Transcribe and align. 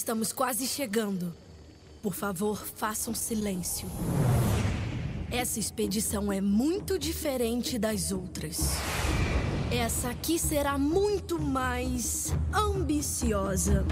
Estamos 0.00 0.32
quase 0.32 0.66
chegando. 0.66 1.30
Por 2.00 2.14
favor, 2.14 2.64
façam 2.74 3.14
silêncio. 3.14 3.86
Essa 5.30 5.60
expedição 5.60 6.32
é 6.32 6.40
muito 6.40 6.98
diferente 6.98 7.78
das 7.78 8.10
outras. 8.10 8.60
Essa 9.70 10.08
aqui 10.08 10.38
será 10.38 10.78
muito 10.78 11.38
mais 11.38 12.32
ambiciosa. 12.50 13.84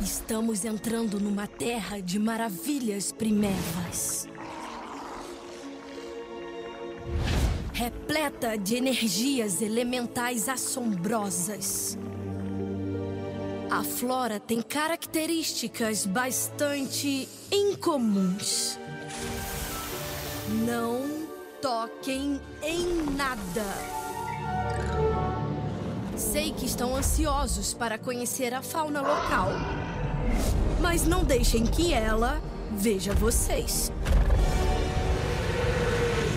Estamos 0.00 0.64
entrando 0.64 1.20
numa 1.20 1.46
terra 1.46 2.00
de 2.00 2.18
maravilhas 2.18 3.12
primevas. 3.12 4.26
Repleta 7.74 8.56
de 8.56 8.76
energias 8.76 9.60
elementais 9.60 10.48
assombrosas. 10.48 11.98
A 13.70 13.84
flora 13.84 14.40
tem 14.40 14.60
características 14.60 16.04
bastante 16.04 17.28
incomuns. 17.52 18.76
Não 20.66 21.28
toquem 21.62 22.40
em 22.64 22.84
nada. 23.16 23.64
Sei 26.16 26.52
que 26.52 26.66
estão 26.66 26.96
ansiosos 26.96 27.72
para 27.72 27.96
conhecer 27.96 28.52
a 28.52 28.60
fauna 28.60 29.00
local. 29.00 29.50
Mas 30.80 31.06
não 31.06 31.22
deixem 31.22 31.64
que 31.64 31.94
ela 31.94 32.42
veja 32.72 33.14
vocês. 33.14 33.92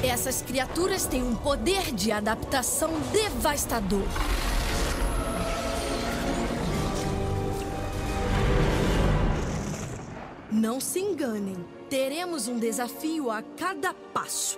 Essas 0.03 0.43
criaturas 0.43 1.07
têm 1.07 1.23
um 1.23 1.33
poder 1.33 1.91
de 1.95 2.11
adaptação 2.11 2.91
devastador. 3.11 4.07
Não 10.63 10.79
se 10.79 10.97
enganem, 10.97 11.57
teremos 11.89 12.47
um 12.47 12.57
desafio 12.57 13.29
a 13.29 13.41
cada 13.41 13.93
passo. 13.93 14.57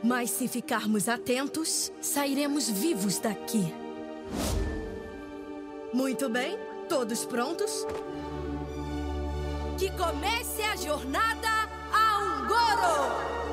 Mas 0.00 0.30
se 0.30 0.46
ficarmos 0.46 1.08
atentos, 1.08 1.90
sairemos 2.00 2.70
vivos 2.70 3.18
daqui. 3.18 3.74
Muito 5.92 6.28
bem, 6.28 6.56
todos 6.88 7.24
prontos? 7.24 7.84
Que 9.76 9.90
comece 9.90 10.62
a 10.62 10.76
jornada 10.76 11.48
a 11.92 12.18
Ungoro! 12.20 13.45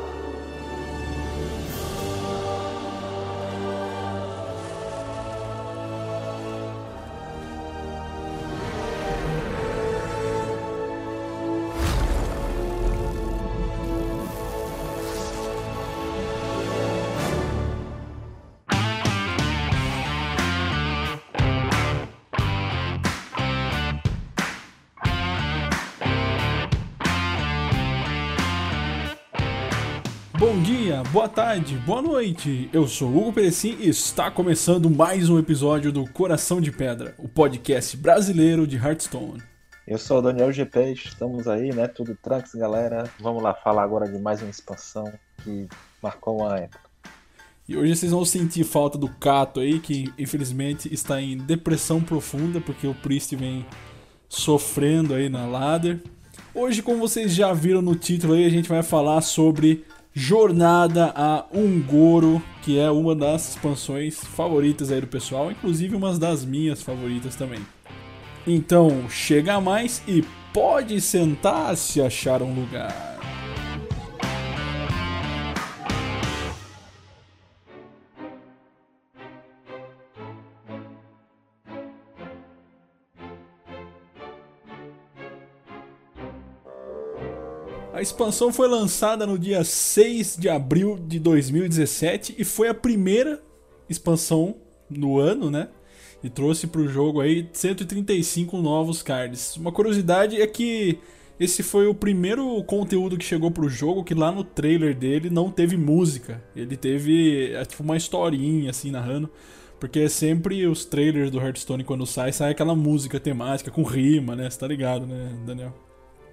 Dia, 30.93 31.03
boa 31.11 31.27
tarde, 31.27 31.75
boa 31.77 32.01
noite. 32.01 32.69
Eu 32.71 32.87
sou 32.87 33.09
Hugo 33.09 33.33
Perecim 33.33 33.75
e 33.79 33.89
está 33.89 34.29
começando 34.29 34.91
mais 34.91 35.27
um 35.27 35.39
episódio 35.39 35.91
do 35.91 36.07
Coração 36.07 36.61
de 36.61 36.71
Pedra, 36.71 37.15
o 37.17 37.27
podcast 37.27 37.97
brasileiro 37.97 38.67
de 38.67 38.75
Hearthstone. 38.75 39.41
Eu 39.87 39.97
sou 39.97 40.19
o 40.19 40.21
Daniel 40.21 40.51
GP, 40.51 40.93
estamos 40.93 41.47
aí, 41.47 41.73
né? 41.73 41.87
Tudo 41.87 42.15
tranks, 42.21 42.53
galera. 42.53 43.09
Vamos 43.19 43.41
lá 43.41 43.55
falar 43.55 43.81
agora 43.81 44.07
de 44.07 44.19
mais 44.19 44.41
uma 44.41 44.51
expansão 44.51 45.11
que 45.43 45.67
marcou 46.01 46.41
uma 46.41 46.57
época. 46.57 46.89
E 47.67 47.75
hoje 47.75 47.95
vocês 47.95 48.11
vão 48.11 48.23
sentir 48.23 48.63
falta 48.63 48.95
do 48.95 49.09
Cato 49.09 49.61
aí, 49.61 49.79
que 49.79 50.13
infelizmente 50.17 50.93
está 50.93 51.19
em 51.19 51.37
depressão 51.37 52.01
profunda, 52.01 52.61
porque 52.61 52.85
o 52.85 52.93
Priest 52.93 53.35
vem 53.35 53.65
sofrendo 54.29 55.15
aí 55.15 55.27
na 55.27 55.47
ladder. 55.47 55.99
Hoje, 56.53 56.83
como 56.83 56.99
vocês 56.99 57.33
já 57.33 57.51
viram 57.51 57.81
no 57.81 57.95
título 57.95 58.33
aí, 58.33 58.45
a 58.45 58.49
gente 58.49 58.69
vai 58.69 58.83
falar 58.83 59.21
sobre 59.21 59.83
Jornada 60.15 61.11
a 61.15 61.45
Ungoro, 61.51 62.39
que 62.61 62.77
é 62.77 62.91
uma 62.91 63.15
das 63.15 63.49
expansões 63.49 64.23
favoritas 64.23 64.91
aí 64.91 65.01
do 65.01 65.07
pessoal, 65.07 65.49
inclusive 65.51 65.95
uma 65.95 66.17
das 66.19 66.45
minhas 66.45 66.83
favoritas 66.83 67.35
também. 67.35 67.59
Então, 68.45 69.09
chega 69.09 69.59
mais 69.59 70.03
e 70.07 70.23
pode 70.53 71.01
sentar 71.01 71.75
se 71.75 71.99
achar 71.99 72.43
um 72.43 72.53
lugar. 72.53 73.22
Expansão 88.03 88.53
foi 88.53 88.67
lançada 88.67 89.25
no 89.25 89.39
dia 89.39 89.63
6 89.63 90.37
de 90.37 90.49
abril 90.49 90.99
de 90.99 91.19
2017 91.19 92.35
e 92.37 92.43
foi 92.43 92.67
a 92.67 92.73
primeira 92.73 93.41
expansão 93.89 94.55
no 94.89 95.17
ano, 95.17 95.49
né? 95.49 95.69
E 96.23 96.29
trouxe 96.29 96.67
para 96.67 96.81
o 96.81 96.87
jogo 96.87 97.19
aí 97.19 97.49
135 97.51 98.57
novos 98.57 99.01
cards. 99.01 99.57
Uma 99.57 99.71
curiosidade 99.71 100.39
é 100.39 100.47
que 100.47 100.99
esse 101.39 101.63
foi 101.63 101.87
o 101.87 101.95
primeiro 101.95 102.63
conteúdo 102.63 103.17
que 103.17 103.25
chegou 103.25 103.49
pro 103.49 103.67
jogo 103.67 104.03
que 104.03 104.13
lá 104.13 104.31
no 104.31 104.43
trailer 104.43 104.95
dele 104.95 105.29
não 105.29 105.49
teve 105.49 105.75
música. 105.75 106.41
Ele 106.55 106.77
teve 106.77 107.51
é, 107.53 107.65
tipo 107.65 107.83
uma 107.83 107.97
historinha 107.97 108.69
assim 108.69 108.91
narrando, 108.91 109.29
porque 109.79 109.99
é 109.99 110.09
sempre 110.09 110.65
os 110.67 110.85
trailers 110.85 111.31
do 111.31 111.39
Hearthstone 111.39 111.83
quando 111.83 112.05
sai, 112.05 112.31
sai 112.31 112.51
aquela 112.51 112.75
música 112.75 113.19
temática 113.19 113.71
com 113.71 113.83
rima, 113.83 114.35
né? 114.35 114.49
Você 114.49 114.59
tá 114.59 114.67
ligado, 114.67 115.05
né, 115.05 115.33
Daniel? 115.45 115.73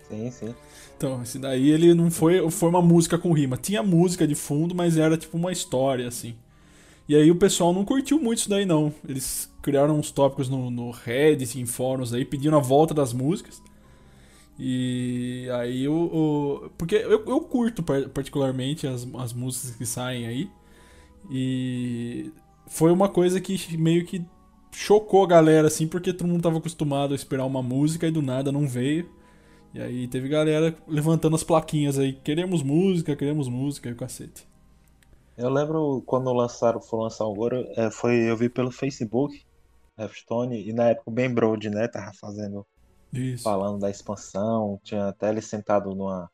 Sim, 0.09 0.31
sim. 0.31 0.55
Então, 1.01 1.23
esse 1.23 1.39
daí 1.39 1.71
ele 1.71 1.95
não 1.95 2.11
foi, 2.11 2.51
foi 2.51 2.69
uma 2.69 2.83
música 2.83 3.17
com 3.17 3.33
rima. 3.33 3.57
Tinha 3.57 3.83
música 3.83 4.29
de 4.29 4.35
fundo, 4.35 4.75
mas 4.75 4.99
era 4.99 5.17
tipo 5.17 5.39
uma 5.39 5.51
história, 5.51 6.07
assim. 6.07 6.35
E 7.09 7.17
aí 7.17 7.31
o 7.31 7.37
pessoal 7.37 7.73
não 7.73 7.87
curtiu 7.87 8.21
muito 8.21 8.41
isso 8.41 8.51
daí, 8.51 8.67
não. 8.67 8.93
Eles 9.09 9.51
criaram 9.63 9.99
uns 9.99 10.11
tópicos 10.11 10.51
no, 10.51 10.71
no 10.71 10.91
Reddit, 10.91 11.59
em 11.59 11.65
fóruns 11.65 12.13
aí, 12.13 12.23
pedindo 12.27 12.55
a 12.55 12.61
volta 12.61 12.93
das 12.93 13.15
músicas. 13.15 13.63
E 14.59 15.49
aí 15.55 15.89
o. 15.89 15.95
o 15.95 16.71
porque 16.77 16.97
eu, 16.97 17.25
eu 17.27 17.41
curto 17.41 17.83
particularmente 17.83 18.87
as, 18.87 19.09
as 19.15 19.33
músicas 19.33 19.77
que 19.77 19.87
saem 19.87 20.27
aí. 20.27 20.51
E 21.31 22.31
foi 22.67 22.93
uma 22.93 23.09
coisa 23.09 23.41
que 23.41 23.75
meio 23.79 24.05
que 24.05 24.23
chocou 24.71 25.25
a 25.25 25.27
galera, 25.27 25.69
assim, 25.69 25.87
porque 25.87 26.13
todo 26.13 26.29
mundo 26.29 26.43
tava 26.43 26.59
acostumado 26.59 27.13
a 27.13 27.17
esperar 27.17 27.47
uma 27.47 27.63
música 27.63 28.07
e 28.07 28.11
do 28.11 28.21
nada 28.21 28.53
não 28.53 28.69
veio. 28.69 29.09
E 29.73 29.81
aí 29.81 30.09
teve 30.09 30.29
galera 30.29 30.77
levantando 30.87 31.37
as 31.37 31.45
plaquinhas 31.45 31.99
aí, 31.99 32.13
queremos 32.13 32.63
música, 32.63 33.15
queremos 33.15 33.49
música 33.49 33.89
e 33.89 33.93
o 33.93 33.97
cacete. 33.97 34.49
Eu 35.37 35.49
lembro 35.49 36.03
quando 36.05 36.33
lançaram, 36.33 36.81
foi 36.81 37.01
lançar 37.01 37.25
o 37.25 37.35
Goro, 37.35 37.67
é, 37.77 37.91
foi, 37.91 38.31
eu 38.31 38.37
vi 38.37 38.49
pelo 38.49 38.71
Facebook, 38.71 39.43
Hearthstone, 39.99 40.69
e 40.69 40.73
na 40.73 40.91
época 40.91 41.11
o 41.11 41.13
Ben 41.13 41.33
Brode, 41.33 41.71
né, 41.71 41.89
tava 41.89 42.13
fazendo, 42.13 42.67
Isso. 43.13 43.45
falando 43.45 43.79
da 43.79 43.89
expansão, 43.89 44.79
tinha 44.83 45.09
até 45.09 45.31
ele 45.31 45.41
sentado 45.41 45.95
numa, 45.95 46.31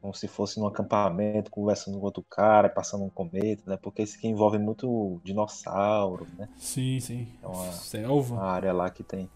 como 0.00 0.14
se 0.14 0.28
fosse 0.28 0.60
num 0.60 0.66
acampamento, 0.66 1.50
conversando 1.50 1.98
com 1.98 2.04
outro 2.04 2.24
cara, 2.28 2.68
passando 2.68 3.04
um 3.04 3.10
cometa, 3.10 3.62
né, 3.66 3.76
porque 3.76 4.02
isso 4.02 4.16
aqui 4.16 4.28
envolve 4.28 4.58
muito 4.58 5.20
dinossauro, 5.24 6.26
né. 6.36 6.48
Sim, 6.56 7.00
sim. 7.00 7.26
É 7.42 7.46
uma, 7.46 7.72
Selva. 7.72 8.34
uma 8.34 8.44
área 8.44 8.72
lá 8.72 8.90
que 8.90 9.02
tem, 9.02 9.28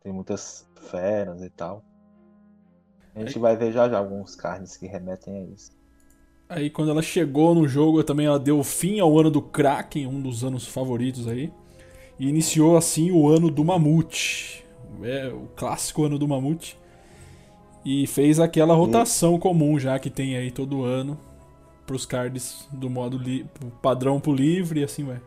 tem 0.00 0.12
muitas 0.12 0.66
feras 0.78 1.42
e 1.42 1.50
tal. 1.50 1.84
A 3.14 3.20
gente 3.20 3.38
vai 3.38 3.56
ver 3.56 3.72
já 3.72 3.88
já 3.88 3.98
alguns 3.98 4.36
cards 4.36 4.76
que 4.76 4.86
remetem 4.86 5.36
a 5.36 5.40
isso. 5.42 5.72
Aí 6.48 6.70
quando 6.70 6.90
ela 6.90 7.02
chegou 7.02 7.54
no 7.54 7.66
jogo, 7.66 8.02
também 8.02 8.26
ela 8.26 8.38
deu 8.38 8.62
fim 8.62 9.00
ao 9.00 9.18
ano 9.18 9.30
do 9.30 9.42
Kraken, 9.42 10.06
um 10.06 10.20
dos 10.20 10.44
anos 10.44 10.66
favoritos 10.66 11.28
aí. 11.28 11.52
E 12.18 12.28
iniciou 12.28 12.76
assim 12.76 13.10
o 13.10 13.28
ano 13.28 13.50
do 13.50 13.64
Mamute. 13.64 14.64
É, 15.02 15.28
o 15.28 15.48
clássico 15.54 16.04
ano 16.04 16.18
do 16.18 16.26
Mamute. 16.26 16.78
E 17.84 18.06
fez 18.06 18.40
aquela 18.40 18.74
rotação 18.74 19.36
e... 19.36 19.38
comum 19.38 19.78
já 19.78 19.98
que 19.98 20.10
tem 20.10 20.36
aí 20.36 20.50
todo 20.50 20.84
ano 20.84 21.18
pros 21.88 22.04
cards 22.04 22.68
do 22.70 22.90
modo 22.90 23.18
padrão 23.80 24.20
pro 24.20 24.32
livre 24.32 24.80
e 24.80 24.84
assim 24.84 25.04
vai. 25.04 25.20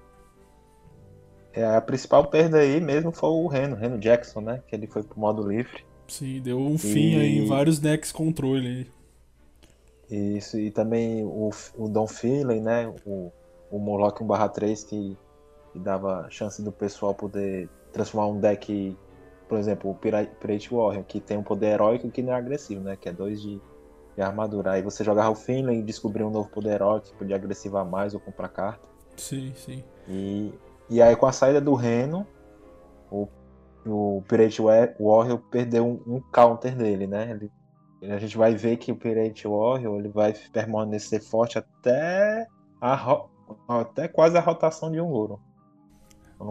É, 1.53 1.65
a 1.65 1.81
principal 1.81 2.25
perda 2.27 2.59
aí 2.59 2.79
mesmo 2.79 3.11
foi 3.11 3.29
o 3.29 3.47
Reno, 3.47 3.75
Reno 3.75 3.97
Jackson, 3.97 4.41
né? 4.41 4.63
Que 4.67 4.75
ele 4.75 4.87
foi 4.87 5.03
pro 5.03 5.19
modo 5.19 5.47
livre. 5.47 5.83
Sim, 6.07 6.41
deu 6.41 6.59
um 6.59 6.77
fim 6.77 7.15
aí 7.15 7.39
em 7.39 7.45
vários 7.45 7.79
decks 7.79 8.11
controle 8.11 8.67
aí. 10.09 10.37
Isso, 10.37 10.59
e 10.59 10.69
também 10.69 11.23
o, 11.23 11.49
o 11.77 11.87
Don 11.87 12.05
Feeling, 12.05 12.59
né? 12.59 12.93
O, 13.05 13.31
o 13.71 13.79
Moloch 13.79 14.21
1/3 14.21 14.85
que, 14.85 15.17
que 15.71 15.79
dava 15.79 16.27
chance 16.29 16.61
do 16.61 16.71
pessoal 16.71 17.15
poder 17.15 17.69
transformar 17.93 18.27
um 18.27 18.39
deck, 18.39 18.97
por 19.47 19.57
exemplo, 19.57 19.89
o 19.91 19.95
Pirate 19.95 20.73
Warrior, 20.73 21.03
que 21.05 21.21
tem 21.21 21.37
um 21.37 21.43
poder 21.43 21.67
heróico 21.67 22.11
que 22.11 22.21
não 22.21 22.33
é 22.33 22.35
agressivo, 22.35 22.81
né? 22.81 22.97
Que 22.97 23.07
é 23.07 23.13
2 23.13 23.41
de, 23.41 23.61
de, 24.15 24.21
armadura. 24.21 24.71
Aí 24.73 24.81
você 24.81 25.03
jogava 25.03 25.29
o 25.29 25.35
Finley 25.35 25.79
e 25.79 25.83
descobrir 25.83 26.23
um 26.23 26.29
novo 26.29 26.49
poder 26.49 26.73
heróico 26.73 27.07
que 27.07 27.13
podia 27.13 27.37
agressivar 27.37 27.85
mais 27.85 28.13
ou 28.13 28.19
comprar 28.19 28.49
carta. 28.49 28.85
Sim, 29.15 29.53
sim. 29.55 29.81
E, 30.09 30.51
e 30.91 31.01
aí 31.01 31.15
com 31.15 31.25
a 31.25 31.31
saída 31.31 31.61
do 31.61 31.73
Reno, 31.73 32.27
o, 33.09 33.27
o 33.85 34.21
Pirate 34.27 34.61
Warrior 34.61 35.39
perdeu 35.49 35.87
um, 35.87 36.15
um 36.15 36.21
counter 36.21 36.75
dele, 36.75 37.07
né? 37.07 37.31
Ele 37.31 37.51
a 38.13 38.17
gente 38.17 38.35
vai 38.35 38.55
ver 38.55 38.77
que 38.77 38.91
o 38.91 38.95
Pirate 38.95 39.47
Warrior 39.47 39.99
ele 39.99 40.09
vai 40.09 40.33
permanecer 40.51 41.21
forte 41.21 41.57
até 41.57 42.47
a 42.81 43.25
até 43.67 44.07
quase 44.07 44.37
a 44.37 44.41
rotação 44.41 44.91
de 44.91 44.99
um 44.99 45.07
ouro. 45.07 45.39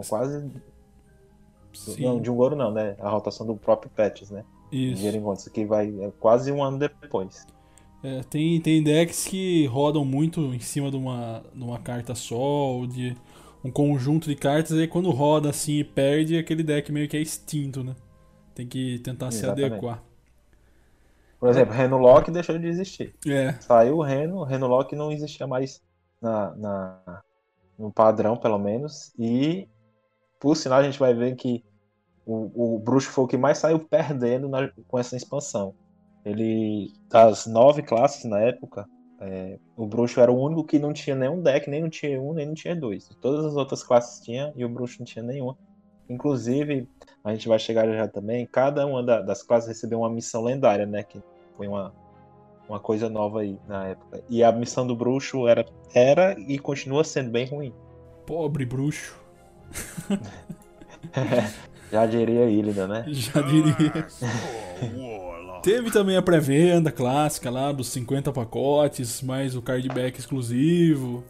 Quase 0.07 0.49
Sim. 1.73 2.03
não, 2.03 2.21
de 2.21 2.31
um 2.31 2.37
ouro 2.37 2.55
não, 2.55 2.71
né? 2.71 2.95
A 2.99 3.09
rotação 3.09 3.45
do 3.45 3.55
próprio 3.55 3.91
Patches, 3.91 4.31
né? 4.31 4.43
Isso. 4.71 5.05
Isso 5.05 5.51
que 5.51 5.65
vai 5.65 5.89
é 6.01 6.11
quase 6.19 6.51
um 6.51 6.63
ano 6.63 6.79
depois. 6.79 7.45
É, 8.03 8.21
tem, 8.23 8.59
tem 8.61 8.81
decks 8.81 9.27
que 9.27 9.65
rodam 9.67 10.03
muito 10.03 10.41
em 10.53 10.59
cima 10.59 10.89
de 10.89 10.97
uma, 10.97 11.43
de 11.53 11.63
uma 11.63 11.77
carta 11.77 12.15
só, 12.15 12.35
ou 12.35 12.87
de 12.87 13.15
um 13.63 13.71
conjunto 13.71 14.27
de 14.27 14.35
cartas, 14.35 14.77
aí 14.77 14.87
quando 14.87 15.09
roda 15.11 15.49
assim 15.49 15.79
e 15.79 15.83
perde, 15.83 16.37
aquele 16.37 16.63
deck 16.63 16.91
meio 16.91 17.07
que 17.07 17.17
é 17.17 17.21
extinto, 17.21 17.83
né? 17.83 17.95
Tem 18.55 18.67
que 18.67 18.99
tentar 18.99 19.27
Exatamente. 19.27 19.59
se 19.59 19.65
adequar. 19.65 20.03
Por 21.39 21.49
exemplo, 21.49 21.73
Reno 21.73 21.97
Lock 21.97 22.29
deixou 22.29 22.57
de 22.59 22.67
existir. 22.67 23.15
É. 23.27 23.53
Saiu 23.53 23.97
o 23.97 24.03
Reno, 24.03 24.43
Reno 24.43 24.67
Lock 24.67 24.95
não 24.95 25.11
existia 25.11 25.47
mais 25.47 25.81
na, 26.21 26.55
na, 26.55 27.21
no 27.79 27.91
padrão, 27.91 28.37
pelo 28.37 28.59
menos. 28.59 29.11
E, 29.17 29.67
por 30.39 30.55
sinal, 30.55 30.79
a 30.79 30.83
gente 30.83 30.99
vai 30.99 31.15
ver 31.15 31.35
que 31.35 31.63
o, 32.25 32.75
o 32.75 32.79
Bruxo 32.79 33.09
foi 33.09 33.23
o 33.23 33.27
que 33.27 33.37
mais 33.37 33.57
saiu 33.57 33.79
perdendo 33.79 34.47
na, 34.47 34.69
com 34.87 34.99
essa 34.99 35.17
expansão. 35.17 35.73
Ele, 36.23 36.93
das 37.09 37.47
nove 37.47 37.81
classes 37.81 38.23
na 38.25 38.39
época, 38.39 38.87
é, 39.21 39.59
o 39.77 39.85
Bruxo 39.85 40.19
era 40.19 40.31
o 40.31 40.39
único 40.39 40.63
que 40.63 40.79
não 40.79 40.91
tinha 40.91 41.15
nenhum 41.15 41.39
deck, 41.39 41.69
nem 41.69 41.81
no 41.81 41.89
Tier 41.89 42.19
1, 42.19 42.33
nem 42.33 42.47
no 42.47 42.55
Tier 42.55 42.77
2. 42.77 43.09
Todas 43.21 43.45
as 43.45 43.55
outras 43.55 43.83
classes 43.83 44.19
tinham 44.25 44.51
e 44.55 44.65
o 44.65 44.69
Bruxo 44.69 44.95
não 44.99 45.05
tinha 45.05 45.23
nenhuma. 45.23 45.55
Inclusive, 46.09 46.89
a 47.23 47.31
gente 47.31 47.47
vai 47.47 47.59
chegar 47.59 47.87
já 47.87 48.07
também, 48.07 48.47
cada 48.47 48.85
uma 48.85 49.03
da, 49.03 49.21
das 49.21 49.43
classes 49.43 49.69
recebeu 49.69 49.99
uma 49.99 50.09
missão 50.09 50.43
lendária, 50.43 50.87
né? 50.87 51.03
Que 51.03 51.21
foi 51.55 51.67
uma, 51.67 51.93
uma 52.67 52.79
coisa 52.79 53.09
nova 53.09 53.41
aí 53.41 53.59
na 53.67 53.89
época. 53.89 54.23
E 54.27 54.43
a 54.43 54.51
missão 54.51 54.87
do 54.87 54.95
bruxo 54.95 55.47
era, 55.47 55.65
era 55.93 56.35
e 56.39 56.57
continua 56.57 57.03
sendo 57.03 57.29
bem 57.29 57.45
ruim. 57.45 57.71
Pobre 58.25 58.65
bruxo. 58.65 59.21
Já 61.91 62.07
diria 62.07 62.49
Illidan, 62.49 62.87
né? 62.87 63.05
Já 63.07 63.39
diria. 63.41 64.07
Teve 65.61 65.91
também 65.91 66.17
a 66.17 66.21
pré-venda 66.21 66.91
clássica 66.91 67.51
lá 67.51 67.71
dos 67.71 67.87
50 67.89 68.31
pacotes, 68.31 69.21
mais 69.21 69.55
o 69.55 69.61
cardback 69.61 70.19
exclusivo. 70.19 71.23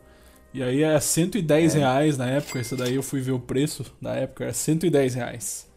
E 0.53 0.63
aí 0.63 0.83
é 0.83 0.99
110 0.99 1.75
é. 1.75 1.79
reais 1.79 2.17
na 2.17 2.29
época. 2.29 2.59
Essa 2.59 2.77
daí 2.77 2.95
eu 2.95 3.03
fui 3.03 3.19
ver 3.19 3.33
o 3.33 3.39
preço 3.39 3.85
da 4.01 4.13
época, 4.13 4.45
era 4.45 4.53
110 4.53 5.15
reais. 5.15 5.69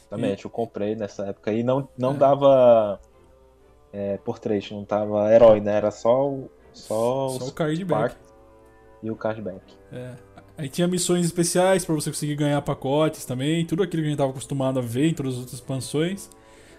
Exatamente, 0.00 0.42
e... 0.42 0.44
eu 0.46 0.50
comprei 0.50 0.96
nessa 0.96 1.26
época 1.26 1.52
e 1.52 1.62
não, 1.62 1.88
não 1.96 2.12
é. 2.12 2.14
dava 2.14 3.00
é, 3.92 4.16
portrait, 4.18 4.72
não 4.72 4.84
tava 4.84 5.32
herói, 5.32 5.60
né? 5.60 5.76
Era 5.76 5.90
só 5.90 6.28
o. 6.28 6.50
Só, 6.72 7.28
só 7.28 7.46
o 7.46 7.52
cardback. 7.52 8.16
E 9.02 9.10
o 9.10 9.16
cardback. 9.16 9.62
É. 9.92 10.14
Aí 10.56 10.68
tinha 10.68 10.88
missões 10.88 11.24
especiais 11.24 11.84
para 11.84 11.94
você 11.94 12.10
conseguir 12.10 12.34
ganhar 12.34 12.60
pacotes 12.62 13.24
também, 13.24 13.64
tudo 13.64 13.84
aquilo 13.84 14.02
que 14.02 14.08
a 14.08 14.10
gente 14.10 14.18
tava 14.18 14.30
acostumado 14.30 14.80
a 14.80 14.82
ver 14.82 15.08
em 15.08 15.14
todas 15.14 15.34
as 15.34 15.38
outras 15.38 15.54
expansões. 15.54 16.28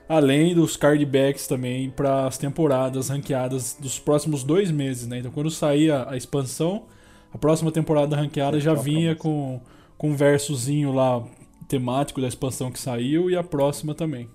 Além 0.09 0.55
dos 0.55 0.75
cardbacks 0.75 1.45
também 1.45 1.91
para 1.91 2.25
as 2.25 2.35
temporadas 2.35 3.09
ranqueadas 3.09 3.77
dos 3.79 3.99
próximos 3.99 4.43
dois 4.43 4.71
meses, 4.71 5.07
né? 5.07 5.19
Então 5.19 5.31
quando 5.31 5.51
sair 5.51 5.91
a, 5.91 6.09
a 6.09 6.17
expansão, 6.17 6.85
a 7.31 7.37
próxima 7.37 7.71
temporada 7.71 8.15
ranqueada 8.15 8.59
já 8.59 8.73
vinha 8.73 9.15
com, 9.15 9.61
com 9.95 10.09
um 10.09 10.15
versozinho 10.15 10.91
lá 10.91 11.23
temático 11.67 12.19
da 12.19 12.27
expansão 12.27 12.71
que 12.71 12.79
saiu 12.79 13.29
e 13.29 13.35
a 13.35 13.43
próxima 13.43 13.93
também. 13.93 14.27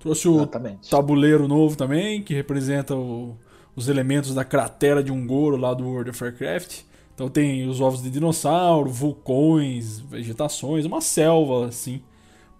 Trouxe 0.00 0.26
o 0.26 0.38
Exatamente. 0.38 0.90
tabuleiro 0.90 1.46
novo 1.46 1.76
também, 1.76 2.20
que 2.20 2.34
representa 2.34 2.96
o, 2.96 3.36
os 3.76 3.88
elementos 3.88 4.34
da 4.34 4.44
cratera 4.44 5.04
de 5.04 5.12
um 5.12 5.24
goro 5.24 5.56
lá 5.56 5.72
do 5.72 5.84
World 5.84 6.10
of 6.10 6.24
Warcraft. 6.24 6.80
Então 7.14 7.28
tem 7.28 7.68
os 7.68 7.80
ovos 7.80 8.02
de 8.02 8.10
dinossauro, 8.10 8.90
vulcões, 8.90 10.00
vegetações, 10.00 10.84
uma 10.84 11.00
selva 11.00 11.66
assim, 11.66 12.02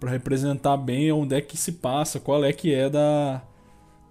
para 0.02 0.10
representar 0.10 0.76
bem 0.76 1.12
onde 1.12 1.37
é 1.37 1.40
que 1.40 1.56
se 1.56 1.70
passa, 1.70 2.19
qual 2.19 2.44
é 2.44 2.52
que 2.52 2.75
é 2.75 2.90
da, 2.90 3.40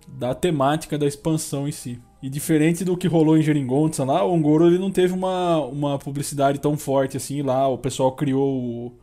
da 0.07 0.33
temática 0.33 0.97
da 0.97 1.05
expansão 1.05 1.67
em 1.67 1.71
si. 1.73 1.99
E 2.23 2.29
diferente 2.29 2.85
do 2.85 2.95
que 2.95 3.09
rolou 3.09 3.37
em 3.37 3.41
Geringonça 3.41 4.05
lá, 4.05 4.23
o 4.23 4.31
Ongoro 4.31 4.67
ele 4.67 4.79
não 4.79 4.89
teve 4.89 5.13
uma, 5.13 5.57
uma 5.65 5.99
publicidade 5.99 6.59
tão 6.59 6.77
forte 6.77 7.17
assim 7.17 7.41
lá, 7.41 7.67
o 7.67 7.77
pessoal 7.77 8.13
criou 8.13 8.95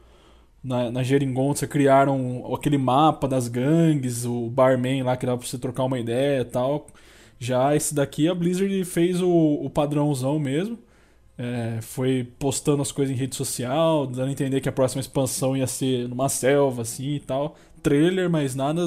na, 0.65 0.91
na 0.91 1.03
Geringonça 1.03 1.67
criaram 1.67 2.51
aquele 2.55 2.79
mapa 2.79 3.29
das 3.29 3.49
gangues, 3.49 4.25
o 4.25 4.49
barman 4.49 5.03
lá 5.03 5.15
que 5.15 5.27
dá 5.27 5.37
pra 5.37 5.47
você 5.47 5.59
trocar 5.59 5.85
uma 5.85 5.99
ideia 5.99 6.41
e 6.41 6.45
tal. 6.47 6.87
Já 7.39 7.77
esse 7.77 7.95
daqui 7.95 8.29
a 8.29 8.35
Blizzard 8.35 8.83
fez 8.87 9.21
o, 9.21 9.29
o 9.29 9.69
padrãozão 9.69 10.39
mesmo. 10.39 10.79
É, 11.39 11.79
foi 11.81 12.25
postando 12.39 12.83
as 12.83 12.91
coisas 12.91 13.15
em 13.15 13.19
rede 13.19 13.37
social, 13.37 14.07
dando 14.07 14.29
a 14.29 14.33
entender 14.33 14.61
que 14.61 14.69
a 14.69 14.73
próxima 14.73 15.01
expansão 15.01 15.57
ia 15.57 15.69
ser 15.69 16.09
numa 16.09 16.29
selva 16.29 16.83
assim 16.83 17.15
e 17.15 17.21
tal. 17.21 17.55
Trailer, 17.81 18.29
mas 18.29 18.57
nada 18.57 18.85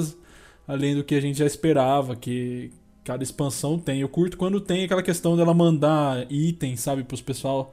além 0.68 0.94
do 0.94 1.02
que 1.02 1.14
a 1.14 1.20
gente 1.20 1.38
já 1.38 1.46
esperava, 1.46 2.14
que 2.14 2.70
cada 3.04 3.22
expansão 3.22 3.78
tem. 3.78 4.00
Eu 4.00 4.08
curto 4.08 4.36
quando 4.36 4.60
tem 4.60 4.84
aquela 4.84 5.02
questão 5.02 5.36
dela 5.36 5.54
mandar 5.54 6.30
itens, 6.30 6.80
sabe, 6.80 7.02
pros 7.04 7.22
pessoal 7.22 7.72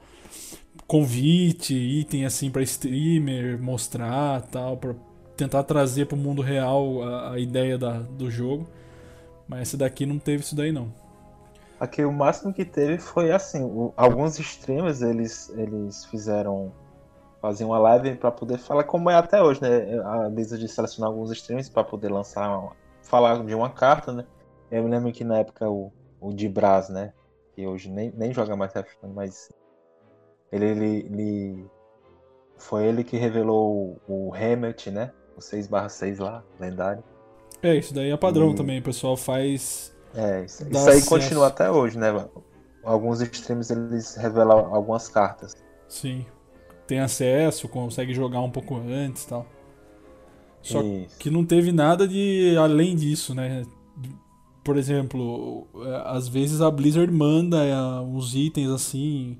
convite, 0.86 1.74
item 1.74 2.24
assim 2.24 2.50
para 2.50 2.62
streamer 2.62 3.60
mostrar, 3.62 4.42
tal, 4.42 4.76
para 4.76 4.94
tentar 5.36 5.62
trazer 5.62 6.06
para 6.06 6.16
o 6.16 6.18
mundo 6.18 6.42
real 6.42 7.02
a, 7.02 7.32
a 7.34 7.38
ideia 7.38 7.78
da, 7.78 8.00
do 8.00 8.30
jogo. 8.30 8.68
Mas 9.46 9.62
esse 9.62 9.76
daqui 9.76 10.04
não 10.04 10.18
teve 10.18 10.42
isso 10.42 10.54
daí 10.54 10.72
não. 10.72 10.92
Aqui 11.80 12.04
o 12.04 12.12
máximo 12.12 12.52
que 12.52 12.64
teve 12.64 12.98
foi 12.98 13.32
assim, 13.32 13.64
o, 13.64 13.92
alguns 13.96 14.38
streamers 14.38 15.00
eles 15.00 15.48
eles 15.56 16.04
fizeram 16.04 16.72
fazer 17.40 17.64
uma 17.64 17.78
live 17.78 18.16
para 18.16 18.30
poder 18.30 18.58
falar 18.58 18.84
como 18.84 19.08
é 19.08 19.14
até 19.14 19.42
hoje, 19.42 19.62
né? 19.62 19.98
A 20.04 20.28
Blizzard 20.28 20.62
de 20.62 20.70
selecionar 20.70 21.10
alguns 21.10 21.30
streamers 21.32 21.70
para 21.70 21.82
poder 21.82 22.10
lançar 22.10 22.70
falar 23.02 23.42
de 23.42 23.54
uma 23.54 23.70
carta, 23.70 24.12
né? 24.12 24.26
Eu 24.70 24.84
me 24.84 24.90
lembro 24.90 25.10
que 25.10 25.24
na 25.24 25.38
época 25.38 25.68
o 25.68 25.90
o 26.20 26.32
Dibraz, 26.32 26.88
né, 26.88 27.12
que 27.54 27.66
hoje 27.66 27.90
nem, 27.90 28.12
nem 28.14 28.32
joga 28.32 28.54
mais 28.54 28.74
Hearthstone, 28.74 29.12
mas 29.14 29.50
ele, 30.52 30.66
ele, 30.66 31.08
ele, 31.10 31.64
foi 32.58 32.86
ele 32.86 33.02
que 33.02 33.16
revelou 33.16 33.98
o, 34.06 34.28
o 34.28 34.34
Hamlet, 34.34 34.90
né? 34.90 35.12
O 35.36 35.40
6/6 35.40 36.20
lá, 36.20 36.44
lendário. 36.58 37.02
É, 37.62 37.74
isso 37.74 37.94
daí 37.94 38.10
é 38.10 38.16
padrão 38.16 38.50
e... 38.50 38.54
também, 38.54 38.80
o 38.80 38.82
pessoal 38.82 39.16
faz. 39.16 39.96
É, 40.14 40.44
isso, 40.44 40.66
isso 40.68 40.88
aí 40.90 41.02
continua 41.02 41.46
até 41.46 41.70
hoje, 41.70 41.98
né? 41.98 42.08
Alguns 42.82 43.20
streams 43.20 43.70
eles 43.70 44.16
revelam 44.16 44.74
algumas 44.74 45.08
cartas. 45.08 45.56
Sim. 45.88 46.26
Tem 46.86 47.00
acesso, 47.00 47.68
consegue 47.68 48.12
jogar 48.12 48.40
um 48.40 48.50
pouco 48.50 48.76
antes 48.76 49.24
e 49.24 49.28
tal. 49.28 49.46
Só 50.62 50.82
isso. 50.82 51.18
que 51.18 51.30
não 51.30 51.44
teve 51.44 51.72
nada 51.72 52.06
de 52.06 52.56
além 52.58 52.96
disso, 52.96 53.34
né? 53.34 53.62
Por 54.64 54.76
exemplo, 54.76 55.66
é, 55.86 56.02
às 56.06 56.28
vezes 56.28 56.60
a 56.60 56.70
Blizzard 56.70 57.12
manda 57.12 57.64
é, 57.64 57.74
uns 58.00 58.34
itens 58.34 58.70
assim 58.70 59.38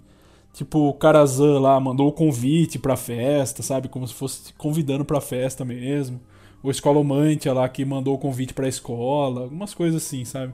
Tipo, 0.53 0.89
o 0.89 0.95
Karazan 0.95 1.61
lá 1.61 1.79
mandou 1.79 2.09
o 2.09 2.13
convite 2.13 2.79
pra 2.79 2.97
festa, 2.97 3.63
sabe? 3.63 3.89
Como 3.89 4.07
se 4.07 4.15
fosse 4.15 4.53
convidando 4.55 5.05
pra 5.05 5.21
festa 5.21 5.65
mesmo. 5.65 6.21
O 6.63 6.71
Escolomantia 6.71 7.53
lá 7.53 7.69
que 7.69 7.85
mandou 7.85 8.15
o 8.15 8.19
convite 8.19 8.53
pra 8.53 8.69
escola. 8.69 9.43
Algumas 9.43 9.73
coisas 9.73 10.03
assim, 10.03 10.25
sabe? 10.25 10.53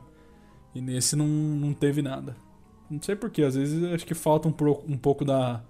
E 0.75 0.81
nesse 0.81 1.17
não, 1.17 1.27
não 1.27 1.73
teve 1.73 2.03
nada. 2.03 2.37
Não 2.91 3.03
sei 3.03 3.17
porquê, 3.17 3.43
às 3.43 3.57
vezes 3.57 3.83
acho 3.93 4.07
que 4.07 4.15
falta 4.15 4.47
um, 4.47 4.53
pro, 4.53 4.83
um 4.87 4.97
pouco 4.97 5.25
da, 5.25 5.61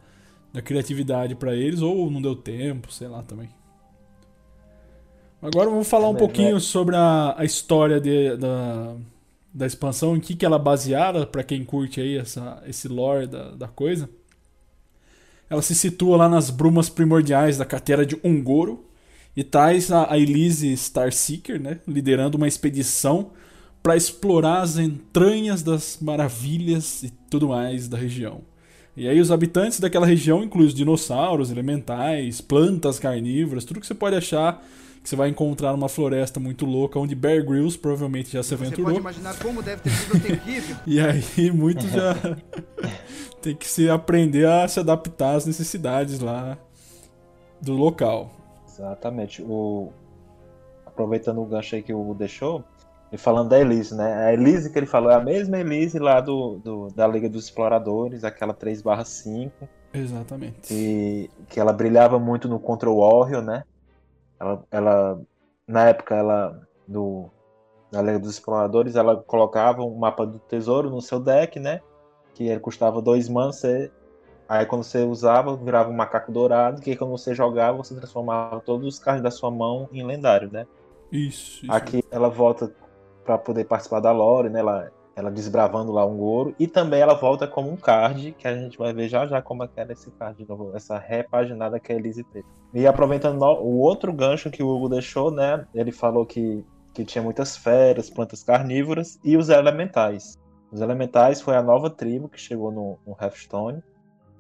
da 0.53 0.61
criatividade 0.61 1.35
para 1.35 1.55
eles, 1.55 1.81
ou 1.81 2.11
não 2.11 2.21
deu 2.21 2.37
tempo, 2.37 2.93
sei 2.93 3.09
lá 3.09 3.23
também. 3.23 3.49
Agora 5.41 5.71
vamos 5.71 5.89
falar 5.89 6.09
um 6.09 6.15
pouquinho 6.15 6.59
sobre 6.61 6.97
a, 6.97 7.35
a 7.39 7.45
história 7.45 8.01
de, 8.01 8.37
da, 8.37 8.97
da 9.55 9.67
expansão, 9.67 10.17
em 10.17 10.21
que, 10.21 10.35
que 10.35 10.45
ela 10.45 10.57
é 10.57 10.59
baseada, 10.59 11.27
para 11.27 11.43
quem 11.43 11.65
curte 11.65 12.01
aí 12.01 12.19
essa, 12.19 12.63
esse 12.67 12.89
lore 12.89 13.27
da, 13.27 13.53
da 13.53 13.69
coisa. 13.69 14.11
Ela 15.49 15.63
se 15.63 15.75
situa 15.75 16.17
lá 16.17 16.29
nas 16.29 16.51
brumas 16.51 16.89
primordiais 16.89 17.57
da 17.57 17.65
cratera 17.65 18.05
de 18.05 18.19
Ungoro 18.25 18.86
e 19.37 19.45
traz 19.45 19.93
a, 19.93 20.11
a 20.11 20.19
Elise 20.19 20.73
Starseeker, 20.73 21.61
né, 21.61 21.79
liderando 21.87 22.39
uma 22.39 22.49
expedição 22.49 23.33
para 23.83 23.97
explorar 23.97 24.63
as 24.63 24.79
entranhas 24.79 25.63
das 25.63 25.99
maravilhas 26.01 27.03
e 27.03 27.11
tudo 27.31 27.49
mais 27.49 27.87
da 27.87 27.97
região. 27.97 28.41
E 28.97 29.07
aí 29.07 29.21
os 29.21 29.31
habitantes 29.31 29.79
daquela 29.79 30.07
região 30.07 30.43
incluem 30.43 30.67
os 30.67 30.75
dinossauros, 30.75 31.51
elementais, 31.51 32.41
plantas 32.41 32.99
carnívoras, 32.99 33.65
tudo 33.65 33.79
que 33.79 33.87
você 33.87 33.95
pode 33.95 34.17
achar 34.17 34.65
que 35.03 35.11
você 35.11 35.15
vai 35.15 35.29
encontrar 35.29 35.71
numa 35.73 35.89
floresta 35.89 36.41
muito 36.41 36.67
louca, 36.67 36.99
onde 36.99 37.15
Bear 37.15 37.45
Grylls 37.45 37.79
provavelmente 37.79 38.33
já 38.33 38.43
se 38.43 38.55
aventurou. 38.55 38.87
Você 38.87 39.01
pode 39.03 39.19
imaginar 39.19 39.39
como 39.39 39.63
deve 39.63 39.83
ter 39.83 39.91
sido 39.91 40.19
terrível. 40.19 40.77
e 40.85 40.99
aí 40.99 41.51
muitos 41.53 41.89
já 41.93 42.17
tem 43.41 43.55
que 43.55 43.69
se 43.69 43.89
aprender 43.89 44.49
a 44.49 44.67
se 44.67 44.81
adaptar 44.81 45.37
às 45.37 45.47
necessidades 45.47 46.19
lá 46.19 46.59
do 47.63 47.75
local. 47.75 48.36
Exatamente. 48.79 49.43
O... 49.43 49.91
Aproveitando 50.85 51.43
o 51.43 51.47
gancho 51.47 51.75
aí 51.75 51.83
que 51.83 51.93
o 51.93 52.01
Hugo 52.01 52.15
deixou, 52.15 52.65
e 53.13 53.17
falando 53.17 53.51
da 53.51 53.59
Elise, 53.59 53.95
né? 53.95 54.27
A 54.27 54.33
Elise 54.33 54.73
que 54.73 54.79
ele 54.79 54.87
falou 54.87 55.11
é 55.11 55.15
a 55.15 55.21
mesma 55.21 55.59
Elise 55.59 55.99
lá 55.99 56.21
do, 56.21 56.59
do 56.59 56.89
da 56.89 57.07
Liga 57.07 57.29
dos 57.29 57.45
Exploradores, 57.45 58.25
aquela 58.25 58.53
3/5. 58.53 59.53
Exatamente. 59.95 60.73
E 60.73 61.31
que 61.49 61.61
ela 61.61 61.73
brilhava 61.73 62.19
muito 62.19 62.49
no 62.49 62.59
Control 62.59 62.99
Warrior, 62.99 63.43
né? 63.43 63.65
Ela, 64.41 64.65
ela 64.71 65.21
na 65.67 65.89
época, 65.89 66.15
ela 66.15 66.61
do 66.87 67.31
na 67.93 68.03
Liga 68.03 68.19
dos 68.19 68.33
Exploradores, 68.33 68.97
ela 68.97 69.17
colocava 69.17 69.83
um 69.83 69.97
mapa 69.97 70.27
do 70.27 70.39
tesouro 70.41 70.91
no 70.91 71.01
seu 71.01 71.21
deck, 71.21 71.61
né? 71.61 71.81
Que 72.35 72.49
ele 72.49 72.61
custava 72.61 73.01
dois 73.01 73.29
manos, 73.29 73.57
você... 73.57 73.91
aí 74.49 74.67
quando 74.67 74.85
você 74.85 75.03
usava, 75.05 75.57
virava 75.57 75.91
um 75.91 75.95
macaco 75.95 76.33
dourado, 76.33 76.81
que 76.81 76.97
quando 76.97 77.11
você 77.11 77.35
jogava, 77.35 77.79
você 77.79 77.95
transformava 77.95 78.61
todos 78.61 78.87
os 78.87 78.99
cards 78.99 79.23
da 79.23 79.31
sua 79.31 79.51
mão 79.51 79.89
em 79.93 80.05
lendário, 80.05 80.51
né? 80.53 80.67
Isso. 81.11 81.65
isso. 81.65 81.73
Aqui 81.73 82.05
ela 82.11 82.29
volta 82.29 82.73
para 83.25 83.37
poder 83.37 83.65
participar 83.65 84.01
da 84.01 84.13
lore, 84.13 84.49
né? 84.49 84.61
Ela, 84.61 84.91
ela 85.17 85.31
desbravando 85.31 85.93
lá 85.93 86.07
um 86.07 86.17
Goro. 86.17 86.55
E 86.59 86.67
também 86.67 87.01
ela 87.01 87.15
volta 87.15 87.47
como 87.47 87.71
um 87.71 87.77
card, 87.77 88.33
que 88.39 88.47
a 88.47 88.57
gente 88.57 88.79
vai 88.79 88.93
ver 88.93 89.09
já 89.09 89.27
já 89.27 89.43
como 89.43 89.65
é 89.65 89.69
que 89.69 89.81
era 89.81 89.93
esse 89.93 90.11
card 90.13 90.39
de 90.39 90.49
novo, 90.49 90.73
essa 90.75 90.99
repaginada 90.99 91.81
que 91.81 91.93
a 91.93 91.97
Elise 91.97 92.23
teve. 92.25 92.47
E 92.73 92.87
aproveitando 92.87 93.43
o 93.43 93.79
outro 93.79 94.13
gancho 94.13 94.51
que 94.51 94.63
o 94.63 94.69
Hugo 94.69 94.89
deixou, 94.89 95.31
né? 95.31 95.67
Ele 95.75 95.91
falou 95.91 96.25
que, 96.25 96.65
que 96.93 97.05
tinha 97.05 97.23
muitas 97.23 97.57
feras, 97.57 98.11
plantas 98.11 98.43
carnívoras 98.43 99.19
e 99.25 99.37
os 99.37 99.49
elementais. 99.49 100.39
Os 100.71 100.81
elementais 100.81 101.41
foi 101.41 101.57
a 101.57 101.63
nova 101.63 101.89
tribo 101.89 102.29
que 102.29 102.41
chegou 102.41 102.71
no, 102.71 102.99
no 103.07 103.17
Hearthstone. 103.21 103.83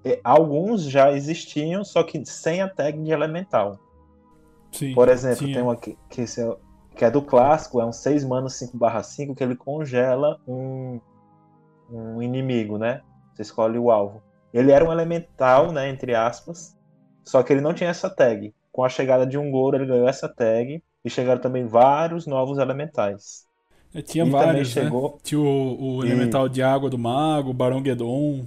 E 0.06 0.20
alguns 0.24 0.84
já 0.90 1.12
existiam, 1.12 1.84
só 1.84 2.02
que 2.04 2.24
sem 2.26 2.62
a 2.62 2.68
tag 2.70 3.02
de 3.02 3.10
elemental. 3.12 3.80
Sim, 4.72 4.94
Por 4.94 5.08
exemplo, 5.08 5.48
tinha. 5.48 5.48
tem 5.48 5.62
uma 5.62 5.76
que, 5.76 5.96
que 6.08 6.22
é 6.22 6.26
que 6.96 7.04
é 7.04 7.10
do 7.10 7.20
clássico, 7.22 7.80
é 7.80 7.84
um 7.84 7.92
6 7.92 8.24
manos 8.24 8.54
5 8.54 8.78
5 9.02 9.34
que 9.34 9.44
ele 9.44 9.54
congela 9.56 10.40
um, 10.48 10.98
um 11.90 12.22
inimigo, 12.22 12.78
né? 12.78 13.02
Você 13.34 13.42
escolhe 13.42 13.78
o 13.78 13.90
alvo. 13.90 14.22
Ele 14.52 14.72
era 14.72 14.84
um 14.84 14.92
elemental, 14.92 15.72
né, 15.72 15.88
entre 15.90 16.14
aspas, 16.14 16.76
só 17.24 17.42
que 17.42 17.52
ele 17.52 17.60
não 17.62 17.74
tinha 17.74 17.90
essa 17.90 18.10
tag. 18.10 18.54
Com 18.72 18.84
a 18.84 18.88
chegada 18.88 19.26
de 19.26 19.38
um 19.38 19.50
Goro, 19.50 19.76
ele 19.76 19.86
ganhou 19.86 20.08
essa 20.08 20.28
tag 20.28 20.82
e 21.04 21.10
chegaram 21.10 21.40
também 21.40 21.66
vários 21.66 22.26
novos 22.26 22.58
elementais. 22.58 23.46
É, 23.94 24.00
tinha 24.02 24.24
e 24.24 24.30
vários, 24.30 24.74
né? 24.76 24.94
chegou- 24.94 25.18
Tinha 25.24 25.40
o, 25.40 25.96
o 25.96 26.02
E- 26.02 26.04
elemental 26.04 26.48
de 26.48 26.62
água 26.62 26.88
do 26.90 26.98
mago, 26.98 27.50
o 27.50 27.54
Barão 27.54 27.82
Guedon. 27.82 28.46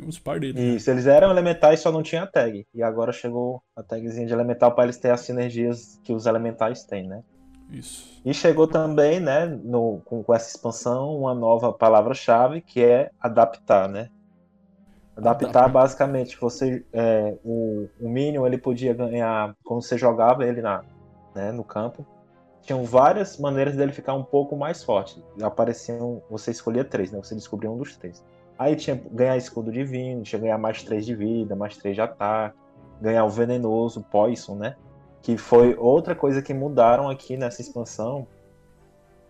Tinha 0.00 0.08
uns 0.08 0.18
par 0.18 0.40
deles. 0.40 0.56
né? 0.56 0.62
Isso, 0.62 0.90
eles 0.90 1.06
eram 1.06 1.30
elementais, 1.30 1.80
só 1.80 1.92
não 1.92 2.02
tinha 2.02 2.22
a 2.22 2.26
tag. 2.26 2.66
E 2.74 2.82
agora 2.82 3.12
chegou 3.12 3.62
a 3.76 3.82
tagzinha 3.82 4.26
de 4.26 4.32
elemental 4.32 4.72
para 4.74 4.84
eles 4.84 4.98
terem 4.98 5.14
as 5.14 5.20
sinergias 5.20 6.00
que 6.02 6.12
os 6.12 6.26
elementais 6.26 6.84
têm, 6.84 7.06
né? 7.08 7.22
Isso. 7.70 8.20
E 8.24 8.34
chegou 8.34 8.66
também, 8.66 9.20
né, 9.20 9.46
no, 9.46 10.00
com, 10.04 10.22
com 10.22 10.34
essa 10.34 10.50
expansão, 10.50 11.16
uma 11.16 11.34
nova 11.34 11.72
palavra-chave 11.72 12.60
que 12.60 12.82
é 12.82 13.10
adaptar, 13.20 13.88
né? 13.88 14.08
Adaptar, 15.16 15.48
Adaptar. 15.48 15.68
basicamente, 15.68 16.36
você, 16.40 16.84
é, 16.92 17.36
o, 17.44 17.88
o 18.00 18.08
Minion 18.08 18.46
ele 18.46 18.58
podia 18.58 18.92
ganhar, 18.94 19.54
quando 19.64 19.82
você 19.82 19.96
jogava 19.96 20.46
ele 20.46 20.60
na, 20.60 20.82
né, 21.34 21.52
no 21.52 21.62
campo, 21.62 22.06
tinham 22.62 22.84
várias 22.84 23.38
maneiras 23.38 23.76
dele 23.76 23.92
ficar 23.92 24.14
um 24.14 24.22
pouco 24.22 24.56
mais 24.56 24.82
forte. 24.82 25.22
Apareciam, 25.42 26.22
você 26.28 26.50
escolhia 26.50 26.84
três, 26.84 27.10
né? 27.10 27.18
Você 27.18 27.34
descobria 27.34 27.70
um 27.70 27.78
dos 27.78 27.96
três. 27.96 28.24
Aí 28.60 28.76
tinha 28.76 28.94
ganhar 29.10 29.38
escudo 29.38 29.72
divino, 29.72 30.22
tinha 30.22 30.38
ganhar 30.38 30.58
mais 30.58 30.82
três 30.82 31.06
de 31.06 31.14
vida, 31.14 31.56
mais 31.56 31.78
três 31.78 31.94
de 31.94 32.02
ataque, 32.02 32.58
ganhar 33.00 33.24
o 33.24 33.30
venenoso, 33.30 34.04
poison, 34.10 34.54
né? 34.54 34.76
que 35.22 35.36
foi 35.36 35.74
outra 35.78 36.14
coisa 36.14 36.40
que 36.42 36.52
mudaram 36.54 37.08
aqui 37.08 37.36
nessa 37.36 37.60
expansão, 37.60 38.26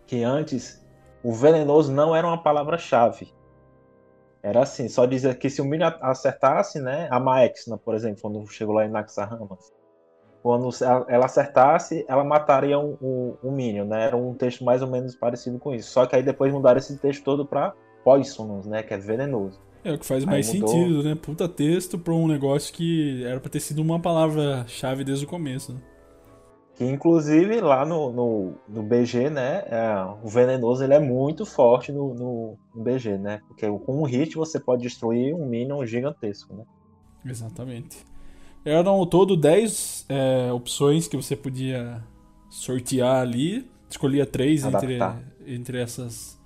que 0.05 0.21
antes 0.21 0.85
o 1.23 1.33
venenoso 1.33 1.91
não 1.91 2.15
era 2.15 2.25
uma 2.25 2.41
palavra-chave. 2.41 3.33
Era 4.41 4.63
assim, 4.63 4.89
só 4.89 5.05
dizer 5.05 5.37
que 5.37 5.49
se 5.49 5.61
o 5.61 5.65
Minion 5.65 5.91
acertasse, 6.01 6.79
né, 6.79 7.07
a 7.11 7.19
Maexna, 7.19 7.77
por 7.77 7.93
exemplo, 7.93 8.21
quando 8.21 8.45
chegou 8.47 8.75
lá 8.75 8.85
em 8.85 8.89
Naxxramas, 8.89 9.71
quando 10.41 10.69
ela 11.07 11.25
acertasse, 11.25 12.03
ela 12.07 12.23
mataria 12.23 12.79
um, 12.79 12.97
um, 12.99 13.37
um 13.43 13.51
Minion, 13.51 13.85
né? 13.85 14.07
Era 14.07 14.17
um 14.17 14.33
texto 14.33 14.65
mais 14.65 14.81
ou 14.81 14.89
menos 14.89 15.15
parecido 15.15 15.59
com 15.59 15.71
isso. 15.71 15.91
Só 15.91 16.07
que 16.07 16.15
aí 16.15 16.23
depois 16.23 16.51
mudaram 16.51 16.79
esse 16.79 16.97
texto 16.97 17.23
todo 17.23 17.45
para 17.45 17.75
Poisonous, 18.03 18.65
né, 18.65 18.83
que 18.83 18.93
é 18.93 18.97
venenoso. 18.97 19.59
É 19.83 19.91
o 19.93 19.97
que 19.97 20.05
faz 20.05 20.23
Aí 20.23 20.29
mais 20.29 20.53
mudou. 20.53 20.69
sentido, 20.69 21.03
né? 21.03 21.15
Puta 21.15 21.49
texto 21.49 21.97
pra 21.97 22.13
um 22.13 22.27
negócio 22.27 22.73
que 22.73 23.23
era 23.23 23.39
pra 23.39 23.49
ter 23.49 23.59
sido 23.59 23.81
uma 23.81 23.99
palavra-chave 23.99 25.03
desde 25.03 25.25
o 25.25 25.27
começo. 25.27 25.73
Né? 25.73 25.79
Que 26.75 26.85
inclusive 26.85 27.59
lá 27.61 27.85
no, 27.85 28.11
no, 28.11 28.53
no 28.67 28.83
BG, 28.83 29.29
né, 29.29 29.63
é, 29.67 29.93
o 30.23 30.27
venenoso 30.27 30.83
ele 30.83 30.93
é 30.93 30.99
muito 30.99 31.45
forte 31.45 31.91
no, 31.91 32.13
no, 32.13 32.57
no 32.73 32.83
BG, 32.83 33.17
né? 33.17 33.41
Porque 33.47 33.67
com 33.67 34.01
um 34.01 34.03
hit 34.03 34.35
você 34.35 34.59
pode 34.59 34.83
destruir 34.83 35.33
um 35.33 35.45
minion 35.45 35.85
gigantesco, 35.85 36.55
né? 36.55 36.63
Exatamente. 37.25 38.05
Eram 38.63 38.93
ao 38.93 39.05
todo 39.05 39.35
10 39.35 40.05
é, 40.09 40.51
opções 40.53 41.07
que 41.07 41.17
você 41.17 41.35
podia 41.35 42.03
sortear 42.49 43.21
ali. 43.21 43.69
Escolhia 43.89 44.25
três 44.25 44.63
entre, 44.63 44.99
entre 45.45 45.79
essas 45.79 46.40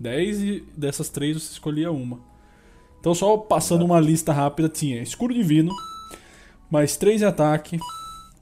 10 0.00 0.42
e 0.42 0.64
dessas 0.74 1.10
três 1.10 1.36
você 1.36 1.52
escolhia 1.52 1.92
uma. 1.92 2.18
Então, 2.98 3.14
só 3.14 3.36
passando 3.36 3.84
uma 3.84 4.00
lista 4.00 4.32
rápida: 4.32 4.68
tinha 4.68 5.02
escuro 5.02 5.34
divino, 5.34 5.70
mais 6.70 6.96
3 6.96 7.20
de 7.20 7.26
ataque, 7.26 7.78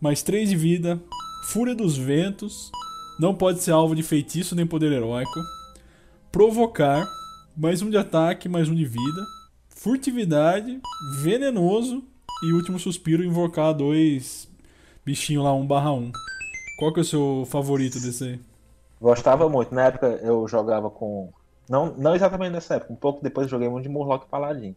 mais 0.01 0.23
3 0.23 0.49
de 0.49 0.57
vida, 0.57 1.01
fúria 1.45 1.75
dos 1.75 1.99
ventos, 1.99 2.71
não 3.19 3.35
pode 3.35 3.61
ser 3.61 3.73
alvo 3.73 3.97
de 3.97 4.03
feitiço 4.05 4.55
nem 4.55 4.67
poder 4.67 4.93
heróico, 4.93 5.41
provocar, 6.31 7.05
mais 7.57 7.83
um 7.83 7.91
de 7.91 7.97
ataque, 7.97 8.49
mais 8.49 8.69
um 8.69 8.75
de 8.75 8.85
vida, 8.85 9.27
furtividade, 9.69 10.81
venenoso 11.21 12.05
e 12.45 12.53
último 12.53 12.79
suspiro 12.79 13.25
invocar 13.25 13.75
dois 13.75 14.49
bichinhos 15.05 15.43
lá 15.43 15.53
1 15.53 15.67
barra 15.67 15.93
1. 15.93 16.13
Qual 16.79 16.93
que 16.93 17.01
é 17.01 17.03
o 17.03 17.05
seu 17.05 17.49
favorito 17.51 17.99
desse 17.99 18.25
aí? 18.25 18.41
Gostava 19.01 19.49
muito. 19.49 19.75
Na 19.75 19.87
época 19.87 20.07
eu 20.23 20.47
jogava 20.47 20.91
com. 20.91 21.33
Não, 21.69 21.95
não 21.97 22.15
exatamente 22.15 22.53
nessa 22.53 22.77
época, 22.77 22.93
um 22.93 22.97
pouco 22.97 23.23
depois 23.23 23.47
eu 23.47 23.51
joguei 23.51 23.69
muito 23.69 23.83
de 23.85 23.89
Murloc 23.91 24.27
Paladin. 24.29 24.75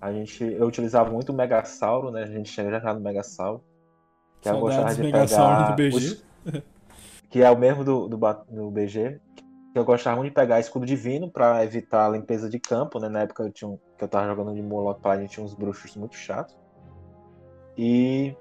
A 0.00 0.12
gente, 0.12 0.44
eu 0.44 0.66
utilizava 0.66 1.10
muito 1.10 1.30
o 1.30 1.34
Megasauro, 1.34 2.10
né? 2.10 2.22
A 2.22 2.26
gente 2.26 2.48
chega 2.50 2.80
já 2.80 2.94
no 2.94 3.00
Megasauro. 3.00 3.62
Que 4.40 4.48
eu 4.48 4.60
gostava 4.60 4.88
Saudades 4.92 4.96
de 4.96 5.02
Megasauro 5.02 5.56
pegar 5.56 5.70
do 5.70 5.76
BG. 5.76 5.96
os- 5.96 6.24
que 7.28 7.42
é 7.42 7.50
o 7.50 7.58
mesmo 7.58 7.84
do, 7.84 8.08
do, 8.08 8.16
do 8.16 8.70
BG. 8.70 9.20
Que 9.72 9.78
eu 9.78 9.84
gostava 9.84 10.16
muito 10.16 10.30
de 10.30 10.34
pegar 10.34 10.60
escudo 10.60 10.86
divino 10.86 11.28
pra 11.30 11.62
evitar 11.64 12.06
a 12.06 12.10
limpeza 12.10 12.48
de 12.48 12.58
campo, 12.60 12.98
né? 13.00 13.08
Na 13.08 13.22
época 13.22 13.42
eu 13.42 13.50
tinha 13.52 13.68
um- 13.68 13.78
que 13.98 14.04
eu 14.04 14.08
tava 14.08 14.26
jogando 14.28 14.54
de 14.54 14.62
Murloc 14.62 15.00
Paladin, 15.00 15.26
tinha 15.26 15.44
uns 15.44 15.52
bruxos 15.54 15.94
muito 15.96 16.14
chatos. 16.14 16.56
E 17.76 18.34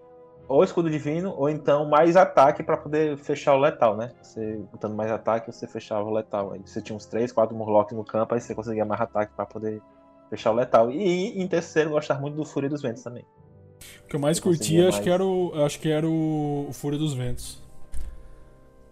ou 0.47 0.63
escudo 0.63 0.89
divino, 0.89 1.33
ou 1.35 1.49
então 1.49 1.85
mais 1.85 2.15
ataque 2.15 2.63
pra 2.63 2.77
poder 2.77 3.17
fechar 3.17 3.55
o 3.55 3.59
letal, 3.59 3.97
né? 3.97 4.11
Você 4.21 4.57
botando 4.71 4.95
mais 4.95 5.11
ataque, 5.11 5.51
você 5.51 5.67
fechava 5.67 6.07
o 6.07 6.13
letal. 6.13 6.53
Aí 6.53 6.61
você 6.65 6.81
tinha 6.81 6.95
uns 6.95 7.05
3, 7.05 7.31
4 7.31 7.55
Murlocs 7.55 7.95
no 7.95 8.03
campo, 8.03 8.33
aí 8.33 8.39
você 8.39 8.55
conseguia 8.55 8.85
mais 8.85 9.01
ataque 9.01 9.33
pra 9.35 9.45
poder 9.45 9.81
fechar 10.29 10.51
o 10.51 10.55
letal. 10.55 10.89
E 10.89 11.41
em 11.41 11.47
terceiro, 11.47 11.89
gostava 11.89 12.21
muito 12.21 12.35
do 12.35 12.45
Fúria 12.45 12.69
dos 12.69 12.81
Ventos 12.81 13.03
também. 13.03 13.25
O 14.03 14.07
que 14.07 14.15
eu 14.15 14.19
mais 14.19 14.39
curtia, 14.39 14.87
acho 14.87 14.97
mais. 14.97 15.03
que 15.03 15.09
era 15.09 15.23
o, 15.23 15.51
acho 15.65 15.79
que 15.79 15.89
era 15.89 16.07
o, 16.07 16.67
o 16.69 16.73
Fúria 16.73 16.97
dos 16.97 17.13
Ventos. 17.13 17.61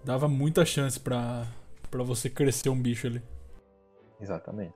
Dava 0.03 0.27
muita 0.27 0.65
chance 0.65 0.99
pra, 0.99 1.47
pra 1.89 2.03
você 2.03 2.29
crescer 2.29 2.69
um 2.69 2.79
bicho 2.79 3.07
ali. 3.07 3.23
Exatamente. 4.19 4.73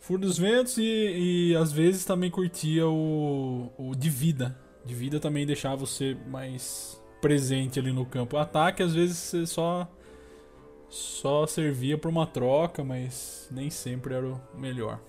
Fúria 0.00 0.26
dos 0.26 0.38
Ventos 0.38 0.78
e, 0.78 1.50
e 1.52 1.56
às 1.56 1.70
vezes 1.70 2.04
também 2.04 2.30
curtia 2.30 2.88
o, 2.88 3.70
o 3.78 3.94
de 3.94 4.08
vida. 4.08 4.56
De 4.84 4.94
vida 4.94 5.20
também 5.20 5.46
deixava 5.46 5.76
você 5.76 6.16
mais 6.26 7.00
presente 7.20 7.78
ali 7.78 7.92
no 7.92 8.06
campo. 8.06 8.36
Ataque, 8.36 8.82
às 8.82 8.94
vezes, 8.94 9.18
você 9.18 9.46
só, 9.46 9.86
só 10.88 11.46
servia 11.46 11.98
pra 11.98 12.10
uma 12.10 12.26
troca, 12.26 12.82
mas 12.82 13.48
nem 13.52 13.70
sempre 13.70 14.14
era 14.14 14.26
o 14.26 14.40
melhor. 14.54 15.00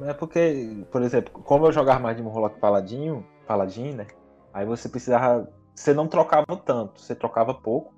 É 0.00 0.14
porque, 0.14 0.84
por 0.92 1.02
exemplo, 1.02 1.32
como 1.42 1.66
eu 1.66 1.72
jogava 1.72 1.98
mais 1.98 2.16
de 2.16 2.22
Murloc 2.22 2.58
Paladinho, 2.58 3.26
Paladin, 3.46 3.94
né? 3.94 4.06
Aí 4.52 4.64
você 4.64 4.88
precisava. 4.88 5.48
Você 5.74 5.92
não 5.94 6.08
trocava 6.08 6.56
tanto, 6.56 7.00
você 7.00 7.14
trocava 7.14 7.54
pouco 7.54 7.94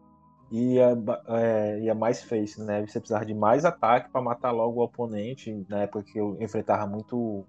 e 0.50 0.74
ia, 0.74 0.96
é, 1.28 1.80
ia 1.80 1.94
mais 1.94 2.22
face, 2.22 2.62
né? 2.62 2.84
Você 2.86 2.98
precisava 2.98 3.24
de 3.24 3.34
mais 3.34 3.64
ataque 3.64 4.10
pra 4.10 4.20
matar 4.20 4.50
logo 4.50 4.80
o 4.80 4.84
oponente. 4.84 5.64
Na 5.68 5.82
época 5.82 6.04
que 6.04 6.18
eu 6.18 6.36
enfrentava 6.40 6.86
muito 6.86 7.44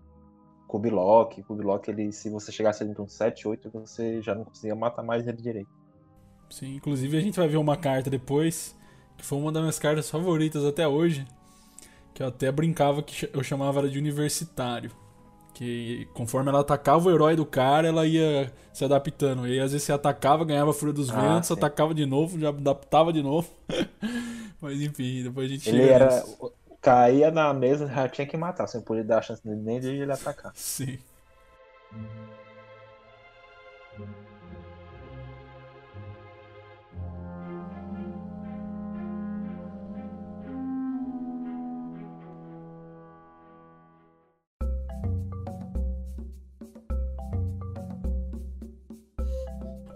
Kubilok. 0.72 1.44
Kubilok, 1.44 1.90
ele, 1.92 2.12
se 2.12 2.30
você 2.30 2.51
chegasse 2.51 2.82
ali 2.84 2.96
com 2.96 3.08
7, 3.08 3.48
8, 3.48 3.70
você 3.74 4.22
já 4.22 4.34
não 4.34 4.46
conseguia 4.46 4.75
matar 4.75 5.04
mais 5.04 5.28
ele 5.28 5.42
direito. 5.42 5.70
Sim, 6.50 6.75
inclusive 6.75 7.18
a 7.18 7.22
gente 7.22 7.38
vai 7.40 7.48
ver 7.48 7.58
uma 7.58 7.78
carta 7.78 8.10
depois, 8.10 8.75
que 9.18 9.25
foi 9.25 9.38
uma 9.38 9.51
das 9.51 9.62
minhas 9.62 9.80
cartas 9.80 10.10
favoritas 10.10 10.66
até 10.66 10.88
hoje, 10.88 11.25
que 12.13 12.24
eu 12.24 12.28
até 12.28 12.51
brincava 12.51 13.01
que 13.04 13.30
eu 13.34 13.44
chamava 13.44 13.80
ela 13.80 13.90
de 13.90 13.98
universitário. 14.00 14.92
Que 15.54 16.08
conforme 16.13 16.50
ela 16.50 16.62
atacava 16.62 17.08
o 17.10 17.12
herói 17.12 17.36
do 17.36 17.46
cara, 17.46 17.88
ela 17.88 18.06
ia 18.08 18.51
se 18.74 18.86
adaptando. 18.86 19.48
E 19.48 19.60
às 19.60 19.72
vezes 19.74 19.86
você 19.86 19.92
atacava, 19.94 20.46
ganhava 20.46 20.72
a 20.72 20.74
Fúria 20.74 20.94
dos 20.94 21.10
Ah, 21.10 21.20
Ventos, 21.36 21.50
sim. 21.50 21.54
atacava 21.54 21.94
de 21.94 22.06
novo, 22.06 22.40
já 22.40 22.50
adaptava 22.50 23.12
de 23.13 23.22
novo. 23.22 23.50
Mas 24.62 24.82
enfim, 24.82 25.24
depois 25.24 25.51
a 25.51 25.54
gente 25.54 25.70
Ele 25.70 25.78
chega 25.82 25.94
era. 25.94 26.06
nisso. 26.06 26.54
Caía 26.82 27.30
na 27.30 27.54
mesa, 27.54 27.88
já 27.88 28.10
tinha 28.10 28.26
que 28.26 28.36
matar. 28.36 28.68
Não 28.74 28.82
podia 28.82 29.04
dar 29.04 29.20
a 29.20 29.22
chance 29.22 29.42
nem 29.46 29.80
de 29.80 29.90
ele 29.90 30.12
atacar. 30.12 30.52
Sim. 30.56 30.98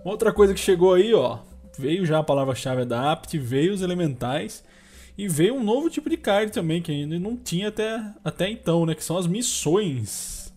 Outra 0.04 0.32
coisa 0.32 0.54
que 0.54 0.60
chegou 0.60 0.94
aí, 0.94 1.16
ó. 1.16 1.40
Veio 1.80 2.06
já 2.06 2.20
a 2.20 2.24
palavra-chave 2.24 2.84
Adapt, 2.84 3.38
veio 3.40 3.74
os 3.74 3.82
elementais 3.82 4.64
e 5.18 5.28
veio 5.28 5.56
um 5.56 5.64
novo 5.64 5.90
tipo 5.90 6.10
de 6.10 6.18
card 6.18 6.52
também, 6.52 6.82
que 6.82 6.92
ainda 6.92 7.18
não 7.20 7.38
tinha 7.38 7.70
até, 7.70 8.02
até 8.24 8.50
então, 8.50 8.86
né? 8.86 8.94
Que 8.96 9.04
são 9.04 9.18
as 9.18 9.28
missões. 9.28 10.54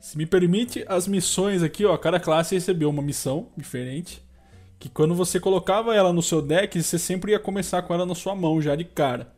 Se 0.00 0.18
me 0.18 0.26
permite, 0.26 0.84
as 0.88 1.06
missões 1.06 1.62
aqui, 1.62 1.84
ó. 1.84 1.96
Cada 1.96 2.18
classe 2.18 2.54
recebeu 2.54 2.90
uma 2.90 3.02
missão 3.02 3.48
diferente. 3.56 4.20
Que 4.78 4.88
quando 4.88 5.14
você 5.14 5.38
colocava 5.38 5.94
ela 5.94 6.12
no 6.12 6.20
seu 6.22 6.42
deck, 6.42 6.82
você 6.82 6.98
sempre 6.98 7.30
ia 7.32 7.38
começar 7.38 7.82
com 7.82 7.94
ela 7.94 8.04
na 8.04 8.14
sua 8.16 8.34
mão 8.34 8.60
já 8.60 8.74
de 8.74 8.84
cara. 8.84 9.32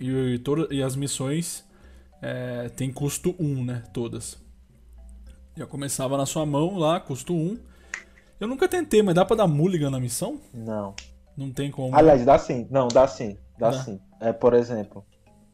E, 0.00 0.08
e, 0.10 0.38
toda- 0.38 0.72
e 0.74 0.82
as 0.82 0.96
missões 0.96 1.62
é, 2.22 2.70
tem 2.70 2.90
custo 2.90 3.34
1, 3.38 3.62
né? 3.64 3.82
Todas. 3.92 4.38
Já 5.54 5.66
começava 5.66 6.16
na 6.16 6.24
sua 6.24 6.46
mão 6.46 6.78
lá, 6.78 6.98
custo 6.98 7.34
1. 7.34 7.58
Eu 8.40 8.48
nunca 8.48 8.66
tentei, 8.68 9.02
mas 9.02 9.14
dá 9.14 9.24
pra 9.26 9.36
dar 9.36 9.46
mulligan 9.46 9.90
na 9.90 10.00
missão? 10.00 10.40
Não. 10.54 10.94
Não 11.36 11.50
tem 11.50 11.70
como. 11.70 11.94
Aliás, 11.94 12.24
dá 12.24 12.38
sim. 12.38 12.66
Não, 12.70 12.88
dá 12.88 13.06
sim. 13.06 13.36
Dá, 13.58 13.70
Dá. 13.70 13.82
sim. 13.82 14.00
É, 14.20 14.32
por 14.32 14.54
exemplo, 14.54 15.04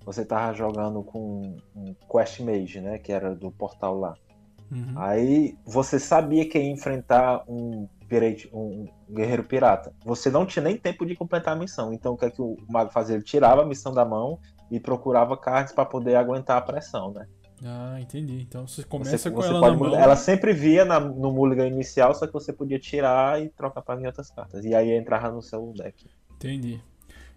você 0.04 0.24
tava 0.24 0.52
jogando 0.54 1.02
com 1.02 1.56
um 1.74 1.94
Quest 2.10 2.40
Mage, 2.40 2.80
né? 2.80 2.98
Que 2.98 3.12
era 3.12 3.34
do 3.34 3.50
portal 3.50 3.98
lá. 3.98 4.14
Uhum. 4.70 4.94
Aí 4.96 5.56
você 5.66 5.98
sabia 5.98 6.48
que 6.48 6.58
ia 6.58 6.70
enfrentar 6.70 7.44
um, 7.46 7.86
pirate, 8.08 8.48
um 8.52 8.86
guerreiro 9.10 9.44
pirata. 9.44 9.92
Você 10.04 10.30
não 10.30 10.46
tinha 10.46 10.62
nem 10.62 10.76
tempo 10.76 11.04
de 11.04 11.14
completar 11.14 11.54
a 11.54 11.58
missão. 11.58 11.92
Então 11.92 12.14
o 12.14 12.16
que 12.16 12.24
é 12.24 12.30
que 12.30 12.40
o 12.40 12.56
mago 12.68 12.90
fazia? 12.90 13.16
Ele 13.16 13.24
tirava 13.24 13.62
a 13.62 13.66
missão 13.66 13.92
da 13.92 14.04
mão 14.04 14.38
e 14.70 14.80
procurava 14.80 15.36
cards 15.36 15.72
para 15.72 15.84
poder 15.84 16.16
aguentar 16.16 16.56
a 16.56 16.62
pressão, 16.62 17.12
né? 17.12 17.26
Ah, 17.64 17.98
entendi. 18.00 18.40
Então 18.40 18.66
você 18.66 18.82
Você, 18.82 18.88
começa 18.88 19.30
com 19.30 19.36
você 19.36 19.50
ela 19.50 19.60
pode 19.60 19.76
na 19.76 19.88
mão. 19.90 19.94
Ela 19.94 20.16
sempre 20.16 20.52
via 20.52 20.84
na- 20.84 20.98
no 20.98 21.32
mulligan 21.32 21.66
inicial, 21.66 22.14
só 22.14 22.26
que 22.26 22.32
você 22.32 22.52
podia 22.52 22.78
tirar 22.78 23.40
e 23.40 23.50
trocar 23.50 23.82
para 23.82 24.00
outras 24.06 24.30
cartas. 24.30 24.64
E 24.64 24.74
aí 24.74 24.90
entrava 24.92 25.30
no 25.30 25.42
seu 25.42 25.72
deck. 25.74 26.06
Entendi. 26.34 26.82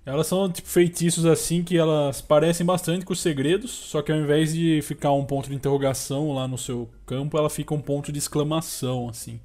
Elas 0.05 0.27
são 0.27 0.49
tipo 0.51 0.67
feitiços 0.67 1.25
assim 1.25 1.63
que 1.63 1.75
elas 1.75 2.21
parecem 2.21 2.63
bastante 2.63 3.03
com 3.03 3.13
os 3.13 3.19
segredos, 3.19 3.71
só 3.71 4.03
que 4.03 4.11
ao 4.11 4.19
invés 4.19 4.53
de 4.53 4.79
ficar 4.83 5.11
um 5.11 5.25
ponto 5.25 5.49
de 5.49 5.55
interrogação 5.55 6.31
lá 6.31 6.47
no 6.47 6.59
seu 6.59 6.87
campo, 7.07 7.37
ela 7.37 7.49
fica 7.49 7.73
um 7.73 7.81
ponto 7.81 8.11
de 8.11 8.19
exclamação 8.19 9.09
assim. 9.09 9.39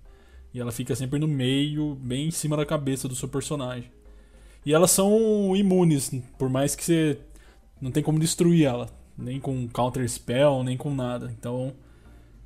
E 0.52 0.60
ela 0.60 0.70
fica 0.70 0.94
sempre 0.94 1.18
no 1.18 1.26
meio, 1.26 1.94
bem 1.94 2.28
em 2.28 2.30
cima 2.30 2.56
da 2.56 2.66
cabeça 2.66 3.08
do 3.08 3.14
seu 3.14 3.28
personagem. 3.28 3.90
E 4.66 4.74
elas 4.74 4.90
são 4.90 5.56
imunes, 5.56 6.12
por 6.36 6.50
mais 6.50 6.76
que 6.76 6.84
você 6.84 7.18
não 7.80 7.90
tem 7.90 8.02
como 8.02 8.18
destruir 8.18 8.66
ela, 8.66 8.90
nem 9.16 9.40
com 9.40 9.66
counter 9.68 10.06
spell, 10.08 10.62
nem 10.62 10.76
com 10.76 10.94
nada. 10.94 11.34
Então, 11.38 11.72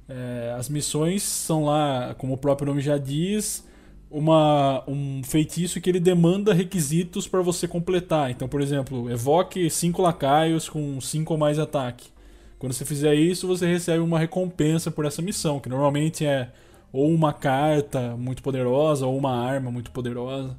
é, 0.09 0.55
as 0.57 0.69
missões 0.69 1.25
são 1.25 1.65
lá, 1.65 2.15
como 2.17 2.35
o 2.35 2.39
próprio 2.39 2.69
nome 2.69 2.81
já 2.81 2.97
diz, 2.97 3.67
uma, 4.15 4.85
um 4.87 5.23
feitiço 5.25 5.81
que 5.81 5.91
ele 5.91 5.99
demanda 5.99 6.55
requisitos 6.55 7.27
para 7.27 7.43
você 7.43 7.67
completar. 7.67 8.31
Então, 8.31 8.47
por 8.47 8.61
exemplo, 8.61 9.11
evoque 9.11 9.69
5 9.69 10.01
lacaios 10.01 10.69
com 10.69 11.01
5 11.01 11.33
ou 11.33 11.39
mais 11.39 11.59
ataque. 11.59 12.13
Quando 12.57 12.73
você 12.73 12.85
fizer 12.85 13.13
isso, 13.15 13.49
você 13.49 13.67
recebe 13.67 13.99
uma 13.99 14.17
recompensa 14.17 14.89
por 14.89 15.05
essa 15.05 15.21
missão, 15.21 15.59
que 15.59 15.69
normalmente 15.69 16.25
é 16.25 16.53
ou 16.93 17.11
uma 17.11 17.33
carta 17.33 18.17
muito 18.17 18.41
poderosa 18.41 19.05
ou 19.05 19.19
uma 19.19 19.37
arma 19.37 19.69
muito 19.73 19.91
poderosa. 19.91 20.57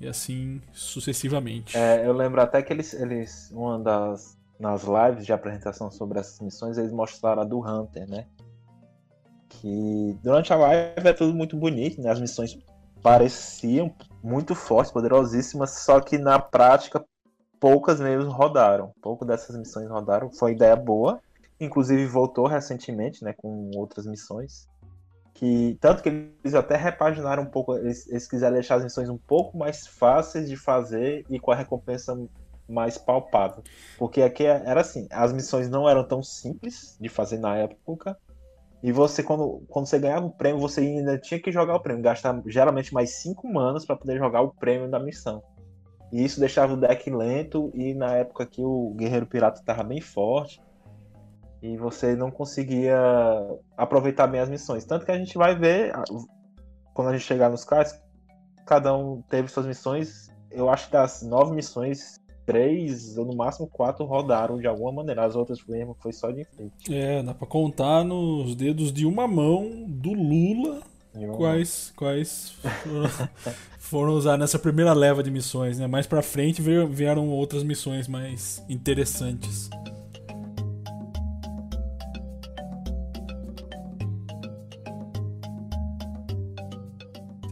E 0.00 0.06
assim 0.06 0.60
sucessivamente. 0.72 1.76
É, 1.76 2.06
eu 2.06 2.12
lembro 2.12 2.40
até 2.40 2.62
que 2.62 2.72
eles, 2.72 2.94
eles 2.94 3.50
uma 3.52 3.76
das 3.76 4.36
nas 4.58 4.84
lives 4.84 5.26
de 5.26 5.32
apresentação 5.32 5.90
sobre 5.90 6.20
essas 6.20 6.38
missões, 6.38 6.78
eles 6.78 6.92
mostraram 6.92 7.42
a 7.42 7.44
do 7.44 7.58
Hunter, 7.58 8.08
né? 8.08 8.26
Que 9.48 10.16
durante 10.22 10.52
a 10.52 10.56
live 10.56 11.08
é 11.08 11.12
tudo 11.12 11.34
muito 11.34 11.56
bonito, 11.56 12.00
né? 12.00 12.10
As 12.10 12.20
missões 12.20 12.56
pareciam 13.04 13.94
muito 14.22 14.54
fortes, 14.54 14.90
poderosíssimas, 14.90 15.82
só 15.82 16.00
que 16.00 16.16
na 16.16 16.38
prática 16.38 17.04
poucas 17.60 18.00
mesmo 18.00 18.30
rodaram. 18.30 18.92
Pouco 19.02 19.26
dessas 19.26 19.54
missões 19.58 19.90
rodaram. 19.90 20.32
Foi 20.32 20.52
ideia 20.52 20.74
boa. 20.74 21.20
Inclusive 21.60 22.06
voltou 22.06 22.46
recentemente, 22.46 23.22
né, 23.22 23.34
com 23.34 23.70
outras 23.76 24.06
missões. 24.06 24.66
Que 25.34 25.76
tanto 25.82 26.02
que 26.02 26.08
eles 26.08 26.54
até 26.54 26.76
repaginaram 26.76 27.42
um 27.42 27.46
pouco, 27.46 27.76
eles, 27.76 28.08
eles 28.08 28.26
quiseram 28.26 28.54
deixar 28.54 28.76
as 28.76 28.84
missões 28.84 29.10
um 29.10 29.18
pouco 29.18 29.58
mais 29.58 29.86
fáceis 29.86 30.48
de 30.48 30.56
fazer 30.56 31.26
e 31.28 31.38
com 31.38 31.50
a 31.50 31.56
recompensa 31.56 32.16
mais 32.66 32.96
palpável. 32.96 33.62
Porque 33.98 34.22
aqui 34.22 34.44
era 34.44 34.80
assim, 34.80 35.06
as 35.10 35.30
missões 35.30 35.68
não 35.68 35.86
eram 35.86 36.04
tão 36.04 36.22
simples 36.22 36.96
de 36.98 37.10
fazer 37.10 37.38
na 37.38 37.54
época. 37.56 38.16
E 38.84 38.92
você, 38.92 39.22
quando, 39.22 39.62
quando 39.70 39.86
você 39.86 39.98
ganhava 39.98 40.26
o 40.26 40.30
prêmio, 40.30 40.60
você 40.60 40.82
ainda 40.82 41.16
tinha 41.16 41.40
que 41.40 41.50
jogar 41.50 41.74
o 41.74 41.80
prêmio, 41.80 42.02
gastar 42.02 42.38
geralmente 42.44 42.92
mais 42.92 43.14
5 43.14 43.50
manas 43.50 43.86
para 43.86 43.96
poder 43.96 44.18
jogar 44.18 44.42
o 44.42 44.50
prêmio 44.50 44.90
da 44.90 45.00
missão. 45.00 45.42
E 46.12 46.22
isso 46.22 46.38
deixava 46.38 46.74
o 46.74 46.76
deck 46.76 47.08
lento, 47.08 47.72
e 47.74 47.94
na 47.94 48.14
época 48.14 48.44
que 48.44 48.62
o 48.62 48.92
Guerreiro 48.94 49.24
Pirata 49.24 49.58
estava 49.58 49.82
bem 49.82 50.02
forte, 50.02 50.62
e 51.62 51.78
você 51.78 52.14
não 52.14 52.30
conseguia 52.30 52.94
aproveitar 53.74 54.26
bem 54.26 54.42
as 54.42 54.50
missões. 54.50 54.84
Tanto 54.84 55.06
que 55.06 55.12
a 55.12 55.16
gente 55.16 55.38
vai 55.38 55.58
ver, 55.58 55.94
quando 56.92 57.08
a 57.08 57.12
gente 57.12 57.24
chegar 57.24 57.48
nos 57.48 57.64
cards, 57.64 57.98
cada 58.66 58.94
um 58.94 59.22
teve 59.30 59.48
suas 59.48 59.64
missões. 59.64 60.28
Eu 60.50 60.68
acho 60.68 60.88
que 60.88 60.92
das 60.92 61.22
nove 61.22 61.54
missões, 61.54 62.20
três 62.44 63.16
ou 63.16 63.24
no 63.24 63.34
máximo 63.34 63.66
quatro 63.66 64.04
rodaram 64.04 64.58
de 64.58 64.66
alguma 64.66 64.92
maneira. 64.92 65.24
As 65.24 65.36
outras 65.36 65.58
mesmo 65.66 65.96
foi 66.00 66.12
só 66.12 66.30
de 66.30 66.42
enfeite. 66.42 66.94
É, 66.94 67.22
dá 67.22 67.34
pra 67.34 67.46
contar 67.46 68.04
nos 68.04 68.54
dedos 68.54 68.92
de 68.92 69.06
uma 69.06 69.26
mão 69.26 69.84
do 69.86 70.12
Lula 70.12 70.82
quais, 71.36 71.92
quais 71.96 72.54
foram, 72.82 73.28
foram 73.78 74.12
usadas 74.14 74.40
nessa 74.40 74.58
primeira 74.58 74.92
leva 74.92 75.22
de 75.22 75.30
missões, 75.30 75.78
né? 75.78 75.86
Mais 75.86 76.06
pra 76.06 76.22
frente 76.22 76.60
vieram 76.90 77.28
outras 77.28 77.62
missões 77.62 78.08
mais 78.08 78.64
interessantes. 78.68 79.70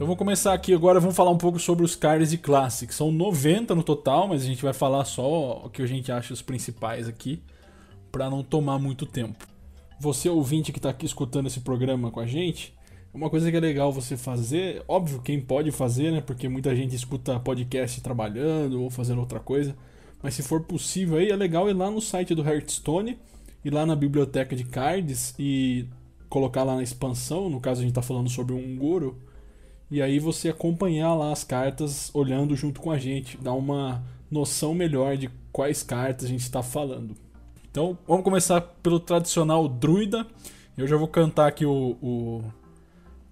Então 0.02 0.08
vamos 0.08 0.18
começar 0.18 0.52
aqui 0.52 0.74
agora, 0.74 0.98
vamos 0.98 1.14
falar 1.14 1.30
um 1.30 1.38
pouco 1.38 1.60
sobre 1.60 1.84
os 1.84 1.94
cards 1.94 2.30
de 2.30 2.36
classe, 2.36 2.88
que 2.88 2.92
são 2.92 3.12
90 3.12 3.72
no 3.72 3.84
total, 3.84 4.26
mas 4.26 4.42
a 4.42 4.44
gente 4.44 4.60
vai 4.60 4.72
falar 4.72 5.04
só 5.04 5.62
o 5.64 5.70
que 5.70 5.80
a 5.80 5.86
gente 5.86 6.10
acha 6.10 6.34
os 6.34 6.42
principais 6.42 7.06
aqui, 7.06 7.40
pra 8.10 8.28
não 8.28 8.42
tomar 8.42 8.80
muito 8.80 9.06
tempo. 9.06 9.46
Você 10.00 10.28
ouvinte 10.28 10.72
que 10.72 10.80
tá 10.80 10.90
aqui 10.90 11.06
escutando 11.06 11.46
esse 11.46 11.60
programa 11.60 12.10
com 12.10 12.18
a 12.18 12.26
gente, 12.26 12.74
uma 13.14 13.30
coisa 13.30 13.48
que 13.48 13.56
é 13.56 13.60
legal 13.60 13.92
você 13.92 14.16
fazer, 14.16 14.82
óbvio, 14.88 15.22
quem 15.22 15.40
pode 15.40 15.70
fazer, 15.70 16.10
né? 16.10 16.20
Porque 16.20 16.48
muita 16.48 16.74
gente 16.74 16.96
escuta 16.96 17.38
podcast 17.38 18.00
trabalhando 18.00 18.82
ou 18.82 18.90
fazendo 18.90 19.20
outra 19.20 19.38
coisa. 19.38 19.72
Mas 20.20 20.34
se 20.34 20.42
for 20.42 20.62
possível 20.64 21.18
aí, 21.18 21.30
é 21.30 21.36
legal 21.36 21.70
ir 21.70 21.74
lá 21.74 21.88
no 21.88 22.00
site 22.00 22.34
do 22.34 22.42
Hearthstone, 22.42 23.20
ir 23.64 23.72
lá 23.72 23.86
na 23.86 23.94
biblioteca 23.94 24.56
de 24.56 24.64
cards 24.64 25.32
e 25.38 25.86
colocar 26.28 26.64
lá 26.64 26.74
na 26.74 26.82
expansão, 26.82 27.48
no 27.48 27.60
caso 27.60 27.82
a 27.82 27.84
gente 27.84 27.94
tá 27.94 28.02
falando 28.02 28.28
sobre 28.28 28.52
um 28.52 28.76
Goro, 28.76 29.30
e 29.92 30.02
aí 30.02 30.18
você 30.18 30.48
acompanhar 30.48 31.14
lá 31.14 31.31
as 31.33 31.44
cartas 31.44 32.11
olhando 32.14 32.57
junto 32.57 32.81
com 32.81 32.90
a 32.90 32.98
gente, 32.98 33.37
dar 33.37 33.52
uma 33.52 34.02
noção 34.31 34.74
melhor 34.74 35.16
de 35.16 35.31
quais 35.52 35.83
cartas 35.83 36.24
a 36.24 36.28
gente 36.28 36.40
está 36.40 36.62
falando. 36.62 37.14
Então 37.70 37.96
vamos 38.09 38.24
começar 38.24 38.61
pelo 38.83 38.98
tradicional 38.98 39.68
druida. 39.68 40.26
Eu 40.76 40.87
já 40.88 40.96
vou 40.96 41.07
cantar 41.09 41.46
aqui 41.48 41.66
o, 41.66 41.96
o- 42.02 42.42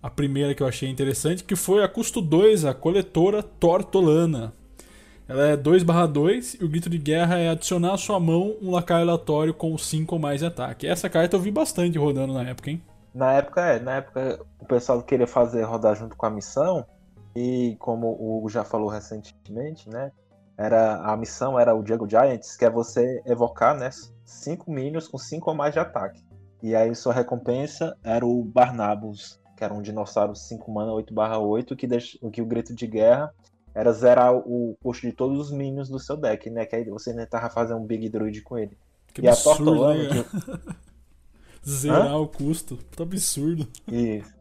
a 0.02 0.08
primeira 0.10 0.54
que 0.54 0.62
eu 0.62 0.66
achei 0.66 0.88
interessante, 0.88 1.42
que 1.44 1.56
foi 1.56 1.82
a 1.82 1.88
custo 1.88 2.20
2, 2.20 2.64
a 2.64 2.72
coletora 2.74 3.42
Tortolana. 3.42 4.52
Ela 5.28 5.48
é 5.48 5.56
2/2 5.56 6.56
e 6.60 6.64
o 6.64 6.68
grito 6.68 6.90
de 6.90 6.98
guerra 6.98 7.38
é 7.38 7.48
adicionar 7.48 7.94
à 7.94 7.96
sua 7.96 8.18
mão 8.18 8.56
um 8.60 8.70
lacaio 8.70 9.02
aleatório 9.02 9.54
com 9.54 9.76
5 9.78 10.14
ou 10.16 10.20
mais 10.20 10.40
de 10.40 10.46
ataque. 10.46 10.86
Essa 10.86 11.08
carta 11.08 11.36
eu 11.36 11.40
vi 11.40 11.50
bastante 11.50 11.96
rodando 11.98 12.32
na 12.34 12.42
época, 12.42 12.70
hein? 12.70 12.82
Na 13.14 13.32
época, 13.34 13.60
é. 13.60 13.80
Na 13.80 13.96
época, 13.96 14.40
o 14.58 14.66
pessoal 14.66 15.02
queria 15.02 15.26
fazer 15.26 15.62
rodar 15.62 15.94
junto 15.96 16.16
com 16.16 16.26
a 16.26 16.30
missão. 16.30 16.86
E 17.34 17.76
como 17.78 18.08
o 18.08 18.38
Hugo 18.38 18.48
já 18.48 18.64
falou 18.64 18.88
recentemente, 18.88 19.88
né? 19.88 20.10
Era, 20.56 20.96
a 20.96 21.16
missão 21.16 21.58
era 21.58 21.74
o 21.74 21.82
Diego 21.82 22.08
Giants, 22.08 22.56
que 22.56 22.64
é 22.64 22.70
você 22.70 23.22
evocar, 23.24 23.76
né? 23.76 23.88
5 24.24 24.70
minions 24.70 25.08
com 25.08 25.16
5 25.16 25.48
ou 25.48 25.56
mais 25.56 25.72
de 25.72 25.78
ataque. 25.78 26.22
E 26.62 26.74
aí 26.74 26.94
sua 26.94 27.14
recompensa 27.14 27.96
era 28.04 28.26
o 28.26 28.44
Barnabas, 28.44 29.40
que 29.56 29.64
era 29.64 29.72
um 29.72 29.80
dinossauro 29.80 30.34
5 30.34 30.70
mana 30.70 30.92
8/8, 30.92 31.76
que, 31.76 31.86
deixa, 31.86 32.18
que 32.30 32.42
o 32.42 32.46
grito 32.46 32.74
de 32.74 32.86
guerra 32.86 33.32
era 33.74 33.92
zerar 33.92 34.34
o 34.34 34.76
custo 34.82 35.06
de 35.06 35.12
todos 35.12 35.38
os 35.38 35.50
minions 35.50 35.88
do 35.88 35.98
seu 35.98 36.16
deck, 36.16 36.50
né? 36.50 36.66
Que 36.66 36.76
aí 36.76 36.84
você 36.84 37.14
tentava 37.14 37.48
fazer 37.48 37.74
um 37.74 37.84
Big 37.84 38.08
Druid 38.08 38.42
com 38.42 38.58
ele. 38.58 38.76
Que 39.14 39.22
e 39.22 39.28
absurdo, 39.28 39.62
a 39.62 39.76
Tortolano. 39.76 40.14
né? 40.14 40.24
Zerar 41.66 42.20
o 42.20 42.28
custo. 42.28 42.76
Tá 42.76 43.02
absurdo. 43.02 43.68
Isso. 43.86 44.32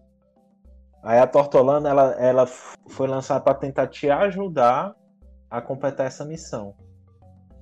Aí 1.01 1.19
a 1.19 1.27
Tortolana 1.27 1.89
ela, 1.89 2.11
ela 2.13 2.45
foi 2.45 3.07
lançada 3.07 3.41
para 3.41 3.53
tentar 3.53 3.87
te 3.87 4.09
ajudar 4.09 4.95
a 5.49 5.61
completar 5.61 6.07
essa 6.07 6.25
missão. 6.25 6.75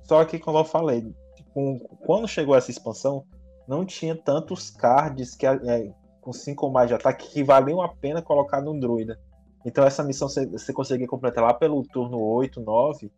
Só 0.02 0.24
que, 0.24 0.38
como 0.38 0.58
eu 0.58 0.64
falei, 0.64 1.14
com, 1.52 1.78
quando 2.04 2.26
chegou 2.26 2.56
essa 2.56 2.70
expansão, 2.70 3.24
não 3.66 3.84
tinha 3.84 4.16
tantos 4.16 4.70
cards 4.70 5.34
que, 5.34 5.46
é, 5.46 5.92
com 6.20 6.32
5 6.32 6.66
ou 6.66 6.72
mais 6.72 6.88
de 6.88 6.94
ataque 6.94 7.30
que 7.30 7.44
valiam 7.44 7.82
a 7.82 7.88
pena 7.88 8.22
colocar 8.22 8.60
no 8.60 8.78
druida. 8.78 9.18
Então 9.64 9.84
essa 9.84 10.02
missão 10.02 10.28
você, 10.28 10.46
você 10.46 10.72
conseguia 10.72 11.06
completar 11.06 11.44
lá 11.44 11.52
pelo 11.52 11.82
turno 11.82 12.18
8, 12.18 12.60
9. 12.60 13.12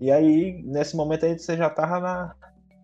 E 0.00 0.10
aí, 0.10 0.62
nesse 0.64 0.96
momento 0.96 1.26
aí, 1.26 1.38
você 1.38 1.56
já 1.56 1.70
tava 1.70 2.00
na, 2.00 2.34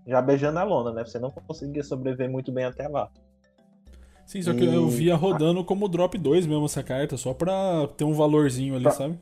já 0.09 0.21
beijando 0.23 0.59
a 0.59 0.65
lona, 0.65 0.93
né? 0.93 1.05
Você 1.05 1.19
não 1.19 1.31
conseguia 1.31 1.85
sobreviver 1.85 2.31
muito 2.31 2.51
bem 2.51 2.65
até 2.65 2.89
lá. 2.89 3.09
Sim, 4.27 4.43
só 4.43 4.53
que 4.53 4.65
E- 4.65 4.75
eu 4.75 4.89
via 4.89 5.15
rodando 5.15 5.65
como 5.65 5.89
drop 5.89 6.17
2 6.19 6.47
mesmo 6.47 6.65
essa 6.65 6.83
carta, 6.83 7.17
só 7.17 7.33
pra 7.35 7.87
ter 7.97 8.05
um 8.05 8.13
valorzinho 8.15 8.75
ali, 8.75 8.85
Pra- 8.85 8.93
sabe? 8.93 9.19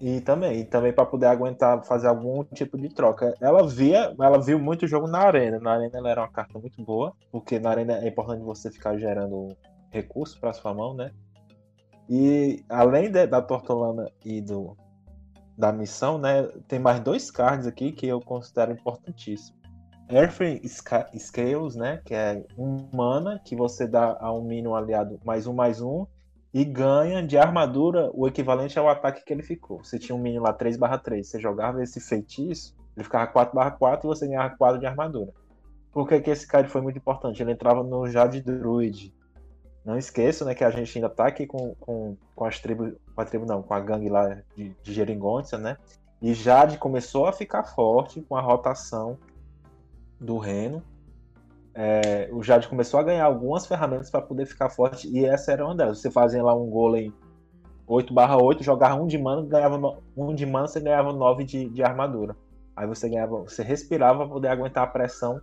E 0.00 0.20
também, 0.20 0.58
e 0.60 0.64
também 0.64 0.92
para 0.92 1.06
poder 1.06 1.26
aguentar 1.26 1.82
fazer 1.84 2.08
algum 2.08 2.42
tipo 2.44 2.76
de 2.76 2.88
troca. 2.88 3.34
Ela 3.40 3.66
via, 3.66 4.12
ela 4.20 4.38
viu 4.38 4.58
muito 4.58 4.86
jogo 4.86 5.06
na 5.06 5.18
arena. 5.20 5.58
Na 5.60 5.72
arena 5.72 5.98
ela 5.98 6.10
era 6.10 6.20
uma 6.20 6.28
carta 6.28 6.58
muito 6.58 6.82
boa, 6.82 7.12
porque 7.30 7.58
na 7.58 7.70
arena 7.70 7.98
é 7.98 8.08
importante 8.08 8.42
você 8.42 8.70
ficar 8.70 8.98
gerando 8.98 9.56
recursos 9.90 10.36
para 10.36 10.52
sua 10.52 10.74
mão, 10.74 10.94
né? 10.94 11.10
E 12.10 12.62
além 12.68 13.10
de- 13.10 13.26
da 13.26 13.40
Tortolana 13.40 14.10
e 14.24 14.40
do 14.40 14.76
da 15.56 15.72
missão, 15.72 16.18
né, 16.18 16.42
tem 16.66 16.80
mais 16.80 16.98
dois 16.98 17.30
cards 17.30 17.64
aqui 17.68 17.92
que 17.92 18.08
eu 18.08 18.20
considero 18.20 18.72
importantíssimos. 18.72 19.54
Earthly 20.08 20.60
Sca- 20.68 21.08
Scales, 21.18 21.74
né, 21.74 22.00
que 22.04 22.14
é 22.14 22.44
um 22.58 22.88
mana 22.92 23.40
que 23.44 23.56
você 23.56 23.86
dá 23.86 24.16
a 24.20 24.32
um 24.32 24.42
minion 24.42 24.74
aliado 24.74 25.18
mais 25.24 25.46
um 25.46 25.52
mais 25.52 25.80
um 25.80 26.06
e 26.52 26.64
ganha 26.64 27.22
de 27.22 27.36
armadura 27.36 28.10
o 28.12 28.28
equivalente 28.28 28.78
ao 28.78 28.88
ataque 28.88 29.24
que 29.24 29.32
ele 29.32 29.42
ficou. 29.42 29.82
Você 29.82 29.98
tinha 29.98 30.14
um 30.14 30.20
minion 30.20 30.42
lá 30.42 30.52
3/3, 30.52 31.26
você 31.26 31.40
jogava 31.40 31.82
esse 31.82 32.00
feitiço, 32.00 32.76
ele 32.96 33.04
ficava 33.04 33.26
4/4 33.26 34.04
e 34.04 34.06
você 34.06 34.26
ganhava 34.26 34.56
4 34.56 34.78
de 34.78 34.86
armadura. 34.86 35.32
Por 35.92 36.08
que, 36.08 36.20
que 36.20 36.30
esse 36.30 36.46
card 36.46 36.68
foi 36.68 36.80
muito 36.80 36.98
importante? 36.98 37.42
Ele 37.42 37.52
entrava 37.52 37.82
no 37.82 38.06
Jade 38.08 38.40
Druid. 38.40 39.14
Não 39.84 39.96
esqueça, 39.96 40.44
né, 40.44 40.54
que 40.54 40.64
a 40.64 40.70
gente 40.70 40.96
ainda 40.96 41.08
tá 41.10 41.26
aqui 41.26 41.46
com, 41.46 41.74
com, 41.78 42.16
com 42.34 42.44
as 42.44 42.58
tribos, 42.58 42.94
com 43.14 43.20
a 43.20 43.24
tribo 43.24 43.46
não, 43.46 43.62
com 43.62 43.74
a 43.74 43.80
gangue 43.80 44.08
lá 44.08 44.42
de, 44.56 44.74
de 44.82 44.92
Geringonça, 44.92 45.58
né? 45.58 45.76
E 46.22 46.32
Jade 46.32 46.78
começou 46.78 47.26
a 47.26 47.32
ficar 47.32 47.64
forte 47.64 48.22
com 48.22 48.34
a 48.34 48.40
rotação 48.40 49.18
do 50.24 50.38
Reno. 50.38 50.82
É, 51.74 52.28
o 52.32 52.42
Jade 52.42 52.68
começou 52.68 53.00
a 53.00 53.02
ganhar 53.02 53.24
algumas 53.24 53.66
ferramentas 53.66 54.08
para 54.10 54.22
poder 54.22 54.46
ficar 54.46 54.70
forte, 54.70 55.08
e 55.08 55.24
essa 55.24 55.52
era 55.52 55.64
uma 55.64 55.74
delas. 55.74 55.98
Você 56.00 56.10
fazia 56.10 56.42
lá 56.42 56.54
um 56.54 56.66
golem 56.70 57.12
8/8, 57.86 58.62
jogava 58.62 59.00
um 59.00 59.06
de 59.06 59.18
mana, 59.18 59.42
ganhava 59.42 59.76
no- 59.76 59.98
um 60.16 60.34
de 60.34 60.46
mana, 60.46 60.68
você 60.68 60.80
ganhava 60.80 61.12
9 61.12 61.44
de, 61.44 61.68
de 61.68 61.82
armadura. 61.82 62.36
Aí 62.76 62.86
você 62.86 63.08
ganhava, 63.08 63.42
você 63.42 63.62
respirava 63.62 64.20
para 64.20 64.28
poder 64.28 64.48
aguentar 64.48 64.84
a 64.84 64.86
pressão 64.86 65.40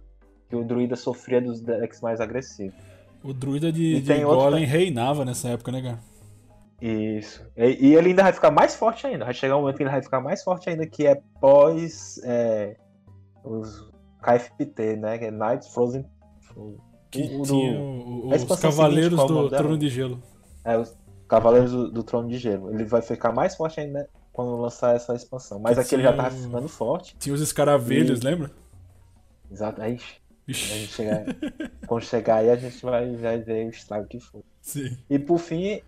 que 0.49 0.55
o 0.55 0.63
druida 0.63 0.95
sofria 0.95 1.41
dos 1.41 1.61
decks 1.61 2.01
mais 2.01 2.19
agressivos. 2.19 2.75
O 3.23 3.33
druida 3.33 3.71
de, 3.71 3.95
E 3.97 4.01
de 4.01 4.23
Golem 4.23 4.65
reinava 4.65 5.23
nessa 5.23 5.49
época, 5.49 5.71
né, 5.71 5.81
cara? 5.81 5.99
Isso. 6.81 7.45
E, 7.55 7.89
e 7.89 7.95
ele 7.95 8.09
ainda 8.09 8.23
vai 8.23 8.33
ficar 8.33 8.49
mais 8.51 8.75
forte 8.75 9.05
ainda. 9.05 9.25
Vai 9.25 9.33
chegar 9.33 9.55
um 9.55 9.61
momento 9.61 9.77
que 9.77 9.83
ele 9.83 9.91
vai 9.91 10.01
ficar 10.01 10.19
mais 10.19 10.43
forte 10.43 10.69
ainda, 10.69 10.87
que 10.87 11.05
é 11.05 11.21
pós 11.39 12.19
é, 12.23 12.75
os 13.43 13.90
KFT, 14.21 14.95
né? 14.97 15.17
Que 15.17 15.25
é 15.25 15.31
Knights 15.31 15.67
Frozen. 15.69 16.05
Que 17.09 17.23
o 17.23 17.41
tinha 17.43 17.79
o- 17.79 18.27
o- 18.29 18.33
a 18.33 18.35
os 18.37 18.59
Cavaleiros 18.59 19.19
seguinte, 19.19 19.33
do? 19.33 19.49
Trono 19.49 19.77
de 19.77 19.89
Gelo. 19.89 20.21
É, 20.63 20.77
os 20.77 20.95
Cavaleiros 21.27 21.71
do, 21.71 21.91
do 21.91 22.03
Trono 22.03 22.29
de 22.29 22.37
Gelo. 22.37 22.71
Ele 22.73 22.85
vai 22.85 23.01
ficar 23.01 23.31
mais 23.33 23.55
forte 23.55 23.79
ainda 23.79 24.07
quando 24.31 24.55
lançar 24.57 24.95
essa 24.95 25.13
expansão. 25.15 25.59
Mas 25.59 25.75
Que 25.75 25.81
aqui 25.81 25.95
ele 25.95 26.03
já 26.03 26.13
tava 26.13 26.35
o- 26.35 26.39
ficando 26.39 26.67
forte. 26.69 27.15
Tinha 27.17 27.33
os 27.35 27.41
escaravelhos, 27.41 28.21
E- 28.21 28.23
lembra? 28.23 28.51
Exato. 29.51 29.81
Aí, 29.81 29.93
a 30.47 30.51
Ixi, 30.51 30.79
gente 30.79 30.93
chegar, 30.93 31.25
quando 31.87 32.03
chegar 32.03 32.35
aí, 32.37 32.49
a 32.49 32.55
gente 32.55 32.81
vai, 32.83 33.15
vai 33.15 33.37
ver 33.39 33.67
o 33.67 33.69
estrago 33.69 34.07
que 34.07 34.19
for. 34.19 34.41
sim. 34.61 34.97
E 35.09 35.19
por 35.19 35.37
fim, 35.37 35.81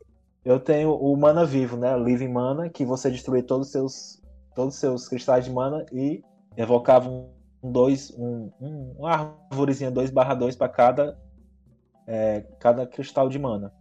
eu 0.44 0.60
tenho 0.60 0.94
o 0.94 1.16
Mana 1.16 1.46
Vivo, 1.46 1.78
né? 1.78 1.96
O 1.96 2.04
Living 2.04 2.28
Mana, 2.32 2.70
que 2.70 2.84
você 2.86 3.10
destruía 3.10 3.44
todos 3.44 3.68
os 3.68 3.72
seus, 3.72 4.22
todos 4.54 4.74
os 4.76 4.80
seus 4.80 5.08
cristais 5.08 5.46
de 5.46 5.52
mana 5.52 5.86
e 5.92 6.22
evocava 6.58 7.10
um, 7.10 7.30
um 7.64 7.72
dois, 7.72 8.12
um, 8.18 8.52
um, 8.60 8.94
uma 8.98 9.38
árvorezinha 9.50 9.92
2/2 9.92 10.58
para 10.58 10.70
cada, 10.70 11.18
é, 12.06 12.42
cada 12.60 12.86
cristal 12.86 13.30
de 13.30 13.40
mana. 13.40 13.74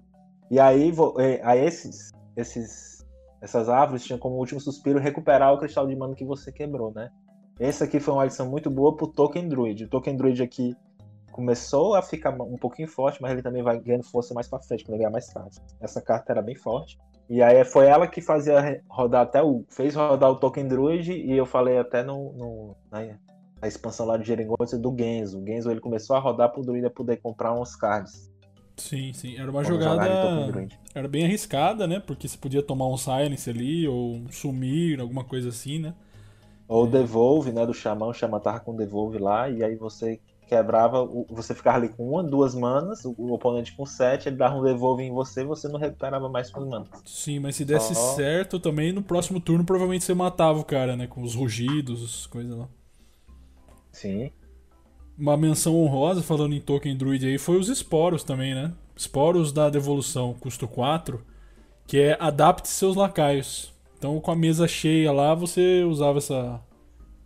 E 0.51 0.61
aí, 0.61 0.93
é, 1.19 1.41
aí 1.43 1.65
esses, 1.65 2.13
esses, 2.37 3.05
essas 3.41 3.69
árvores 3.69 4.05
tinham 4.05 4.19
como 4.19 4.37
último 4.37 4.61
suspiro 4.61 5.01
recuperar 5.01 5.53
o 5.53 5.59
cristal 5.59 5.87
de 5.87 5.97
mana 5.97 6.15
que 6.15 6.25
você 6.25 6.53
quebrou, 6.53 6.93
né? 6.95 7.11
Esse 7.59 7.83
aqui 7.83 7.99
foi 7.99 8.15
uma 8.15 8.25
adição 8.25 8.49
muito 8.49 8.71
boa 8.71 8.97
pro 8.97 9.07
Token 9.07 9.49
Druid. 9.49 9.85
O 9.85 9.89
Token 9.89 10.17
Druid 10.17 10.43
aqui 10.43 10.77
começou 11.33 11.95
a 11.95 12.03
ficar 12.03 12.31
um 12.31 12.57
pouquinho 12.57 12.89
forte, 12.89 13.21
mas 13.21 13.33
ele 13.33 13.43
também 13.43 13.63
vai 13.63 13.81
ganhando 13.81 14.05
força 14.05 14.35
mais 14.35 14.47
pra 14.47 14.61
frente, 14.61 14.85
quando 14.85 14.95
ele 14.95 14.99
ganhar 14.99 15.11
mais 15.11 15.33
cartas. 15.33 15.61
Essa 15.81 16.01
carta 16.01 16.33
era 16.33 16.43
bem 16.43 16.55
forte. 16.55 16.99
E 17.29 17.43
aí 17.43 17.65
foi 17.65 17.87
ela 17.87 18.07
que 18.07 18.21
fazia 18.21 18.83
rodar 18.89 19.23
até 19.23 19.43
o. 19.43 19.65
fez 19.69 19.95
rodar 19.95 20.31
o 20.31 20.37
Token 20.37 20.69
Druid, 20.69 21.13
e 21.13 21.37
eu 21.37 21.47
falei 21.47 21.79
até 21.79 22.03
no. 22.03 22.33
no 22.33 22.77
na, 22.91 23.01
na 23.63 23.69
expansão 23.69 24.05
lá 24.05 24.17
de 24.17 24.27
Geringonça 24.27 24.77
do 24.77 24.95
Genzo. 24.99 25.41
O 25.41 25.47
Genzo 25.47 25.71
ele 25.71 25.81
começou 25.81 26.17
a 26.17 26.19
rodar 26.19 26.51
pro 26.51 26.63
Druida 26.63 26.91
poder 26.91 27.19
comprar 27.19 27.55
uns 27.55 27.77
cards. 27.77 28.29
Sim, 28.77 29.13
sim. 29.13 29.37
Era 29.37 29.49
uma 29.49 29.63
Token 29.63 29.79
jogada. 29.79 30.69
Era 30.93 31.07
bem 31.07 31.25
arriscada, 31.25 31.87
né? 31.87 32.01
Porque 32.01 32.27
você 32.27 32.37
podia 32.37 32.63
tomar 32.63 32.89
um 32.89 32.97
silence 32.97 33.49
ali, 33.49 33.87
ou 33.87 34.17
um 34.17 34.33
sumir, 34.33 35.01
alguma 35.01 35.23
coisa 35.23 35.51
assim, 35.51 35.79
né? 35.79 35.95
Ou 36.67 36.87
Devolve, 36.87 37.53
né, 37.53 37.67
do 37.67 37.75
Xamã, 37.75 38.07
o 38.07 38.15
Xamã 38.15 38.41
tava 38.41 38.59
com 38.61 38.75
Devolve 38.75 39.19
lá, 39.19 39.49
e 39.49 39.63
aí 39.63 39.77
você 39.77 40.19
quebrava, 40.49 41.07
você 41.29 41.55
ficava 41.55 41.77
ali 41.77 41.89
com 41.91 42.09
uma, 42.09 42.23
duas 42.23 42.55
manas, 42.55 43.05
o, 43.05 43.33
oponente 43.33 43.77
com 43.77 43.85
sete, 43.85 44.29
ele 44.29 44.37
dava 44.37 44.57
um 44.57 44.63
Devolve 44.63 45.03
em 45.03 45.13
você, 45.13 45.45
você 45.45 45.69
não 45.69 45.79
recuperava 45.79 46.31
mais 46.31 46.49
suas 46.49 46.67
manas. 46.67 46.89
Sim, 47.05 47.41
mas 47.41 47.57
se 47.57 47.65
desse 47.65 47.95
Só- 47.95 48.17
certo 48.17 48.59
também, 48.59 48.91
no 48.91 49.03
próximo 49.03 49.39
turno 49.39 49.65
provavelmente 49.65 50.05
você 50.05 50.15
matava 50.15 50.59
o 50.59 50.65
cara, 50.65 50.97
né? 50.97 51.07
Com 51.07 51.23
os 51.23 51.35
rugidos, 51.35 52.27
coisas 52.27 52.57
lá. 52.57 52.69
Sim. 53.93 54.31
Uma 55.19 55.37
menção 55.37 55.77
honrosa, 55.77 56.23
falando 56.23 56.55
em 56.55 56.61
Token 56.61 56.97
Druid 56.97 57.27
aí, 57.27 57.39
foi 57.39 57.59
os 57.59 57.69
esporos 57.69 58.25
também, 58.25 58.55
né? 58.55 58.73
Esporos 58.97 59.53
da 59.53 59.69
devolução, 59.71 60.35
custo 60.35 60.67
4, 60.67 61.23
que 61.87 61.99
é 62.01 62.17
adapte 62.19 62.69
seus 62.69 62.97
lacaios. 62.97 63.73
Então, 63.99 64.19
com 64.21 64.31
a 64.31 64.37
mesa 64.37 64.67
cheia 64.67 65.13
lá, 65.13 65.35
você 65.35 65.85
usava 65.85 66.19
essa, 66.19 66.61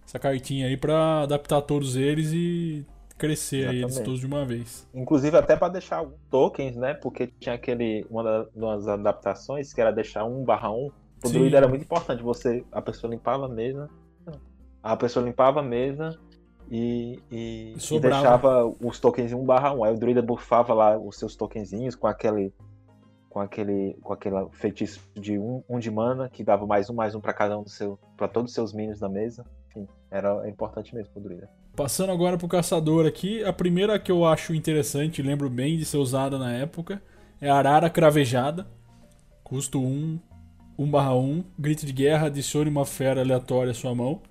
essa 0.05 0.19
cartinha 0.19 0.67
aí 0.67 0.77
pra 0.77 1.23
adaptar 1.23 1.63
todos 1.63 1.97
eles 1.97 2.33
e 2.33 2.85
crescer 3.17 3.73
eles 3.73 3.99
todos 4.01 4.21
de 4.21 4.27
uma 4.27 4.45
vez. 4.45 4.87
Inclusive 4.93 5.37
até 5.39 5.57
para 5.57 5.73
deixar 5.73 6.05
tokens, 6.31 6.77
né? 6.77 6.93
Porque 6.93 7.29
tinha 7.41 7.55
aquele. 7.55 8.05
Uma 8.11 8.23
da- 8.23 8.47
das 8.55 8.89
adaptações 8.89 9.73
que 9.73 9.81
era 9.81 9.91
deixar 9.91 10.25
1 10.25 10.45
barra 10.45 10.71
1. 10.71 10.91
O 11.25 11.29
Sim. 11.29 11.33
druida 11.33 11.57
era 11.57 11.69
muito 11.69 11.83
importante. 11.83 12.23
Você. 12.23 12.63
A 12.71 12.83
pessoa 12.83 13.11
limpava 13.11 13.47
a 13.47 13.49
mesa. 13.49 13.89
A 14.83 14.97
pessoa 14.97 15.25
limpava 15.25 15.61
a 15.61 15.63
mesa 15.63 16.19
e, 16.71 17.21
e, 17.31 17.75
e 17.79 18.01
deixava 18.01 18.67
os 18.81 18.99
tokens 18.99 19.33
em 19.33 19.35
1 19.35 19.45
barra 19.45 19.73
1. 19.73 19.85
Aí 19.85 19.95
o 19.95 19.99
druida 19.99 20.23
buffava 20.23 20.75
lá 20.75 20.99
os 20.99 21.19
seus 21.19 21.37
tokenzinhos 21.37 21.95
com 21.95 22.07
aquele. 22.07 22.53
Com 23.29 23.41
aquele. 23.41 23.97
Com 24.03 24.13
aquele 24.13 24.37
feitiço 24.53 25.01
de 25.15 25.39
um, 25.39 25.63
um 25.69 25.79
de 25.79 25.91
mana, 25.91 26.29
que 26.29 26.43
dava 26.43 26.67
mais 26.67 26.91
um, 26.91 26.95
mais 26.95 27.15
um 27.15 27.21
para 27.21 27.33
cada 27.33 27.59
um 27.59 27.63
do 27.63 27.71
seu. 27.71 27.99
para 28.17 28.29
todos 28.29 28.51
os 28.51 28.55
seus 28.55 28.73
minions 28.73 28.99
da 28.99 29.09
mesa. 29.09 29.45
Enfim, 29.69 29.87
era 30.11 30.49
importante 30.49 30.95
mesmo 30.95 31.13
pro 31.13 31.23
druida. 31.23 31.49
Passando 31.77 32.11
agora 32.11 32.39
pro 32.39 32.49
caçador 32.49 33.07
aqui, 33.07 33.45
a 33.45 33.53
primeira 33.53 33.99
que 33.99 34.11
eu 34.11 34.25
acho 34.25 34.55
interessante, 34.55 35.21
lembro 35.21 35.51
bem 35.51 35.77
de 35.77 35.85
ser 35.85 35.99
usada 35.99 36.39
na 36.39 36.51
época, 36.53 37.03
é 37.41 37.51
a 37.51 37.57
Arara 37.57 37.91
Cravejada. 37.91 38.67
Custo 39.45 39.79
1, 39.79 40.19
1/1, 40.79 41.45
grito 41.59 41.87
de 41.87 41.93
guerra, 41.93 42.27
adicione 42.27 42.71
uma 42.71 42.87
fera 42.87 43.21
aleatória 43.21 43.71
à 43.71 43.75
sua 43.75 43.95
mão. 43.95 44.23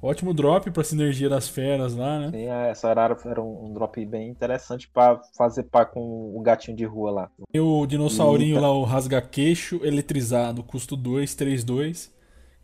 Ótimo 0.00 0.34
drop 0.34 0.70
pra 0.70 0.84
sinergia 0.84 1.28
das 1.28 1.48
feras 1.48 1.94
lá, 1.94 2.18
né? 2.18 2.30
Sim, 2.30 2.46
é, 2.46 2.70
essa 2.70 2.88
era, 2.88 3.16
era 3.24 3.42
um, 3.42 3.66
um 3.66 3.72
drop 3.72 4.04
bem 4.04 4.28
interessante 4.28 4.88
pra 4.88 5.20
fazer 5.36 5.64
par 5.64 5.86
com 5.86 6.36
o 6.36 6.40
gatinho 6.42 6.76
de 6.76 6.84
rua 6.84 7.10
lá. 7.10 7.30
E 7.52 7.58
o 7.58 7.86
dinossaurinho 7.86 8.56
Eita. 8.56 8.60
lá, 8.60 8.72
o 8.72 8.84
rasga-queixo, 8.84 9.80
eletrizado, 9.82 10.62
custo 10.62 10.96
2, 10.96 11.34
3, 11.34 11.64
2. 11.64 12.14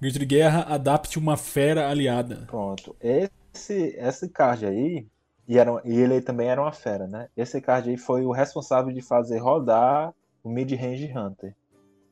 Grito 0.01 0.19
de 0.19 0.27
guerra, 0.27 0.67
adapte 0.69 1.19
uma 1.19 1.37
fera 1.37 1.89
aliada. 1.89 2.45
Pronto. 2.49 2.95
Esse, 3.01 3.97
esse 3.97 4.29
card 4.29 4.67
aí, 4.67 5.07
e, 5.49 5.59
era, 5.59 5.81
e 5.85 5.99
ele 5.99 6.21
também 6.21 6.49
era 6.49 6.61
uma 6.61 6.73
fera, 6.73 7.07
né? 7.07 7.29
Esse 7.37 7.61
card 7.61 7.89
aí 7.89 7.97
foi 7.97 8.25
o 8.25 8.33
responsável 8.33 8.93
de 8.93 9.01
fazer 9.01 9.39
rodar 9.39 10.13
o 10.43 10.51
Mid-Range 10.51 11.13
Hunter. 11.17 11.55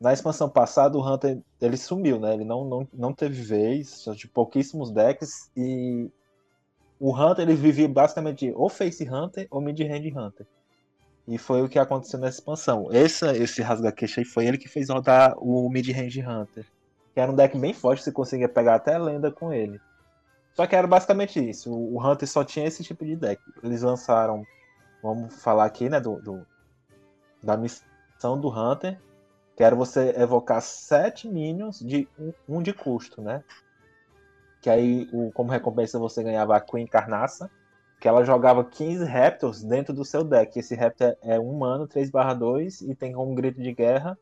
Na 0.00 0.12
expansão 0.14 0.48
passada, 0.48 0.96
o 0.96 1.06
Hunter 1.06 1.38
ele 1.60 1.76
sumiu, 1.76 2.18
né? 2.18 2.32
Ele 2.32 2.44
não, 2.44 2.64
não, 2.64 2.88
não 2.92 3.12
teve 3.12 3.42
vez, 3.42 3.90
só 3.90 4.14
de 4.14 4.26
pouquíssimos 4.26 4.90
decks, 4.90 5.50
e 5.54 6.10
o 6.98 7.14
Hunter 7.14 7.42
ele 7.46 7.54
vivia 7.54 7.86
basicamente 7.86 8.50
ou 8.56 8.70
Face 8.70 9.06
Hunter 9.08 9.46
ou 9.50 9.60
Mid-Range 9.60 10.10
Hunter. 10.16 10.46
E 11.28 11.36
foi 11.36 11.62
o 11.62 11.68
que 11.68 11.78
aconteceu 11.78 12.18
nessa 12.18 12.38
expansão. 12.38 12.88
Esse, 12.90 13.26
esse 13.36 13.60
rasga-queixo 13.60 14.20
aí 14.20 14.24
foi 14.24 14.46
ele 14.46 14.56
que 14.58 14.68
fez 14.68 14.88
rodar 14.88 15.34
o 15.38 15.68
Mid-Range 15.68 16.22
Hunter. 16.22 16.64
Que 17.14 17.20
era 17.20 17.30
um 17.30 17.34
deck 17.34 17.56
bem 17.58 17.74
forte, 17.74 18.02
você 18.02 18.10
conseguia 18.10 18.48
pegar 18.48 18.76
até 18.76 18.98
lenda 18.98 19.30
com 19.30 19.52
ele. 19.52 19.78
Só 20.54 20.66
que 20.66 20.74
era 20.74 20.86
basicamente 20.86 21.38
isso. 21.46 21.72
O 21.72 22.02
Hunter 22.04 22.26
só 22.28 22.42
tinha 22.42 22.66
esse 22.66 22.82
tipo 22.82 23.04
de 23.04 23.16
deck. 23.16 23.40
Eles 23.62 23.82
lançaram, 23.82 24.44
vamos 25.02 25.42
falar 25.42 25.66
aqui, 25.66 25.88
né, 25.88 26.00
do, 26.00 26.20
do- 26.20 26.46
da 27.42 27.56
missão 27.56 28.40
do 28.40 28.48
Hunter, 28.48 28.98
que 29.60 29.64
era 29.64 29.76
você 29.76 30.14
evocar 30.16 30.62
sete 30.62 31.28
minions 31.28 31.80
de 31.80 32.08
um, 32.18 32.32
um 32.48 32.62
de 32.62 32.72
custo, 32.72 33.20
né? 33.20 33.44
Que 34.58 34.70
aí, 34.70 35.06
o, 35.12 35.30
como 35.32 35.50
recompensa, 35.50 35.98
você 35.98 36.22
ganhava 36.22 36.56
a 36.56 36.60
Queen 36.62 36.86
Carnaça, 36.86 37.50
que 38.00 38.08
ela 38.08 38.24
jogava 38.24 38.64
15 38.64 39.04
Raptors 39.04 39.62
dentro 39.62 39.92
do 39.92 40.02
seu 40.02 40.24
deck. 40.24 40.58
Esse 40.58 40.74
Raptor 40.74 41.14
é 41.20 41.38
um 41.38 41.58
mano, 41.58 41.86
3/2, 41.86 42.90
e 42.90 42.94
tem 42.94 43.12
como 43.12 43.34
grito 43.34 43.60
de 43.60 43.70
guerra 43.74 44.18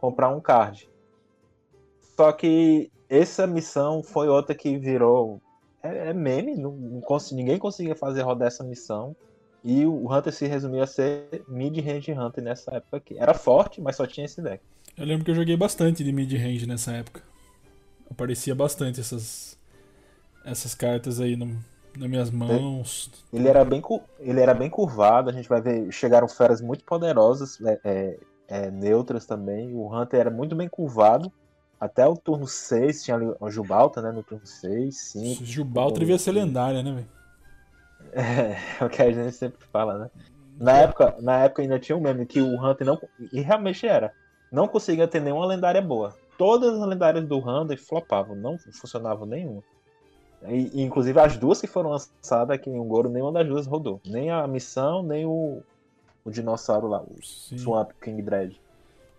comprar 0.00 0.30
um 0.30 0.40
card. 0.40 0.88
Só 2.16 2.32
que 2.32 2.90
essa 3.06 3.46
missão 3.46 4.02
foi 4.02 4.28
outra 4.28 4.54
que 4.54 4.78
virou. 4.78 5.42
É, 5.82 6.08
é 6.08 6.12
meme, 6.14 6.56
não, 6.56 6.72
não 6.72 7.02
ninguém 7.32 7.58
conseguia 7.58 7.94
fazer 7.94 8.22
rodar 8.22 8.48
essa 8.48 8.64
missão. 8.64 9.14
E 9.64 9.86
o 9.86 10.12
Hunter 10.12 10.32
se 10.32 10.46
resumiu 10.46 10.82
a 10.82 10.86
ser 10.86 11.42
mid-range 11.48 12.12
Hunter 12.12 12.44
nessa 12.44 12.74
época 12.74 12.98
aqui. 12.98 13.18
Era 13.18 13.32
forte, 13.32 13.80
mas 13.80 13.96
só 13.96 14.06
tinha 14.06 14.26
esse 14.26 14.42
deck. 14.42 14.62
Eu 14.96 15.06
lembro 15.06 15.24
que 15.24 15.30
eu 15.30 15.34
joguei 15.34 15.56
bastante 15.56 16.04
de 16.04 16.12
mid-range 16.12 16.66
nessa 16.66 16.92
época. 16.92 17.22
Aparecia 18.10 18.54
bastante 18.54 19.00
essas 19.00 19.58
essas 20.44 20.74
cartas 20.74 21.20
aí 21.20 21.36
no, 21.36 21.58
nas 21.98 22.08
minhas 22.08 22.30
mãos. 22.30 23.10
Ele 23.32 23.48
era, 23.48 23.64
bem, 23.64 23.82
ele 24.20 24.40
era 24.40 24.52
bem 24.52 24.68
curvado, 24.68 25.30
a 25.30 25.32
gente 25.32 25.48
vai 25.48 25.60
ver. 25.60 25.90
Chegaram 25.90 26.28
feras 26.28 26.60
muito 26.60 26.84
poderosas, 26.84 27.58
é, 27.62 27.80
é, 27.84 28.18
é, 28.48 28.70
neutras 28.70 29.24
também. 29.24 29.74
O 29.74 29.92
Hunter 29.92 30.20
era 30.20 30.30
muito 30.30 30.54
bem 30.54 30.68
curvado. 30.68 31.32
Até 31.80 32.06
o 32.06 32.16
turno 32.16 32.46
6, 32.46 33.02
tinha 33.02 33.16
ali 33.16 33.26
o 33.40 33.50
Jubalta, 33.50 34.00
né? 34.00 34.12
No 34.12 34.22
turno 34.22 34.46
6, 34.46 34.96
5. 34.96 35.44
Jubaltra 35.44 36.00
devia 36.00 36.18
ser 36.18 36.32
lendária, 36.32 36.82
né, 36.82 36.92
velho? 36.92 37.13
É 38.80 38.84
o 38.84 38.88
que 38.88 39.02
a 39.02 39.10
gente 39.10 39.32
sempre 39.32 39.64
fala, 39.72 39.98
né? 39.98 40.10
Na 40.58 40.78
época, 40.78 41.16
na 41.20 41.44
época 41.44 41.62
ainda 41.62 41.78
tinha 41.78 41.96
um 41.96 42.00
meme 42.00 42.26
que 42.26 42.40
o 42.40 42.54
Hunter 42.62 42.86
não. 42.86 43.00
E 43.32 43.40
realmente 43.40 43.86
era. 43.86 44.12
Não 44.52 44.68
conseguia 44.68 45.08
ter 45.08 45.20
nenhuma 45.20 45.46
lendária 45.46 45.82
boa. 45.82 46.14
Todas 46.38 46.80
as 46.80 46.88
lendárias 46.88 47.24
do 47.24 47.38
Hunter 47.38 47.80
flopavam, 47.80 48.36
não 48.36 48.56
funcionavam 48.58 49.26
nenhuma. 49.26 49.62
E, 50.46 50.82
inclusive 50.82 51.18
as 51.18 51.36
duas 51.36 51.60
que 51.60 51.66
foram 51.66 51.90
lançadas 51.90 52.50
aqui 52.50 52.70
em 52.70 52.78
Ungoro, 52.78 53.08
nenhuma 53.08 53.32
das 53.32 53.46
duas 53.46 53.66
rodou. 53.66 54.00
Nem 54.06 54.30
a 54.30 54.46
missão, 54.46 55.02
nem 55.02 55.24
o, 55.24 55.62
o 56.24 56.30
dinossauro 56.30 56.86
lá, 56.86 57.02
o 57.02 57.22
Sim. 57.22 57.58
Swamp 57.58 57.90
King 58.00 58.22
Dread. 58.22 58.60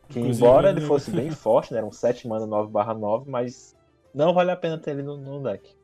Que 0.10 0.20
Inclusive, 0.20 0.46
embora 0.46 0.70
ele 0.70 0.82
fosse 0.82 1.10
bem 1.10 1.32
forte, 1.32 1.74
né? 1.74 1.80
Era 1.80 1.88
um 1.88 1.92
7 1.92 2.28
mana 2.28 2.46
9 2.46 2.72
9, 2.72 3.30
mas 3.30 3.76
não 4.14 4.34
vale 4.34 4.52
a 4.52 4.56
pena 4.56 4.78
ter 4.78 4.92
ele 4.92 5.04
no, 5.04 5.18
no 5.18 5.42
deck. 5.42 5.76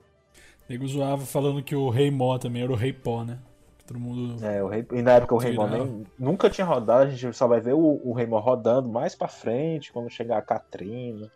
O 0.71 0.73
nego 0.73 0.87
zoava 0.87 1.25
falando 1.25 1.61
que 1.61 1.75
o 1.75 1.89
Rei 1.89 2.09
Mó 2.09 2.37
também 2.37 2.63
era 2.63 2.71
o 2.71 2.75
Rei 2.75 2.93
Pó, 2.93 3.25
né? 3.25 3.39
Todo 3.85 3.99
mundo. 3.99 4.41
É, 4.41 4.63
o 4.63 4.69
Rei, 4.69 4.87
e 4.93 5.01
na 5.01 5.15
época 5.15 5.35
o 5.35 5.37
Raymond 5.37 5.69
Tirava. 5.69 5.85
nem, 5.85 6.07
nunca 6.17 6.49
tinha 6.49 6.65
rodado, 6.65 7.11
a 7.11 7.13
gente 7.13 7.35
só 7.35 7.45
vai 7.45 7.59
ver 7.59 7.73
o, 7.73 7.99
o 8.05 8.13
Raymond 8.13 8.41
rodando 8.41 8.87
mais 8.87 9.13
pra 9.13 9.27
frente, 9.27 9.91
quando 9.91 10.09
chegar 10.09 10.37
a 10.37 10.41
Katrina. 10.41 11.29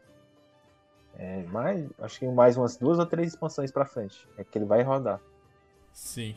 É, 1.17 1.43
mais, 1.51 1.85
acho 1.99 2.19
que 2.19 2.27
mais 2.29 2.55
umas 2.55 2.77
duas 2.77 2.97
ou 2.97 3.05
três 3.05 3.33
expansões 3.33 3.73
pra 3.73 3.83
frente. 3.83 4.25
É 4.37 4.43
que 4.45 4.57
ele 4.57 4.63
vai 4.63 4.83
rodar. 4.83 5.19
Sim. 5.91 6.33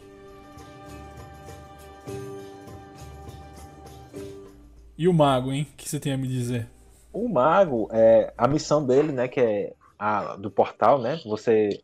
E 4.96 5.06
o 5.06 5.12
Mago, 5.12 5.52
hein? 5.52 5.68
O 5.72 5.76
que 5.76 5.88
você 5.88 6.00
tem 6.00 6.12
a 6.12 6.18
me 6.18 6.26
dizer? 6.26 6.68
O 7.12 7.28
Mago, 7.28 7.88
é, 7.92 8.34
a 8.36 8.48
missão 8.48 8.84
dele, 8.84 9.12
né, 9.12 9.28
que 9.28 9.38
é 9.38 9.72
a 9.96 10.34
do 10.34 10.50
portal, 10.50 11.00
né? 11.00 11.20
Você, 11.24 11.80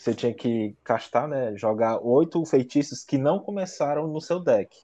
você 0.00 0.14
tinha 0.14 0.32
que 0.32 0.74
castar, 0.82 1.28
né? 1.28 1.54
Jogar 1.56 1.98
oito 2.02 2.42
feitiços 2.46 3.04
que 3.04 3.18
não 3.18 3.38
começaram 3.38 4.06
no 4.06 4.18
seu 4.18 4.40
deck. 4.40 4.74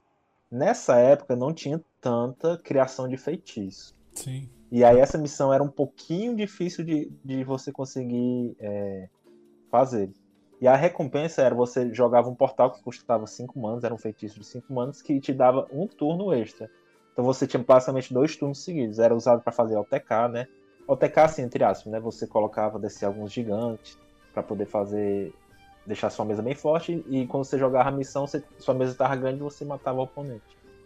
Nessa 0.49 0.97
época 0.99 1.35
não 1.35 1.51
tinha 1.51 1.83
tanta 1.99 2.55
criação 2.59 3.07
de 3.07 3.17
feitiço. 3.17 3.95
Sim. 4.13 4.47
E 4.71 4.83
aí 4.83 4.99
essa 4.99 5.17
missão 5.17 5.51
era 5.51 5.63
um 5.63 5.69
pouquinho 5.69 6.35
difícil 6.35 6.85
de, 6.85 7.11
de 7.25 7.43
você 7.43 7.71
conseguir 7.71 8.55
é, 8.59 9.09
fazer. 9.71 10.11
E 10.61 10.67
a 10.67 10.75
recompensa 10.75 11.41
era 11.41 11.55
você 11.55 11.91
jogava 11.91 12.29
um 12.29 12.35
portal 12.35 12.71
que 12.71 12.83
custava 12.83 13.25
5 13.25 13.59
manos, 13.59 13.83
era 13.83 13.93
um 13.93 13.97
feitiço 13.97 14.39
de 14.39 14.45
5 14.45 14.71
manos, 14.71 15.01
que 15.01 15.19
te 15.19 15.33
dava 15.33 15.67
um 15.71 15.87
turno 15.87 16.31
extra. 16.31 16.69
Então 17.11 17.25
você 17.25 17.47
tinha 17.47 17.63
basicamente 17.63 18.13
dois 18.13 18.35
turnos 18.35 18.63
seguidos. 18.63 18.99
Era 18.99 19.15
usado 19.15 19.41
para 19.41 19.51
fazer 19.51 19.77
OTK, 19.77 20.29
né? 20.31 20.47
OTK, 20.87 21.19
assim, 21.21 21.41
entre 21.41 21.63
aspas, 21.63 21.91
né? 21.91 21.99
Você 21.99 22.27
colocava, 22.27 22.77
descer 22.77 23.07
alguns 23.07 23.33
gigantes 23.33 23.97
para 24.37 24.43
poder 24.43 24.65
fazer. 24.65 25.33
deixar 25.85 26.09
sua 26.09 26.25
mesa 26.25 26.41
bem 26.41 26.53
forte. 26.53 27.01
E 27.09 27.25
quando 27.27 27.45
você 27.45 27.57
jogava 27.57 27.87
a 27.87 27.91
missão, 27.93 28.27
você- 28.27 28.43
sua 28.59 28.73
mesa 28.73 28.91
estava 28.91 29.15
grande 29.15 29.37
e 29.37 29.41
você 29.41 29.63
matava 29.63 29.99
o 29.99 30.03
oponente. 30.03 30.41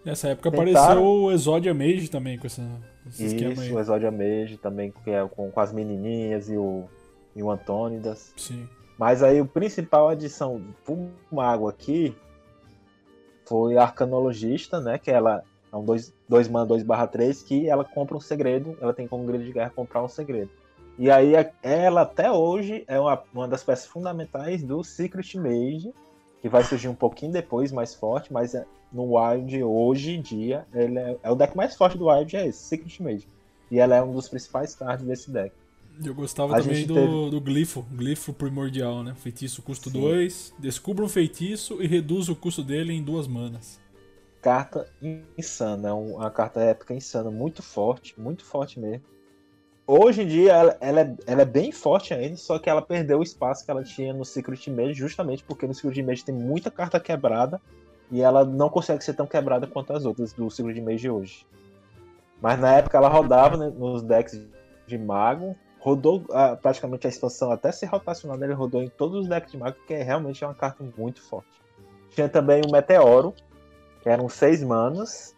Nessa 0.06 0.28
época 0.30 0.52
Tentaram- 0.52 0.72
apareceu 0.84 1.04
o 1.04 1.32
Exodia 1.32 1.74
Mage 1.74 2.08
também 2.08 2.38
com 2.38 2.46
essa, 2.46 2.62
esse 3.08 3.26
esquema 3.26 3.54
Isso, 3.54 3.62
aí. 3.64 3.74
o 3.74 3.80
Exodia 3.80 4.12
Mage 4.12 4.58
também, 4.58 4.94
que 5.04 5.10
é 5.10 5.28
com, 5.28 5.50
com 5.50 5.60
as 5.60 5.74
menininhas 5.74 6.50
e 6.50 6.56
o, 6.56 6.84
e 7.36 7.42
o 7.42 7.50
Antônidas. 7.50 8.32
Sim. 8.38 8.70
Mas 8.96 9.24
aí 9.24 9.42
o 9.42 9.46
principal 9.48 10.08
adição 10.08 10.62
pro 10.86 11.10
mago 11.32 11.68
aqui 11.68 12.16
foi 13.48 13.78
a 13.78 13.82
Arcanologista, 13.84 14.80
né? 14.80 15.00
Que 15.00 15.10
ela 15.10 15.44
é 15.74 15.76
um 15.76 15.84
2 15.84 16.14
mana 16.48 16.66
2 16.68 16.84
barra 16.84 17.08
3, 17.08 17.42
que 17.42 17.68
ela 17.68 17.84
compra 17.84 18.16
um 18.16 18.22
segredo, 18.22 18.78
ela 18.80 18.94
tem 18.94 19.08
como 19.08 19.26
grito 19.26 19.44
de 19.46 19.52
guerra 19.52 19.72
comprar 19.76 20.04
um 20.04 20.08
segredo. 20.08 20.52
E 21.02 21.10
aí 21.10 21.36
a- 21.36 21.52
ela 21.64 22.02
até 22.02 22.32
hoje 22.32 22.84
é 22.88 23.00
uma, 23.00 23.24
uma 23.34 23.48
das 23.48 23.64
peças 23.64 23.88
fundamentais 23.88 24.62
do 24.62 24.84
Secret 24.84 25.34
Mage, 25.34 25.92
que 26.44 26.48
vai 26.48 26.64
surgir 26.64 26.90
um 26.90 26.94
pouquinho 26.94 27.32
depois, 27.32 27.72
mais 27.72 27.96
forte, 27.96 28.32
mas 28.32 28.54
é- 28.54 28.68
no 28.94 29.18
Wild 29.18 29.64
hoje 29.64 30.12
em 30.12 30.22
dia, 30.22 30.64
ele 30.72 31.00
é, 31.00 31.18
é 31.24 31.32
o 31.32 31.36
deck 31.36 31.58
mais 31.58 31.76
forte 31.76 31.98
do 31.98 32.06
Wild, 32.08 32.36
é 32.38 32.46
esse, 32.46 32.60
Secret 32.60 33.00
Mage. 33.02 33.28
E 33.72 33.80
ela 33.80 33.96
é 33.96 34.04
um 34.04 34.12
dos 34.14 34.30
principais 34.30 34.76
cards 34.76 35.04
desse 35.04 35.32
deck. 35.32 35.52
Eu 36.06 36.14
gostava 36.14 36.56
A 36.56 36.62
também 36.62 36.86
do, 36.86 36.94
teve- 36.94 37.30
do 37.32 37.42
glifo, 37.42 37.82
glifo 37.92 38.32
primordial, 38.32 39.02
né? 39.02 39.16
Feitiço 39.16 39.64
custo 39.64 39.90
Sim. 39.90 40.02
2, 40.02 40.54
descubra 40.60 41.04
um 41.04 41.10
feitiço 41.10 41.82
e 41.82 41.88
reduz 41.88 42.30
o 42.30 42.36
custo 42.36 42.62
dele 42.64 42.94
em 42.94 43.02
duas 43.04 43.28
manas. 43.28 43.82
carta 44.40 44.88
insana, 45.38 45.90
é 45.90 45.94
um- 45.94 46.16
uma 46.18 46.30
carta 46.32 46.60
épica 46.60 46.94
insana, 46.94 47.32
muito 47.32 47.64
forte, 47.64 48.20
muito 48.20 48.44
forte 48.46 48.80
mesmo. 48.80 49.04
Hoje 49.94 50.22
em 50.22 50.26
dia 50.26 50.54
ela, 50.54 50.78
ela 50.80 51.02
é, 51.02 51.16
ela 51.28 51.42
é 51.42 51.46
bem 51.46 51.70
forte 51.70 52.14
ainda, 52.14 52.38
só 52.38 52.58
que 52.58 52.70
ela 52.70 52.82
perdeu 52.82 53.20
o 53.20 53.24
espaço 53.24 53.66
que 53.66 53.70
ela 53.70 53.84
tinha 53.84 54.14
no 54.14 54.24
Secret 54.24 54.70
Mage, 54.70 54.94
justamente 54.94 55.44
porque 55.44 55.68
no 55.68 55.74
Secret 55.74 56.02
Mage 56.02 56.24
tem 56.24 56.34
muita 56.34 56.72
carta 56.72 56.98
quebrada 56.98 57.60
e 58.10 58.22
ela 58.22 58.46
não 58.46 58.70
consegue 58.70 59.04
ser 59.04 59.16
tão 59.16 59.28
quebrada 59.28 59.68
quanto 59.68 59.92
as 59.92 60.06
outras 60.06 60.32
do 60.32 60.50
Secret 60.50 60.80
Mage 60.80 61.10
hoje. 61.10 61.46
Mas 62.42 62.58
na 62.58 62.74
época 62.78 62.98
ela 62.98 63.10
rodava 63.10 63.58
né, 63.58 63.70
nos 63.78 64.02
decks 64.02 64.42
de 64.88 64.98
mago, 64.98 65.58
rodou 65.78 66.24
praticamente 66.62 67.06
a 67.06 67.10
expansão 67.10 67.52
até 67.52 67.70
ser 67.74 67.88
rotacionada, 67.88 68.46
ele 68.46 68.54
rodou 68.54 68.82
em 68.82 68.88
todos 68.88 69.24
os 69.24 69.28
decks 69.28 69.52
de 69.52 69.58
mago, 69.58 69.76
porque 69.76 69.98
realmente 69.98 70.42
é 70.42 70.48
uma 70.48 70.56
carta 70.56 70.86
muito 70.98 71.22
forte. 71.22 71.62
Tinha 72.12 72.30
também 72.30 72.62
o 72.66 72.72
Meteoro, 72.72 73.34
que 74.02 74.08
eram 74.08 74.30
6 74.30 74.64
manas, 74.64 75.36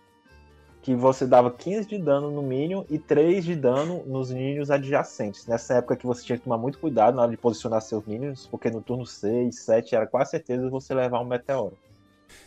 que 0.84 0.94
você 0.94 1.26
dava 1.26 1.50
15 1.50 1.88
de 1.88 1.98
dano 1.98 2.30
no 2.30 2.44
Minion 2.44 2.84
e 2.90 3.00
3 3.00 3.46
de 3.46 3.56
dano 3.56 4.04
nos 4.06 4.32
Minions 4.32 4.70
adjacentes. 4.70 5.48
Nessa 5.48 5.76
época 5.76 5.96
que 5.96 6.06
você 6.06 6.26
tinha 6.26 6.38
que 6.38 6.44
tomar 6.44 6.58
muito 6.58 6.78
cuidado 6.78 7.16
na 7.16 7.22
hora 7.22 7.32
de 7.32 7.38
posicionar 7.38 7.82
seus 7.82 8.06
Minions, 8.06 8.46
porque 8.52 8.70
no 8.70 8.82
turno 8.82 9.06
6, 9.06 9.56
7 9.56 9.96
era 9.96 10.06
quase 10.06 10.32
certeza 10.32 10.70
você 10.70 10.94
levar 10.94 11.22
um 11.22 11.26
Meteoro. 11.26 11.78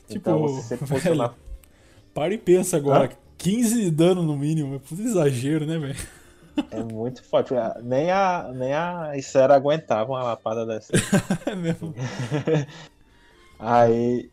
Tipo, 0.07 0.18
então 0.18 0.42
você 0.42 0.77
sempre 0.77 0.85
velho, 0.87 1.01
posicionava. 1.01 1.35
Para 2.12 2.35
e 2.35 2.38
pensa 2.38 2.77
agora. 2.77 3.07
Hã? 3.07 3.27
15 3.38 3.83
de 3.85 3.90
dano 3.90 4.22
no 4.22 4.37
mínimo. 4.37 4.75
É 4.75 4.79
puto 4.79 5.01
exagero, 5.01 5.66
né, 5.66 5.79
velho? 5.79 5.96
É 6.70 6.83
muito 6.83 7.22
forte. 7.22 7.55
Nem 7.83 8.11
a, 8.11 8.51
nem 8.55 8.75
a 8.75 9.12
Isera 9.16 9.55
aguentava 9.55 10.12
uma 10.12 10.22
lapada 10.22 10.66
dessa. 10.66 10.92
É 11.46 11.55
mesmo. 11.55 11.94
Aí. 13.59 14.31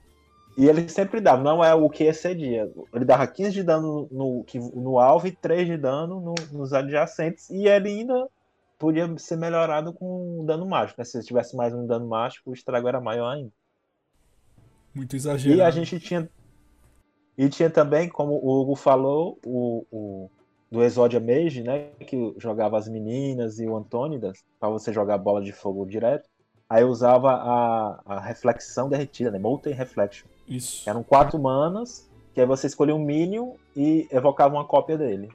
E 0.55 0.67
ele 0.67 0.87
sempre 0.87 1.19
dava, 1.19 1.41
não 1.41 1.63
é 1.63 1.73
o 1.73 1.89
que 1.89 2.03
excedia. 2.03 2.71
Ele 2.93 3.05
dava 3.05 3.25
15 3.25 3.51
de 3.51 3.63
dano 3.63 4.07
no, 4.11 4.45
no 4.75 4.99
alvo 4.99 5.27
e 5.27 5.31
3 5.31 5.67
de 5.67 5.77
dano 5.77 6.19
no, 6.19 6.35
nos 6.51 6.73
adjacentes. 6.73 7.49
E 7.49 7.67
ele 7.67 7.89
ainda 7.89 8.27
podia 8.77 9.17
ser 9.17 9.35
melhorado 9.35 9.93
com 9.93 10.45
dano 10.45 10.65
mágico. 10.67 11.01
Né? 11.01 11.05
Se 11.05 11.23
tivesse 11.23 11.55
mais 11.55 11.73
um 11.73 11.87
dano 11.87 12.07
mágico, 12.07 12.51
o 12.51 12.53
estrago 12.53 12.87
era 12.87 13.01
maior 13.01 13.29
ainda. 13.29 13.51
Muito 14.93 15.15
exagerado. 15.15 15.59
E 15.59 15.61
a 15.61 15.71
gente 15.71 15.99
tinha. 15.99 16.29
E 17.35 17.49
tinha 17.49 17.69
também, 17.69 18.07
como 18.07 18.33
o 18.33 18.61
Hugo 18.61 18.75
falou, 18.75 19.39
o, 19.43 19.85
o 19.91 20.29
do 20.69 20.83
Exodia 20.83 21.19
Mage, 21.19 21.63
né? 21.63 21.89
Que 21.99 22.35
jogava 22.37 22.77
as 22.77 22.87
meninas 22.87 23.59
e 23.59 23.65
o 23.65 23.75
Antônidas, 23.75 24.43
para 24.59 24.69
você 24.69 24.93
jogar 24.93 25.17
bola 25.17 25.41
de 25.41 25.51
fogo 25.51 25.83
direto. 25.85 26.29
Aí 26.69 26.83
usava 26.83 27.31
a, 27.31 28.01
a 28.05 28.19
reflexão 28.19 28.87
derretida, 28.87 29.31
né? 29.31 29.39
Molten 29.39 29.73
Reflection. 29.73 30.27
Isso. 30.47 30.89
Eram 30.89 31.03
quatro 31.03 31.39
manas, 31.39 32.09
que 32.33 32.41
aí 32.41 32.47
você 32.47 32.67
escolhia 32.67 32.95
um 32.95 32.99
Minion 32.99 33.53
e 33.75 34.07
evocava 34.11 34.55
uma 34.55 34.65
cópia 34.65 34.97
dele. 34.97 35.29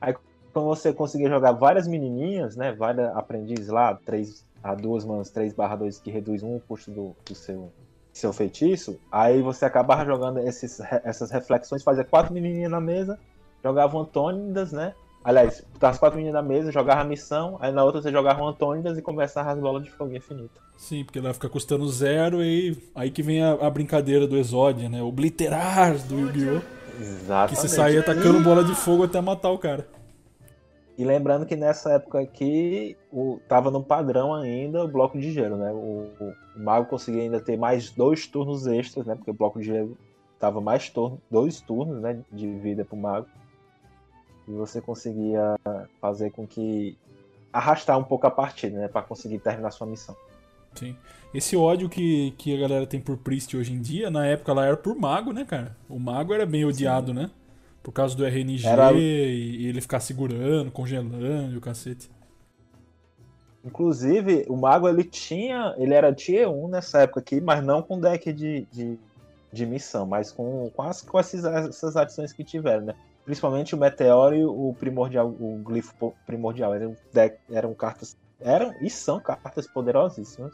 Aí 0.00 0.14
quando 0.52 0.66
você 0.66 0.92
conseguia 0.92 1.28
jogar 1.28 1.52
várias 1.52 1.86
menininhas, 1.86 2.56
né? 2.56 2.72
Várias 2.72 3.14
aprendizes 3.16 3.68
lá, 3.68 3.94
3 3.94 4.44
a 4.62 4.74
2 4.74 5.04
manas, 5.04 5.30
3 5.30 5.54
barra 5.54 5.76
2, 5.76 5.98
que 6.00 6.10
reduz 6.10 6.42
um 6.42 6.58
custo 6.60 6.90
do, 6.90 7.16
do 7.24 7.34
seu, 7.34 7.72
seu 8.12 8.32
feitiço. 8.32 8.98
Aí 9.10 9.40
você 9.40 9.64
acabava 9.64 10.04
jogando 10.04 10.40
esses, 10.40 10.80
essas 11.04 11.30
reflexões, 11.30 11.82
fazia 11.82 12.04
quatro 12.04 12.32
menininhas 12.32 12.70
na 12.70 12.80
mesa, 12.80 13.18
jogava 13.62 13.98
Antônidas, 13.98 14.72
né? 14.72 14.94
Aliás, 15.22 15.62
as 15.80 15.98
quatro 15.98 16.18
meninas 16.18 16.42
na 16.42 16.48
mesa, 16.48 16.72
jogava 16.72 17.02
a 17.02 17.04
missão, 17.04 17.58
aí 17.60 17.70
na 17.70 17.84
outra 17.84 18.00
você 18.00 18.10
jogava 18.10 18.42
Antônidas 18.42 18.96
e 18.96 19.02
começava 19.02 19.52
as 19.52 19.58
bolas 19.58 19.84
de 19.84 19.90
fogo 19.90 20.16
infinito. 20.16 20.60
Sim, 20.78 21.04
porque 21.04 21.18
ela 21.18 21.34
fica 21.34 21.48
custando 21.48 21.86
zero 21.88 22.42
e 22.42 22.76
aí 22.94 23.10
que 23.10 23.22
vem 23.22 23.42
a, 23.42 23.52
a 23.52 23.68
brincadeira 23.68 24.26
do 24.26 24.38
Exódia, 24.38 24.88
né? 24.88 25.02
Obliterar 25.02 25.98
do 25.98 26.18
Yu-Gi-Oh! 26.18 26.80
Exatamente. 27.00 27.54
Que 27.54 27.60
você 27.60 27.68
saía 27.68 28.00
atacando 28.00 28.40
bola 28.40 28.62
de 28.62 28.74
fogo 28.74 29.04
até 29.04 29.20
matar 29.20 29.50
o 29.50 29.58
cara. 29.58 29.86
E 30.98 31.04
lembrando 31.04 31.46
que 31.46 31.56
nessa 31.56 31.92
época 31.92 32.20
aqui, 32.20 32.94
o, 33.10 33.40
tava 33.48 33.70
no 33.70 33.82
padrão 33.82 34.34
ainda 34.34 34.84
o 34.84 34.88
bloco 34.88 35.18
de 35.18 35.32
gelo, 35.32 35.56
né? 35.56 35.72
O, 35.72 36.10
o, 36.20 36.34
mago 36.56 36.86
conseguia 36.90 37.22
ainda 37.22 37.40
ter 37.40 37.56
mais 37.56 37.90
dois 37.90 38.26
turnos 38.26 38.66
extras, 38.66 39.06
né? 39.06 39.14
Porque 39.14 39.30
o 39.30 39.34
bloco 39.34 39.58
de 39.58 39.66
gelo 39.66 39.96
tava 40.38 40.60
mais 40.60 40.90
turno, 40.90 41.18
dois 41.30 41.60
turnos, 41.60 42.02
né? 42.02 42.20
De 42.30 42.46
vida 42.46 42.84
pro 42.84 42.98
mago. 42.98 43.26
E 44.50 44.52
você 44.52 44.80
conseguia 44.80 45.54
fazer 46.00 46.30
com 46.30 46.44
que 46.44 46.98
arrastar 47.52 47.96
um 47.96 48.04
pouco 48.04 48.26
a 48.26 48.30
partida, 48.30 48.78
né? 48.78 48.88
Para 48.88 49.02
conseguir 49.02 49.38
terminar 49.38 49.70
sua 49.70 49.86
missão. 49.86 50.16
Sim. 50.74 50.96
Esse 51.32 51.56
ódio 51.56 51.88
que, 51.88 52.32
que 52.32 52.54
a 52.56 52.60
galera 52.60 52.86
tem 52.86 53.00
por 53.00 53.16
Priest 53.16 53.56
hoje 53.56 53.72
em 53.72 53.80
dia, 53.80 54.10
na 54.10 54.26
época 54.26 54.50
ela 54.50 54.66
era 54.66 54.76
por 54.76 54.94
mago, 54.96 55.32
né, 55.32 55.44
cara? 55.44 55.76
O 55.88 55.98
mago 55.98 56.34
era 56.34 56.44
bem 56.44 56.64
odiado, 56.64 57.08
Sim. 57.08 57.18
né? 57.18 57.30
Por 57.82 57.92
causa 57.92 58.16
do 58.16 58.24
RNG 58.24 58.66
era... 58.66 58.92
e 58.92 59.66
ele 59.66 59.80
ficar 59.80 60.00
segurando, 60.00 60.70
congelando 60.70 61.52
e 61.52 61.56
o 61.56 61.60
cacete. 61.60 62.10
Inclusive, 63.64 64.46
o 64.48 64.56
mago 64.56 64.88
ele 64.88 65.04
tinha. 65.04 65.74
Ele 65.78 65.94
era 65.94 66.12
tier 66.12 66.48
1 66.48 66.68
nessa 66.68 67.02
época 67.02 67.20
aqui, 67.20 67.40
mas 67.40 67.62
não 67.62 67.82
com 67.82 68.00
deck 68.00 68.32
de, 68.32 68.66
de, 68.72 68.98
de 69.52 69.66
missão, 69.66 70.06
mas 70.06 70.32
com, 70.32 70.70
com, 70.74 70.82
as, 70.82 71.02
com 71.02 71.18
essas, 71.18 71.44
essas 71.44 71.96
adições 71.96 72.32
que 72.32 72.42
tiveram, 72.42 72.86
né? 72.86 72.94
Principalmente 73.30 73.76
o 73.76 73.78
Meteoro 73.78 74.34
e 74.34 74.44
o 74.44 74.74
Primordial, 74.76 75.28
o 75.28 75.62
Glifo 75.62 76.12
Primordial. 76.26 76.74
Eram, 76.74 76.96
eram 77.48 77.72
cartas 77.74 78.16
eram 78.40 78.74
e 78.82 78.90
são 78.90 79.20
cartas 79.20 79.68
poderosíssimas 79.68 80.52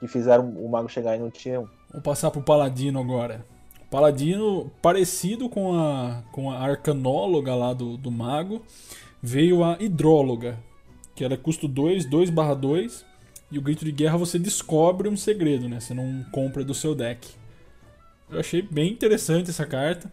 que 0.00 0.08
fizeram 0.08 0.48
o 0.48 0.70
mago 0.70 0.88
chegar 0.88 1.16
e 1.16 1.18
não 1.18 1.30
tinha 1.30 1.60
um. 1.60 1.68
Vamos 1.90 2.02
passar 2.02 2.30
pro 2.30 2.40
Paladino 2.40 2.98
agora. 2.98 3.44
Paladino, 3.90 4.72
parecido 4.80 5.50
com 5.50 5.78
a, 5.78 6.22
com 6.32 6.50
a 6.50 6.60
arcanóloga 6.60 7.54
lá 7.54 7.74
do, 7.74 7.98
do 7.98 8.10
mago, 8.10 8.62
veio 9.20 9.62
a 9.62 9.76
hidróloga, 9.78 10.58
que 11.14 11.22
era 11.22 11.36
custo 11.36 11.68
2, 11.68 12.06
2 12.06 12.30
barra 12.30 12.54
2, 12.54 13.04
e 13.50 13.58
o 13.58 13.60
grito 13.60 13.84
de 13.84 13.92
guerra 13.92 14.16
você 14.16 14.38
descobre 14.38 15.10
um 15.10 15.16
segredo, 15.16 15.68
né? 15.68 15.78
Você 15.78 15.92
não 15.92 16.24
compra 16.32 16.64
do 16.64 16.72
seu 16.72 16.94
deck. 16.94 17.28
Eu 18.30 18.40
achei 18.40 18.62
bem 18.62 18.90
interessante 18.90 19.50
essa 19.50 19.66
carta. 19.66 20.10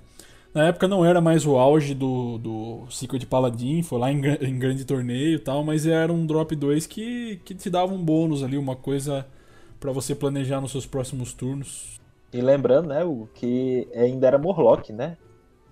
Na 0.53 0.67
época 0.67 0.87
não 0.87 1.05
era 1.05 1.21
mais 1.21 1.45
o 1.45 1.57
auge 1.57 1.93
do, 1.93 2.37
do 2.39 2.87
ciclo 2.89 3.19
de 3.19 3.25
Paladin, 3.25 3.83
foi 3.83 3.99
lá 3.99 4.11
em, 4.11 4.19
em 4.41 4.57
grande 4.57 4.83
torneio 4.83 5.35
e 5.35 5.39
tal, 5.39 5.63
mas 5.63 5.85
era 5.85 6.11
um 6.11 6.25
drop 6.25 6.55
2 6.55 6.87
que, 6.87 7.39
que 7.45 7.53
te 7.53 7.69
dava 7.69 7.93
um 7.93 8.03
bônus 8.03 8.43
ali, 8.43 8.57
uma 8.57 8.75
coisa 8.75 9.27
para 9.79 9.91
você 9.91 10.15
planejar 10.15 10.59
nos 10.59 10.71
seus 10.71 10.85
próximos 10.85 11.33
turnos. 11.33 11.99
E 12.33 12.41
lembrando, 12.41 12.89
né, 12.89 13.03
o 13.03 13.27
que 13.33 13.87
ainda 13.95 14.27
era 14.27 14.37
Murloc, 14.37 14.89
né? 14.89 15.17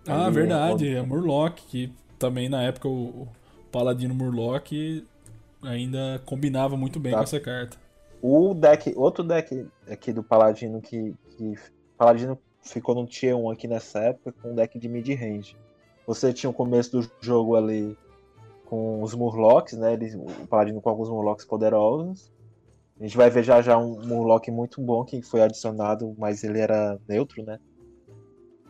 Ah, 0.07 0.25
ali, 0.25 0.35
verdade, 0.35 0.95
é 0.95 1.01
Murloc, 1.01 1.55
que 1.55 1.91
também 2.17 2.47
na 2.47 2.61
época 2.63 2.87
o, 2.87 3.23
o 3.23 3.27
Paladino 3.71 4.13
Murloc 4.13 4.71
ainda 5.61 6.21
combinava 6.25 6.77
muito 6.77 6.99
bem 6.99 7.11
tá. 7.11 7.17
com 7.17 7.23
essa 7.23 7.39
carta. 7.39 7.77
O 8.21 8.53
deck, 8.53 8.93
outro 8.95 9.23
deck 9.23 9.67
aqui 9.89 10.11
do 10.11 10.23
Paladino 10.23 10.81
que, 10.81 11.15
que 11.31 11.53
Paladino 11.97 12.39
ficou 12.61 12.95
no 12.95 13.05
tier 13.05 13.35
1 13.35 13.49
aqui 13.49 13.67
nessa 13.67 13.99
época 13.99 14.33
com 14.41 14.51
um 14.51 14.55
deck 14.55 14.77
de 14.77 14.87
mid-range. 14.87 15.55
Você 16.05 16.33
tinha 16.33 16.49
o 16.49 16.53
começo 16.53 16.91
do 16.91 17.11
jogo 17.21 17.55
ali 17.55 17.97
com 18.65 19.01
os 19.01 19.13
Murlocs, 19.13 19.73
né? 19.73 19.93
Eles, 19.93 20.15
o 20.15 20.47
Paladino 20.47 20.81
com 20.81 20.89
alguns 20.89 21.09
Murlocs 21.09 21.45
poderosos. 21.45 22.31
A 22.99 23.03
gente 23.03 23.15
vai 23.15 23.29
ver 23.29 23.43
já 23.43 23.61
já 23.61 23.77
um 23.77 23.99
Murloc 24.05 24.47
muito 24.49 24.81
bom 24.81 25.03
que 25.05 25.21
foi 25.21 25.41
adicionado, 25.41 26.15
mas 26.17 26.43
ele 26.43 26.59
era 26.59 26.99
neutro, 27.07 27.43
né? 27.43 27.59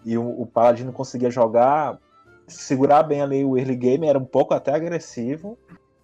E 0.06 0.18
o, 0.18 0.42
o 0.42 0.46
Paladino 0.46 0.92
conseguia 0.92 1.30
jogar, 1.30 2.00
segurar 2.48 3.04
bem 3.04 3.22
ali 3.22 3.44
o 3.44 3.58
early 3.58 3.76
game, 3.76 4.08
era 4.08 4.20
um 4.20 4.26
pouco 4.26 4.54
até 4.54 4.74
agressivo, 4.74 5.58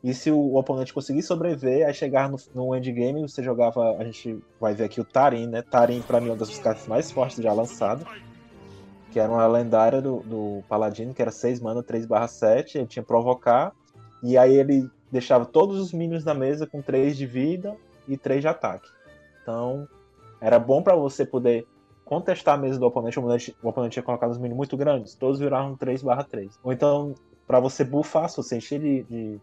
e 0.04 0.13
se 0.13 0.30
o 0.30 0.56
oponente 0.56 0.94
conseguir 0.94 1.22
sobreviver, 1.22 1.88
aí 1.88 1.94
chegar 1.94 2.30
no, 2.30 2.38
no 2.54 2.76
endgame, 2.76 3.22
você 3.22 3.42
jogava. 3.42 3.96
A 3.98 4.04
gente 4.04 4.38
vai 4.60 4.74
ver 4.74 4.84
aqui 4.84 5.00
o 5.00 5.06
Tarim, 5.06 5.48
né? 5.48 5.62
Tarim, 5.62 6.02
pra 6.02 6.20
mim, 6.20 6.28
é 6.28 6.32
uma 6.32 6.38
das 6.38 6.60
cartas 6.60 6.86
mais 6.88 7.10
fortes 7.10 7.42
já 7.42 7.54
lançado. 7.54 8.06
Que 9.12 9.20
era 9.20 9.32
uma 9.32 9.48
lendária 9.48 10.02
do, 10.02 10.20
do 10.20 10.63
Paladino, 10.68 11.13
que 11.13 11.22
era 11.22 11.32
6 11.32 11.62
mana, 11.62 11.82
3 11.82 12.06
7. 12.28 12.78
Ele 12.80 12.88
tinha 12.88 13.02
provocar. 13.02 13.72
E 14.22 14.38
aí 14.38 14.54
ele 14.54 14.89
deixava 15.10 15.46
todos 15.46 15.80
os 15.80 15.94
minions 15.94 16.26
na 16.26 16.34
mesa 16.34 16.68
com 16.68 16.82
3 16.82 17.16
de 17.16 17.26
vida 17.26 17.74
e 18.06 18.18
3 18.18 18.42
de 18.42 18.48
ataque. 18.50 18.89
Então, 19.42 19.88
era 20.42 20.60
bom 20.60 20.84
para 20.84 20.96
você 20.96 21.26
poder 21.26 21.66
contestar 22.04 22.56
a 22.56 22.58
mesa 22.58 22.78
do 22.78 22.86
oponente. 22.86 23.18
O 23.18 23.22
oponente, 23.22 23.56
o 23.63 23.70
oponente 23.70 23.94
tinha 23.94 24.04
colocado 24.04 24.32
os 24.32 24.38
minions 24.38 24.58
muito 24.58 24.76
grandes, 24.76 25.16
todos 25.16 25.39
viraram 25.39 25.78
3 25.78 26.02
3. 26.30 26.60
Ou 26.62 26.74
então, 26.74 27.16
para 27.48 27.62
você 27.62 27.86
buffar, 27.86 28.28
se 28.30 28.36
você 28.36 28.58
encher 28.58 28.80
de, 28.80 29.04
de 29.04 29.42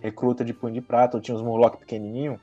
recruta 0.00 0.44
de 0.44 0.52
punho 0.52 0.74
de 0.74 0.80
prata, 0.80 1.16
ou 1.16 1.20
tinha 1.20 1.36
uns 1.36 1.42
Murloc 1.42 1.76
pequenininho, 1.76 2.40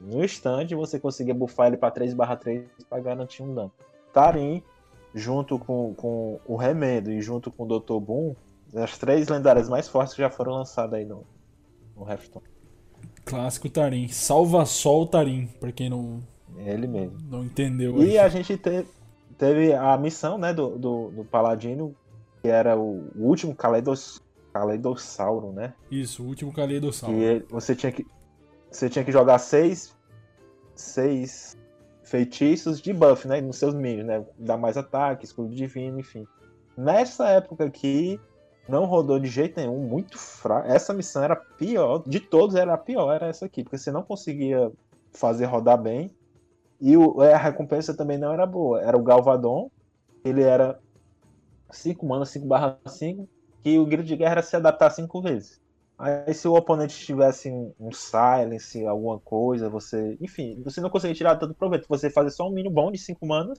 no 0.00 0.24
stand 0.24 0.66
você 0.76 0.98
conseguia 0.98 1.34
buffar 1.34 1.68
ele 1.68 1.76
para 1.76 1.90
3 1.90 2.14
3 2.40 2.64
para 2.88 3.00
garantir 3.00 3.42
um 3.42 3.54
dano. 3.54 3.72
Tarim, 4.12 4.62
junto 5.14 5.58
com, 5.58 5.94
com 5.94 6.40
o 6.46 6.56
Remedo 6.56 7.10
e 7.10 7.20
junto 7.20 7.50
com 7.50 7.64
o 7.64 7.78
Dr. 7.78 7.98
Boom, 7.98 8.34
as 8.74 8.98
três 8.98 9.28
lendárias 9.28 9.68
mais 9.68 9.88
fortes 9.88 10.14
que 10.14 10.22
já 10.22 10.30
foram 10.30 10.52
lançadas 10.52 10.94
aí 10.94 11.04
no, 11.04 11.24
no 11.96 12.10
Hefton. 12.10 12.42
Clássico 13.24 13.68
Tarim. 13.70 14.08
Salva 14.08 14.66
Sol 14.66 15.06
Tarim, 15.06 15.46
pra 15.60 15.72
quem 15.72 15.88
não, 15.88 16.20
ele 16.58 16.86
mesmo. 16.86 17.18
não 17.30 17.44
entendeu. 17.44 18.02
E 18.02 18.18
a 18.18 18.28
gente 18.28 18.56
te, 18.56 18.84
teve 19.38 19.72
a 19.72 19.96
missão 19.96 20.36
né, 20.36 20.52
do, 20.52 20.76
do, 20.76 21.10
do 21.10 21.24
Paladino, 21.24 21.94
que 22.42 22.48
era 22.48 22.76
o, 22.76 23.08
o 23.16 23.26
último 23.26 23.54
Kaleidos, 23.54 24.20
Caleidossauro, 24.54 25.52
né? 25.52 25.74
Isso, 25.90 26.22
o 26.22 26.26
último 26.28 26.52
Caleidossauro. 26.52 27.16
E 27.16 27.44
você 27.50 27.74
tinha 27.74 27.90
que 27.90 28.06
você 28.70 28.88
tinha 28.88 29.04
que 29.04 29.10
jogar 29.10 29.38
seis 29.38 29.92
seis 30.76 31.58
feitiços 32.04 32.80
de 32.80 32.92
buff, 32.92 33.26
né, 33.26 33.40
nos 33.40 33.56
seus 33.56 33.74
minions, 33.74 34.06
né? 34.06 34.24
Dar 34.38 34.56
mais 34.56 34.76
ataque, 34.76 35.24
escudo 35.24 35.52
divino, 35.52 35.98
enfim. 35.98 36.24
Nessa 36.76 37.28
época 37.30 37.64
aqui 37.64 38.20
não 38.68 38.84
rodou 38.84 39.18
de 39.18 39.28
jeito 39.28 39.58
nenhum, 39.58 39.80
muito 39.80 40.16
fraco. 40.18 40.68
Essa 40.68 40.94
missão 40.94 41.24
era 41.24 41.34
pior, 41.34 42.04
de 42.06 42.20
todos 42.20 42.54
era 42.54 42.74
a 42.74 42.78
pior, 42.78 43.12
era 43.12 43.26
essa 43.26 43.46
aqui, 43.46 43.64
porque 43.64 43.78
você 43.78 43.90
não 43.90 44.04
conseguia 44.04 44.70
fazer 45.12 45.46
rodar 45.46 45.80
bem. 45.80 46.14
E 46.80 46.96
o, 46.96 47.20
a 47.20 47.36
recompensa 47.36 47.92
também 47.92 48.18
não 48.18 48.32
era 48.32 48.46
boa. 48.46 48.80
Era 48.80 48.96
o 48.96 49.02
Galvadon, 49.02 49.70
ele 50.24 50.42
era 50.42 50.78
5 51.70 52.06
mana, 52.06 52.24
5 52.24 52.46
barra 52.46 52.78
5, 52.86 53.28
que 53.64 53.78
o 53.80 53.86
grito 53.86 54.04
de 54.06 54.16
guerra 54.16 54.32
era 54.34 54.42
se 54.44 54.56
adaptar 54.56 54.90
cinco 54.92 55.22
vezes. 55.22 55.60
Aí 55.98 56.34
se 56.34 56.48
o 56.48 56.54
oponente 56.54 56.96
tivesse 57.06 57.50
um, 57.50 57.74
um 57.80 57.92
silence, 57.92 58.84
alguma 58.86 59.20
coisa, 59.20 59.70
você. 59.70 60.18
Enfim, 60.20 60.62
você 60.64 60.80
não 60.82 60.90
conseguia 60.90 61.16
tirar 61.16 61.38
tanto 61.38 61.54
proveito. 61.56 61.86
Você 61.88 62.10
fazer 62.10 62.32
só 62.32 62.48
um 62.48 62.52
mínimo 62.52 62.74
bom 62.74 62.92
de 62.92 62.98
5 62.98 63.26
manas, 63.26 63.58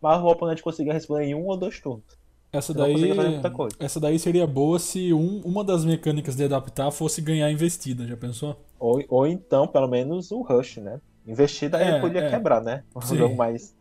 mas 0.00 0.20
o 0.22 0.26
oponente 0.26 0.62
conseguia 0.62 0.92
responder 0.94 1.24
em 1.26 1.34
um 1.36 1.46
ou 1.46 1.58
dois 1.58 1.80
turnos. 1.80 2.06
Essa 2.52 2.72
Você 2.72 2.74
daí, 2.74 3.50
essa 3.78 3.98
daí 4.00 4.18
seria 4.18 4.46
boa 4.46 4.78
se 4.78 5.12
um- 5.12 5.40
uma 5.44 5.64
das 5.64 5.84
mecânicas 5.84 6.36
de 6.36 6.44
adaptar 6.44 6.90
fosse 6.90 7.20
ganhar 7.20 7.50
investida, 7.50 8.06
já 8.06 8.16
pensou? 8.16 8.56
Ou, 8.78 9.02
ou 9.08 9.26
então, 9.26 9.66
pelo 9.66 9.88
menos, 9.88 10.30
o 10.30 10.42
Rush, 10.42 10.76
né? 10.78 11.00
Investida 11.24 11.78
aí 11.78 11.94
É, 11.94 11.94
podia 11.94 12.22
é. 12.22 12.22
quebrar, 12.22 12.60
né? 12.62 12.84
Um 13.02 13.16
Sim. 13.16 13.16
jogo 13.16 13.36
mais. 13.36 13.74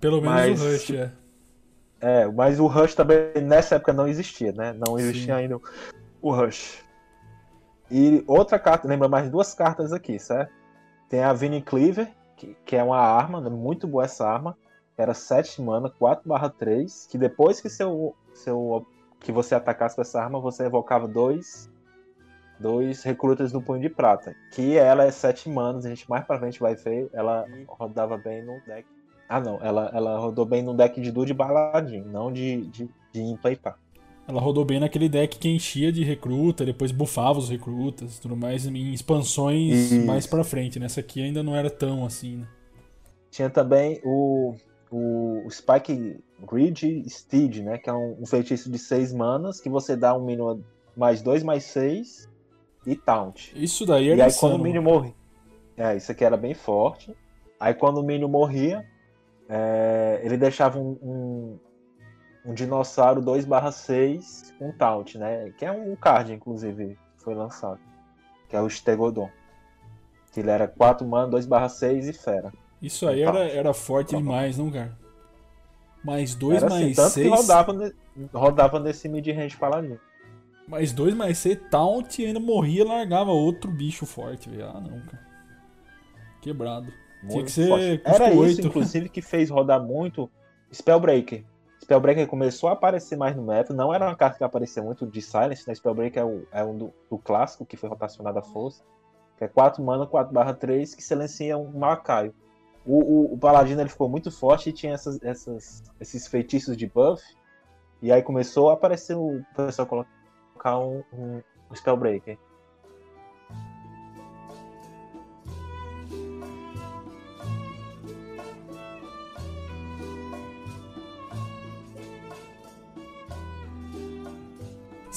Pelo 0.00 0.20
menos 0.20 0.46
Mas, 0.46 0.48
o 0.48 0.54
Rush, 0.54 0.90
é. 0.92 1.12
É, 2.00 2.26
mas 2.26 2.58
o 2.58 2.66
Rush 2.66 2.94
também 2.94 3.32
nessa 3.42 3.76
época 3.76 3.92
não 3.92 4.08
existia, 4.08 4.52
né? 4.52 4.72
Não 4.72 4.98
existia 4.98 5.34
Sim. 5.34 5.40
ainda 5.42 5.60
o- 6.22 6.32
Rush. 6.32 6.82
E 7.90 8.24
outra 8.26 8.58
carta, 8.58 8.88
lembra 8.88 9.08
mais 9.08 9.28
duas 9.28 9.52
cartas 9.52 9.92
aqui, 9.92 10.18
certo? 10.18 10.52
Tem 11.08 11.22
a 11.22 11.32
Vinnie 11.32 11.60
Cleaver, 11.60 12.08
que, 12.36 12.56
que 12.64 12.76
é 12.76 12.82
uma 12.82 12.98
arma, 12.98 13.40
né? 13.40 13.50
muito 13.50 13.86
boa 13.86 14.04
essa 14.04 14.26
arma. 14.26 14.56
Era 14.96 15.12
7 15.12 15.60
mana, 15.60 15.90
4/3, 15.90 17.06
que 17.10 17.18
depois 17.18 17.60
que 17.60 17.68
seu, 17.68 18.14
seu 18.32 18.86
que 19.18 19.32
você 19.32 19.54
atacasse 19.54 19.96
com 19.96 20.02
essa 20.02 20.22
arma, 20.22 20.40
você 20.40 20.64
evocava 20.64 21.06
dois 21.08 21.68
dois 22.58 23.02
recrutas 23.02 23.50
do 23.50 23.62
punho 23.62 23.80
de 23.80 23.88
prata, 23.88 24.36
que 24.52 24.76
ela 24.76 25.04
é 25.04 25.10
7 25.10 25.48
manas, 25.48 25.86
a 25.86 25.88
gente 25.88 26.08
mais 26.08 26.24
pra 26.26 26.38
frente 26.38 26.60
vai 26.60 26.74
ver, 26.74 27.08
ela 27.12 27.46
rodava 27.66 28.18
bem 28.18 28.44
no 28.44 28.60
deck. 28.66 28.86
Ah, 29.30 29.38
não, 29.38 29.60
ela, 29.62 29.88
ela 29.94 30.18
rodou 30.18 30.44
bem 30.44 30.60
no 30.60 30.74
deck 30.74 31.00
de 31.00 31.12
Dude 31.12 31.30
e 31.30 31.34
Baladin, 31.34 32.00
não 32.00 32.32
de, 32.32 32.62
de, 32.62 32.90
de 33.12 33.22
Impa 33.22 33.52
e 33.52 33.56
Pá. 33.56 33.76
Ela 34.26 34.40
rodou 34.40 34.64
bem 34.64 34.80
naquele 34.80 35.08
deck 35.08 35.38
que 35.38 35.48
enchia 35.48 35.92
de 35.92 36.02
recruta, 36.02 36.64
depois 36.64 36.90
bufava 36.90 37.38
os 37.38 37.48
recrutas, 37.48 38.18
tudo 38.18 38.36
mais 38.36 38.66
em 38.66 38.92
expansões 38.92 39.92
Isso. 39.92 40.04
mais 40.04 40.26
pra 40.26 40.42
frente. 40.42 40.80
Nessa 40.80 40.98
aqui 40.98 41.22
ainda 41.22 41.44
não 41.44 41.54
era 41.54 41.70
tão 41.70 42.04
assim, 42.04 42.38
né? 42.38 42.48
Tinha 43.30 43.48
também 43.48 44.00
o, 44.04 44.56
o, 44.90 45.48
Spike 45.48 46.18
Grid 46.50 47.08
Steed, 47.08 47.58
né? 47.58 47.78
Que 47.78 47.88
é 47.88 47.92
um, 47.92 48.16
um 48.20 48.26
feitiço 48.26 48.68
de 48.68 48.78
6 48.78 49.12
manas, 49.12 49.60
que 49.60 49.68
você 49.68 49.94
dá 49.96 50.12
um 50.12 50.24
mínimo 50.24 50.60
mais 50.96 51.22
2 51.22 51.44
mais 51.44 51.62
6 51.64 52.28
e 52.84 52.96
Taunt. 52.96 53.52
Isso 53.54 53.86
daí 53.86 54.06
E 54.06 54.10
era 54.10 54.24
aí 54.24 54.32
quando 54.32 54.54
o 54.54 54.54
insano. 54.56 54.64
Minion 54.64 54.82
morria. 54.82 55.14
É, 55.76 55.96
isso 55.96 56.10
aqui 56.10 56.24
era 56.24 56.36
bem 56.36 56.52
forte. 56.52 57.14
Aí 57.60 57.74
quando 57.74 57.98
o 57.98 58.02
Minion 58.02 58.28
morria, 58.28 58.84
é, 59.50 60.20
ele 60.22 60.36
deixava 60.36 60.78
um, 60.78 60.96
um, 61.02 61.58
um 62.46 62.54
dinossauro 62.54 63.20
2/6 63.20 64.54
com 64.58 64.70
Taunt, 64.72 65.16
né? 65.16 65.50
Que 65.58 65.64
é 65.66 65.72
um 65.72 65.96
card, 65.96 66.32
inclusive, 66.32 66.96
que 67.16 67.24
foi 67.24 67.34
lançado. 67.34 67.80
Que 68.48 68.54
é 68.56 68.60
o 68.62 68.70
Stegodon. 68.70 69.28
Que 70.32 70.38
ele 70.40 70.50
era 70.50 70.68
4 70.68 71.04
mana, 71.06 71.28
2/6 71.28 72.08
e 72.08 72.12
fera. 72.12 72.52
Isso 72.80 73.06
aí 73.08 73.22
era, 73.22 73.40
era 73.40 73.74
forte 73.74 74.12
bom. 74.12 74.22
demais, 74.22 74.56
não, 74.56 74.70
cara? 74.70 74.96
Mais 76.02 76.34
dois, 76.34 76.62
era 76.62 76.66
assim, 76.72 76.84
mais 76.84 76.96
tanto 76.96 77.10
seis. 77.10 77.28
que 77.28 77.36
rodava, 77.36 77.72
ne- 77.74 77.92
rodava 78.32 78.80
nesse 78.80 79.06
mid-range 79.08 79.56
paladino. 79.56 80.00
Mais 80.66 80.92
dois, 80.92 81.12
mais 81.14 81.36
seis, 81.36 81.58
taunt 81.70 82.22
e 82.22 82.26
ainda 82.26 82.40
morria 82.40 82.82
e 82.82 82.86
largava 82.86 83.32
outro 83.32 83.70
bicho 83.70 84.06
forte, 84.06 84.48
velho. 84.48 84.66
Ah, 84.66 84.80
não, 84.80 85.00
cara. 85.00 85.28
Quebrado. 86.40 86.90
Tinha 87.28 87.44
que 87.44 87.50
ser 87.50 87.68
forte. 87.68 88.00
Era 88.04 88.24
isso, 88.50 88.60
inclusive, 88.68 89.08
que 89.08 89.22
fez 89.22 89.50
rodar 89.50 89.82
muito 89.82 90.30
Spellbreaker. 90.72 91.44
Spellbreaker 91.82 92.26
começou 92.26 92.68
a 92.68 92.72
aparecer 92.72 93.16
mais 93.16 93.34
no 93.34 93.42
meta. 93.42 93.72
Não 93.74 93.92
era 93.92 94.06
uma 94.06 94.14
carta 94.16 94.38
que 94.38 94.44
aparecia 94.44 94.82
muito 94.82 95.06
de 95.06 95.20
Silence, 95.20 95.66
né? 95.66 95.74
Spellbreaker 95.74 96.22
é, 96.22 96.24
o, 96.24 96.46
é 96.52 96.64
um 96.64 96.76
do, 96.76 96.92
do 97.10 97.18
clássico 97.18 97.64
que 97.66 97.76
foi 97.76 97.88
rotacionado 97.88 98.38
à 98.38 98.42
força. 98.42 98.82
Que 99.36 99.44
é 99.44 99.48
4 99.48 99.82
mana, 99.82 100.06
4/3, 100.06 100.94
que 100.94 101.02
silencia 101.02 101.56
um 101.56 101.70
Malacaio. 101.72 102.34
O, 102.84 102.98
o, 102.98 103.34
o 103.34 103.38
Paladino 103.38 103.80
ele 103.80 103.88
ficou 103.88 104.08
muito 104.08 104.30
forte 104.30 104.68
e 104.70 104.72
tinha 104.72 104.92
essas, 104.92 105.22
essas- 105.22 105.82
esses 106.00 106.26
feitiços 106.26 106.76
de 106.76 106.86
buff. 106.86 107.22
E 108.02 108.10
aí 108.12 108.22
começou 108.22 108.70
a 108.70 108.74
aparecer 108.74 109.16
o 109.16 109.42
pessoal 109.56 109.86
colocar 109.86 110.78
um, 110.78 111.02
um 111.12 111.40
Spellbreaker. 111.74 112.38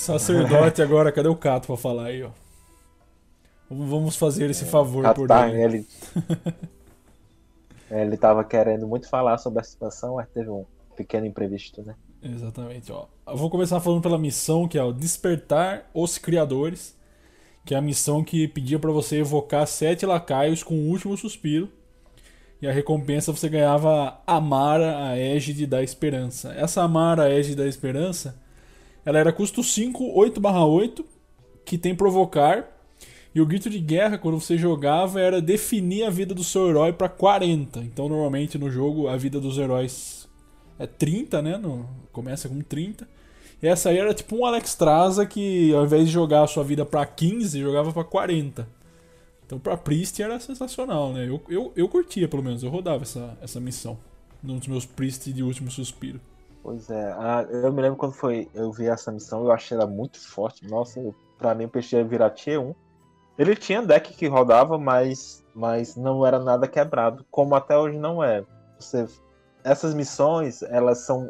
Sacerdote 0.03 0.81
agora, 0.81 1.11
cadê 1.11 1.29
o 1.29 1.35
Cato 1.35 1.67
pra 1.67 1.77
falar 1.77 2.05
aí, 2.07 2.23
ó? 2.23 2.29
Vamos- 3.69 4.15
fazer 4.17 4.49
esse 4.49 4.65
favor 4.65 5.03
por 5.13 5.25
Ah, 5.25 5.27
tá, 5.27 5.49
ele. 5.49 5.61
ele. 5.61 5.87
ele 7.89 8.17
tava 8.17 8.43
querendo 8.43 8.87
muito 8.87 9.09
falar 9.09 9.37
sobre 9.37 9.59
a 9.59 9.63
situação, 9.63 10.15
mas 10.15 10.27
teve 10.29 10.49
um 10.49 10.65
pequeno 10.95 11.25
imprevisto, 11.25 11.81
né? 11.81 11.95
Exatamente, 12.21 12.91
ó. 12.91 13.05
Eu 13.27 13.37
vou 13.37 13.49
começar 13.49 13.79
falando 13.79 14.01
pela 14.01 14.17
missão, 14.17 14.67
que 14.67 14.77
é 14.77 14.83
o 14.83 14.91
Despertar 14.93 15.89
os 15.93 16.17
Criadores, 16.17 16.95
que 17.65 17.73
é 17.73 17.77
a 17.77 17.81
missão 17.81 18.23
que 18.23 18.47
pedia 18.47 18.77
pra 18.77 18.91
você 18.91 19.17
evocar 19.19 19.65
sete 19.65 20.05
lacaios 20.05 20.63
com 20.63 20.75
o 20.75 20.89
último 20.89 21.17
suspiro. 21.17 21.69
E 22.61 22.67
a 22.67 22.71
recompensa 22.71 23.31
você 23.33 23.49
ganhava 23.49 24.19
Amara, 24.27 25.07
a 25.09 25.17
Égide 25.17 25.65
da 25.65 25.81
Esperança. 25.83 26.53
Essa 26.53 26.81
Amara, 26.83 27.23
a 27.23 27.29
Égide 27.29 27.55
da 27.57 27.67
Esperança, 27.67 28.35
ela 29.05 29.19
era 29.19 29.33
custo 29.33 29.63
5, 29.63 30.03
8/8, 30.17 31.03
que 31.65 31.77
tem 31.77 31.95
provocar. 31.95 32.69
E 33.35 33.41
o 33.41 33.45
grito 33.45 33.69
de 33.69 33.79
guerra, 33.79 34.17
quando 34.17 34.39
você 34.39 34.57
jogava, 34.57 35.19
era 35.19 35.41
definir 35.41 36.03
a 36.03 36.09
vida 36.09 36.35
do 36.35 36.43
seu 36.43 36.69
herói 36.69 36.93
pra 36.93 37.09
40. 37.09 37.79
Então, 37.79 38.07
normalmente 38.07 38.57
no 38.59 38.69
jogo, 38.69 39.07
a 39.07 39.17
vida 39.17 39.39
dos 39.39 39.57
heróis 39.57 40.29
é 40.77 40.85
30, 40.85 41.41
né? 41.41 41.57
No- 41.57 41.89
começa 42.11 42.47
com 42.47 42.61
30. 42.61 43.07
E 43.61 43.67
essa 43.67 43.89
aí 43.89 43.97
era 43.97 44.13
tipo 44.13 44.35
um 44.35 44.45
Alex 44.45 44.75
Traza 44.75 45.25
que 45.25 45.73
ao 45.73 45.85
invés 45.85 46.05
de 46.05 46.11
jogar 46.11 46.43
a 46.43 46.47
sua 46.47 46.63
vida 46.63 46.85
pra 46.85 47.05
15, 47.05 47.59
jogava 47.59 47.91
pra 47.91 48.03
40. 48.03 48.67
Então 49.45 49.57
pra 49.57 49.77
Priest 49.77 50.21
era 50.21 50.39
sensacional, 50.39 51.11
né? 51.13 51.27
Eu, 51.27 51.41
eu, 51.49 51.71
eu 51.75 51.87
curtia, 51.89 52.27
pelo 52.27 52.43
menos, 52.43 52.61
eu 52.61 52.69
rodava 52.69 53.03
essa, 53.03 53.37
essa 53.41 53.59
missão. 53.59 53.97
Num 54.43 54.57
dos 54.57 54.67
meus 54.67 54.85
Priest 54.85 55.31
de 55.31 55.41
último 55.41 55.71
suspiro. 55.71 56.19
Pois 56.63 56.89
é, 56.89 57.11
ah, 57.11 57.45
eu 57.49 57.73
me 57.73 57.81
lembro 57.81 57.97
quando 57.97 58.13
foi, 58.13 58.49
eu 58.53 58.71
vi 58.71 58.87
essa 58.87 59.11
missão, 59.11 59.43
eu 59.43 59.51
achei 59.51 59.77
ela 59.77 59.85
muito 59.85 60.17
forte. 60.17 60.65
Nossa, 60.65 60.97
eu- 60.97 61.13
pra 61.37 61.53
mim 61.53 61.65
o 61.65 61.69
peixe 61.69 61.97
ia 61.97 62.05
virar 62.05 62.29
tier 62.29 62.59
1. 62.59 62.73
Ele 63.37 63.53
tinha 63.53 63.81
deck 63.81 64.13
que 64.13 64.27
rodava, 64.27 64.77
mas, 64.77 65.43
mas 65.53 65.97
não 65.97 66.25
era 66.25 66.39
nada 66.39 66.65
quebrado, 66.67 67.25
como 67.29 67.53
até 67.53 67.77
hoje 67.77 67.97
não 67.97 68.23
é. 68.23 68.45
Você, 68.79 69.05
essas 69.63 69.93
missões, 69.93 70.61
elas 70.63 70.99
são 70.99 71.29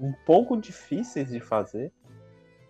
um 0.00 0.12
pouco 0.24 0.56
difíceis 0.56 1.28
de 1.28 1.40
fazer. 1.40 1.92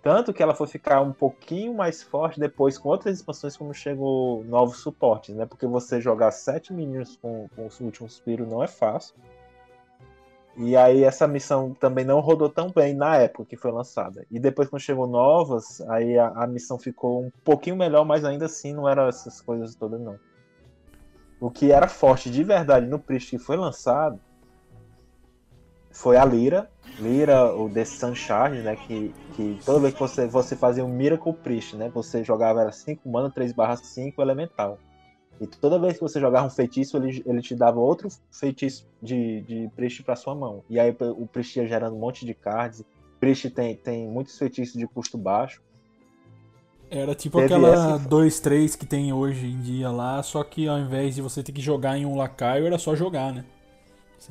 Tanto 0.03 0.33
que 0.33 0.43
ela 0.43 0.55
foi 0.55 0.67
ficar 0.67 1.01
um 1.01 1.13
pouquinho 1.13 1.73
mais 1.75 2.03
forte 2.03 2.41
depois 2.41 2.77
com 2.77 2.89
outras 2.89 3.19
expansões, 3.19 3.57
como 3.57 3.73
chegou 3.73 4.43
novos 4.45 4.79
suportes, 4.79 5.37
né? 5.37 5.47
Porque 5.47 5.67
você 5.67 6.01
jogar 6.01 6.33
sete 6.33 6.73
minions 6.73 7.17
com, 7.17 7.47
com 7.55 7.63
o 7.63 7.65
último 7.65 8.11
suspiro 8.11 8.45
não 8.45 8.65
é 8.65 8.67
fácil. 8.67 9.15
E 10.57 10.77
aí 10.77 11.03
essa 11.03 11.27
missão 11.27 11.75
também 11.75 12.05
não 12.05 12.21
rodou 12.21 12.49
tão 12.49 12.71
bem 12.71 12.95
na 12.95 13.17
época 13.17 13.47
que 13.47 13.57
foi 13.57 13.73
lançada. 13.73 14.27
E 14.31 14.39
depois 14.39 14.69
quando 14.69 14.83
chegou 14.83 15.07
novas, 15.07 15.81
aí 15.89 16.19
a, 16.19 16.29
a 16.29 16.47
missão 16.47 16.79
ficou 16.79 17.25
um 17.25 17.31
pouquinho 17.43 17.77
melhor, 17.77 18.05
mas 18.05 18.25
ainda 18.25 18.47
assim 18.47 18.75
não 18.75 18.89
era 18.89 19.09
essas 19.09 19.41
coisas 19.41 19.75
todas 19.75 20.01
não. 20.01 20.19
O 21.41 21.51
que 21.51 21.73
era 21.73 21.89
forte 21.89 22.31
de 22.31 22.45
verdade 22.45 22.87
no 22.87 22.99
Priest 22.99 23.31
que 23.31 23.39
foi 23.39 23.57
lançado 23.57 24.21
foi 25.91 26.17
a 26.17 26.25
Lira. 26.25 26.71
Lira, 26.99 27.55
o 27.55 27.69
The 27.69 27.85
Sun 27.85 28.15
Charge, 28.15 28.61
né? 28.61 28.77
Que, 28.77 29.15
que 29.35 29.59
toda 29.65 29.81
vez 29.81 29.95
que 29.95 30.01
você, 30.01 30.27
você 30.27 30.55
fazia 30.55 30.85
um 30.85 30.89
Miracle 30.89 31.33
Priest, 31.33 31.77
né? 31.77 31.91
Você 31.95 32.23
jogava 32.23 32.61
era 32.61 32.73
5 32.73 33.09
mana, 33.09 33.31
3 33.31 33.53
barra 33.53 33.77
5 33.77 34.21
elemental. 34.21 34.79
E 35.43 35.47
toda 35.47 35.79
vez 35.79 35.95
que 35.95 36.01
você 36.01 36.21
jogava 36.21 36.47
um 36.47 36.51
feitiço, 36.51 36.97
ele, 36.97 37.23
ele 37.27 37.43
te 37.43 37.55
dava 37.55 37.81
outro 37.81 38.09
feitiço 38.31 38.87
de, 39.03 39.41
de 39.43 39.71
Priest 39.75 40.03
pra 40.03 40.15
sua 40.15 40.35
mão. 40.35 40.63
E 40.71 40.79
aí 40.79 40.95
o 41.01 41.27
Priest 41.27 41.59
ia 41.59 41.67
gerando 41.67 41.97
um 41.97 41.99
monte 41.99 42.25
de 42.25 42.33
cards. 42.33 42.85
Priest 43.19 43.51
tem, 43.51 43.75
tem 43.77 44.07
muitos 44.09 44.39
feitiços 44.39 44.75
de 44.79 44.87
custo 44.87 45.19
baixo. 45.19 45.61
Era 46.91 47.15
tipo 47.15 47.39
Teve 47.39 47.55
aquela 47.55 47.95
essa- 47.95 48.09
2-3 48.09 48.77
que 48.77 48.85
tem 48.85 49.13
hoje 49.13 49.47
em 49.47 49.59
dia 49.61 49.91
lá, 49.91 50.23
só 50.23 50.45
que 50.45 50.69
ao 50.69 50.79
invés 50.79 51.15
de 51.15 51.23
você 51.23 51.43
ter 51.43 51.51
que 51.53 51.61
jogar 51.61 51.97
em 51.97 52.05
um 52.05 52.17
lacaio, 52.17 52.67
era 52.67 52.79
só 52.79 52.95
jogar, 52.95 53.33
né? 53.33 53.45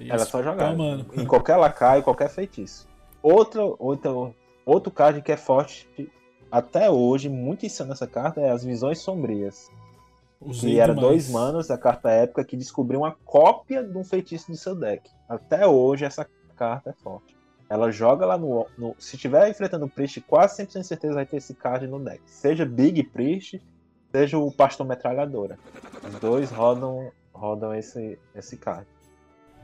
Era 0.08 0.26
só 0.26 0.42
jogar. 0.42 0.68
spamando. 0.72 1.06
Em 1.20 1.26
qualquer 1.26 1.58
lacaio, 1.58 2.04
qualquer 2.04 2.30
feitiço. 2.30 2.88
Outro, 3.22 3.76
outro, 3.80 4.34
outro 4.66 4.92
card 4.92 5.22
que 5.22 5.32
é 5.32 5.38
forte 5.38 5.90
até 6.52 6.90
hoje, 6.90 7.28
muito 7.30 7.66
insano 7.66 7.92
essa 7.94 8.08
carta, 8.08 8.40
é 8.40 8.52
as 8.52 8.64
Visões 8.64 9.00
Sombrias. 9.00 9.70
Usei 10.42 10.72
Que 10.72 10.80
era 10.80 10.96
demais. 10.96 11.08
dois 11.08 11.30
manos 11.30 11.68
da 11.68 11.78
carta 11.78 12.10
épica 12.10 12.44
que 12.44 12.58
descobriu 12.58 13.02
uma 13.02 13.16
cópia 13.24 13.84
de 13.84 13.96
um 13.96 14.04
feitiço 14.04 14.52
do 14.52 14.58
seu 14.58 14.76
deck. 14.76 15.10
Até 15.30 15.68
hoje 15.68 16.04
essa 16.04 16.28
carta 16.56 16.90
é 16.90 16.94
forte. 16.94 17.38
Ela 17.70 17.92
joga 17.92 18.26
lá 18.26 18.38
no. 18.38 18.66
no 18.78 18.96
se 19.00 19.16
estiver 19.16 19.48
enfrentando 19.50 19.86
o 19.86 19.90
Priest, 19.90 20.20
quase 20.22 20.66
100% 20.66 20.84
certeza 20.84 21.14
vai 21.14 21.26
ter 21.26 21.38
esse 21.38 21.54
card 21.54 21.88
no 21.88 22.00
deck. 22.00 22.22
Seja 22.26 22.66
Big 22.66 23.04
Priest, 23.04 23.62
seja 24.12 24.38
o 24.38 24.52
Pastor 24.52 24.86
Metralhadora. 24.86 25.58
Os 26.06 26.20
dois 26.20 26.52
rodam, 26.52 27.12
rodam 27.34 27.74
esse, 27.74 28.20
esse 28.36 28.58
card. 28.58 28.86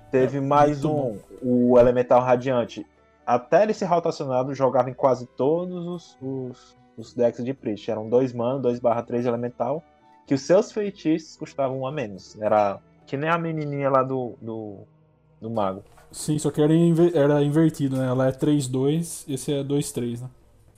Teve 0.10 0.40
mais 0.40 0.84
muito 0.84 1.20
um, 1.44 1.72
o 1.74 1.78
Elemental 1.78 2.22
Radiante. 2.22 2.86
até 3.26 3.64
ele 3.64 3.74
ser 3.74 3.86
rotacionado, 3.86 4.56
jogava 4.56 4.90
em 4.90 4.94
quase 4.94 5.26
todos 5.26 5.86
os, 5.86 6.18
os, 6.22 6.78
os 6.98 7.14
decks 7.14 7.44
de 7.44 7.54
Priest. 7.54 7.92
Eram 7.92 8.08
2 8.08 8.32
mana, 8.32 8.60
2 8.60 8.80
barra 8.80 9.04
3 9.04 9.26
elemental, 9.26 9.84
que 10.28 10.36
os 10.36 10.42
seus 10.42 10.72
feitiços 10.72 11.36
custavam 11.38 11.80
um 11.80 11.88
a 11.88 11.92
menos. 11.92 12.40
Era 12.40 12.80
que 13.08 13.18
nem 13.18 13.30
a 13.30 13.38
menininha 13.38 13.90
lá 13.90 14.04
do, 14.04 14.34
do, 14.42 14.80
do 15.42 15.50
mago. 15.50 15.84
Sim, 16.12 16.38
só 16.38 16.52
que 16.52 16.62
era, 16.62 16.74
inver- 16.74 17.16
era 17.16 17.42
invertido, 17.44 17.98
né? 17.98 18.08
Ela 18.08 18.28
é 18.28 18.32
3-2, 18.32 19.26
esse 19.28 19.54
é 19.54 19.64
2-3, 19.64 20.22
né? 20.22 20.30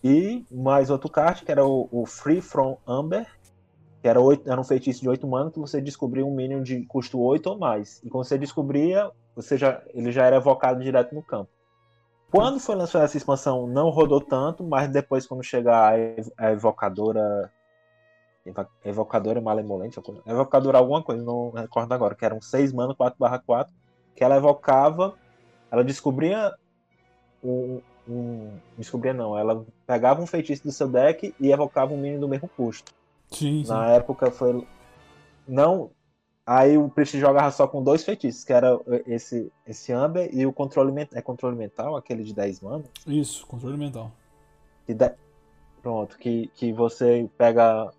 E 0.03 0.45
mais 0.51 0.89
outro 0.89 1.09
card, 1.09 1.43
que 1.43 1.51
era 1.51 1.65
o, 1.65 1.89
o 1.91 2.05
Free 2.05 2.41
From 2.41 2.77
Amber, 2.87 3.27
que 4.01 4.07
era, 4.07 4.21
oito, 4.21 4.49
era 4.49 4.59
um 4.59 4.63
feitiço 4.63 5.01
de 5.01 5.09
8 5.09 5.27
mana 5.27 5.51
que 5.51 5.59
você 5.59 5.81
descobria 5.81 6.25
um 6.25 6.33
minion 6.33 6.61
de 6.63 6.85
custo 6.85 7.19
8 7.19 7.47
ou 7.47 7.57
mais. 7.57 8.01
E 8.03 8.09
quando 8.09 8.23
você 8.25 8.37
descobria, 8.37 9.11
você 9.35 9.57
já, 9.57 9.81
ele 9.93 10.11
já 10.11 10.25
era 10.25 10.37
evocado 10.37 10.81
direto 10.81 11.13
no 11.13 11.21
campo. 11.21 11.49
Quando 12.31 12.59
foi 12.59 12.75
lançada 12.75 13.05
essa 13.05 13.17
expansão, 13.17 13.67
não 13.67 13.89
rodou 13.89 14.21
tanto, 14.21 14.63
mas 14.63 14.87
depois, 14.89 15.25
quando 15.25 15.43
chegar 15.43 15.93
a, 15.93 15.97
ev- 15.99 16.31
a 16.37 16.51
evocadora. 16.51 17.51
Evocadora 18.83 19.39
malemolente, 19.41 19.99
evocadora 20.25 20.77
alguma 20.77 21.03
coisa, 21.03 21.23
não 21.23 21.51
recordo 21.51 21.91
agora, 21.93 22.15
que 22.15 22.25
era 22.25 22.33
um 22.33 22.41
6 22.41 22.71
mana 22.73 22.95
4/4, 22.95 23.73
que 24.15 24.23
ela 24.23 24.37
evocava, 24.37 25.15
ela 25.69 25.83
descobria 25.83 26.53
um, 27.43 27.81
um- 28.07 28.57
Descobria 28.77 29.13
não, 29.13 29.37
ela 29.37 29.65
pegava 29.85 30.21
um 30.21 30.27
feitiço 30.27 30.63
do 30.63 30.71
seu 30.71 30.87
deck 30.87 31.35
e 31.39 31.51
evocava 31.51 31.93
um 31.93 31.97
minion 31.97 32.19
do 32.19 32.27
mesmo 32.29 32.49
custo. 32.49 32.93
Sim, 33.29 33.63
sim. 33.63 33.71
Na 33.71 33.89
época 33.91 34.31
foi. 34.31 34.65
Não. 35.47 35.91
Aí 36.45 36.77
o 36.77 36.89
Priest 36.89 37.19
jogava 37.19 37.51
só 37.51 37.67
com 37.67 37.83
dois 37.83 38.03
feitiços, 38.03 38.43
que 38.43 38.51
era 38.51 38.79
esse, 39.05 39.51
esse 39.67 39.91
Amber 39.93 40.29
e 40.33 40.45
o 40.47 40.51
controle 40.53 40.91
mental. 40.91 41.19
É 41.19 41.21
controle 41.21 41.55
mental, 41.55 41.95
aquele 41.95 42.23
de 42.23 42.33
10 42.33 42.59
mana? 42.61 42.83
Isso, 43.05 43.45
controle 43.45 43.77
mental. 43.77 44.11
De- 44.87 45.13
Pronto, 45.81 46.17
que, 46.17 46.47
que 46.55 46.73
você 46.73 47.29
pega 47.37 47.91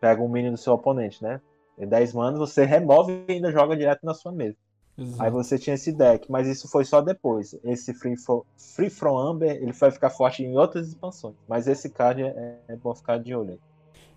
pega 0.00 0.22
um 0.22 0.28
minion 0.28 0.52
do 0.52 0.58
seu 0.58 0.72
oponente, 0.72 1.22
né? 1.22 1.40
Em 1.78 1.86
10 1.86 2.12
manas, 2.12 2.38
você 2.38 2.64
remove 2.64 3.24
e 3.28 3.32
ainda 3.32 3.50
joga 3.50 3.76
direto 3.76 4.04
na 4.04 4.14
sua 4.14 4.32
mesa. 4.32 4.56
Exato. 4.98 5.22
Aí 5.22 5.30
você 5.30 5.58
tinha 5.58 5.74
esse 5.74 5.92
deck, 5.92 6.30
mas 6.30 6.46
isso 6.46 6.68
foi 6.70 6.84
só 6.84 7.00
depois. 7.00 7.54
Esse 7.64 7.94
Free, 7.94 8.16
Fro- 8.16 8.44
Free 8.76 8.90
From 8.90 9.18
Amber, 9.18 9.56
ele 9.56 9.72
vai 9.72 9.90
ficar 9.90 10.10
forte 10.10 10.42
em 10.44 10.56
outras 10.58 10.88
expansões. 10.88 11.34
Mas 11.48 11.66
esse 11.66 11.88
card 11.88 12.22
é, 12.22 12.58
é 12.68 12.76
bom 12.76 12.94
ficar 12.94 13.18
de 13.18 13.34
olho 13.34 13.52
aí. 13.52 13.58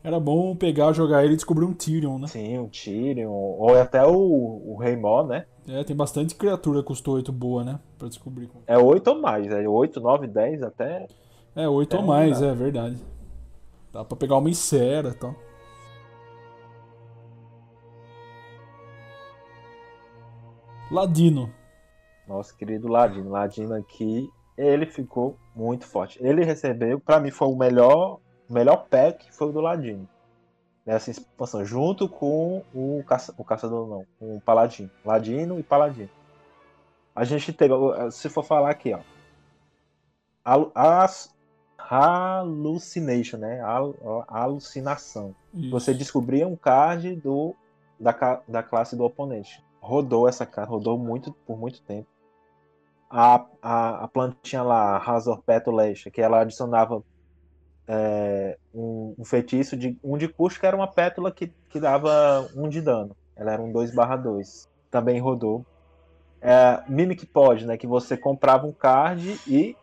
Era 0.04 0.20
bom 0.20 0.54
pegar, 0.54 0.92
jogar 0.92 1.24
ele 1.24 1.34
e 1.34 1.36
descobrir 1.38 1.64
um 1.64 1.74
Tyrion, 1.74 2.20
né? 2.20 2.28
Sim, 2.28 2.58
o 2.60 2.68
Tyrion, 2.68 3.32
ou 3.32 3.74
até 3.80 4.06
o, 4.06 4.12
o 4.14 4.78
né? 5.26 5.46
É, 5.66 5.82
tem 5.86 5.96
bastante 5.96 6.36
criatura 6.36 6.82
que 6.82 6.88
custou 6.88 7.16
8 7.16 7.32
boa, 7.32 7.64
né? 7.64 7.80
Pra 7.98 8.10
descobrir. 8.10 8.50
É 8.68 8.78
8 8.78 9.08
ou 9.12 9.22
mais, 9.22 9.48
é 9.48 9.68
8, 9.68 10.02
9, 10.02 10.28
10 10.28 10.62
até. 10.62 11.08
É, 11.56 11.70
8 11.70 11.96
É, 11.96 12.00
ou 12.00 12.06
mais, 12.06 12.42
é 12.42 12.54
verdade. 12.54 12.98
Dá 13.94 14.04
pra 14.04 14.18
pegar 14.18 14.38
uma 14.38 14.50
Icera 14.50 15.10
e 15.10 15.14
tal. 15.14 15.34
Ladino. 20.94 21.52
Nosso 22.28 22.56
querido 22.56 22.88
Ladino. 22.88 23.32
Ladino 23.32 23.74
aqui, 23.74 24.30
ele 24.58 24.86
ficou 24.86 25.36
muito 25.56 25.86
forte. 25.88 26.20
Ele 26.24 26.46
recebeu, 26.46 27.00
pra 27.00 27.20
mim, 27.20 27.32
foi 27.32 27.48
o 27.48 27.56
melhor, 27.56 28.20
o 28.50 28.54
melhor 28.54 28.86
pack 28.90 29.34
foi 29.34 29.48
o 29.48 29.52
do 29.52 29.60
Ladino. 29.60 30.08
Nessa 30.86 31.10
expansão, 31.12 31.66
junto 31.66 32.08
com 32.08 32.62
o, 32.74 33.04
caça, 33.08 33.34
o 33.38 33.44
caçador, 33.44 33.88
não, 33.88 34.06
com 34.20 34.38
o 34.38 34.42
Paladino. 34.42 34.92
Ladino 35.04 35.60
e 35.60 35.64
Paladino. 35.64 36.10
A 37.16 37.24
gente 37.24 37.52
teve, 37.54 37.74
se 38.12 38.30
for 38.30 38.44
falar 38.44 38.70
aqui, 38.70 38.94
ó. 38.94 39.00
As, 40.76 41.34
hallucination, 41.78 43.38
né? 43.38 43.62
Al- 43.62 44.26
Alucinação. 44.28 45.34
Isso. 45.54 45.70
Você 45.72 45.94
descobria 45.94 46.48
um 46.48 46.56
card 46.56 47.16
do, 47.16 47.56
da, 48.00 48.42
da 48.48 48.62
classe 48.62 48.96
do 48.96 49.04
oponente. 49.04 49.64
Rodou 49.84 50.28
essa 50.28 50.46
carta, 50.46 50.72
rodou 50.72 50.98
muito 50.98 51.34
por 51.46 51.60
muito 51.60 51.82
tempo. 51.84 52.08
A, 53.10 53.46
a, 53.62 54.04
a 54.06 54.08
plantinha 54.08 54.64
lá, 54.64 54.98
Razor 54.98 55.42
Petulation, 55.44 56.10
que 56.10 56.22
ela 56.22 56.40
adicionava 56.42 57.04
é, 57.88 58.58
um, 58.74 59.14
um 59.20 59.26
feitiço 59.26 59.78
de 59.78 59.98
um 60.04 60.18
de 60.18 60.28
custo, 60.28 60.60
que 60.60 60.66
era 60.66 60.76
uma 60.76 60.88
pétula 60.88 61.32
que, 61.32 61.52
que 61.70 61.80
dava 61.80 62.48
um 62.56 62.70
de 62.70 62.82
dano. 62.82 63.16
Ela 63.36 63.54
era 63.54 63.62
um 63.62 63.72
2/2. 63.72 64.68
Também 64.90 65.20
rodou. 65.20 65.66
É, 66.42 66.82
Mimic 66.90 67.26
Pod, 67.28 67.66
né? 67.66 67.78
Que 67.78 67.88
você 67.88 68.18
comprava 68.18 68.66
um 68.68 68.74
card 68.74 69.40
e 69.48 69.76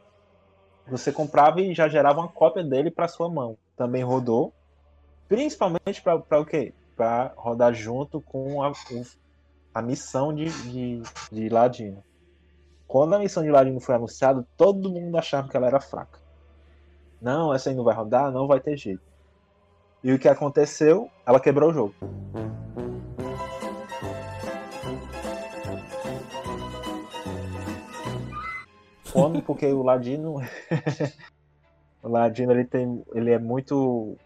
você 0.87 1.13
comprava 1.13 1.61
e 1.61 1.75
já 1.75 1.89
gerava 1.89 2.21
uma 2.21 2.29
cópia 2.29 2.65
dele 2.65 2.91
para 2.91 3.09
sua 3.09 3.29
mão. 3.29 3.57
Também 3.77 4.03
rodou. 4.03 4.53
Principalmente 5.29 6.03
para 6.03 6.41
o 6.41 6.47
quê? 6.47 6.73
Para 6.97 7.33
rodar 7.37 7.73
junto 7.75 8.21
com 8.21 8.63
a, 8.63 8.71
o- 8.71 8.75
a 9.75 9.81
missão 9.81 10.35
de, 10.35 10.51
de, 10.71 11.03
de 11.31 11.49
Ladino. 11.49 12.03
Quando 12.87 13.15
a 13.15 13.19
missão 13.19 13.43
de 13.43 13.51
Ladino 13.51 13.81
foi 13.81 13.95
anunciada, 13.95 14.47
todo 14.57 14.91
mundo 14.91 15.17
achava 15.17 15.49
que 15.49 15.57
ela 15.57 15.67
era 15.67 15.81
fraca. 15.81 16.19
Não, 17.21 17.55
essa 17.55 17.71
aí 17.71 17.77
não 17.77 17.85
vai 17.85 17.95
rodar, 17.95 18.33
não 18.33 18.47
vai 18.47 18.61
ter 18.61 18.77
jeito. 18.77 19.03
E 20.03 20.13
o 20.13 20.19
que 20.19 20.29
aconteceu? 20.29 21.11
Ela 21.27 21.39
quebrou 21.39 21.71
o 21.71 21.73
jogo. 21.75 21.95
Quando? 29.13 29.43
Porque 29.43 29.67
o 29.67 29.83
Ladino. 29.83 30.37
o 32.03 32.09
Ladino 32.09 32.53
ele 32.53 32.65
tem. 32.65 33.05
ele 33.15 33.31
é 33.31 33.39
muito. 33.39 34.17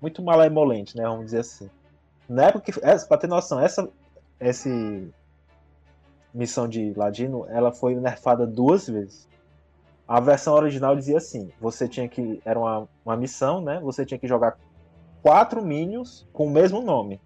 muito 0.00 0.22
malemolente, 0.22 0.96
né? 0.96 1.04
Vamos 1.04 1.26
dizer 1.26 1.40
assim. 1.40 1.70
Na 2.28 2.48
época 2.48 2.72
que. 2.72 2.84
Essa, 2.84 3.06
pra 3.06 3.18
ter 3.18 3.28
noção, 3.28 3.60
essa. 3.60 3.88
Esse 4.40 5.12
missão 6.32 6.68
de 6.68 6.92
Ladino, 6.94 7.46
ela 7.48 7.72
foi 7.72 7.94
nerfada 7.94 8.46
duas 8.46 8.88
vezes. 8.88 9.28
A 10.06 10.20
versão 10.20 10.54
original 10.54 10.94
dizia 10.96 11.16
assim: 11.16 11.50
você 11.60 11.88
tinha 11.88 12.08
que. 12.08 12.42
Era 12.44 12.58
uma, 12.58 12.88
uma 13.04 13.16
missão, 13.16 13.60
né? 13.60 13.80
Você 13.80 14.04
tinha 14.04 14.18
que 14.18 14.26
jogar 14.26 14.58
quatro 15.22 15.64
minions 15.64 16.26
com 16.32 16.46
o 16.46 16.50
mesmo 16.50 16.82
nome. 16.82 17.20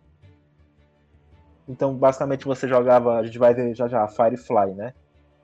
Então, 1.68 1.94
basicamente, 1.94 2.44
você 2.44 2.68
jogava. 2.68 3.18
A 3.18 3.24
gente 3.24 3.38
vai 3.38 3.52
ver 3.52 3.74
já 3.74 3.88
já, 3.88 4.06
Firefly, 4.06 4.74
né? 4.74 4.94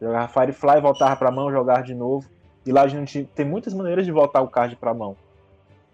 Jogava 0.01 0.29
Firefly, 0.29 0.81
voltava 0.81 1.17
pra 1.17 1.31
mão, 1.31 1.51
jogar 1.51 1.83
de 1.83 1.95
novo. 1.95 2.29
E 2.65 2.73
lá 2.73 2.83
a 2.83 2.89
gente 2.89 3.25
tem 3.35 3.45
muitas 3.45 3.75
maneiras 3.75 4.07
de 4.07 4.13
voltar 4.13 4.41
o 4.41 4.49
card 4.49 4.77
pra 4.77 4.95
mão. 4.95 5.17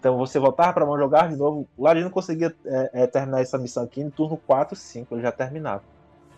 Então 0.01 0.17
você 0.17 0.39
voltava 0.39 0.73
pra 0.73 0.87
mão, 0.87 0.99
jogar 0.99 1.29
de 1.29 1.37
novo. 1.37 1.69
Gente 1.79 2.03
não 2.05 2.11
conseguia 2.11 2.55
é, 2.65 2.91
é, 3.03 3.07
terminar 3.07 3.43
essa 3.43 3.59
missão 3.59 3.85
aqui 3.85 4.03
no 4.03 4.11
turno 4.11 4.39
4, 4.47 4.75
5, 4.75 5.15
ele 5.15 5.23
já 5.23 5.31
terminava. 5.31 5.83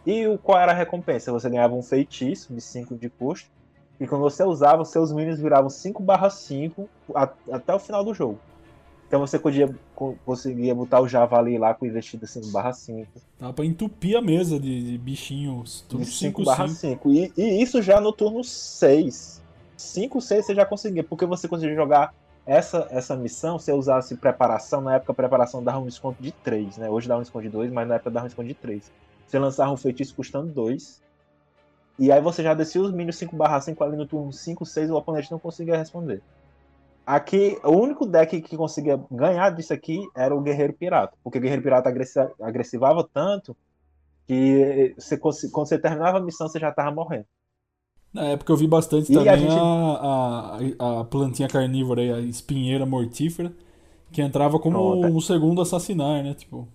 E 0.04 0.26
o, 0.26 0.36
qual 0.36 0.58
era 0.58 0.72
a 0.72 0.74
recompensa? 0.74 1.30
Você 1.30 1.48
ganhava 1.48 1.72
um 1.74 1.82
feitiço 1.82 2.52
de 2.52 2.60
5 2.60 2.96
de 2.96 3.08
custo. 3.08 3.48
E 4.00 4.06
quando 4.06 4.22
você 4.22 4.42
usava, 4.42 4.82
os 4.82 4.88
seus 4.88 5.12
minions 5.12 5.38
viravam 5.38 5.70
5 5.70 6.02
barra 6.02 6.28
5 6.28 6.88
a- 7.14 7.28
até 7.52 7.72
o 7.72 7.78
final 7.78 8.02
do 8.02 8.12
jogo. 8.12 8.36
Então 9.06 9.20
você 9.20 9.38
podia, 9.38 9.72
co- 9.94 10.16
conseguia 10.26 10.74
botar 10.74 11.00
o 11.00 11.06
Javali 11.06 11.56
lá 11.56 11.72
com 11.72 11.86
investida 11.86 12.26
5 12.26 12.48
barra 12.48 12.72
5. 12.72 13.06
Dá 13.38 13.52
pra 13.52 13.64
entupir 13.64 14.16
a 14.16 14.22
mesa 14.22 14.58
de, 14.58 14.82
de 14.90 14.98
bichinhos. 14.98 15.84
Tudo 15.88 16.00
De 16.00 16.06
5 16.06 16.40
5 16.40 16.44
barra 16.44 16.66
5. 16.66 17.12
E, 17.12 17.32
e 17.36 17.62
isso 17.62 17.80
já 17.80 18.00
no 18.00 18.12
turno 18.12 18.42
6. 18.42 19.40
5, 19.76 20.20
6 20.20 20.46
você 20.46 20.54
já 20.54 20.64
conseguia, 20.66 21.04
porque 21.04 21.26
você 21.26 21.46
conseguia 21.46 21.76
jogar 21.76 22.12
essa, 22.44 22.88
essa 22.90 23.16
missão, 23.16 23.58
se 23.58 23.66
você 23.66 23.72
usasse 23.72 24.16
preparação, 24.16 24.80
na 24.80 24.96
época 24.96 25.12
a 25.12 25.14
preparação 25.14 25.62
dava 25.62 25.78
um 25.78 25.86
desconto 25.86 26.22
de 26.22 26.32
3, 26.32 26.76
né? 26.76 26.90
Hoje 26.90 27.08
dá 27.08 27.16
um 27.16 27.20
desconto 27.20 27.44
de 27.44 27.50
2, 27.50 27.70
mas 27.70 27.86
na 27.86 27.94
época 27.96 28.10
dava 28.10 28.26
um 28.26 28.28
desconto 28.28 28.48
de 28.48 28.54
3. 28.54 28.90
Você 29.26 29.38
lançava 29.38 29.70
um 29.70 29.76
feitiço 29.76 30.14
custando 30.14 30.52
2. 30.52 31.00
E 31.98 32.10
aí 32.10 32.20
você 32.20 32.42
já 32.42 32.54
descia 32.54 32.80
os 32.80 32.92
minions 32.92 33.16
5 33.16 33.36
barra 33.36 33.60
5 33.60 33.82
ali 33.84 33.96
no 33.96 34.06
turno 34.06 34.32
5, 34.32 34.66
6 34.66 34.88
e 34.88 34.92
o 34.92 34.96
oponente 34.96 35.30
não 35.30 35.38
conseguia 35.38 35.76
responder. 35.76 36.22
Aqui, 37.06 37.58
o 37.64 37.70
único 37.70 38.06
deck 38.06 38.40
que 38.40 38.56
conseguia 38.56 39.00
ganhar 39.10 39.50
disso 39.50 39.72
aqui 39.72 40.00
era 40.14 40.34
o 40.34 40.40
Guerreiro 40.40 40.72
Pirata. 40.72 41.16
Porque 41.22 41.38
o 41.38 41.40
Guerreiro 41.40 41.62
Pirata 41.62 41.88
agressi- 41.88 42.30
agressivava 42.40 43.08
tanto 43.12 43.56
que 44.26 44.94
você, 44.96 45.16
quando 45.16 45.68
você 45.68 45.78
terminava 45.78 46.18
a 46.18 46.20
missão, 46.20 46.48
você 46.48 46.58
já 46.58 46.72
tava 46.72 46.90
morrendo. 46.92 47.26
Na 48.12 48.24
época 48.24 48.52
eu 48.52 48.56
vi 48.56 48.66
bastante 48.66 49.10
E 49.14 49.16
também 49.18 49.34
a 49.34 49.36
a, 49.36 49.38
gente- 49.38 49.62
a, 50.78 51.00
a 51.00 51.04
plantinha 51.04 51.48
carnívora 51.48 52.00
aí, 52.02 52.10
a 52.12 52.20
espinheira 52.20 52.84
mortífera, 52.86 53.52
que 54.12 54.22
entrava 54.22 54.58
como 54.60 54.78
Pronto. 54.78 55.14
um 55.16 55.20
segundo 55.20 55.62
assassinar, 55.62 56.22
né? 56.24 56.34
Tipo, 56.34 56.68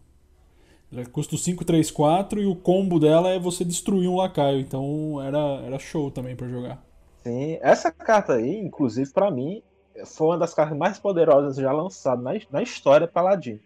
ela 0.91 1.05
custa 1.07 1.35
o 1.35 1.37
5, 1.37 1.65
3, 1.65 1.91
4 1.91 2.41
e 2.41 2.45
o 2.47 2.55
combo 2.55 2.99
dela 2.99 3.29
é 3.29 3.39
você 3.39 3.65
destruir 3.65 4.09
um 4.09 4.17
lacaio. 4.17 4.59
Então 4.59 5.21
era, 5.21 5.39
era 5.65 5.79
show 5.79 6.11
também 6.11 6.35
pra 6.35 6.47
jogar. 6.49 6.83
Sim, 7.25 7.57
essa 7.61 7.91
carta 7.91 8.33
aí, 8.35 8.57
inclusive, 8.57 9.11
pra 9.11 9.29
mim, 9.31 9.61
foi 10.05 10.27
uma 10.27 10.37
das 10.37 10.53
cartas 10.53 10.77
mais 10.77 10.99
poderosas 10.99 11.57
já 11.57 11.71
lançadas 11.71 12.23
na, 12.23 12.31
na 12.49 12.61
história 12.63 13.07
Paladino. 13.07 13.59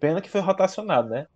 Pena 0.00 0.22
que 0.22 0.30
foi 0.30 0.40
rotacionado, 0.42 1.10
né? 1.10 1.26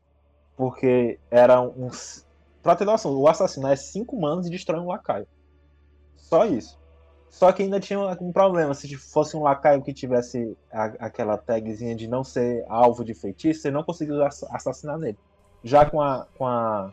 Porque 0.57 1.21
era 1.31 1.61
uns. 1.63 2.27
Pra 2.63 2.77
ter 2.77 2.85
noção, 2.87 3.15
o 3.17 3.29
assassinar 3.29 3.73
é 3.73 3.77
5 3.77 4.21
manos 4.21 4.47
e 4.47 4.51
destrói 4.51 4.81
um 4.81 4.89
lacaio. 4.89 5.29
Só 6.29 6.45
isso. 6.45 6.77
Só 7.31 7.53
que 7.53 7.63
ainda 7.63 7.79
tinha 7.79 8.01
um 8.21 8.33
problema. 8.33 8.75
Se 8.75 8.97
fosse 8.97 9.37
um 9.37 9.43
lacaio 9.43 9.83
que 9.83 9.93
tivesse 9.93 10.57
a, 10.73 10.85
aquela 11.01 11.37
tagzinha 11.37 11.95
de 11.95 12.09
não 12.09 12.25
ser 12.25 12.65
alvo 12.69 13.05
de 13.05 13.15
feitiço, 13.15 13.61
você 13.61 13.71
não 13.71 13.83
conseguia 13.83 14.27
assassinar 14.27 14.99
nele. 14.99 15.19
Já 15.63 15.85
com 15.85 16.01
a, 16.01 16.27
com 16.37 16.47
a, 16.47 16.93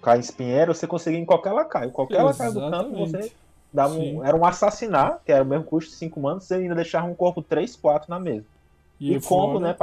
com 0.00 0.10
a 0.10 0.16
espinheira, 0.16 0.74
você 0.74 0.86
conseguia 0.86 1.18
em 1.18 1.24
qualquer 1.24 1.52
lacaio. 1.52 1.90
Qualquer 1.90 2.22
lacaio 2.22 2.52
do 2.52 2.70
campo, 2.70 2.96
você 2.98 3.32
dava 3.72 3.94
um, 3.94 4.24
era 4.24 4.36
um 4.36 4.44
assassinar, 4.44 5.20
que 5.24 5.32
era 5.32 5.42
o 5.42 5.46
mesmo 5.46 5.64
custo 5.64 5.90
de 5.90 5.96
5 5.96 6.20
manos, 6.20 6.44
você 6.44 6.54
ainda 6.54 6.74
deixava 6.74 7.06
um 7.06 7.14
corpo 7.14 7.42
3, 7.42 7.76
4 7.76 8.10
na 8.10 8.20
mesa. 8.20 8.46
E, 9.00 9.14
e 9.14 9.20
combo, 9.20 9.58
né? 9.58 9.76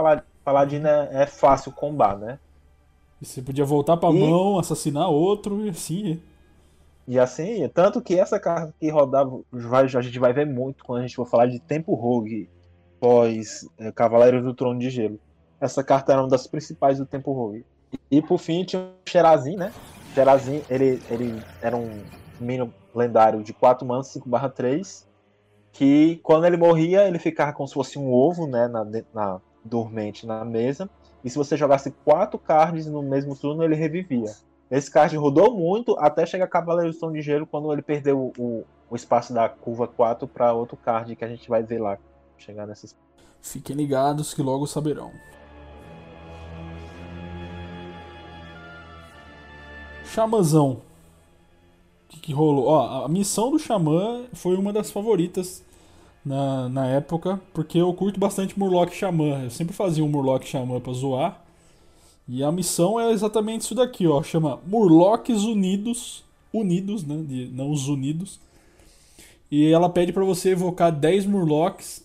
Paladino 0.44 0.88
é, 0.88 1.24
é 1.24 1.26
fácil 1.26 1.72
combar, 1.72 2.18
né? 2.18 2.40
E 3.22 3.26
você 3.26 3.42
podia 3.42 3.66
voltar 3.66 3.98
pra 3.98 4.10
e... 4.10 4.20
mão, 4.20 4.60
assassinar 4.60 5.10
outro 5.10 5.66
e 5.66 5.70
assim. 5.70 6.22
E 7.08 7.20
assim, 7.20 7.68
tanto 7.70 8.02
que 8.02 8.18
essa 8.18 8.40
carta 8.40 8.74
que 8.80 8.90
rodava, 8.90 9.42
a 9.52 10.02
gente 10.02 10.20
vai 10.20 10.32
ver 10.32 10.46
muito 10.46 10.84
quando 10.84 11.00
a 11.00 11.02
gente 11.02 11.16
for 11.16 11.28
falar 11.28 11.48
de 11.48 11.60
Tempo 11.60 11.94
Rogue 11.94 12.50
pós 13.00 13.68
é, 13.78 13.92
Cavaleiro 13.92 14.42
do 14.42 14.54
Trono 14.54 14.80
de 14.80 14.90
Gelo. 14.90 15.20
Essa 15.60 15.84
carta 15.84 16.14
era 16.14 16.22
uma 16.22 16.30
das 16.30 16.48
principais 16.48 16.98
do 16.98 17.06
Tempo 17.06 17.34
Rogue. 17.34 17.66
E, 18.10 18.22
por 18.22 18.40
fim 18.40 18.64
tinha 18.64 18.82
o 18.82 19.10
Xerazin, 19.10 19.58
né? 19.58 19.74
Xerazin, 20.14 20.62
ele, 20.70 21.02
ele 21.10 21.42
era 21.62 21.76
um 21.76 22.02
minion 22.40 22.70
lendário 22.96 23.44
de 23.44 23.54
4 23.54 23.86
manos, 23.86 24.08
5 24.08 24.30
barra 24.30 24.50
3, 24.50 25.08
que 25.74 26.20
quando 26.24 26.46
ele 26.46 26.58
morria, 26.58 27.08
ele 27.08 27.20
ficava 27.20 27.52
como 27.52 27.68
se 27.68 27.74
fosse 27.74 28.00
um 28.00 28.12
ovo, 28.12 28.48
né, 28.48 28.68
na, 28.68 28.86
na 29.14 29.42
dormente 29.66 30.26
na 30.26 30.46
mesa, 30.46 30.90
e 31.24 31.30
se 31.30 31.38
você 31.38 31.58
jogasse 31.58 31.92
quatro 32.04 32.38
cards 32.38 32.86
no 32.86 33.02
mesmo 33.02 33.36
turno, 33.36 33.64
ele 33.64 33.76
revivia. 33.76 34.32
Esse 34.74 34.90
card 34.90 35.16
rodou 35.16 35.56
muito 35.56 35.96
até 36.00 36.26
chegar 36.26 36.46
a 36.46 36.48
Cavaleiro 36.48 36.92
do 36.92 36.98
Som 36.98 37.12
de 37.12 37.22
Gelo, 37.22 37.46
quando 37.46 37.72
ele 37.72 37.84
perdeu 37.84 38.34
o, 38.36 38.66
o 38.90 38.96
espaço 38.96 39.32
da 39.32 39.48
curva 39.48 39.88
4 39.88 40.28
para 40.28 40.52
outro 40.52 40.76
card 40.76 41.16
que 41.16 41.24
a 41.24 41.28
gente 41.28 41.48
vai 41.48 41.62
ver 41.62 41.80
lá. 41.80 42.00
Chegar 42.40 42.66
nessas. 42.66 42.96
Fiquem 43.40 43.76
ligados 43.76 44.34
que 44.34 44.42
logo 44.42 44.66
saberão. 44.66 45.12
Xamãzão. 50.06 50.72
O 50.72 52.10
que, 52.10 52.20
que, 52.20 52.34
rolou? 52.34 52.66
Ó, 52.66 53.06
a 53.06 53.08
missão 53.08 53.52
do 53.52 53.60
Xamã 53.60 54.24
foi 54.34 54.56
uma 54.56 54.74
das 54.74 54.90
favoritas 54.90 55.64
na, 56.26 56.68
na 56.68 56.88
época, 56.88 57.40
porque 57.54 57.78
eu 57.78 57.94
curto 57.94 58.20
bastante 58.20 58.58
Murloc 58.58 58.92
Xamã. 58.92 59.44
Eu 59.44 59.52
sempre 59.52 59.76
fazia 59.76 60.04
um 60.04 60.10
Murloc 60.10 60.44
Xamã 60.46 60.80
pra 60.80 60.94
zoar. 60.94 61.43
E 62.28 62.44
a 62.44 62.52
missão 62.52 63.00
é 63.00 63.12
exatamente 63.12 63.62
isso 63.62 63.76
daqui, 63.76 64.08
ó. 64.08 64.22
Chama 64.24 64.60
Murlocs 64.66 65.44
Unidos. 65.44 66.24
Unidos, 66.52 67.04
né? 67.04 67.24
De, 67.28 67.48
não 67.48 67.72
os 67.72 67.88
Unidos. 67.88 68.40
E 69.52 69.72
ela 69.72 69.90
pede 69.90 70.14
para 70.14 70.24
você 70.24 70.50
evocar 70.50 70.92
10 70.92 71.26
Murlocs. 71.26 72.04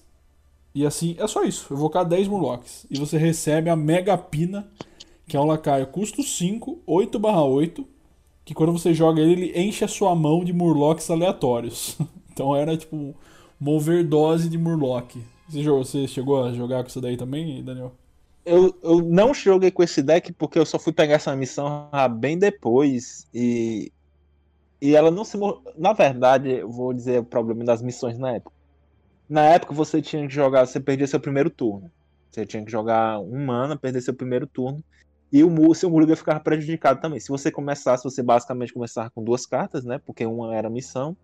E 0.75 0.85
assim, 0.85 1.17
é 1.19 1.27
só 1.27 1.45
isso. 1.45 1.73
Evocar 1.73 2.05
10 2.05 2.29
Murlocs. 2.29 2.87
E 2.91 2.99
você 2.99 3.17
recebe 3.17 3.71
a 3.71 3.77
Mega 3.77 4.19
Pina, 4.19 4.69
que 5.27 5.37
é 5.37 5.41
um 5.41 5.47
lacaio 5.47 5.87
custo 5.87 6.23
5, 6.23 6.81
8 6.87 7.21
8. 7.27 7.87
Que 8.45 8.55
quando 8.55 8.73
você 8.73 8.93
joga 8.93 9.21
ele, 9.21 9.33
ele 9.33 9.61
enche 9.61 9.85
a 9.85 9.89
sua 9.89 10.15
mão 10.15 10.45
de 10.45 10.53
Murlocs 10.53 11.11
aleatórios. 11.11 11.97
então 12.33 12.57
era 12.57 12.77
tipo 12.77 13.15
uma 13.61 13.71
overdose 13.71 14.49
de 14.49 14.59
Murloc. 14.59 15.17
Você, 15.49 15.63
jogou, 15.63 15.85
você 15.85 16.07
chegou 16.07 16.45
a 16.45 16.53
jogar 16.53 16.83
com 16.83 16.89
isso 16.89 17.01
daí 17.01 17.17
também, 17.17 17.63
Daniel? 17.63 17.93
Eu, 18.49 18.79
eu 18.83 19.03
não 19.03 19.35
joguei 19.35 19.71
com 19.71 19.83
esse 19.83 20.03
deck 20.03 20.33
porque 20.33 20.59
eu 20.59 20.65
só 20.65 20.79
fui 20.79 20.93
pegar 20.93 21.15
essa 21.15 21.37
missão 21.37 21.91
bem 22.19 22.39
depois 22.39 23.29
e 23.33 23.93
e 24.81 24.95
ela 24.95 25.11
não 25.11 25.25
se 25.25 25.37
na 25.77 25.93
verdade 25.93 26.51
eu 26.51 26.71
vou 26.71 26.95
dizer 26.95 27.21
o 27.21 27.25
problema 27.25 27.65
das 27.65 27.83
missões 27.83 28.19
na 28.19 28.37
época. 28.37 28.57
Na 29.29 29.43
época 29.43 29.75
você 29.75 30.01
tinha 30.01 30.27
que 30.27 30.33
jogar 30.33 30.67
você 30.67 30.81
perdia 30.81 31.07
seu 31.07 31.21
primeiro 31.21 31.51
turno. 31.51 31.91
Você 32.31 32.47
tinha 32.47 32.65
que 32.65 32.71
jogar 32.71 33.19
um 33.21 33.45
mana 33.45 33.77
perder 33.77 34.01
seu 34.01 34.15
primeiro 34.15 34.47
turno. 34.47 34.83
E 35.31 35.45
o 35.45 35.75
seu 35.75 35.91
Murga 35.91 36.17
ficava 36.17 36.41
prejudicado 36.41 37.01
também. 37.01 37.21
Se 37.21 37.29
você 37.29 37.51
começasse 37.51 38.05
você 38.05 38.23
basicamente 38.23 38.73
começar 38.73 39.11
com 39.11 39.23
duas 39.23 39.45
cartas 39.45 39.85
né? 39.85 40.01
Porque 40.07 40.25
uma 40.25 40.55
era 40.57 40.71
missão. 40.71 41.17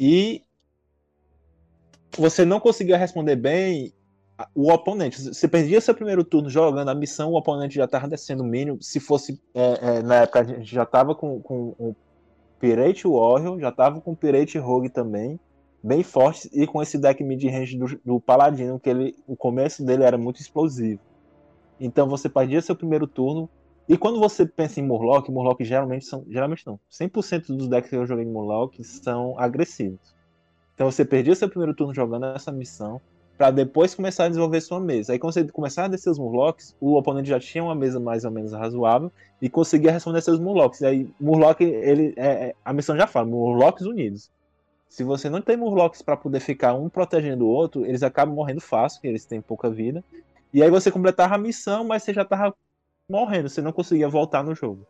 E 0.00 0.42
você 2.16 2.44
não 2.44 2.58
conseguia 2.58 2.96
responder 2.96 3.36
bem 3.36 3.92
o 4.54 4.72
oponente, 4.72 5.20
você 5.20 5.48
perdia 5.48 5.80
seu 5.80 5.94
primeiro 5.94 6.24
turno 6.24 6.48
jogando 6.48 6.88
a 6.88 6.94
missão, 6.94 7.30
o 7.30 7.36
oponente 7.36 7.74
já 7.74 7.84
estava 7.84 8.08
descendo 8.08 8.42
o 8.42 8.46
mínimo. 8.46 8.82
Se 8.82 9.00
fosse, 9.00 9.40
é, 9.54 9.98
é, 9.98 10.02
na 10.02 10.16
época, 10.16 10.40
a 10.40 10.44
gente 10.44 10.72
já 10.72 10.82
estava 10.84 11.14
com, 11.14 11.40
com 11.40 11.74
o 11.78 11.94
Pirate 12.60 13.06
Warrior, 13.06 13.58
já 13.58 13.70
estava 13.70 14.00
com 14.00 14.12
o 14.12 14.16
Pirate 14.16 14.58
Rogue 14.58 14.88
também, 14.88 15.38
bem 15.82 16.02
forte, 16.02 16.48
e 16.52 16.66
com 16.66 16.80
esse 16.80 16.96
deck 16.96 17.22
mid-range 17.24 17.76
do, 17.76 18.00
do, 18.04 18.20
Paladino, 18.20 18.78
que 18.78 18.88
ele, 18.88 19.16
o 19.26 19.36
começo 19.36 19.84
dele 19.84 20.04
era 20.04 20.16
muito 20.16 20.40
explosivo. 20.40 21.00
Então 21.80 22.08
você 22.08 22.28
perdia 22.28 22.62
seu 22.62 22.76
primeiro 22.76 23.06
turno, 23.06 23.50
e 23.88 23.98
quando 23.98 24.20
você 24.20 24.46
pensa 24.46 24.78
em 24.78 24.84
Murloc, 24.84 25.28
Murloc 25.28 25.60
geralmente 25.62 26.04
são, 26.04 26.24
geralmente 26.28 26.64
não, 26.66 26.78
100% 26.90 27.56
dos 27.56 27.66
decks 27.68 27.90
que 27.90 27.96
eu 27.96 28.06
joguei 28.06 28.24
em 28.24 28.30
Murloc 28.30 28.74
são 28.84 29.38
agressivos. 29.38 30.14
Então 30.74 30.90
você 30.90 31.04
perdia 31.04 31.34
seu 31.34 31.48
primeiro 31.48 31.74
turno 31.74 31.92
jogando 31.92 32.26
essa 32.26 32.52
missão, 32.52 33.00
para 33.42 33.50
depois 33.50 33.92
começar 33.92 34.26
a 34.26 34.28
desenvolver 34.28 34.60
sua 34.60 34.78
mesa. 34.78 35.12
Aí 35.12 35.18
quando 35.18 35.32
você 35.32 35.42
começar 35.48 35.86
a 35.86 35.88
descer 35.88 36.08
os 36.10 36.16
Murlocs, 36.16 36.76
o 36.80 36.94
oponente 36.94 37.28
já 37.28 37.40
tinha 37.40 37.64
uma 37.64 37.74
mesa 37.74 37.98
mais 37.98 38.24
ou 38.24 38.30
menos 38.30 38.52
razoável 38.52 39.10
e 39.40 39.50
conseguia 39.50 39.90
responder 39.90 40.20
seus 40.20 40.38
Murlocs. 40.38 40.80
E 40.80 40.86
aí 40.86 41.10
Murloc, 41.20 41.60
ele, 41.60 42.14
é, 42.16 42.26
é, 42.26 42.54
a 42.64 42.72
missão 42.72 42.96
já 42.96 43.04
fala, 43.04 43.26
Murlocs 43.26 43.84
unidos. 43.84 44.30
Se 44.88 45.02
você 45.02 45.28
não 45.28 45.42
tem 45.42 45.56
Murlocs 45.56 46.02
para 46.02 46.16
poder 46.16 46.38
ficar 46.38 46.74
um 46.74 46.88
protegendo 46.88 47.44
o 47.44 47.48
outro, 47.48 47.84
eles 47.84 48.04
acabam 48.04 48.32
morrendo 48.32 48.60
fácil, 48.60 49.00
porque 49.00 49.08
eles 49.08 49.24
têm 49.24 49.40
pouca 49.40 49.68
vida. 49.68 50.04
E 50.54 50.62
aí 50.62 50.70
você 50.70 50.88
completava 50.88 51.34
a 51.34 51.38
missão, 51.38 51.82
mas 51.82 52.04
você 52.04 52.14
já 52.14 52.24
tava 52.24 52.54
morrendo, 53.10 53.48
você 53.48 53.60
não 53.60 53.72
conseguia 53.72 54.08
voltar 54.08 54.44
no 54.44 54.54
jogo. 54.54 54.86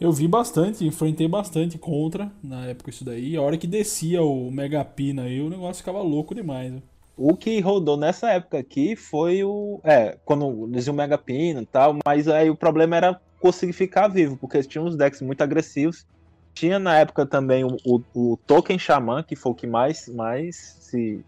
Eu 0.00 0.12
vi 0.12 0.28
bastante, 0.28 0.86
enfrentei 0.86 1.26
bastante 1.26 1.76
contra 1.76 2.30
na 2.40 2.66
época 2.66 2.90
isso 2.90 3.04
daí. 3.04 3.36
A 3.36 3.42
hora 3.42 3.58
que 3.58 3.66
descia 3.66 4.22
o 4.22 4.48
Mega 4.48 4.84
Pina 4.84 5.22
aí, 5.22 5.40
o 5.40 5.50
negócio 5.50 5.82
ficava 5.82 6.00
louco 6.00 6.36
demais. 6.36 6.72
O 7.20 7.36
que 7.36 7.58
rodou 7.58 7.96
nessa 7.96 8.30
época 8.30 8.58
aqui 8.58 8.94
foi 8.94 9.42
o. 9.42 9.80
É, 9.82 10.16
quando 10.24 10.68
dizia 10.70 10.92
o 10.92 10.96
Mega 10.96 11.18
Pino 11.18 11.62
e 11.62 11.66
tal, 11.66 11.96
mas 12.06 12.28
aí 12.28 12.48
o 12.48 12.54
problema 12.54 12.96
era 12.96 13.20
conseguir 13.40 13.72
ficar 13.72 14.06
vivo, 14.06 14.36
porque 14.36 14.62
tinha 14.62 14.80
uns 14.80 14.96
decks 14.96 15.20
muito 15.20 15.42
agressivos. 15.42 16.06
Tinha 16.54 16.78
na 16.78 16.96
época 16.96 17.26
também 17.26 17.64
o, 17.64 17.76
o, 17.84 18.02
o 18.14 18.36
Token 18.46 18.78
Xamã, 18.78 19.24
que 19.24 19.34
foi 19.34 19.50
o 19.50 19.54
que 19.54 19.66
mais, 19.66 20.08
mais 20.08 20.76
se. 20.80 21.24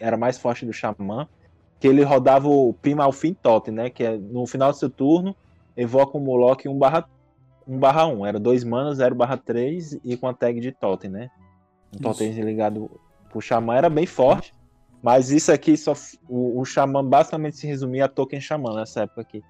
Era 0.00 0.16
mais 0.16 0.38
forte 0.38 0.64
do 0.64 0.72
Xamã. 0.72 1.28
Que 1.78 1.86
ele 1.86 2.02
rodava 2.02 2.48
o 2.48 2.72
Primal 2.72 3.12
Fin 3.12 3.34
Totem, 3.34 3.74
né? 3.74 3.90
Que 3.90 4.04
é 4.04 4.16
no 4.16 4.46
final 4.46 4.72
do 4.72 4.78
seu 4.78 4.88
turno, 4.88 5.36
evoca 5.76 6.16
um 6.16 6.20
Moloch 6.20 6.66
1 6.66 6.78
barra 6.78 7.06
1 7.68 7.78
barra 7.78 8.06
1. 8.06 8.24
Era 8.24 8.40
2 8.40 8.64
manas, 8.64 8.96
0 8.96 9.14
barra 9.14 9.36
3 9.36 10.00
e 10.02 10.16
com 10.16 10.28
a 10.28 10.32
tag 10.32 10.58
de 10.60 10.72
Totem, 10.72 11.10
né? 11.10 11.30
Um 11.94 12.00
Totem 12.00 12.32
ligado 12.32 12.90
pro 13.28 13.42
Xamã 13.42 13.74
era 13.74 13.90
bem 13.90 14.06
forte. 14.06 14.55
Mas 15.06 15.30
isso 15.30 15.52
aqui, 15.52 15.76
só 15.76 15.92
o, 16.28 16.60
o 16.60 16.64
Xamã 16.64 17.04
basicamente 17.04 17.58
se 17.58 17.64
resumia 17.64 18.06
a 18.06 18.08
Token 18.08 18.40
Xamã 18.40 18.74
nessa 18.74 19.02
época 19.02 19.20
aqui. 19.20 19.40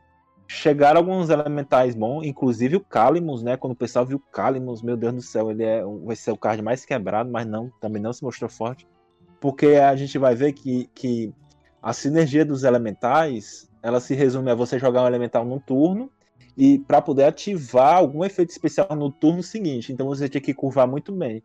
Chegaram 0.46 0.98
alguns 0.98 1.30
elementais 1.30 1.94
bons, 1.94 2.26
inclusive 2.26 2.76
o 2.76 2.80
Kalimus, 2.84 3.42
né? 3.42 3.56
Quando 3.56 3.72
o 3.72 3.76
pessoal 3.76 4.04
viu 4.04 4.18
o 4.18 4.30
Kalimus, 4.30 4.82
meu 4.82 4.98
Deus 4.98 5.14
do 5.14 5.22
céu, 5.22 5.50
ele 5.50 5.64
é, 5.64 5.82
vai 6.04 6.14
ser 6.14 6.30
o 6.30 6.36
card 6.36 6.60
mais 6.60 6.84
quebrado, 6.84 7.30
mas 7.30 7.46
não, 7.46 7.72
também 7.80 8.02
não 8.02 8.12
se 8.12 8.22
mostrou 8.22 8.50
forte. 8.50 8.86
Porque 9.40 9.68
a 9.68 9.96
gente 9.96 10.18
vai 10.18 10.34
ver 10.34 10.52
que, 10.52 10.90
que 10.94 11.32
a 11.82 11.94
sinergia 11.94 12.44
dos 12.44 12.62
elementais, 12.62 13.66
ela 13.82 13.98
se 13.98 14.14
resume 14.14 14.50
a 14.50 14.54
você 14.54 14.78
jogar 14.78 15.04
um 15.04 15.06
elemental 15.06 15.42
num 15.42 15.58
turno 15.58 16.12
e 16.54 16.80
para 16.80 17.00
poder 17.00 17.24
ativar 17.24 17.96
algum 17.96 18.22
efeito 18.22 18.50
especial 18.50 18.88
no 18.94 19.10
turno 19.10 19.42
seguinte. 19.42 19.90
Então 19.90 20.06
você 20.06 20.28
tinha 20.28 20.42
que 20.42 20.52
curvar 20.52 20.86
muito 20.86 21.12
bem. 21.12 21.42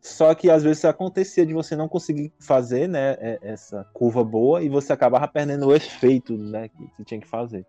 Só 0.00 0.34
que 0.34 0.50
às 0.50 0.62
vezes 0.62 0.84
acontecia 0.84 1.44
de 1.44 1.52
você 1.52 1.74
não 1.74 1.88
conseguir 1.88 2.32
fazer 2.38 2.88
né, 2.88 3.16
é, 3.18 3.38
essa 3.42 3.84
curva 3.92 4.22
boa 4.22 4.62
e 4.62 4.68
você 4.68 4.92
acabava 4.92 5.26
perdendo 5.26 5.66
o 5.66 5.74
efeito 5.74 6.36
né, 6.36 6.68
que, 6.68 7.04
tinha 7.04 7.20
que 7.20 7.26
fazer. 7.26 7.66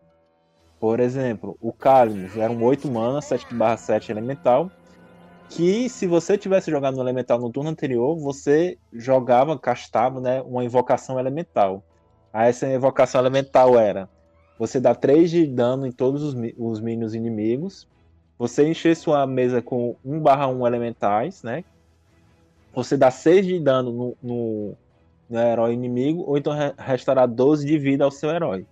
Por 0.80 1.00
exemplo, 1.00 1.58
o 1.60 1.74
Kalimus 1.74 2.38
era 2.38 2.52
um 2.52 2.64
8 2.64 2.90
mana, 2.90 3.20
7/7 3.20 4.10
elemental, 4.10 4.72
que 5.50 5.90
se 5.90 6.06
você 6.06 6.38
tivesse 6.38 6.72
jogado 6.72 6.96
no 6.96 7.02
elemental 7.02 7.40
no 7.40 7.52
turno 7.52 7.70
anterior, 7.70 8.16
você 8.18 8.78
jogava, 8.94 9.58
castava 9.58 10.22
né, 10.22 10.42
uma 10.44 10.64
invocação 10.64 11.20
elemental. 11.20 11.84
Aí 12.32 12.50
essa 12.50 12.68
invocação 12.68 13.20
elemental 13.20 13.78
era 13.78 14.08
você 14.60 14.80
dá 14.80 14.94
3 14.94 15.32
de 15.32 15.48
dano 15.48 15.88
em 15.88 15.92
todos 15.92 16.22
os, 16.22 16.36
os 16.58 17.16
inimigos, 17.16 17.88
você 18.38 18.68
encher 18.68 18.96
sua 18.96 19.26
mesa 19.26 19.62
com 19.62 19.96
1/1 20.06 20.68
elementais, 20.68 21.42
né? 21.44 21.64
Você 22.84 22.98
dá 22.98 23.12
6 23.12 23.46
de 23.46 23.60
dano 23.60 23.92
no, 23.92 24.18
no, 24.22 24.78
no, 25.30 25.40
herói 25.40 25.74
inimigo, 25.74 26.24
ou 26.28 26.38
então 26.38 26.54
restará 26.78 27.26
12 27.26 27.66
de 27.66 27.78
vida 27.78 28.04
ao 28.04 28.12
seu 28.12 28.30
herói. 28.30 28.66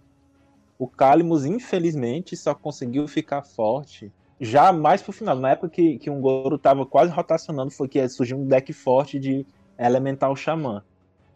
O 0.78 0.88
Kalimus, 0.88 1.46
infelizmente, 1.46 2.36
só 2.36 2.54
conseguiu 2.54 3.08
ficar 3.08 3.42
forte 3.42 4.12
já 4.40 4.72
mais 4.72 5.02
pro 5.02 5.12
final, 5.12 5.36
na 5.36 5.52
época 5.52 5.70
que, 5.70 5.98
que 5.98 6.10
um 6.10 6.22
Goro 6.22 6.58
tava 6.58 6.86
quase 6.86 7.12
rotacionando, 7.12 7.72
foi 7.72 7.88
que 7.88 8.08
surgiu 8.08 8.38
um 8.38 8.46
deck 8.46 8.72
forte 8.72 9.20
de 9.20 9.46
Elemental 9.78 10.36
Xamã. 10.36 10.84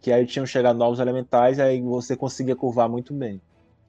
Que 0.00 0.12
aí 0.12 0.26
tinham 0.26 0.46
chegado 0.46 0.78
novos 0.78 1.00
elementais, 1.00 1.58
aí 1.58 1.80
você 1.80 2.16
conseguia 2.16 2.56
curvar 2.56 2.88
muito 2.88 3.12
bem. 3.12 3.40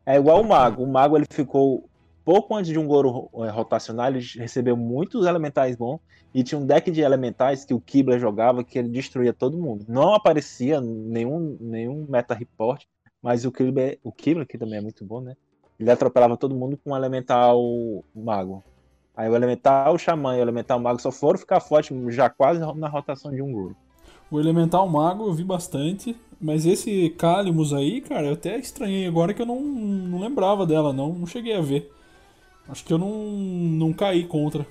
É 0.05 0.15
igual 0.15 0.41
o 0.41 0.47
Mago. 0.47 0.84
O 0.84 0.88
Mago 0.88 1.17
ele 1.17 1.25
ficou 1.31 1.88
pouco 2.24 2.55
antes 2.55 2.71
de 2.71 2.80
um 2.80 2.88
Goro 2.88 3.30
é, 3.45 3.49
rotacionar, 3.49 4.13
ele 4.13 4.26
recebeu 4.38 4.76
muitos 4.76 5.26
elementais 5.26 5.76
bons. 5.76 5.99
E 6.34 6.43
tinha 6.43 6.59
um 6.59 6.65
deck 6.65 6.89
de 6.89 7.01
elementais 7.01 7.63
que 7.63 7.74
o 7.74 7.80
Kibler 7.80 8.19
jogava 8.19 8.63
que 8.63 8.80
ele 8.80 8.89
destruía 8.89 9.34
todo 9.34 9.57
mundo. 9.57 9.86
Não 9.88 10.13
aparecia 10.13 10.82
nenhum, 10.82 11.57
nenhum 11.59 12.07
meta 12.09 12.34
report, 12.34 12.84
mas 13.21 13.45
o 13.45 13.51
Kibler, 13.51 13.99
o 14.03 14.11
Kibler, 14.11 14.47
que 14.47 14.57
também 14.57 14.80
é 14.80 14.82
muito 14.82 15.05
bom, 15.05 15.21
né? 15.21 15.36
Ele 15.80 15.91
atropelava 15.91 16.36
todo 16.36 16.55
mundo 16.55 16.78
com 16.78 16.91
um 16.91 16.95
elemental 16.95 17.61
mago. 18.15 18.63
Aí 19.15 19.30
o 19.30 19.36
elemental 19.36 19.95
xamã 19.97 20.36
e 20.36 20.39
o 20.39 20.41
elemental 20.41 20.80
mago 20.80 20.99
só 20.99 21.11
foram 21.11 21.38
ficar 21.38 21.59
fortes 21.59 21.95
já 22.15 22.30
quase 22.30 22.59
na 22.59 22.88
rotação 22.88 23.32
de 23.32 23.41
um 23.41 23.51
Goro. 23.51 23.76
O 24.34 24.39
Elemental 24.39 24.89
Mago 24.89 25.28
eu 25.28 25.34
vi 25.34 25.43
bastante, 25.43 26.15
mas 26.41 26.65
esse 26.65 27.11
Calimus 27.11 27.71
aí, 27.71 28.01
cara, 28.01 28.26
eu 28.26 28.34
até 28.34 28.57
estranhei 28.57 29.05
agora 29.05 29.32
que 29.32 29.39
eu 29.39 29.45
não, 29.45 29.61
não 29.61 30.19
lembrava 30.19 30.65
dela, 30.65 30.91
não, 30.91 31.13
não 31.13 31.28
cheguei 31.28 31.55
a 31.55 31.61
ver. 31.61 31.91
Acho 32.68 32.84
que 32.84 32.93
eu 32.93 32.97
não, 32.97 33.09
não 33.09 33.93
caí 33.93 34.26
contra. 34.26 34.66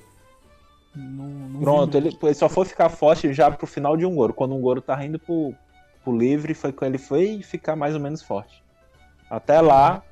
Não, 0.95 1.25
não 1.25 1.61
Pronto, 1.61 1.97
ele, 1.97 2.17
ele, 2.23 2.35
só 2.35 2.49
foi 2.49 2.65
ficar 2.65 2.89
forte 2.89 3.33
já 3.33 3.51
pro 3.51 3.67
final 3.67 3.97
de 3.97 4.05
um 4.05 4.15
Goro. 4.15 4.35
Quando 4.35 4.55
um 4.55 4.61
Goro 4.61 4.81
tá 4.81 5.03
indo 5.05 5.19
pro, 5.19 5.55
pro 6.03 6.17
livre, 6.17 6.55
foi 6.55 6.73
quando 6.73 6.91
ele 6.91 6.99
foi 6.99 7.43
ficar 7.43 7.77
mais 7.77 7.95
ou 7.95 8.01
menos 8.01 8.23
forte. 8.23 8.63
Até 9.31 9.61
lá, 9.61 10.03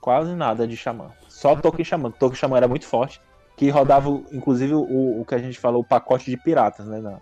quase 0.00 0.34
nada 0.34 0.66
de 0.66 0.76
Xamã. 0.76 1.10
Só 1.28 1.56
Token 1.56 1.84
Xamã. 1.84 2.10
Token 2.10 2.36
Xamã 2.36 2.56
era 2.56 2.68
muito 2.68 2.86
forte. 2.86 3.20
Que 3.56 3.70
rodava, 3.70 4.08
inclusive, 4.32 4.74
o, 4.74 5.20
o 5.20 5.24
que 5.24 5.34
a 5.34 5.38
gente 5.38 5.58
falou, 5.58 5.80
o 5.80 5.84
pacote 5.84 6.30
de 6.30 6.36
piratas, 6.36 6.86
né? 6.86 7.00
Na, 7.00 7.20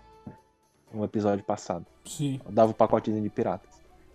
no 0.93 1.03
episódio 1.03 1.43
passado. 1.43 1.85
Sim. 2.05 2.39
Dava 2.49 2.71
o 2.71 2.75
pacotezinho 2.75 3.23
de 3.23 3.29
piratas. 3.29 3.69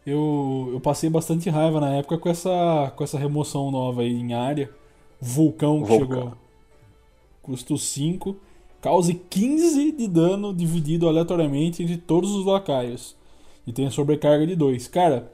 Eu, 0.05 0.71
eu 0.73 0.81
passei 0.81 1.11
bastante 1.11 1.51
raiva 1.51 1.81
na 1.81 1.91
época 1.97 2.17
com 2.19 2.29
essa, 2.29 2.93
com 2.97 3.05
essa 3.05 3.19
remoção 3.19 3.71
nova 3.71 4.03
aí 4.03 4.13
em 4.13 4.35
área. 4.35 4.71
Vulcão 5.21 5.83
que 5.83 5.89
Vulcão. 5.89 6.09
chegou. 6.09 6.33
Custo 7.43 7.77
5. 7.77 8.37
Cause 8.81 9.13
15 9.13 9.93
de 9.93 10.09
dano 10.09 10.55
dividido 10.55 11.07
aleatoriamente 11.07 11.83
entre 11.83 11.99
todos 11.99 12.35
os 12.35 12.47
lacaios. 12.47 13.15
E 13.67 13.73
tem 13.73 13.87
a 13.87 13.91
sobrecarga 13.91 14.47
de 14.47 14.57
2. 14.57 14.89
Cara, 14.89 15.31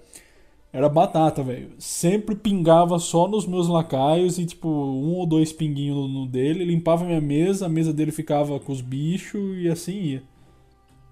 era 0.72 0.89
batata, 0.89 1.43
velho. 1.43 1.70
Sempre 1.78 2.34
pingava 2.34 2.99
só 2.99 3.28
nos 3.28 3.47
meus 3.47 3.68
lacaios 3.68 4.39
e, 4.39 4.45
tipo, 4.45 4.68
um 4.68 5.14
ou 5.14 5.26
dois 5.26 5.53
pinguinhos 5.53 5.97
no, 5.97 6.09
no 6.09 6.26
dele. 6.26 6.64
Limpava 6.64 7.05
minha 7.05 7.20
mesa, 7.20 7.66
a 7.66 7.68
mesa 7.68 7.93
dele 7.93 8.11
ficava 8.11 8.59
com 8.59 8.72
os 8.72 8.80
bichos 8.80 9.57
e 9.59 9.68
assim 9.68 9.95
ia. 9.95 10.22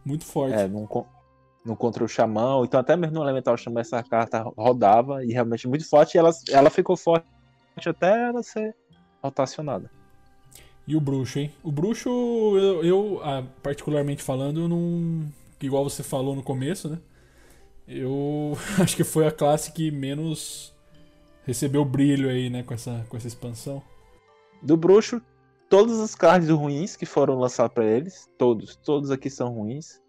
Muito 0.05 0.25
forte. 0.25 0.55
É, 0.55 0.67
num, 0.69 0.87
no 1.65 1.75
contra 1.77 2.05
o 2.05 2.09
Xamã, 2.09 2.61
então 2.63 2.79
até 2.79 2.95
mesmo 2.95 3.15
no 3.15 3.23
Elemental 3.23 3.57
Xamã, 3.57 3.81
essa 3.81 4.03
carta 4.03 4.43
rodava 4.55 5.25
e 5.25 5.33
realmente 5.33 5.67
muito 5.67 5.89
forte. 5.89 6.17
E 6.17 6.19
ela, 6.19 6.31
ela 6.51 6.69
ficou 6.69 6.95
forte 6.95 7.27
até 7.89 8.29
ela 8.29 8.43
ser 8.43 8.75
rotacionada. 9.23 9.91
E 10.87 10.95
o 10.95 11.01
bruxo, 11.01 11.39
hein? 11.39 11.53
O 11.63 11.73
bruxo, 11.73 12.09
eu, 12.09 12.85
eu 12.85 13.21
ah, 13.23 13.45
particularmente 13.63 14.23
falando, 14.23 14.61
eu 14.61 14.69
não. 14.69 15.27
Igual 15.61 15.89
você 15.89 16.03
falou 16.03 16.37
no 16.37 16.43
começo, 16.43 16.89
né? 16.91 16.99
Eu 17.89 18.57
acho 18.81 18.95
que 18.95 19.05
foi 19.05 19.27
a 19.27 19.33
classe 19.33 19.73
que 19.73 19.91
menos 19.91 20.75
recebeu 21.47 21.85
brilho 21.85 22.29
aí, 22.29 22.51
né? 22.51 22.63
Com 22.63 22.75
essa, 22.75 23.05
com 23.09 23.17
essa 23.17 23.27
expansão. 23.27 23.83
Do 24.63 24.77
bruxo, 24.77 25.23
todos 25.71 25.99
os 25.99 26.15
cards 26.15 26.51
ruins 26.51 26.97
que 26.97 27.07
foram 27.07 27.39
lançados 27.39 27.75
para 27.75 27.85
eles, 27.85 28.29
todos, 28.37 28.77
todos 28.77 29.11
aqui 29.11 29.31
são 29.31 29.53
ruins. 29.53 30.01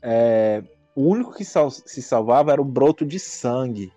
É, 0.00 0.62
o 0.94 1.02
único 1.02 1.34
que 1.34 1.44
sal 1.44 1.70
se 1.70 2.02
salvava 2.02 2.52
era 2.52 2.62
o 2.62 2.64
broto 2.64 3.04
de 3.04 3.18
sangue, 3.18 3.92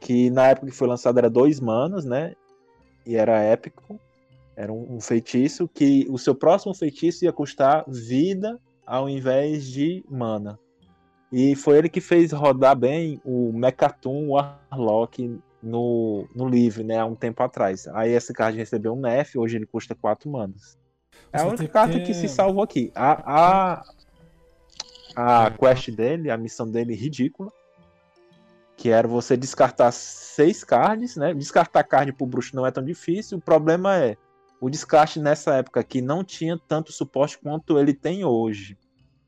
que 0.00 0.30
na 0.30 0.48
época 0.48 0.68
que 0.68 0.76
foi 0.76 0.88
lançado 0.88 1.18
era 1.18 1.30
dois 1.30 1.60
manas, 1.60 2.04
né? 2.04 2.34
E 3.06 3.16
era 3.16 3.40
épico. 3.40 4.00
Era 4.56 4.72
um, 4.72 4.96
um 4.96 5.00
feitiço 5.00 5.68
que 5.68 6.06
o 6.10 6.18
seu 6.18 6.34
próximo 6.34 6.74
feitiço 6.74 7.24
ia 7.24 7.32
custar 7.32 7.84
vida 7.86 8.58
ao 8.86 9.08
invés 9.08 9.64
de 9.70 10.04
mana. 10.10 10.58
E 11.32 11.54
foi 11.54 11.78
ele 11.78 11.88
que 11.88 12.00
fez 12.00 12.32
rodar 12.32 12.76
bem 12.76 13.20
o 13.24 13.52
Mechatum 13.52 14.30
Warlock 14.30 15.40
no, 15.62 16.26
no 16.34 16.48
livre, 16.48 16.82
né, 16.82 16.98
há 16.98 17.04
um 17.04 17.14
tempo 17.14 17.42
atrás. 17.42 17.86
Aí 17.88 18.10
esse 18.10 18.32
card 18.32 18.58
recebeu 18.58 18.94
um 18.94 19.00
nerf, 19.00 19.38
hoje 19.38 19.56
ele 19.56 19.66
custa 19.66 19.94
4 19.94 20.28
manas. 20.28 20.76
É 21.32 21.40
a 21.40 21.46
única 21.46 21.68
carta 21.68 21.98
que... 22.00 22.06
que 22.06 22.14
se 22.14 22.28
salvou 22.28 22.62
aqui. 22.62 22.90
A, 22.94 23.82
a, 25.14 25.44
a 25.46 25.50
quest 25.52 25.90
dele, 25.90 26.30
a 26.30 26.36
missão 26.36 26.68
dele 26.68 26.94
ridícula, 26.94 27.52
que 28.80 28.88
era 28.88 29.06
você 29.06 29.36
descartar 29.36 29.92
seis 29.92 30.64
cards, 30.64 31.14
né? 31.14 31.34
Descartar 31.34 31.84
card 31.84 32.14
pro 32.14 32.26
bruxo 32.26 32.56
não 32.56 32.66
é 32.66 32.70
tão 32.70 32.82
difícil, 32.82 33.36
o 33.36 33.40
problema 33.40 33.94
é 33.94 34.16
o 34.58 34.70
descarte 34.70 35.20
nessa 35.20 35.56
época 35.56 35.84
que 35.84 36.00
não 36.00 36.24
tinha 36.24 36.58
tanto 36.66 36.90
suporte 36.90 37.38
quanto 37.38 37.78
ele 37.78 37.92
tem 37.92 38.24
hoje. 38.24 38.78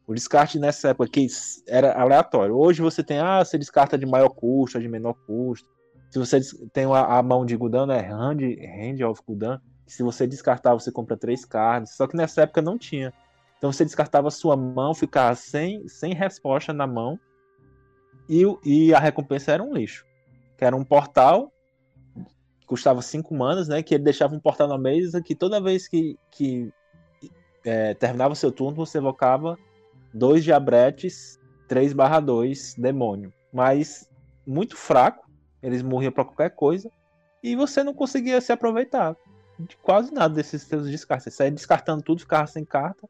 O 0.07 0.15
descarte 0.15 0.59
nessa 0.59 0.89
época 0.89 1.11
que 1.11 1.27
era 1.69 1.93
aleatório. 2.01 2.57
Hoje 2.57 2.81
você 2.81 3.05
tem, 3.05 3.19
ah, 3.19 3.45
você 3.45 3.59
descarta 3.59 3.99
de 3.99 4.07
maior 4.07 4.31
custo, 4.31 4.81
de 4.81 4.89
menor 4.89 5.13
custo. 5.27 5.69
Se 6.11 6.19
você 6.19 6.41
tem 6.73 6.87
a, 6.87 7.19
a 7.19 7.23
mão 7.23 7.45
de 7.45 7.55
Gudan, 7.55 7.93
é 7.93 8.01
Hand, 8.11 8.41
hand 8.41 9.07
of 9.07 9.21
Gudan. 9.27 9.61
Se 9.87 10.03
você 10.03 10.27
descartar, 10.27 10.73
você 10.73 10.91
compra 10.91 11.15
três 11.15 11.45
cards. 11.45 11.95
Só 11.95 12.07
que 12.07 12.17
nessa 12.17 12.43
época 12.43 12.63
não 12.63 12.79
tinha. 12.79 13.13
Então 13.59 13.71
você 13.71 13.85
descartava 13.85 14.31
sua 14.31 14.57
mão, 14.57 14.95
ficava 14.95 15.35
sem, 15.35 15.87
sem 15.89 16.15
resposta 16.15 16.73
na 16.73 16.87
mão. 16.87 17.21
E, 18.33 18.45
e 18.65 18.95
a 18.95 18.99
recompensa 18.99 19.53
era 19.53 19.63
um 19.63 19.75
lixo. 19.75 20.07
Que 20.57 20.65
era 20.65 20.75
um 20.75 20.83
portal. 20.83 21.53
Que 22.61 22.67
custava 22.67 23.03
cinco 23.03 23.35
manas, 23.35 23.69
né? 23.69 23.83
Que 23.83 23.95
ele 23.95 24.05
deixava 24.05 24.35
um 24.35 24.41
portal 24.41 24.67
na 24.67 24.79
mesa 24.79 25.21
que 25.21 25.35
toda 25.35 25.61
vez 25.61 25.87
que, 25.87 26.19
que 26.31 26.73
é, 27.63 27.93
terminava 27.93 28.33
o 28.33 28.37
seu 28.37 28.51
turno, 28.51 28.75
você 28.75 28.97
evocava 28.97 29.59
dois 30.15 30.43
diabretes 30.43 31.39
3 31.69 31.93
barra 31.93 32.21
2 32.21 32.77
demônio. 32.77 33.31
Mas 33.53 34.09
muito 34.47 34.79
fraco 34.79 35.31
eles 35.63 35.83
morriam 35.83 36.11
para 36.11 36.25
qualquer 36.25 36.51
coisa 36.51 36.91
e 37.43 37.55
você 37.55 37.85
não 37.85 37.93
conseguia 37.93 38.41
se 38.41 38.51
aproveitar 38.51 39.15
de 39.59 39.77
quase 39.77 40.13
nada 40.13 40.35
desses 40.35 40.63
seus 40.63 40.91
descartes. 40.91 41.25
Você 41.25 41.31
saía 41.31 41.51
descartando 41.51 42.03
tudo, 42.03 42.21
ficava 42.21 42.47
sem 42.47 42.65
carta. 42.65 43.07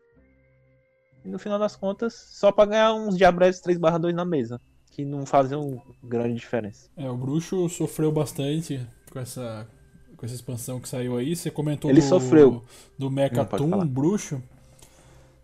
E 1.25 1.29
no 1.29 1.39
final 1.39 1.61
das 1.61 1.77
contas, 1.77 2.15
só 2.15 2.51
para 2.51 2.71
ganhar 2.71 2.93
uns 2.95 3.17
Diabretes 3.17 3.61
3/2 3.61 4.13
na 4.13 4.25
mesa, 4.25 4.61
que 4.93 5.05
não 5.05 5.25
faziam 5.27 5.83
grande 6.05 6.35
diferença. 6.35 6.89
É, 6.97 7.11
o 7.11 7.17
bruxo 7.17 7.69
sofreu 7.69 8.13
bastante 8.13 8.87
com 9.11 9.19
essa 9.19 9.67
com 10.17 10.27
essa 10.27 10.37
expansão 10.37 10.79
que 10.79 10.89
saiu 10.89 11.17
aí. 11.17 11.35
Você 11.35 11.51
comentou 11.51 11.91
Ele 11.91 12.01
do, 12.01 12.07
sofreu. 12.07 12.63
do 12.97 13.11
Mechatum, 13.11 13.85
bruxo. 13.85 14.41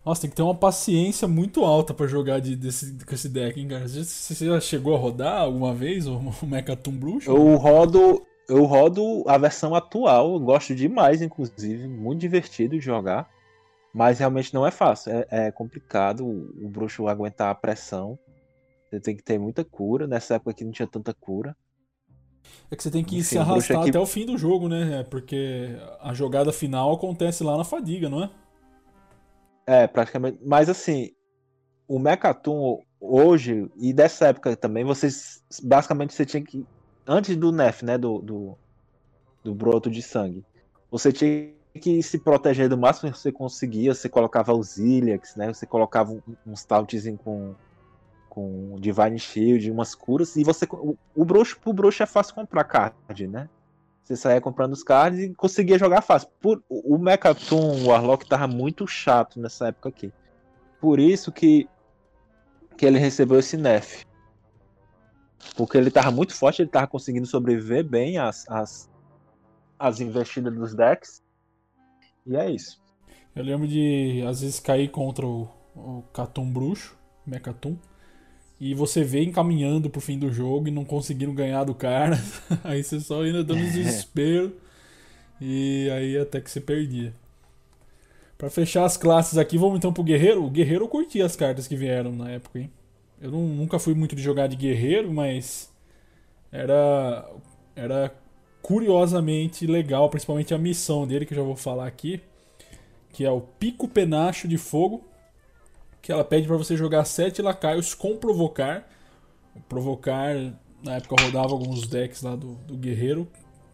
Nossa, 0.05 0.21
tem 0.21 0.29
que 0.29 0.35
ter 0.37 0.41
uma 0.41 0.55
paciência 0.55 1.27
muito 1.27 1.65
alta 1.65 1.93
para 1.93 2.07
jogar 2.07 2.39
de, 2.39 2.55
desse, 2.55 2.97
com 3.05 3.13
esse 3.13 3.27
deck, 3.27 3.59
hein, 3.59 3.67
cara? 3.67 3.85
Você 3.85 4.45
já 4.45 4.61
chegou 4.61 4.95
a 4.95 4.97
rodar 4.97 5.41
alguma 5.41 5.73
vez 5.73 6.07
o, 6.07 6.13
o 6.41 6.45
Mechatum 6.45 6.91
Bruxo? 6.91 7.29
Eu 7.29 7.55
rodo, 7.57 8.25
eu 8.47 8.63
rodo 8.63 9.23
a 9.27 9.37
versão 9.37 9.75
atual, 9.75 10.33
eu 10.33 10.39
gosto 10.39 10.73
demais, 10.73 11.21
inclusive, 11.21 11.85
muito 11.85 12.21
divertido 12.21 12.79
de 12.79 12.85
jogar. 12.85 13.29
Mas 13.93 14.19
realmente 14.19 14.53
não 14.53 14.65
é 14.65 14.71
fácil, 14.71 15.11
é, 15.11 15.27
é 15.29 15.51
complicado 15.51 16.23
o, 16.23 16.65
o 16.65 16.69
bruxo 16.69 17.07
aguentar 17.07 17.49
a 17.49 17.55
pressão. 17.55 18.17
Você 18.89 18.99
tem 18.99 19.15
que 19.15 19.23
ter 19.23 19.37
muita 19.37 19.63
cura. 19.63 20.07
Nessa 20.07 20.35
época 20.35 20.51
aqui 20.51 20.63
não 20.63 20.71
tinha 20.71 20.87
tanta 20.87 21.13
cura. 21.13 21.55
É 22.71 22.75
que 22.75 22.83
você 22.83 22.91
tem 22.91 23.03
que 23.03 23.17
Enfim, 23.17 23.23
se 23.23 23.37
arrastar 23.37 23.87
até 23.87 23.99
o 23.99 24.05
fim 24.05 24.25
do 24.25 24.37
jogo, 24.37 24.67
né? 24.67 24.99
É, 24.99 25.03
porque 25.03 25.75
a 26.01 26.13
jogada 26.13 26.51
final 26.51 26.93
acontece 26.93 27.43
lá 27.43 27.57
na 27.57 27.63
fadiga, 27.63 28.09
não 28.09 28.23
é? 28.23 28.29
É, 29.65 29.87
praticamente. 29.87 30.39
Mas 30.43 30.69
assim, 30.69 31.11
o 31.87 31.99
Mechatum 31.99 32.79
hoje, 32.99 33.69
e 33.77 33.93
dessa 33.93 34.27
época 34.27 34.55
também, 34.55 34.83
vocês. 34.83 35.43
Basicamente 35.63 36.13
você 36.13 36.25
tinha 36.25 36.43
que. 36.43 36.65
Antes 37.07 37.35
do 37.35 37.51
Nef, 37.51 37.83
né? 37.83 37.97
Do, 37.97 38.19
do, 38.19 38.57
do 39.43 39.53
broto 39.53 39.89
de 39.89 40.01
sangue. 40.01 40.43
Você 40.91 41.11
tinha 41.11 41.51
que 41.79 42.01
se 42.01 42.19
proteger 42.19 42.67
do 42.67 42.77
máximo 42.77 43.11
que 43.11 43.17
você 43.17 43.31
conseguia. 43.31 43.93
Você 43.93 44.09
colocava 44.09 44.53
os 44.53 44.77
Iliacs, 44.77 45.35
né? 45.35 45.51
Você 45.51 45.65
colocava 45.65 46.17
uns 46.45 46.63
tautzinho 46.65 47.17
com, 47.17 47.55
com 48.29 48.75
Divine 48.79 49.19
Shield, 49.19 49.71
umas 49.71 49.95
curas. 49.95 50.35
E 50.35 50.43
você. 50.43 50.65
O, 50.71 50.95
o 51.15 51.25
bruxo, 51.25 51.59
pro 51.59 51.73
bruxo 51.73 52.03
é 52.03 52.05
fácil 52.05 52.35
comprar 52.35 52.63
card, 52.63 53.27
né? 53.27 53.49
Você 54.03 54.15
saía 54.15 54.41
comprando 54.41 54.73
os 54.73 54.83
cards 54.83 55.19
e 55.19 55.33
conseguia 55.35 55.77
jogar 55.77 56.01
fácil. 56.01 56.29
Por, 56.39 56.63
o 56.67 56.97
Mechaton 56.97 57.85
Warlock 57.85 58.27
tava 58.27 58.47
muito 58.47 58.87
chato 58.87 59.39
nessa 59.39 59.67
época 59.67 59.89
aqui. 59.89 60.11
Por 60.81 60.99
isso 60.99 61.31
que, 61.31 61.67
que 62.75 62.85
ele 62.85 62.97
recebeu 62.97 63.37
esse 63.37 63.55
nerf. 63.55 64.05
Porque 65.55 65.77
ele 65.77 65.91
tava 65.91 66.09
muito 66.09 66.33
forte, 66.33 66.61
ele 66.61 66.69
tava 66.69 66.87
conseguindo 66.87 67.27
sobreviver 67.27 67.83
bem 67.83 68.17
às, 68.17 68.49
às, 68.49 68.89
às 69.77 69.99
investidas 69.99 70.55
dos 70.55 70.73
decks. 70.73 71.21
E 72.25 72.35
é 72.35 72.49
isso. 72.49 72.81
Eu 73.35 73.43
lembro 73.43 73.67
de, 73.67 74.23
às 74.27 74.41
vezes, 74.41 74.59
cair 74.59 74.89
contra 74.89 75.25
o, 75.25 75.47
o 75.75 76.03
Catum 76.13 76.51
Bruxo, 76.51 76.97
Mecatum, 77.25 77.77
e 78.59 78.73
você 78.73 79.03
vê 79.03 79.23
encaminhando 79.23 79.89
pro 79.89 80.01
fim 80.01 80.19
do 80.19 80.31
jogo 80.31 80.67
e 80.67 80.71
não 80.71 80.83
conseguindo 80.83 81.31
ganhar 81.31 81.63
do 81.63 81.73
cara. 81.73 82.21
aí 82.63 82.83
você 82.83 82.99
só 82.99 83.23
ainda 83.23 83.43
dando 83.43 83.61
desespero. 83.61 84.53
e 85.39 85.89
aí 85.91 86.17
até 86.17 86.41
que 86.41 86.51
você 86.51 86.59
perdia. 86.59 87.13
Para 88.37 88.49
fechar 88.49 88.85
as 88.85 88.97
classes 88.97 89.37
aqui, 89.37 89.57
vamos 89.57 89.77
então 89.77 89.93
pro 89.93 90.03
Guerreiro. 90.03 90.43
O 90.43 90.49
Guerreiro 90.49 90.85
eu 90.85 90.89
curti 90.89 91.21
as 91.21 91.35
cartas 91.35 91.67
que 91.67 91.75
vieram 91.75 92.11
na 92.11 92.31
época, 92.31 92.59
hein? 92.59 92.71
Eu 93.21 93.31
não, 93.31 93.41
nunca 93.41 93.79
fui 93.79 93.93
muito 93.93 94.15
de 94.15 94.21
jogar 94.21 94.47
de 94.47 94.55
Guerreiro, 94.55 95.11
mas 95.11 95.69
era 96.51 97.29
era 97.75 98.13
curiosamente 98.61 99.65
legal, 99.65 100.09
principalmente 100.09 100.53
a 100.53 100.57
missão 100.57 101.07
dele 101.07 101.25
que 101.25 101.33
eu 101.33 101.37
já 101.37 101.43
vou 101.43 101.55
falar 101.55 101.87
aqui, 101.87 102.21
que 103.11 103.25
é 103.25 103.31
o 103.31 103.41
Pico 103.41 103.87
Penacho 103.87 104.47
de 104.47 104.57
Fogo, 104.57 105.03
que 106.01 106.11
ela 106.11 106.23
pede 106.23 106.47
para 106.47 106.57
você 106.57 106.75
jogar 106.75 107.05
sete 107.05 107.41
lacaios 107.41 107.93
com 107.93 108.17
provocar. 108.17 108.87
Provocar, 109.67 110.35
na 110.83 110.95
época 110.95 111.21
rodava 111.21 111.51
alguns 111.51 111.87
decks 111.87 112.21
lá 112.21 112.35
do, 112.35 112.53
do 112.65 112.77
Guerreiro, 112.77 113.27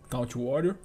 Taunt 0.10 0.36
Warrior. 0.36 0.76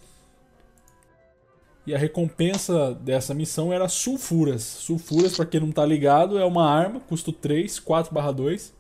E 1.87 1.95
a 1.95 1.99
recompensa 1.99 2.95
dessa 2.95 3.33
missão 3.33 3.73
era 3.73 3.89
sulfuras. 3.89 4.63
Sulfuras, 4.63 5.37
para 5.37 5.47
quem 5.47 5.61
não 5.61 5.73
tá 5.73 5.85
ligado, 5.85 6.39
é 6.39 6.45
uma 6.45 6.69
arma, 6.69 7.01
custo 7.01 7.33
3, 7.33 7.81
4/2. 7.81 8.73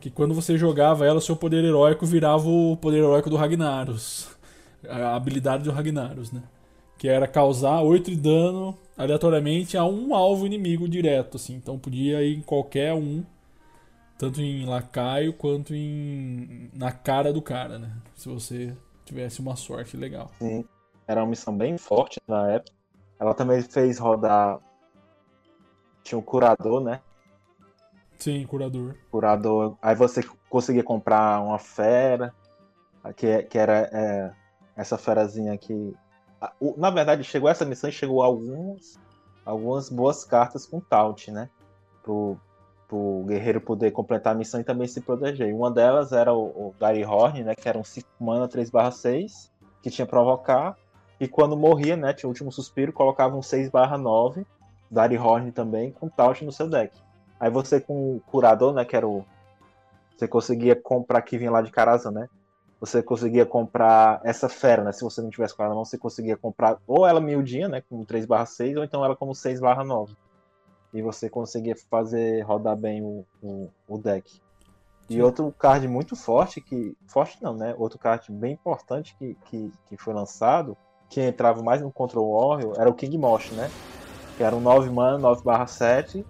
Que 0.00 0.10
quando 0.10 0.34
você 0.34 0.58
jogava 0.58 1.06
ela, 1.06 1.20
seu 1.20 1.36
poder 1.36 1.64
heróico 1.64 2.04
virava 2.04 2.48
o 2.48 2.76
poder 2.76 2.98
heróico 2.98 3.30
do 3.30 3.36
Ragnaros. 3.36 4.28
A 4.88 5.14
habilidade 5.16 5.64
do 5.64 5.70
Ragnaros, 5.70 6.32
né? 6.32 6.42
Que 6.98 7.08
era 7.08 7.26
causar 7.26 7.80
8 7.80 8.10
de 8.10 8.16
dano 8.16 8.76
aleatoriamente 8.96 9.76
a 9.76 9.84
um 9.84 10.14
alvo 10.14 10.46
inimigo 10.46 10.88
direto, 10.88 11.36
assim. 11.36 11.54
Então 11.54 11.78
podia 11.78 12.22
ir 12.22 12.36
em 12.36 12.42
qualquer 12.42 12.94
um, 12.94 13.24
tanto 14.18 14.40
em 14.40 14.64
lacaio 14.64 15.32
quanto 15.32 15.74
em 15.74 16.70
na 16.72 16.90
cara 16.90 17.32
do 17.32 17.42
cara, 17.42 17.78
né? 17.78 17.92
Se 18.14 18.28
você 18.28 18.76
tivesse 19.04 19.40
uma 19.40 19.56
sorte 19.56 19.96
legal. 19.96 20.30
Sim. 20.38 20.64
Era 21.06 21.20
uma 21.22 21.30
missão 21.30 21.56
bem 21.56 21.78
forte 21.78 22.20
na 22.26 22.50
época. 22.50 22.74
Ela 23.18 23.34
também 23.34 23.62
fez 23.62 23.98
rodar. 23.98 24.58
Tinha 26.02 26.18
um 26.18 26.22
curador, 26.22 26.80
né? 26.80 27.00
Sim, 28.18 28.44
curador. 28.46 28.96
Curador. 29.10 29.76
Aí 29.80 29.94
você 29.94 30.22
conseguia 30.48 30.82
comprar 30.82 31.40
uma 31.40 31.58
fera. 31.58 32.34
Que, 33.16 33.44
que 33.44 33.56
era 33.56 33.88
é, 33.92 34.32
essa 34.76 34.98
ferazinha 34.98 35.52
aqui 35.52 35.94
na 36.76 36.90
verdade, 36.90 37.24
chegou 37.24 37.48
essa 37.48 37.64
missão 37.64 37.88
e 37.88 37.92
chegou 37.92 38.22
algumas, 38.22 38.98
algumas 39.44 39.88
boas 39.88 40.24
cartas 40.24 40.66
com 40.66 40.80
Taunt, 40.80 41.28
né? 41.28 41.48
Pro, 42.02 42.38
pro 42.88 43.24
guerreiro 43.26 43.60
poder 43.60 43.90
completar 43.90 44.34
a 44.34 44.38
missão 44.38 44.60
e 44.60 44.64
também 44.64 44.86
se 44.86 45.00
proteger. 45.00 45.54
Uma 45.54 45.70
delas 45.70 46.12
era 46.12 46.32
o, 46.32 46.44
o 46.44 46.74
Gary 46.78 47.04
Horn, 47.04 47.44
né? 47.44 47.54
Que 47.54 47.68
era 47.68 47.78
um 47.78 47.84
5 47.84 48.08
mana 48.20 48.48
3/6, 48.48 49.50
que 49.82 49.90
tinha 49.90 50.06
provocar. 50.06 50.76
E 51.18 51.26
quando 51.26 51.56
morria, 51.56 51.96
né? 51.96 52.12
Tinha 52.12 52.28
o 52.28 52.30
último 52.30 52.52
suspiro, 52.52 52.92
colocava 52.92 53.36
um 53.36 53.40
6/9, 53.40 54.44
Gary 54.90 55.18
Horn 55.18 55.50
também, 55.52 55.90
com 55.90 56.08
Taunt 56.08 56.42
no 56.42 56.52
seu 56.52 56.68
deck. 56.68 56.96
Aí 57.38 57.50
você 57.50 57.80
com 57.80 58.16
o 58.16 58.20
curador, 58.20 58.72
né? 58.72 58.84
Que 58.84 58.96
era 58.96 59.06
o. 59.06 59.24
Você 60.16 60.26
conseguia 60.26 60.74
comprar 60.74 61.20
que 61.22 61.36
vinha 61.36 61.50
lá 61.50 61.60
de 61.60 61.70
Karazhan, 61.70 62.10
né? 62.10 62.28
Você 62.80 63.02
conseguia 63.02 63.46
comprar 63.46 64.20
essa 64.22 64.48
fera, 64.48 64.84
né? 64.84 64.92
Se 64.92 65.02
você 65.02 65.22
não 65.22 65.30
tivesse 65.30 65.54
com 65.54 65.62
ela 65.62 65.70
na 65.70 65.76
mão, 65.76 65.84
você 65.84 65.96
conseguia 65.96 66.36
comprar 66.36 66.78
ou 66.86 67.06
ela 67.06 67.20
miudinha, 67.20 67.68
né? 67.68 67.82
Com 67.88 68.04
3/6, 68.04 68.76
ou 68.76 68.84
então 68.84 69.04
ela 69.04 69.16
como 69.16 69.34
6/9. 69.34 70.14
E 70.92 71.02
você 71.02 71.28
conseguia 71.28 71.74
fazer 71.90 72.42
rodar 72.42 72.76
bem 72.76 73.02
o, 73.02 73.24
o, 73.42 73.68
o 73.88 73.98
deck. 73.98 74.40
E 75.08 75.14
Sim. 75.14 75.22
outro 75.22 75.54
card 75.58 75.86
muito 75.88 76.14
forte, 76.16 76.60
que. 76.60 76.96
Forte 77.06 77.42
não, 77.42 77.54
né? 77.54 77.74
Outro 77.78 77.98
card 77.98 78.30
bem 78.30 78.52
importante 78.52 79.16
que, 79.18 79.36
que, 79.46 79.72
que 79.88 79.96
foi 79.96 80.12
lançado, 80.12 80.76
que 81.08 81.20
entrava 81.20 81.62
mais 81.62 81.80
no 81.80 81.92
Control 81.92 82.30
Warrior, 82.30 82.74
era 82.78 82.90
o 82.90 82.94
King 82.94 83.16
Mosh, 83.16 83.52
né? 83.52 83.70
Que 84.36 84.42
era 84.42 84.54
um 84.54 84.60
9 84.60 84.90
mana, 84.90 85.18
9/7, 85.18 86.24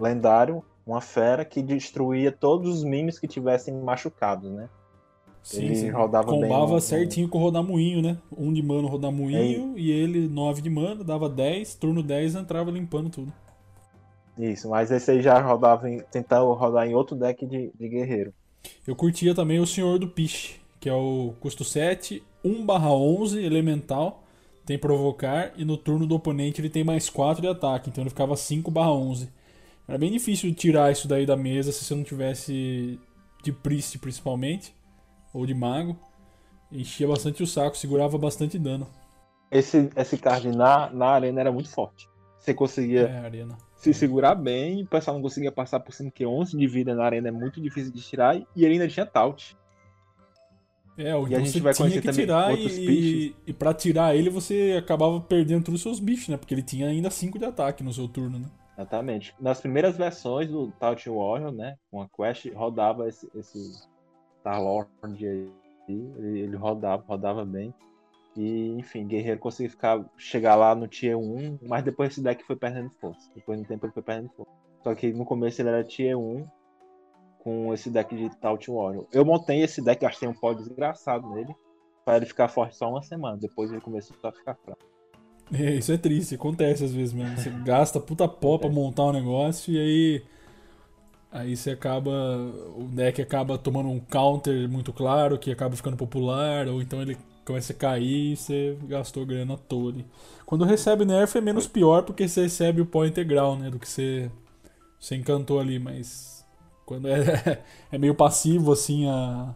lendário, 0.00 0.64
uma 0.84 1.00
fera 1.00 1.44
que 1.44 1.62
destruía 1.62 2.32
todos 2.32 2.78
os 2.78 2.84
minions 2.84 3.18
que 3.18 3.28
tivessem 3.28 3.74
machucados, 3.74 4.50
né? 4.50 4.68
Sim, 5.42 5.64
ele 5.64 5.74
sim. 5.74 5.90
rodava 5.90 6.28
Combava 6.28 6.72
bem. 6.72 6.80
certinho 6.80 7.28
com 7.28 7.38
o 7.38 7.40
Rodamuinho, 7.40 8.00
né? 8.00 8.16
Um 8.36 8.52
de 8.52 8.62
mana 8.62 8.88
Rodamuinho 8.88 9.74
é. 9.76 9.80
e 9.80 9.90
ele 9.90 10.28
nove 10.28 10.62
de 10.62 10.70
mana, 10.70 11.02
dava 11.02 11.28
10, 11.28 11.74
turno 11.74 12.02
10 12.02 12.36
entrava 12.36 12.70
limpando 12.70 13.10
tudo. 13.10 13.32
Isso, 14.38 14.68
mas 14.70 14.90
esse 14.90 15.10
aí 15.10 15.20
já 15.20 15.38
rodava 15.40 15.90
em, 15.90 16.00
tentava 16.10 16.44
rodar 16.54 16.86
em 16.86 16.94
outro 16.94 17.16
deck 17.16 17.44
de, 17.44 17.70
de 17.78 17.88
guerreiro. 17.88 18.32
Eu 18.86 18.94
curtia 18.94 19.34
também 19.34 19.58
o 19.58 19.66
Senhor 19.66 19.98
do 19.98 20.08
Piche, 20.08 20.60
que 20.80 20.88
é 20.88 20.94
o 20.94 21.34
custo 21.40 21.64
7, 21.64 22.22
1/11 22.44 23.42
elemental, 23.42 24.22
tem 24.64 24.78
provocar 24.78 25.52
e 25.56 25.64
no 25.64 25.76
turno 25.76 26.06
do 26.06 26.14
oponente 26.14 26.60
ele 26.60 26.70
tem 26.70 26.84
mais 26.84 27.10
4 27.10 27.42
de 27.42 27.48
ataque, 27.48 27.90
então 27.90 28.02
ele 28.02 28.10
ficava 28.10 28.34
5/11. 28.36 29.28
Era 29.88 29.98
bem 29.98 30.12
difícil 30.12 30.54
tirar 30.54 30.92
isso 30.92 31.08
daí 31.08 31.26
da 31.26 31.36
mesa 31.36 31.72
se 31.72 31.84
você 31.84 31.94
não 31.94 32.04
tivesse 32.04 32.98
de 33.42 33.52
priest 33.52 33.98
principalmente 33.98 34.72
ou 35.32 35.46
de 35.46 35.54
mago. 35.54 35.96
Enchia 36.70 37.06
bastante 37.06 37.42
o 37.42 37.46
saco, 37.46 37.76
segurava 37.76 38.16
bastante 38.16 38.58
dano. 38.58 38.86
Esse, 39.50 39.90
esse 39.94 40.16
card 40.16 40.48
na, 40.56 40.90
na 40.90 41.06
arena 41.06 41.40
era 41.40 41.52
muito 41.52 41.68
forte. 41.68 42.08
Você 42.38 42.54
conseguia 42.54 43.02
é, 43.02 43.46
se 43.76 43.92
segurar 43.92 44.34
bem, 44.34 44.82
o 44.82 44.86
pessoal 44.86 45.14
não 45.14 45.22
conseguia 45.22 45.52
passar 45.52 45.78
por 45.80 45.92
cima, 45.92 46.10
que 46.10 46.26
11 46.26 46.56
de 46.56 46.66
vida 46.66 46.94
na 46.94 47.04
arena 47.04 47.28
é 47.28 47.30
muito 47.30 47.60
difícil 47.60 47.92
de 47.92 48.00
tirar, 48.00 48.36
e 48.36 48.46
ele 48.56 48.74
ainda 48.74 48.88
tinha 48.88 49.06
Taut. 49.06 49.56
É, 50.96 51.14
o 51.14 51.26
e 51.28 51.34
a 51.34 51.38
gente 51.38 51.60
vai 51.60 51.72
tinha 51.72 52.02
que 52.02 52.12
tirar 52.12 52.52
e, 52.56 52.66
e, 52.66 53.36
e 53.46 53.52
pra 53.52 53.72
tirar 53.72 54.14
ele 54.14 54.28
você 54.28 54.76
acabava 54.78 55.18
perdendo 55.20 55.64
todos 55.64 55.80
os 55.80 55.82
seus 55.82 55.98
bichos, 55.98 56.28
né? 56.28 56.36
Porque 56.36 56.52
ele 56.52 56.62
tinha 56.62 56.88
ainda 56.88 57.10
5 57.10 57.38
de 57.38 57.44
ataque 57.44 57.82
no 57.82 57.92
seu 57.92 58.06
turno, 58.06 58.38
né? 58.38 58.46
Exatamente. 58.76 59.34
Nas 59.40 59.60
primeiras 59.60 59.96
versões 59.96 60.48
do 60.48 60.70
Taut 60.72 61.08
Warrior, 61.08 61.50
né? 61.50 61.76
Com 61.90 62.02
a 62.02 62.08
quest, 62.08 62.50
rodava 62.54 63.08
esse, 63.08 63.28
esse 63.34 63.72
Star-Lord 64.42 64.90
aí, 65.26 65.48
ele, 65.88 66.56
rodava, 66.56 67.02
rodava 67.06 67.44
bem. 67.44 67.72
E, 68.36 68.68
enfim, 68.78 69.06
Guerreiro 69.06 69.38
conseguiu 69.38 69.70
ficar, 69.70 70.04
chegar 70.16 70.54
lá 70.56 70.74
no 70.74 70.88
Tier 70.88 71.18
1, 71.18 71.58
mas 71.62 71.84
depois 71.84 72.10
esse 72.10 72.22
deck 72.22 72.42
foi 72.44 72.56
perdendo 72.56 72.90
força. 73.00 73.30
Depois 73.34 73.60
do 73.60 73.66
tempo 73.66 73.86
ele 73.86 73.92
foi 73.92 74.02
perdendo 74.02 74.30
força. 74.30 74.52
Só 74.82 74.94
que 74.94 75.12
no 75.12 75.24
começo 75.24 75.60
ele 75.60 75.68
era 75.68 75.84
Tier 75.84 76.18
1 76.18 76.44
com 77.38 77.72
esse 77.74 77.90
deck 77.90 78.14
de 78.16 78.30
Taut 78.38 78.70
Warrior. 78.70 79.06
Eu 79.12 79.24
montei 79.24 79.62
esse 79.62 79.82
deck, 79.82 80.00
gastei 80.00 80.28
um 80.28 80.34
pó 80.34 80.52
desgraçado 80.54 81.28
nele, 81.30 81.54
para 82.04 82.16
ele 82.16 82.26
ficar 82.26 82.48
forte 82.48 82.76
só 82.76 82.88
uma 82.88 83.02
semana. 83.02 83.36
Depois 83.36 83.70
ele 83.70 83.80
começou 83.80 84.16
a 84.22 84.32
ficar 84.32 84.54
fraco. 84.54 84.82
É, 85.52 85.74
isso 85.74 85.92
é 85.92 85.98
triste, 85.98 86.34
acontece 86.34 86.84
às 86.84 86.92
vezes 86.92 87.12
mesmo. 87.12 87.36
Você 87.36 87.50
gasta 87.50 88.00
puta 88.00 88.26
pó 88.26 88.58
pra 88.58 88.70
montar 88.70 89.04
um 89.04 89.12
negócio 89.12 89.74
e 89.74 89.78
aí 89.78 90.24
Aí 91.32 91.56
você 91.56 91.70
acaba. 91.70 92.10
O 92.76 92.84
deck 92.92 93.22
acaba 93.22 93.56
tomando 93.56 93.88
um 93.88 93.98
counter 93.98 94.68
muito 94.68 94.92
claro, 94.92 95.38
que 95.38 95.50
acaba 95.50 95.74
ficando 95.74 95.96
popular, 95.96 96.68
ou 96.68 96.82
então 96.82 97.00
ele 97.00 97.16
começa 97.44 97.72
a 97.72 97.76
cair 97.76 98.32
e 98.32 98.36
você 98.36 98.76
gastou 98.84 99.24
grana 99.24 99.56
toda. 99.56 100.04
Quando 100.44 100.64
recebe 100.64 101.04
nerf 101.06 101.36
é 101.36 101.40
menos 101.40 101.66
pior 101.66 102.02
porque 102.02 102.28
você 102.28 102.42
recebe 102.42 102.82
o 102.82 102.86
pó 102.86 103.06
integral, 103.06 103.56
né? 103.56 103.70
Do 103.70 103.78
que 103.78 103.88
você, 103.88 104.30
você 105.00 105.16
encantou 105.16 105.58
ali, 105.58 105.78
mas 105.78 106.44
quando 106.84 107.08
é, 107.08 107.62
é 107.90 107.98
meio 107.98 108.14
passivo 108.14 108.72
assim 108.72 109.08
a, 109.08 109.54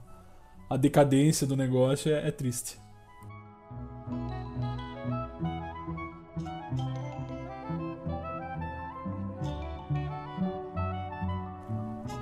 a 0.71 0.77
decadência 0.79 1.47
do 1.47 1.57
negócio 1.57 2.11
é, 2.11 2.29
é 2.29 2.31
triste. 2.31 2.79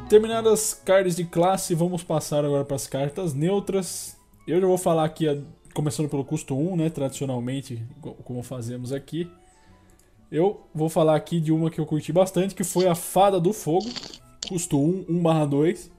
Terminadas 0.09 0.53
as 0.53 0.75
cartas 0.75 1.17
de 1.17 1.25
classe, 1.25 1.75
vamos 1.75 2.05
passar 2.05 2.45
agora 2.45 2.63
para 2.63 2.77
as 2.77 2.87
cartas 2.87 3.33
neutras. 3.33 4.17
Eu 4.47 4.61
já 4.61 4.67
vou 4.67 4.77
falar 4.77 5.05
aqui, 5.05 5.25
começando 5.73 6.11
pelo 6.11 6.25
custo 6.25 6.55
1, 6.55 6.77
né, 6.77 6.91
tradicionalmente, 6.91 7.83
como 8.23 8.43
fazemos 8.43 8.93
aqui. 8.93 9.29
Eu 10.31 10.61
vou 10.75 10.91
falar 10.91 11.17
aqui 11.17 11.41
de 11.41 11.51
uma 11.51 11.71
que 11.71 11.81
eu 11.81 11.87
curti 11.87 12.13
bastante, 12.13 12.55
que 12.55 12.63
foi 12.63 12.87
a 12.87 12.95
Fada 12.95 13.41
do 13.41 13.53
Fogo, 13.53 13.89
custo 14.47 14.79
1, 14.79 15.07
1/2. 15.09 15.91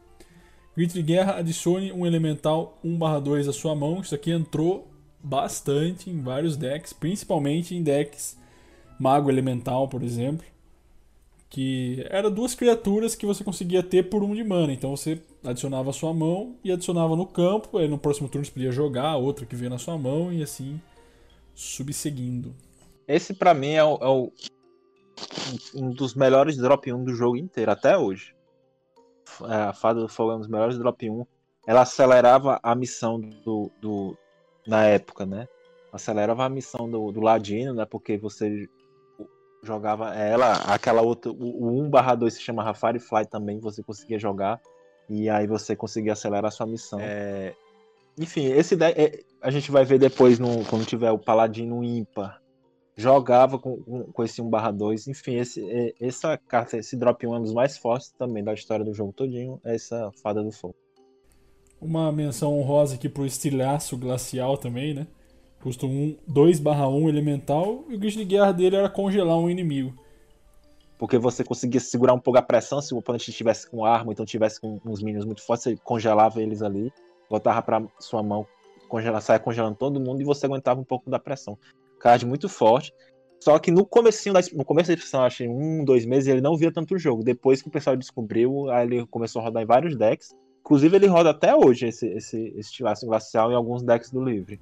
Grito 0.78 0.94
de 0.94 1.02
guerra, 1.02 1.38
adicione 1.38 1.92
um 1.92 2.06
elemental 2.06 2.78
1/2 2.84 3.48
à 3.48 3.54
sua 3.54 3.74
mão. 3.74 4.02
Isso 4.02 4.14
aqui 4.14 4.30
entrou 4.30 4.88
bastante 5.22 6.12
em 6.12 6.22
vários 6.22 6.56
decks, 6.56 6.94
principalmente 6.94 7.76
em 7.76 7.82
decks 7.82 8.38
Mago 9.00 9.32
Elemental, 9.32 9.88
por 9.88 10.04
exemplo 10.04 10.46
que 11.50 12.06
era 12.10 12.30
duas 12.30 12.54
criaturas 12.56 13.16
que 13.16 13.26
você 13.26 13.44
conseguia 13.44 13.82
ter 13.84 14.10
por 14.10 14.24
um 14.24 14.34
de 14.36 14.44
mana. 14.44 14.74
Então 14.74 14.96
você 14.96 15.22
adicionava 15.44 15.90
a 15.90 15.94
sua 15.94 16.14
mão 16.14 16.56
e 16.64 16.72
adicionava 16.72 17.16
no 17.16 17.26
campo, 17.26 17.78
aí 17.78 17.88
no 17.88 17.98
próximo 17.98 18.28
turno 18.28 18.46
você 18.46 18.52
podia 18.52 18.72
jogar 18.72 19.10
a 19.10 19.18
outra 19.18 19.46
que 19.46 19.56
veio 19.56 19.70
na 19.70 19.78
sua 19.78 19.98
mão 19.98 20.34
e 20.34 20.42
assim 20.44 20.82
subseguindo. 21.54 22.54
Esse 23.08 23.34
pra 23.34 23.54
mim 23.54 23.72
é, 23.72 23.84
o, 23.84 23.98
é 24.02 24.08
o- 24.08 24.32
um 25.76 25.92
dos 25.92 26.16
melhores 26.16 26.58
drop 26.58 26.92
1 26.92 27.04
do 27.04 27.14
jogo 27.14 27.38
inteiro, 27.38 27.72
até 27.72 27.98
hoje. 27.98 28.36
É, 29.44 29.56
A 29.56 29.74
Fada 29.74 30.00
do 30.02 30.10
Fogo 30.10 30.32
é 30.32 30.36
um 30.36 30.40
dos 30.40 30.48
melhores 30.48 30.78
drop 30.78 31.10
1. 31.10 31.26
Ela 31.68 31.82
acelerava 31.82 32.60
a 32.62 32.76
missão 32.76 33.20
do, 33.20 33.72
do- 33.80 34.18
na 34.68 34.84
época, 34.86 35.26
né? 35.26 35.48
Acelerava 35.94 36.44
a 36.46 36.50
missão 36.50 36.90
do, 36.90 37.12
do 37.12 37.22
Ladino, 37.22 37.74
né? 37.74 37.86
Porque 37.86 38.18
você 38.18 38.68
jogava 39.66 40.14
ela, 40.14 40.54
aquela 40.74 41.02
outra, 41.02 41.32
o, 41.32 41.66
o 41.66 41.82
1 41.82 41.90
2 42.18 42.34
se 42.34 42.42
chamava 42.42 42.74
Firefly 42.74 43.26
também, 43.26 43.60
você 43.60 43.84
conseguia 43.84 44.20
jogar. 44.20 44.62
E 45.10 45.30
aí 45.30 45.46
você 45.46 45.76
conseguia 45.76 46.14
acelerar 46.14 46.46
a 46.46 46.52
sua 46.52 46.66
missão. 46.66 47.00
É, 47.00 47.54
enfim, 48.18 48.46
esse 48.46 48.76
deck, 48.76 49.00
é, 49.00 49.20
a 49.42 49.52
gente 49.52 49.72
vai 49.72 49.86
ver 49.86 50.00
depois 50.00 50.40
no, 50.40 50.64
quando 50.66 50.86
tiver 50.86 51.12
o 51.12 51.20
Paladino 51.20 51.84
ímpar. 51.84 52.42
Jogava 52.98 53.60
com, 53.60 53.78
com, 53.84 54.04
com 54.06 54.24
esse 54.24 54.42
1 54.42 54.50
2. 54.74 55.08
Enfim, 55.08 55.36
esse, 55.36 55.70
é, 55.70 55.94
essa 56.00 56.38
carta, 56.38 56.78
esse 56.78 56.96
drop 56.96 57.26
1 57.28 57.36
é 57.36 57.38
um 57.38 57.42
dos 57.42 57.54
mais 57.54 57.78
fortes 57.78 58.12
também 58.18 58.44
da 58.44 58.54
história 58.54 58.86
do 58.86 58.94
jogo 58.94 59.14
todinho. 59.14 59.60
É 59.64 59.76
essa 59.76 60.12
Fada 60.24 60.42
do 60.42 60.52
Fogo. 60.52 60.76
Uma 61.80 62.12
menção 62.12 62.58
honrosa 62.58 62.96
aqui 62.96 63.10
pro 63.10 63.26
estilhaço 63.26 63.98
glacial 63.98 64.58
também, 64.58 64.94
né? 64.94 65.08
Custa 65.66 65.88
um 65.88 66.16
2/1 66.28 67.10
elemental 67.10 67.86
e 67.90 67.96
o 67.96 67.98
grito 67.98 68.20
de 68.20 68.24
guerra 68.24 68.52
dele 68.52 68.76
era 68.76 68.88
congelar 68.88 69.36
um 69.36 69.50
inimigo. 69.50 69.96
Porque 70.96 71.18
você 71.18 71.44
conseguia 71.44 71.80
segurar 71.80 72.14
um 72.14 72.20
pouco 72.20 72.38
a 72.38 72.42
pressão 72.44 72.80
se 72.80 72.94
o 72.94 72.98
oponente 72.98 73.32
estivesse 73.32 73.68
com 73.68 73.84
arma, 73.84 74.12
então 74.12 74.24
tivesse 74.28 74.62
com 74.62 74.80
uns 74.86 75.02
minions 75.02 75.26
muito 75.26 75.44
fortes, 75.44 75.64
você 75.64 75.76
congelava 75.84 76.40
eles 76.40 76.62
ali, 76.62 76.94
botava 77.28 77.64
pra 77.64 77.84
sua 78.00 78.22
mão, 78.22 78.46
congela, 78.88 79.20
saia 79.20 79.40
congelando 79.40 79.76
todo 79.76 80.00
mundo 80.00 80.22
e 80.22 80.24
você 80.24 80.46
aguentava 80.46 80.80
um 80.80 80.84
pouco 80.84 81.10
da 81.10 81.18
pressão. 81.18 81.58
Card 82.00 82.28
muito 82.28 82.48
forte. 82.48 82.94
Só 83.44 83.58
que 83.58 83.72
no 83.72 83.88
comecinho 83.88 84.34
da, 84.34 84.42
no 84.54 84.64
começo 84.64 84.90
da 84.90 84.94
edição, 84.94 85.24
acho 85.24 85.38
que 85.38 85.50
um, 85.50 85.84
dois 85.84 86.06
meses, 86.06 86.28
ele 86.28 86.42
não 86.42 86.56
via 86.56 86.72
tanto 86.72 86.96
jogo. 86.96 87.24
Depois 87.24 87.64
que 87.64 87.70
o 87.70 87.72
pessoal 87.72 87.96
descobriu, 87.96 88.70
aí 88.70 88.86
ele 88.86 89.08
começou 89.08 89.42
a 89.42 89.46
rodar 89.46 89.64
em 89.64 89.66
vários 89.66 89.98
decks. 89.98 90.30
Inclusive, 90.60 90.96
ele 90.96 91.08
roda 91.08 91.32
até 91.32 91.56
hoje 91.56 91.88
esse, 91.88 92.06
esse, 92.10 92.54
esse 92.56 92.84
glacial 93.04 93.52
em 93.52 93.56
alguns 93.56 93.82
decks 93.82 94.12
do 94.12 94.24
livre. 94.24 94.62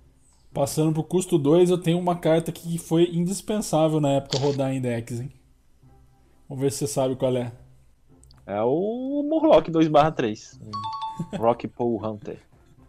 Passando 0.53 0.93
pro 0.93 1.03
custo 1.03 1.39
2, 1.39 1.71
eu 1.71 1.79
tenho 1.79 1.97
uma 1.97 2.15
carta 2.15 2.51
que 2.51 2.77
foi 2.77 3.09
indispensável 3.11 3.99
na 3.99 4.11
época 4.11 4.37
rodar 4.37 4.71
em 4.71 4.79
decks, 4.79 5.19
hein? 5.19 5.31
Vamos 6.47 6.61
ver 6.61 6.71
se 6.71 6.79
você 6.79 6.87
sabe 6.87 7.15
qual 7.15 7.35
é. 7.35 7.51
É 8.45 8.61
o 8.61 9.23
Murloc 9.27 9.69
2/3. 9.69 10.59
Rock 11.39 11.67
Pool 11.67 12.05
Hunter. 12.05 12.39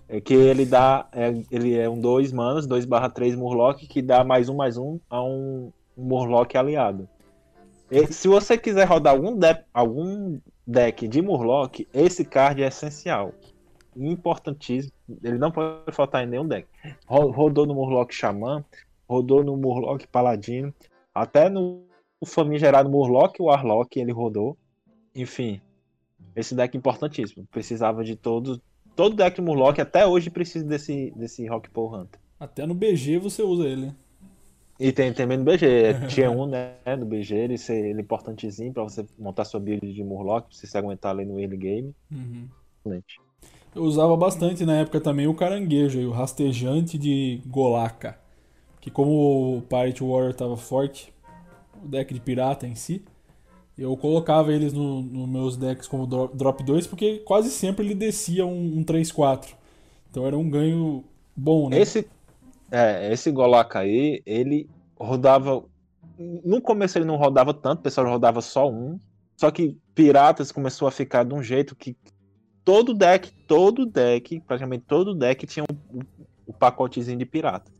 É 0.06 0.20
que 0.20 0.34
ele 0.34 0.66
dá. 0.66 1.08
É, 1.10 1.32
ele 1.50 1.74
é 1.74 1.88
um 1.88 1.98
2 1.98 2.32
manas, 2.32 2.66
2/3 2.66 3.34
Murloc, 3.34 3.78
que 3.78 4.02
dá 4.02 4.22
mais 4.22 4.50
um 4.50 4.56
mais 4.56 4.76
um 4.76 4.98
a 5.08 5.22
um, 5.22 5.72
um 5.96 6.04
Murloc 6.04 6.54
aliado. 6.56 7.08
E 7.90 8.12
se 8.12 8.28
você 8.28 8.58
quiser 8.58 8.86
rodar 8.86 9.14
algum, 9.14 9.38
de, 9.38 9.56
algum 9.72 10.38
deck 10.66 11.08
de 11.08 11.22
Murloc, 11.22 11.86
esse 11.94 12.24
card 12.24 12.62
é 12.62 12.66
essencial. 12.66 13.32
Importantíssimo. 13.96 14.93
Ele 15.22 15.38
não 15.38 15.50
pode 15.50 15.92
faltar 15.92 16.24
em 16.24 16.26
nenhum 16.26 16.46
deck. 16.46 16.66
Ro- 17.06 17.30
Rodou 17.30 17.66
no 17.66 17.74
Murloc 17.74 18.12
Xamã, 18.12 18.64
rodou 19.08 19.44
no 19.44 19.56
Murloc 19.56 20.06
Paladino, 20.06 20.72
até 21.14 21.48
no 21.48 21.82
famigerado 22.26 22.88
Murloc 22.88 23.38
o 23.38 23.44
Warlock 23.44 23.98
ele 24.00 24.12
rodou. 24.12 24.56
Enfim, 25.14 25.60
esse 26.34 26.54
deck 26.54 26.74
é 26.74 26.78
importantíssimo. 26.78 27.46
Precisava 27.50 28.02
de 28.02 28.16
todos. 28.16 28.58
Todo 28.96 29.14
deck 29.16 29.36
de 29.36 29.42
Murloc 29.42 29.78
até 29.78 30.06
hoje 30.06 30.30
precisa 30.30 30.64
desse, 30.64 31.12
desse 31.16 31.46
Rock 31.46 31.68
Pool 31.70 31.94
Hunter. 31.94 32.18
Até 32.40 32.66
no 32.66 32.74
BG 32.74 33.18
você 33.18 33.42
usa 33.42 33.66
ele. 33.66 33.92
E 34.80 34.90
tem 34.90 35.12
também 35.12 35.36
no 35.38 35.44
BG, 35.44 35.66
é 35.66 35.92
Tier 36.08 36.30
1, 36.30 36.46
né? 36.46 36.74
No 36.98 37.06
BG, 37.06 37.34
ele, 37.36 37.58
ser, 37.58 37.76
ele 37.90 38.00
é 38.00 38.02
importantezinho 38.02 38.72
pra 38.72 38.82
você 38.82 39.06
montar 39.18 39.44
sua 39.44 39.60
build 39.60 39.92
de 39.92 40.02
Murloc, 40.02 40.46
pra 40.48 40.56
você 40.56 40.66
se 40.66 40.76
aguentar 40.76 41.12
ali 41.12 41.24
no 41.24 41.38
early 41.38 41.56
game. 41.56 41.94
Uhum. 42.10 42.48
Excelente. 42.80 43.20
Eu 43.74 43.82
usava 43.82 44.16
bastante 44.16 44.64
na 44.64 44.76
época 44.76 45.00
também 45.00 45.26
o 45.26 45.34
caranguejo, 45.34 45.98
aí, 45.98 46.06
o 46.06 46.12
rastejante 46.12 46.96
de 46.96 47.40
Golaka. 47.46 48.18
Que 48.80 48.90
como 48.90 49.56
o 49.58 49.62
Pirate 49.62 50.02
Warrior 50.02 50.34
tava 50.34 50.56
forte, 50.56 51.12
o 51.82 51.88
deck 51.88 52.12
de 52.12 52.20
pirata 52.20 52.66
em 52.66 52.74
si, 52.74 53.02
eu 53.76 53.96
colocava 53.96 54.52
eles 54.52 54.72
nos 54.72 55.04
no 55.04 55.26
meus 55.26 55.56
decks 55.56 55.88
como 55.88 56.06
dro- 56.06 56.30
drop 56.32 56.62
2, 56.62 56.86
porque 56.86 57.18
quase 57.20 57.50
sempre 57.50 57.84
ele 57.84 57.94
descia 57.94 58.46
um, 58.46 58.78
um 58.78 58.84
3-4. 58.84 59.54
Então 60.10 60.26
era 60.26 60.38
um 60.38 60.48
ganho 60.48 61.02
bom, 61.34 61.68
né? 61.68 61.80
Esse, 61.80 62.06
é, 62.70 63.12
esse 63.12 63.32
Golak 63.32 63.76
aí, 63.76 64.22
ele 64.24 64.68
rodava. 64.96 65.64
No 66.18 66.60
começo 66.60 66.96
ele 66.96 67.04
não 67.04 67.16
rodava 67.16 67.52
tanto, 67.52 67.80
o 67.80 67.82
pessoal 67.82 68.06
rodava 68.06 68.40
só 68.40 68.70
um. 68.70 69.00
Só 69.36 69.50
que 69.50 69.76
Piratas 69.94 70.52
começou 70.52 70.86
a 70.86 70.92
ficar 70.92 71.24
de 71.24 71.34
um 71.34 71.42
jeito 71.42 71.74
que 71.74 71.96
todo 72.64 72.94
deck, 72.94 73.30
todo 73.46 73.84
deck, 73.86 74.40
praticamente 74.40 74.84
todo 74.86 75.14
deck 75.14 75.46
tinha 75.46 75.64
um, 75.70 76.00
um 76.48 76.52
pacotezinho 76.52 77.18
de 77.18 77.26
pirata. 77.26 77.70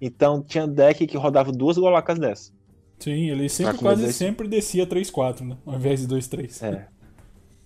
Então 0.00 0.42
tinha 0.42 0.66
deck 0.66 1.06
que 1.06 1.16
rodava 1.16 1.52
duas 1.52 1.76
Golakas 1.76 2.18
dessas. 2.18 2.52
Sim, 2.98 3.30
ele 3.30 3.48
sempre, 3.48 3.78
quase 3.78 4.04
desse- 4.06 4.18
sempre 4.18 4.46
descia 4.48 4.86
3-4, 4.86 5.40
né? 5.46 5.56
Ao 5.64 5.74
invés 5.74 6.00
de 6.00 6.06
2-3. 6.14 6.62
É. 6.62 6.86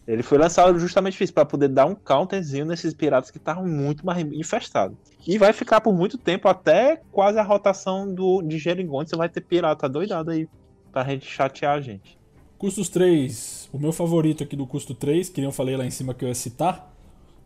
Ele 0.06 0.22
foi 0.22 0.36
lançado 0.38 0.78
justamente 0.78 1.22
isso, 1.24 1.32
para 1.32 1.46
poder 1.46 1.68
dar 1.68 1.86
um 1.86 1.94
counterzinho 1.94 2.66
nesses 2.66 2.92
piratas 2.92 3.30
que 3.30 3.38
estavam 3.38 3.66
muito 3.66 4.04
mais 4.04 4.18
infestados. 4.32 4.96
E 5.26 5.38
vai 5.38 5.52
ficar 5.52 5.80
por 5.80 5.94
muito 5.94 6.18
tempo, 6.18 6.46
até 6.46 7.00
quase 7.10 7.38
a 7.38 7.42
rotação 7.42 8.12
do, 8.12 8.42
de 8.42 8.58
Geringonte. 8.58 9.10
Você 9.10 9.16
vai 9.16 9.28
ter 9.28 9.40
pirata 9.40 9.88
doidado 9.88 10.30
aí 10.30 10.46
pra 10.92 11.04
gente 11.04 11.24
chatear 11.26 11.76
a 11.76 11.80
gente. 11.80 12.18
Custos 12.64 12.88
3. 12.88 13.68
O 13.74 13.78
meu 13.78 13.92
favorito 13.92 14.42
aqui 14.42 14.56
do 14.56 14.66
custo 14.66 14.94
3, 14.94 15.28
que 15.28 15.38
nem 15.38 15.48
eu 15.48 15.52
falei 15.52 15.76
lá 15.76 15.84
em 15.84 15.90
cima 15.90 16.14
que 16.14 16.24
eu 16.24 16.30
ia 16.30 16.34
citar, 16.34 16.90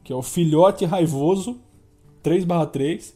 que 0.04 0.12
é 0.12 0.16
o 0.16 0.22
Filhote 0.22 0.84
Raivoso 0.84 1.58
3/3. 2.22 3.14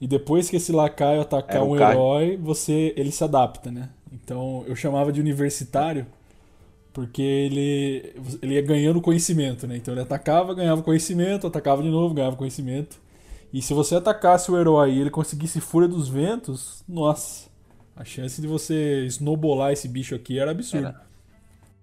E 0.00 0.08
depois 0.08 0.50
que 0.50 0.56
esse 0.56 0.72
lacaio 0.72 1.20
atacar 1.20 1.58
É, 1.58 1.60
o 1.60 1.68
um 1.68 1.76
herói, 1.76 2.36
você 2.36 2.92
ele 2.96 3.12
se 3.12 3.22
adapta, 3.22 3.70
né? 3.70 3.90
Então 4.12 4.64
eu 4.66 4.74
chamava 4.74 5.12
de 5.12 5.20
universitário 5.20 6.06
porque 6.92 7.22
ele 7.22 8.14
ele 8.42 8.54
ia 8.54 8.62
ganhando 8.62 9.00
conhecimento, 9.00 9.64
né? 9.64 9.76
Então 9.76 9.94
ele 9.94 10.00
atacava, 10.00 10.52
ganhava 10.54 10.82
conhecimento, 10.82 11.46
atacava 11.46 11.84
de 11.84 11.88
novo, 11.88 12.14
ganhava 12.14 12.34
conhecimento. 12.34 12.98
E 13.52 13.62
se 13.62 13.72
você 13.74 13.94
atacasse 13.94 14.50
o 14.50 14.58
herói 14.58 14.94
e 14.94 15.00
ele 15.02 15.10
conseguisse 15.10 15.60
Fúria 15.60 15.88
dos 15.88 16.08
Ventos, 16.08 16.82
nossa, 16.88 17.48
a 17.94 18.04
chance 18.04 18.40
de 18.40 18.48
você 18.48 19.06
snowballar 19.06 19.70
esse 19.70 19.86
bicho 19.86 20.16
aqui 20.16 20.36
era 20.40 20.50
absurda. 20.50 20.88
Era. 20.88 21.07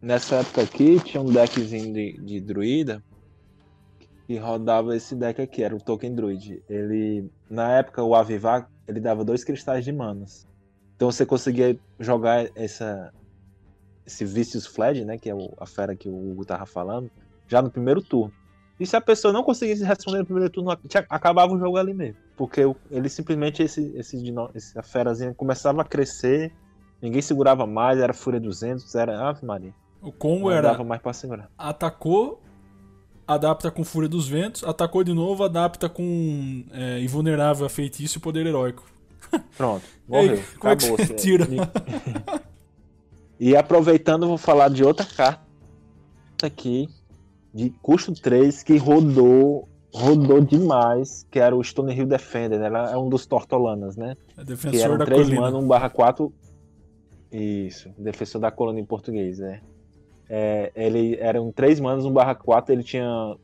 Nessa 0.06 0.36
época 0.36 0.62
aqui, 0.62 1.00
tinha 1.04 1.20
um 1.20 1.34
deckzinho 1.34 1.92
de, 1.92 2.14
de 2.24 2.40
druida 2.40 3.04
que 4.28 4.38
rodava 4.38 4.96
esse 4.96 5.16
deck 5.16 5.42
aqui, 5.42 5.64
era 5.64 5.76
o 5.76 5.82
Token 5.82 6.14
Druid. 6.14 6.62
Ele, 6.70 7.28
na 7.50 7.72
época, 7.80 8.04
o 8.04 8.14
Avivar, 8.14 8.70
ele 8.88 9.00
dava 9.00 9.26
dois 9.26 9.44
cristais 9.44 9.84
de 9.84 9.92
manas. 9.92 10.46
Então 10.96 11.12
você 11.12 11.26
conseguia 11.26 11.76
jogar 12.00 12.48
essa, 12.54 13.12
esse 14.06 14.24
Vicious 14.24 14.68
Fledge, 14.68 15.04
né, 15.04 15.18
que 15.18 15.28
é 15.28 15.34
o- 15.34 15.52
a 15.60 15.66
fera 15.66 15.96
que 15.96 16.08
o 16.08 16.32
Hugo 16.32 16.46
tava 16.46 16.68
falando, 16.68 17.10
já 17.48 17.60
no 17.60 17.72
primeiro 17.72 18.00
turno. 18.00 18.32
E 18.80 18.86
se 18.86 18.96
a 18.96 19.02
pessoa 19.02 19.34
não 19.34 19.42
conseguisse 19.42 19.84
responder 19.84 20.20
no 20.20 20.26
primeiro 20.26 20.52
turno, 20.52 20.70
acabava 21.10 21.52
o 21.52 21.58
jogo 21.58 21.78
ali 21.78 21.96
mesmo. 21.96 22.22
Porque 22.38 22.62
ele 22.92 23.10
simplesmente, 23.10 23.64
esse, 23.64 23.92
esse, 23.98 24.24
essa 24.54 24.84
ferazinha 24.84 25.34
começava 25.34 25.82
a 25.82 25.86
crescer, 25.86 26.54
ninguém 27.02 27.24
segurava 27.24 27.66
mais, 27.66 27.98
era 27.98 28.14
Fúria 28.14 28.40
200, 28.40 28.94
era 28.94 29.20
Ave 29.28 29.44
Maria. 29.44 29.74
O 30.06 30.12
combo 30.12 30.46
Não 30.50 30.52
era 30.52 30.84
mais 30.84 31.02
pra 31.02 31.12
segurar. 31.14 31.50
atacou, 31.58 32.42
adapta 33.28 33.72
com 33.72 33.84
Fúria 33.84 34.08
dos 34.08 34.28
Ventos, 34.28 34.64
atacou 34.64 35.04
de 35.04 35.14
novo, 35.14 35.44
adapta 35.44 35.90
com 35.90 36.64
é, 36.72 37.00
invulnerável 37.02 37.66
a 37.66 37.70
feitiço 37.70 38.18
e 38.18 38.22
poder 38.22 38.46
heróico. 38.46 38.84
Pronto, 39.58 39.84
Ei, 40.10 40.28
morreu. 40.28 40.44
como 40.60 40.74
é 40.74 40.76
que 40.76 40.86
acabou. 40.86 40.98
você 41.06 41.14
tira? 41.16 41.48
E 43.40 43.56
aproveitando, 43.56 44.28
vou 44.28 44.38
falar 44.38 44.70
de 44.70 44.84
outra 44.84 45.06
carta 45.06 45.42
aqui, 46.44 46.88
de 47.54 47.70
custo 47.82 48.14
3, 48.14 48.64
que 48.64 48.78
rodou, 48.78 49.68
rodou 49.94 50.40
demais, 50.42 51.26
que 51.32 51.40
era 51.40 51.56
o 51.56 51.64
Stone 51.64 51.94
Hill 51.94 52.06
Defender, 52.06 52.60
né? 52.60 52.68
Ela 52.68 52.92
é 52.92 52.98
um 52.98 53.10
dos 53.10 53.26
Tortolanas, 53.26 53.96
né? 53.98 54.16
É 54.38 54.42
Que 54.42 54.46
defensor 54.46 54.82
era 54.82 54.94
um 54.94 54.98
da 54.98 55.06
3 55.06 55.22
colina. 55.24 55.42
mana, 55.42 55.58
1 55.58 55.68
barra 55.68 55.90
4. 55.90 56.32
Isso, 57.32 57.90
defensor 57.98 58.40
da 58.40 58.52
coluna 58.52 58.80
em 58.80 58.86
português, 58.86 59.40
né? 59.40 59.62
É, 60.30 60.72
ele 60.76 61.18
era 61.20 61.42
um 61.42 61.52
3 61.52 61.80
manas, 61.80 62.06
1 62.06 62.12
barra 62.12 62.36
4, 62.36 62.74
ele 62.74 62.84
tinha 62.84 63.36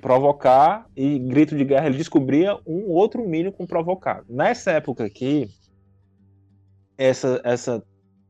provocar 0.00 0.86
e 0.96 1.18
grito 1.18 1.56
de 1.56 1.64
guerra, 1.64 1.86
ele 1.86 1.98
descobria 1.98 2.58
um 2.66 2.90
outro 2.90 3.26
milho 3.26 3.52
com 3.52 3.66
provocar. 3.66 4.24
Nessa 4.28 4.72
época 4.72 5.04
aqui, 5.04 5.48
essa, 6.98 7.40
essa 7.44 7.82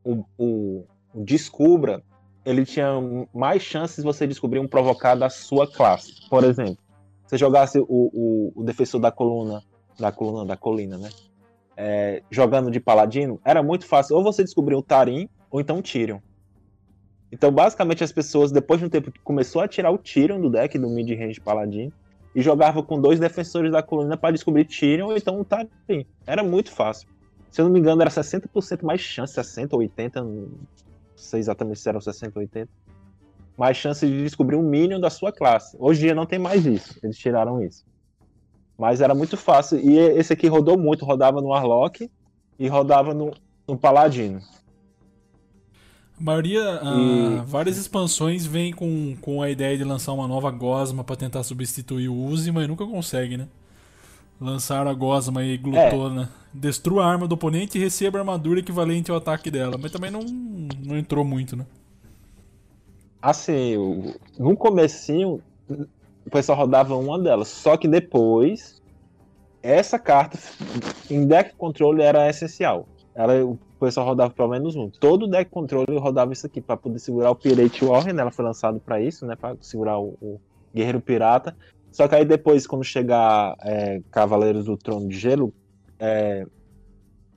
o, 0.05 0.25
o, 0.37 0.87
o 1.15 1.25
descubra, 1.25 2.03
ele 2.45 2.65
tinha 2.67 2.93
mais 3.33 3.63
chances 3.63 3.97
de 3.97 4.03
você 4.03 4.27
descobrir 4.27 4.59
um 4.59 4.69
provocar 4.69 5.15
da 5.15 5.31
sua 5.31 5.67
classe. 5.67 6.29
Por 6.29 6.45
exemplo, 6.45 6.79
você 7.27 7.39
jogasse 7.39 7.79
o, 7.79 7.87
o, 7.89 8.53
o 8.55 8.65
defensor 8.65 9.01
da 9.01 9.13
coluna, 9.13 9.63
da 9.99 10.13
coluna, 10.13 10.45
da 10.45 10.57
colina, 10.57 10.99
né? 10.99 11.09
é, 11.77 12.23
jogando 12.31 12.71
de 12.71 12.81
paladino, 12.81 13.41
era 13.45 13.63
muito 13.63 13.87
fácil. 13.87 14.17
Ou 14.17 14.23
você 14.23 14.43
descobriu 14.43 14.79
o 14.79 14.83
Tarim, 14.83 15.29
ou 15.51 15.61
então 15.61 15.79
o 15.79 15.83
Tyrion. 15.83 16.19
Então, 17.33 17.51
basicamente, 17.51 18.05
as 18.05 18.13
pessoas, 18.13 18.53
depois 18.53 18.79
de 18.79 18.87
um 18.87 18.91
tempo, 18.91 19.11
começou 19.25 19.63
a 19.63 19.67
tirar 19.67 19.91
o 19.91 19.97
Tyrion 19.97 20.39
do 20.39 20.51
deck 20.51 20.79
do 20.79 20.91
mid-range 20.91 21.41
paladino 21.41 21.91
e 22.35 22.43
jogava 22.43 22.83
com 22.83 23.01
dois 23.01 23.19
defensores 23.19 23.73
da 23.73 23.83
coluna 23.83 24.19
para 24.19 24.33
descobrir 24.33 24.67
Tyrion 24.67 25.07
ou 25.07 25.17
então 25.17 25.41
o 25.41 25.45
Tarim. 25.45 26.07
Era 26.27 26.45
muito 26.45 26.71
fácil. 26.71 27.09
Se 27.51 27.61
eu 27.61 27.65
não 27.65 27.73
me 27.73 27.81
engano, 27.81 28.03
era 28.03 28.11
60% 28.11 28.83
mais 28.83 29.01
chance, 29.01 29.33
60 29.33 29.75
ou 29.75 29.81
80, 29.81 30.23
não 30.23 30.49
sei 31.17 31.41
exatamente 31.41 31.81
se 31.81 31.89
eram 31.89 32.01
60 32.01 32.39
ou 32.39 32.41
80. 32.43 32.71
Mais 33.57 33.77
chance 33.77 34.07
de 34.07 34.23
descobrir 34.23 34.57
um 34.57 34.63
Minion 34.63 35.01
da 35.01 35.11
sua 35.11 35.33
classe. 35.33 35.77
Hoje 35.79 36.01
em 36.01 36.05
dia 36.05 36.15
não 36.15 36.27
tem 36.27 36.39
mais 36.39 36.67
isso, 36.67 36.99
eles 37.03 37.17
tiraram 37.17 37.63
isso. 37.63 37.85
Mas 38.79 39.01
era 39.01 39.15
muito 39.15 39.37
fácil. 39.37 39.79
E 39.79 39.99
esse 39.99 40.33
aqui 40.33 40.49
rodou 40.49 40.79
muito, 40.79 41.05
rodava 41.05 41.41
no 41.41 41.49
Warlock 41.49 42.11
e 42.59 42.69
rodava 42.69 43.15
no, 43.15 43.33
no 43.69 43.77
Paladino. 43.77 44.41
A 46.23 46.25
maioria, 46.25 46.63
ah, 46.81 47.43
várias 47.45 47.77
expansões 47.77 48.47
vêm 48.47 48.73
com, 48.73 49.17
com 49.21 49.43
a 49.43 49.51
ideia 49.51 49.77
de 49.77 49.83
lançar 49.83 50.13
uma 50.13 50.29
nova 50.29 50.53
Gosma 50.53 51.03
para 51.03 51.17
tentar 51.17 51.43
substituir 51.43 52.09
o 52.09 52.15
Uzi, 52.15 52.53
mas 52.53 52.69
nunca 52.69 52.87
consegue, 52.87 53.37
né? 53.37 53.49
Lançaram 54.41 54.89
a 54.89 54.95
Gosma 54.95 55.43
e 55.45 55.59
Glutona. 55.59 56.31
É. 56.55 56.57
Destrua 56.57 57.05
a 57.05 57.09
arma 57.09 57.27
do 57.27 57.35
oponente 57.35 57.77
e 57.77 57.81
receba 57.81 58.19
a 58.19 58.21
armadura 58.21 58.61
equivalente 58.61 59.11
ao 59.11 59.17
ataque 59.17 59.51
dela. 59.51 59.77
Mas 59.77 59.91
também 59.91 60.13
não, 60.13 60.21
não 60.23 60.97
entrou 60.97 61.25
muito, 61.25 61.57
né? 61.57 61.67
Assim, 63.21 63.77
no 64.39 64.57
comecinho, 64.57 65.43
o 65.69 66.31
pessoal 66.31 66.59
rodava 66.59 66.95
uma 66.95 67.19
delas. 67.19 67.49
Só 67.49 67.77
que 67.77 67.89
depois, 67.89 68.81
essa 69.61 69.99
carta 69.99 70.39
em 71.11 71.27
deck 71.27 71.57
controle 71.57 72.01
era 72.01 72.29
essencial. 72.29 72.87
Ela, 73.13 73.45
o 73.45 73.59
pessoal 73.87 74.07
rodava 74.07 74.33
pelo 74.33 74.49
menos 74.49 74.77
um. 74.77 74.89
Todo 74.89 75.27
deck 75.27 75.51
controle 75.51 75.99
rodava 75.99 76.33
isso 76.33 76.47
aqui 76.47 76.61
para 76.61 76.77
poder 76.77 76.99
segurar 76.99 77.31
o 77.31 77.35
Pirate 77.35 77.85
Warren. 77.85 78.19
Ela 78.19 78.31
foi 78.31 78.45
lançada 78.45 78.79
para 78.79 79.01
isso, 79.01 79.27
né? 79.27 79.35
Para 79.35 79.57
segurar 79.61 79.99
o, 79.99 80.17
o, 80.21 80.41
Guerreiro 80.75 81.01
Pirata. 81.01 81.57
Só 81.91 82.09
que 82.09 82.15
aí 82.15 82.25
depois, 82.25 82.67
quando 82.67 82.85
chegar 82.85 83.57
é, 83.61 84.01
Cavaleiros 84.11 84.65
do 84.65 84.77
Trono 84.77 85.09
de 85.09 85.19
Gelo, 85.19 85.53
é, 85.99 86.47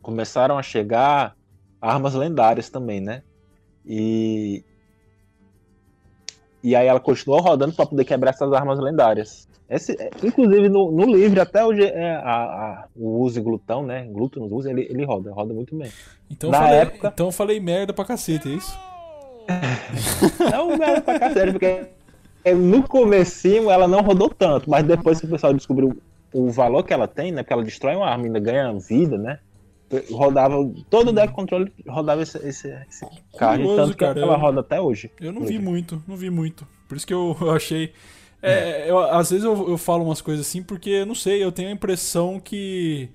começaram 0.02 0.58
a 0.58 0.64
chegar 0.64 1.36
armas 1.82 2.14
lendárias 2.14 2.70
também, 2.70 3.02
né? 3.02 3.24
E 3.86 4.64
e 6.64 6.76
aí 6.76 6.88
ela 6.88 7.00
continuou 7.00 7.42
rodando 7.42 7.74
para 7.74 7.86
poder 7.86 8.06
quebrar 8.06 8.32
essas 8.32 8.52
armas 8.54 8.80
lendárias. 8.80 9.48
Esse, 9.70 9.94
é, 10.00 10.12
inclusive 10.24 10.70
no, 10.70 10.92
no 10.92 11.06
livro, 11.06 11.42
até 11.42 11.66
hoje, 11.66 11.84
é, 11.84 12.16
a, 12.18 12.44
a, 12.44 12.86
o 12.96 13.22
uso 13.22 13.42
glutão, 13.42 13.84
né? 13.84 14.06
Glúten 14.06 14.44
uso, 14.44 14.70
ele, 14.70 14.88
ele 14.90 15.04
roda, 15.04 15.32
roda 15.32 15.54
muito 15.54 15.76
bem. 15.76 15.92
Então, 16.30 16.52
Na 16.52 16.60
falei, 16.60 16.80
época... 16.80 17.12
então 17.14 17.26
eu 17.28 17.32
falei 17.32 17.60
merda 17.60 17.94
pra 17.94 18.06
cacete, 18.06 18.48
é 18.48 18.52
isso? 18.52 18.78
não 20.52 20.78
merda 20.78 21.02
pra 21.02 21.20
cacete, 21.20 21.52
porque 21.52 21.88
no 22.54 22.84
comecinho 22.84 23.72
ela 23.72 23.88
não 23.88 24.02
rodou 24.02 24.30
tanto, 24.30 24.70
mas 24.70 24.84
depois 24.84 25.20
que 25.20 25.26
o 25.26 25.30
pessoal 25.30 25.54
descobriu 25.54 25.98
o 26.32 26.50
valor 26.52 26.84
que 26.84 26.94
ela 26.94 27.08
tem, 27.08 27.32
né? 27.32 27.42
Porque 27.42 27.54
ela 27.54 27.64
destrói 27.64 27.96
uma 27.96 28.08
arma 28.08 28.26
e 28.26 28.28
ainda 28.28 28.40
ganha 28.40 28.72
vida, 28.74 29.18
né? 29.18 29.40
rodava 30.12 30.56
todo 30.90 31.10
o 31.10 31.14
deck 31.14 31.32
controle 31.32 31.72
rodava 31.88 32.22
esse, 32.22 32.38
esse, 32.40 32.68
esse 32.90 33.06
Curioso, 33.32 33.76
tanto 33.76 33.92
que 33.92 34.04
cara, 34.04 34.20
ela 34.20 34.36
roda 34.36 34.62
até 34.62 34.82
hoje. 34.82 35.12
Eu 35.20 35.32
não 35.32 35.44
vi 35.44 35.60
muito, 35.60 36.02
não 36.08 36.16
vi 36.16 36.30
muito. 36.30 36.68
Por 36.88 36.98
isso 36.98 37.06
que 37.06 37.14
eu, 37.14 37.38
eu 37.40 37.52
achei. 37.52 37.94
É, 38.42 38.90
eu, 38.90 39.00
às 39.00 39.32
vezes 39.32 39.44
eu, 39.44 39.70
eu 39.70 39.78
falo 39.78 40.04
umas 40.04 40.22
coisas 40.22 40.46
assim 40.46 40.62
porque, 40.62 41.04
não 41.06 41.16
sei, 41.16 41.44
eu 41.44 41.52
tenho 41.52 41.70
a 41.70 41.72
impressão 41.72 42.40
que 42.40 43.10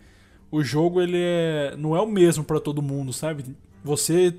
o 0.50 0.62
jogo 0.62 1.00
ele 1.00 1.18
é, 1.18 1.74
não 1.78 1.94
é 1.94 2.00
o 2.00 2.06
mesmo 2.06 2.42
para 2.42 2.58
todo 2.58 2.82
mundo, 2.82 3.12
sabe? 3.12 3.44
Você, 3.84 4.34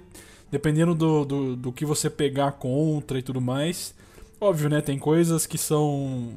dependendo 0.52 0.94
do, 0.94 1.26
do, 1.26 1.56
do 1.56 1.72
que 1.72 1.86
você 1.86 2.10
pegar 2.10 2.54
contra 2.54 3.18
e 3.18 3.22
tudo 3.22 3.40
mais, 3.40 3.96
óbvio, 4.40 4.70
né? 4.70 4.82
Tem 4.82 5.00
coisas 5.00 5.46
que 5.46 5.58
são 5.58 6.34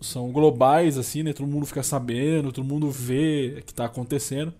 são 0.00 0.30
globais, 0.30 0.96
assim, 0.96 1.22
né? 1.24 1.32
Todo 1.32 1.48
mundo 1.48 1.66
fica 1.66 1.82
sabendo, 1.82 2.52
todo 2.52 2.64
mundo 2.64 2.90
vê 2.90 3.56
o 3.58 3.62
que 3.62 3.74
tá 3.74 3.86
acontecendo. 3.86 4.52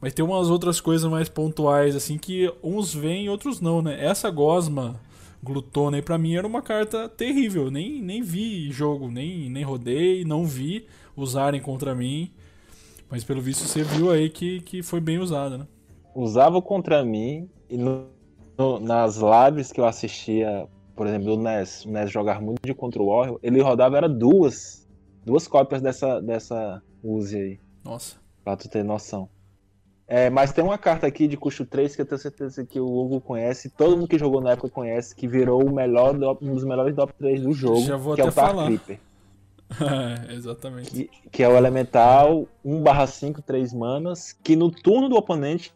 Mas 0.00 0.12
tem 0.12 0.24
umas 0.24 0.50
outras 0.50 0.80
coisas 0.80 1.08
mais 1.08 1.28
pontuais, 1.28 1.94
assim, 1.94 2.18
que 2.18 2.52
uns 2.62 2.92
vêm 2.92 3.26
e 3.26 3.28
outros 3.28 3.60
não, 3.60 3.80
né? 3.80 4.04
Essa 4.04 4.28
gosma 4.30 5.00
glutona 5.42 5.96
aí 5.96 6.02
pra 6.02 6.16
mim 6.16 6.36
era 6.36 6.46
uma 6.46 6.62
carta 6.62 7.08
terrível. 7.08 7.70
Nem, 7.70 8.00
nem 8.00 8.22
vi 8.22 8.70
jogo, 8.70 9.10
nem, 9.10 9.50
nem 9.50 9.64
rodei, 9.64 10.24
não 10.24 10.46
vi 10.46 10.86
usarem 11.16 11.60
contra 11.60 11.94
mim. 11.94 12.32
Mas 13.10 13.24
pelo 13.24 13.42
visto 13.42 13.64
você 13.64 13.82
viu 13.82 14.10
aí 14.10 14.30
que, 14.30 14.60
que 14.60 14.82
foi 14.82 15.00
bem 15.00 15.18
usada, 15.18 15.58
né? 15.58 15.66
Usava 16.14 16.62
contra 16.62 17.04
mim 17.04 17.48
e 17.68 17.76
no, 17.76 18.06
no, 18.56 18.78
nas 18.78 19.16
lives 19.16 19.72
que 19.72 19.80
eu 19.80 19.84
assistia, 19.84 20.68
por 20.94 21.06
exemplo, 21.06 21.36
do 21.36 21.42
NES, 21.42 21.84
o 21.84 21.90
NES 21.90 22.10
jogar 22.10 22.40
muito 22.40 22.62
de 22.64 22.74
Control 22.74 23.08
Warrior, 23.08 23.38
ele 23.42 23.60
rodava 23.60 23.96
era 23.96 24.08
duas, 24.08 24.88
duas 25.24 25.46
cópias 25.46 25.82
dessa, 25.82 26.20
dessa 26.20 26.82
Uzi 27.02 27.36
aí. 27.36 27.60
Nossa. 27.84 28.16
Pra 28.44 28.56
tu 28.56 28.68
ter 28.68 28.82
noção. 28.82 29.28
É, 30.14 30.28
mas 30.28 30.52
tem 30.52 30.62
uma 30.62 30.76
carta 30.76 31.06
aqui 31.06 31.26
de 31.26 31.38
custo 31.38 31.64
3 31.64 31.96
que 31.96 32.02
eu 32.02 32.04
tenho 32.04 32.18
certeza 32.18 32.66
que 32.66 32.78
o 32.78 32.84
Hugo 32.84 33.18
conhece, 33.18 33.70
todo 33.70 33.96
mundo 33.96 34.06
que 34.06 34.18
jogou 34.18 34.42
na 34.42 34.50
época 34.50 34.68
conhece, 34.68 35.16
que 35.16 35.26
virou 35.26 35.66
o 35.66 35.74
melhor, 35.74 36.14
um 36.42 36.52
dos 36.52 36.64
melhores 36.64 36.94
top 36.94 37.14
3 37.14 37.40
do 37.40 37.52
jogo, 37.54 37.80
Já 37.80 37.96
vou 37.96 38.14
que 38.14 38.20
até 38.20 38.28
é 38.28 38.30
o 38.30 38.34
Dark 38.34 38.50
falar. 38.50 38.66
Creeper. 38.66 38.98
é, 40.28 40.34
exatamente. 40.34 40.90
Que, 40.90 41.10
que, 41.30 41.42
é 41.42 41.48
o 41.48 41.56
elemental 41.56 42.46
1/5, 42.62 43.40
3 43.40 43.72
manas, 43.72 44.36
que 44.44 44.54
no 44.54 44.70
turno 44.70 45.08
do 45.08 45.16
oponente 45.16 45.72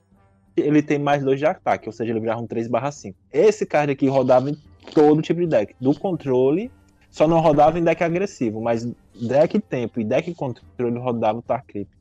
ele 0.55 0.82
tem 0.82 0.99
mais 0.99 1.24
2 1.24 1.39
de 1.39 1.47
ataque, 1.47 1.89
ou 1.89 1.93
seja, 1.95 2.12
ele 2.12 2.20
virava 2.20 2.43
um 2.43 2.47
3/5. 2.47 3.14
Esse 3.32 3.64
card 3.64 3.91
aqui 3.91 4.07
rodava 4.07 4.51
em 4.51 4.57
todo 4.93 5.22
tipo 5.22 5.41
de 5.41 5.47
deck, 5.47 5.74
do 5.80 5.99
controle, 5.99 6.70
só 7.11 7.26
não 7.26 7.41
rodava 7.41 7.78
em 7.78 7.82
deck 7.82 8.05
agressivo, 8.05 8.61
mas 8.61 8.87
deck 9.18 9.59
tempo 9.61 9.99
e 9.99 10.05
deck 10.05 10.34
controle 10.34 10.99
rodava 10.99 11.39
o 11.39 11.43
Tar 11.43 11.64
Creeper. 11.66 11.95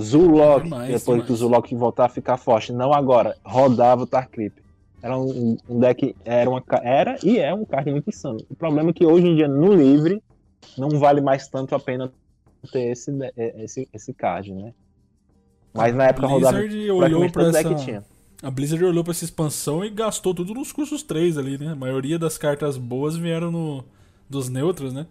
Zulok, 0.00 0.64
demais, 0.64 0.86
depois 0.86 1.04
demais. 1.04 1.26
que 1.26 1.32
o 1.32 1.36
Zulok 1.36 1.74
voltar 1.74 2.06
a 2.06 2.08
ficar 2.08 2.36
forte, 2.36 2.72
não 2.72 2.92
agora, 2.92 3.36
rodava 3.44 4.02
o 4.02 4.06
Tarkrip. 4.06 4.62
Era 5.02 5.16
um, 5.16 5.56
um, 5.68 5.78
deck, 5.78 6.14
era, 6.24 6.48
uma, 6.50 6.62
era 6.82 7.16
e 7.22 7.38
é 7.38 7.54
um 7.54 7.64
card 7.64 7.90
muito 7.90 8.08
insano. 8.08 8.40
O 8.50 8.54
problema 8.54 8.90
é 8.90 8.92
que 8.92 9.06
hoje 9.06 9.26
em 9.26 9.36
dia, 9.36 9.46
no 9.46 9.72
livre, 9.72 10.22
não 10.76 10.90
vale 10.90 11.20
mais 11.20 11.48
tanto 11.48 11.74
a 11.74 11.80
pena 11.80 12.12
ter 12.72 12.90
esse, 12.90 13.10
é, 13.36 13.64
esse, 13.64 13.88
esse 13.92 14.12
card, 14.12 14.52
né? 14.52 14.74
Mas 15.72 15.94
na 15.94 16.06
época 16.06 16.26
rodava 16.26 16.58
olhou 16.58 17.30
pra 17.30 17.48
essa... 17.48 17.74
tinha. 17.76 18.04
A 18.42 18.50
Blizzard 18.50 18.84
olhou 18.84 19.02
para 19.02 19.10
essa 19.10 19.24
expansão 19.24 19.84
e 19.84 19.90
gastou 19.90 20.32
tudo 20.32 20.54
nos 20.54 20.72
custos 20.72 21.02
3 21.02 21.38
ali, 21.38 21.58
né? 21.58 21.72
A 21.72 21.76
maioria 21.76 22.18
das 22.18 22.38
cartas 22.38 22.76
boas 22.76 23.16
vieram 23.16 23.50
no, 23.50 23.84
dos 24.28 24.48
neutros, 24.48 24.92
né? 24.92 25.06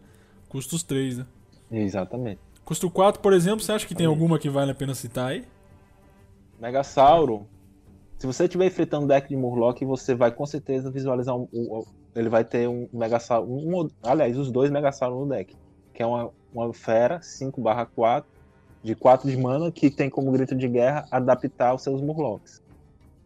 Custos 0.48 0.84
3, 0.84 1.20
né? 1.20 1.26
Exatamente. 1.70 2.40
Custo 2.68 2.91
4, 2.91 3.22
por 3.22 3.31
exemplo, 3.31 3.61
você 3.61 3.72
acha 3.72 3.88
que 3.88 3.95
tem 3.95 4.06
alguma 4.06 4.38
que 4.38 4.49
vale 4.49 4.72
a 4.72 4.76
pena 4.76 4.94
citar 4.94 5.30
aí? 5.30 5.45
Megasauro. 6.60 7.48
Se 8.19 8.27
você 8.27 8.44
estiver 8.44 8.65
enfrentando 8.65 9.06
um 9.06 9.07
deck 9.07 9.30
de 9.30 9.38
Murloc, 9.38 9.81
você 9.85 10.14
vai 10.14 10.34
com 10.34 10.45
certeza 10.45 10.91
visualizar 10.91 11.34
um, 11.34 11.48
um 11.53 11.85
ele 12.14 12.27
vai 12.27 12.44
ter 12.44 12.68
um 12.68 12.89
Megasauro, 12.91 13.49
um, 13.49 13.88
aliás, 14.03 14.38
os 14.38 14.52
dois 14.52 14.69
Megasauros 14.69 15.18
no 15.18 15.30
deck, 15.30 15.56
que 15.94 16.03
é 16.03 16.06
uma, 16.06 16.30
uma 16.53 16.73
fera 16.73 17.22
5/4 17.22 18.26
de 18.84 18.95
4 18.95 19.31
de 19.31 19.38
mana 19.38 19.72
que 19.72 19.89
tem 19.89 20.10
como 20.10 20.30
grito 20.34 20.53
de 20.53 20.68
guerra 20.68 21.07
adaptar 21.10 21.73
os 21.73 21.84
seus 21.84 22.02
Murlocs. 22.02 22.61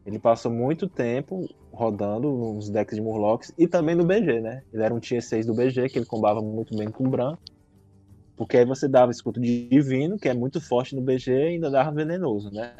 Ele 0.05 0.19
passou 0.19 0.51
muito 0.51 0.87
tempo 0.87 1.49
rodando 1.73 2.31
nos 2.31 2.69
decks 2.69 2.95
de 2.95 3.01
Murlocs 3.01 3.51
e 3.57 3.67
também 3.67 3.95
no 3.95 4.05
BG, 4.05 4.39
né? 4.39 4.61
Ele 4.71 4.83
era 4.83 4.93
um 4.93 4.99
tier 4.99 5.23
6 5.23 5.47
do 5.47 5.55
BG, 5.55 5.89
que 5.89 5.97
ele 5.97 6.05
combava 6.05 6.43
muito 6.43 6.77
bem 6.77 6.91
com 6.91 7.07
o 7.07 7.09
Bran. 7.09 7.35
Porque 8.41 8.57
aí 8.57 8.65
você 8.65 8.87
dava 8.87 9.11
escudo 9.11 9.39
divino, 9.39 10.17
que 10.17 10.27
é 10.27 10.33
muito 10.33 10.59
forte 10.59 10.95
no 10.95 11.01
BG, 11.03 11.31
e 11.31 11.47
ainda 11.49 11.69
dava 11.69 11.91
venenoso, 11.91 12.49
né? 12.49 12.73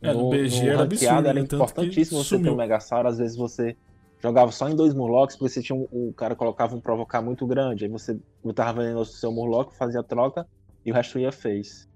É, 0.00 0.10
no, 0.10 0.22
no 0.22 0.30
BG 0.30 0.62
no 0.62 0.70
era 0.70 0.82
absurdo, 0.84 1.28
era 1.28 1.38
importantíssimo 1.38 2.24
você 2.24 2.38
ter 2.38 2.48
um 2.48 2.56
Megasauro, 2.56 3.08
às 3.08 3.18
vezes 3.18 3.36
você 3.36 3.76
jogava 4.22 4.50
só 4.50 4.66
em 4.70 4.74
dois 4.74 4.94
Murlocs, 4.94 5.36
porque 5.36 5.52
você 5.52 5.60
tinha 5.60 5.76
um, 5.76 5.86
o 5.92 6.14
cara 6.14 6.34
colocava 6.34 6.74
um 6.74 6.80
provocar 6.80 7.20
muito 7.20 7.46
grande, 7.46 7.84
aí 7.84 7.90
você 7.90 8.18
botava 8.42 8.80
venenoso 8.80 9.12
no 9.12 9.18
seu 9.18 9.30
Murloc, 9.30 9.74
fazia 9.74 10.00
a 10.00 10.02
troca, 10.02 10.46
e 10.82 10.90
o 10.90 10.94
resto 10.94 11.18
ia 11.18 11.30
fez. 11.30 11.86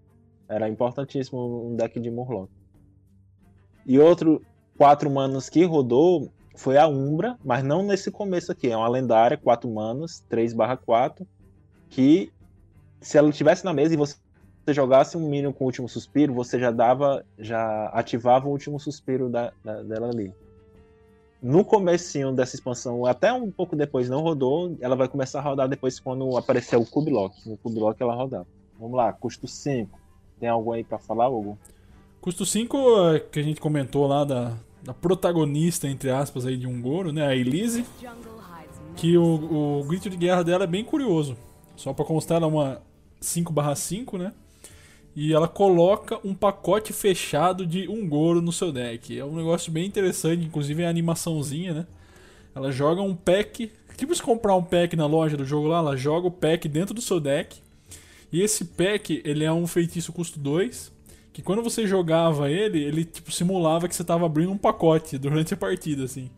Era 0.46 0.68
importantíssimo 0.68 1.70
um 1.70 1.74
deck 1.74 1.98
de 1.98 2.10
Murloc. 2.10 2.50
E 3.86 3.98
outro 3.98 4.42
quatro 4.76 5.10
manos 5.10 5.48
que 5.48 5.64
rodou 5.64 6.30
foi 6.54 6.76
a 6.76 6.86
Umbra, 6.86 7.38
mas 7.42 7.64
não 7.64 7.82
nesse 7.82 8.10
começo 8.10 8.52
aqui, 8.52 8.70
é 8.70 8.76
uma 8.76 8.90
lendária, 8.90 9.38
4 9.38 9.70
manos, 9.70 10.20
3 10.28 10.52
4, 10.84 11.26
que 11.88 12.30
se 13.02 13.18
ela 13.18 13.28
estivesse 13.28 13.64
na 13.64 13.74
mesa 13.74 13.92
e 13.92 13.96
você 13.96 14.16
jogasse 14.68 15.16
um 15.16 15.28
Minion 15.28 15.52
com 15.52 15.64
o 15.64 15.66
último 15.66 15.88
suspiro, 15.88 16.32
você 16.32 16.58
já 16.58 16.70
dava, 16.70 17.24
já 17.38 17.86
ativava 17.88 18.46
o 18.46 18.50
último 18.50 18.78
suspiro 18.78 19.28
da, 19.28 19.52
da, 19.62 19.82
dela 19.82 20.08
ali. 20.08 20.32
No 21.42 21.64
comecinho 21.64 22.30
dessa 22.30 22.54
expansão, 22.54 23.04
até 23.04 23.32
um 23.32 23.50
pouco 23.50 23.74
depois 23.74 24.08
não 24.08 24.20
rodou, 24.20 24.76
ela 24.80 24.94
vai 24.94 25.08
começar 25.08 25.40
a 25.40 25.42
rodar 25.42 25.68
depois 25.68 25.98
quando 25.98 26.36
aparecer 26.36 26.76
o 26.76 26.86
Cube 26.86 27.10
Lock. 27.10 27.34
No 27.48 27.56
Cube 27.56 27.80
Lock 27.80 28.00
ela 28.00 28.14
rodava. 28.14 28.46
Vamos 28.78 28.96
lá, 28.96 29.12
custo 29.12 29.48
5. 29.48 29.98
Tem 30.38 30.48
algo 30.48 30.72
aí 30.72 30.84
para 30.84 30.98
falar, 30.98 31.28
Hugo? 31.28 31.58
Custo 32.20 32.46
5, 32.46 32.76
que 33.32 33.40
a 33.40 33.42
gente 33.42 33.60
comentou 33.60 34.06
lá 34.06 34.24
da, 34.24 34.56
da 34.84 34.94
protagonista, 34.94 35.88
entre 35.88 36.10
aspas, 36.10 36.46
aí 36.46 36.56
de 36.56 36.68
um 36.68 36.80
Goro, 36.80 37.12
né? 37.12 37.26
A 37.26 37.34
Elise. 37.34 37.84
Que 38.94 39.16
o, 39.16 39.80
o 39.80 39.84
grito 39.84 40.08
de 40.08 40.16
guerra 40.16 40.44
dela 40.44 40.62
é 40.62 40.68
bem 40.68 40.84
curioso. 40.84 41.36
Só 41.74 41.92
pra 41.92 42.04
constar, 42.04 42.36
ela 42.36 42.46
é 42.46 42.48
uma 42.48 42.82
5/5, 43.23 44.19
né? 44.19 44.32
E 45.15 45.32
ela 45.32 45.47
coloca 45.47 46.19
um 46.24 46.35
pacote 46.35 46.93
fechado 46.93 47.66
de 47.66 47.89
um 47.89 48.09
Goro 48.09 48.40
no 48.40 48.53
seu 48.53 48.73
deck. 48.73 49.19
É 49.19 49.24
um 49.24 49.36
negócio 49.36 49.70
bem 49.70 49.86
interessante, 49.86 50.44
inclusive 50.44 50.82
é 50.82 50.86
a 50.86 50.90
animaçãozinha, 50.90 51.74
né? 51.74 51.86
Ela 52.55 52.70
joga 52.73 53.03
um 53.03 53.15
pack. 53.15 53.70
Tipo 53.97 54.15
se 54.15 54.23
comprar 54.23 54.57
um 54.57 54.62
pack 54.62 54.97
na 54.97 55.07
loja 55.07 55.36
do 55.36 55.44
jogo 55.44 55.69
lá, 55.69 55.78
ela 55.78 55.97
joga 55.97 56.27
o 56.27 56.31
pack 56.31 56.66
dentro 56.69 56.94
do 56.94 57.01
seu 57.01 57.20
deck. 57.20 57.61
E 58.32 58.40
esse 58.40 58.65
pack, 58.65 59.20
ele 59.24 59.44
é 59.44 59.53
um 59.53 59.66
feitiço 59.66 60.12
custo 60.12 60.39
2. 60.39 60.90
Que 61.32 61.43
quando 61.43 61.62
você 61.62 61.86
jogava 61.86 62.51
ele, 62.51 62.82
ele 62.82 63.05
tipo 63.05 63.31
simulava 63.31 63.89
que 63.89 63.94
você 63.94 64.05
tava 64.05 64.27
abrindo 64.27 64.53
um 64.53 64.59
pacote 64.59 65.19
durante 65.19 65.55
a 65.55 65.57
partida, 65.57 66.05
assim. 66.05 66.31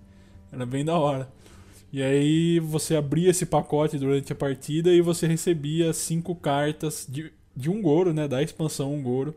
Era 0.52 0.66
bem 0.66 0.84
da 0.84 0.96
hora. 0.96 1.28
E 1.94 2.02
aí 2.02 2.58
você 2.58 2.96
abria 2.96 3.30
esse 3.30 3.46
pacote 3.46 3.96
durante 3.96 4.32
a 4.32 4.34
partida 4.34 4.90
e 4.90 5.00
você 5.00 5.28
recebia 5.28 5.92
cinco 5.92 6.34
cartas 6.34 7.06
de, 7.08 7.32
de 7.54 7.70
um 7.70 7.80
Goro, 7.80 8.12
né? 8.12 8.26
Da 8.26 8.42
expansão 8.42 8.92
um 8.92 9.00
Goro 9.00 9.32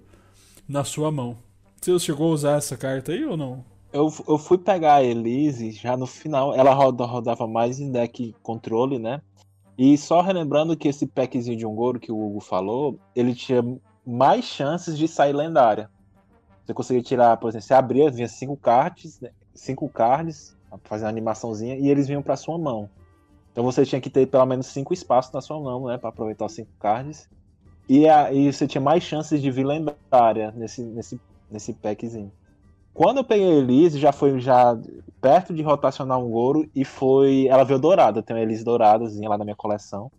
na 0.67 0.83
sua 0.83 1.11
mão. 1.11 1.37
Você 1.79 1.99
chegou 1.99 2.31
a 2.31 2.33
usar 2.33 2.57
essa 2.57 2.75
carta 2.75 3.11
aí 3.11 3.23
ou 3.23 3.37
não? 3.37 3.63
Eu, 3.93 4.11
eu 4.27 4.39
fui 4.39 4.57
pegar 4.57 4.95
a 4.95 5.03
Elise 5.03 5.69
já 5.69 5.95
no 5.95 6.07
final. 6.07 6.51
Ela 6.51 6.73
roda, 6.73 7.05
rodava 7.05 7.45
mais 7.45 7.79
em 7.79 7.91
deck 7.91 8.33
controle, 8.41 8.97
né? 8.97 9.21
E 9.77 9.95
só 9.95 10.21
relembrando 10.21 10.75
que 10.75 10.87
esse 10.87 11.05
packzinho 11.05 11.59
de 11.59 11.65
um 11.67 11.75
Goro 11.75 11.99
que 11.99 12.11
o 12.11 12.19
Hugo 12.19 12.39
falou, 12.39 12.97
ele 13.15 13.35
tinha 13.35 13.63
mais 14.03 14.45
chances 14.45 14.97
de 14.97 15.07
sair 15.07 15.33
lendária. 15.33 15.91
Você 16.65 16.73
conseguia 16.73 17.03
tirar, 17.03 17.37
por 17.37 17.49
exemplo, 17.49 17.67
você 17.67 17.75
abria, 17.75 18.09
vinha 18.09 18.27
cinco 18.27 18.57
cards, 18.57 19.19
né? 19.19 19.29
cinco 19.53 19.87
cards, 19.87 20.56
fazer 20.83 21.05
uma 21.05 21.09
animaçãozinha, 21.09 21.75
e 21.75 21.89
eles 21.89 22.07
vinham 22.07 22.21
para 22.21 22.35
sua 22.35 22.57
mão. 22.57 22.89
Então 23.51 23.63
você 23.63 23.85
tinha 23.85 23.99
que 23.99 24.09
ter 24.09 24.27
pelo 24.27 24.45
menos 24.45 24.67
cinco 24.67 24.93
espaços 24.93 25.31
na 25.33 25.41
sua 25.41 25.59
mão, 25.59 25.87
né, 25.87 25.97
para 25.97 26.09
aproveitar 26.09 26.45
os 26.45 26.53
cinco 26.53 26.69
cards. 26.79 27.27
E, 27.89 28.07
a, 28.07 28.31
e 28.31 28.51
você 28.51 28.67
tinha 28.67 28.81
mais 28.81 29.01
chances 29.01 29.41
de 29.41 29.49
vir 29.49 29.65
lendária 29.65 30.51
nesse, 30.55 30.81
nesse, 30.81 31.19
nesse 31.49 31.73
packzinho. 31.73 32.31
Quando 32.93 33.17
eu 33.17 33.23
peguei 33.23 33.47
a 33.47 33.55
Elise, 33.55 33.99
já 33.99 34.11
foi 34.11 34.39
já 34.39 34.77
perto 35.21 35.53
de 35.53 35.61
rotacionar 35.61 36.19
um 36.19 36.31
Goro 36.31 36.67
e 36.75 36.83
foi. 36.83 37.47
Ela 37.47 37.63
veio 37.63 37.79
dourada, 37.79 38.23
tem 38.23 38.35
uma 38.35 38.41
Elise 38.41 38.63
douradazinha 38.63 39.29
lá 39.29 39.37
na 39.37 39.43
minha 39.43 39.55
coleção. 39.55 40.11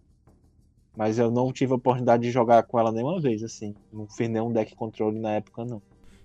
Mas 0.97 1.19
eu 1.19 1.31
não 1.31 1.53
tive 1.53 1.73
a 1.73 1.77
oportunidade 1.77 2.23
de 2.23 2.31
jogar 2.31 2.63
com 2.63 2.79
ela 2.79 2.93
nenhuma 2.93 3.21
vez, 3.21 3.43
assim. 3.43 3.75
Não 3.93 4.09
fiz 4.09 4.29
nenhum 4.29 4.53
deck 4.53 4.75
controle 4.75 5.19
na 5.19 5.33
época, 5.33 5.65
não. 5.65 5.83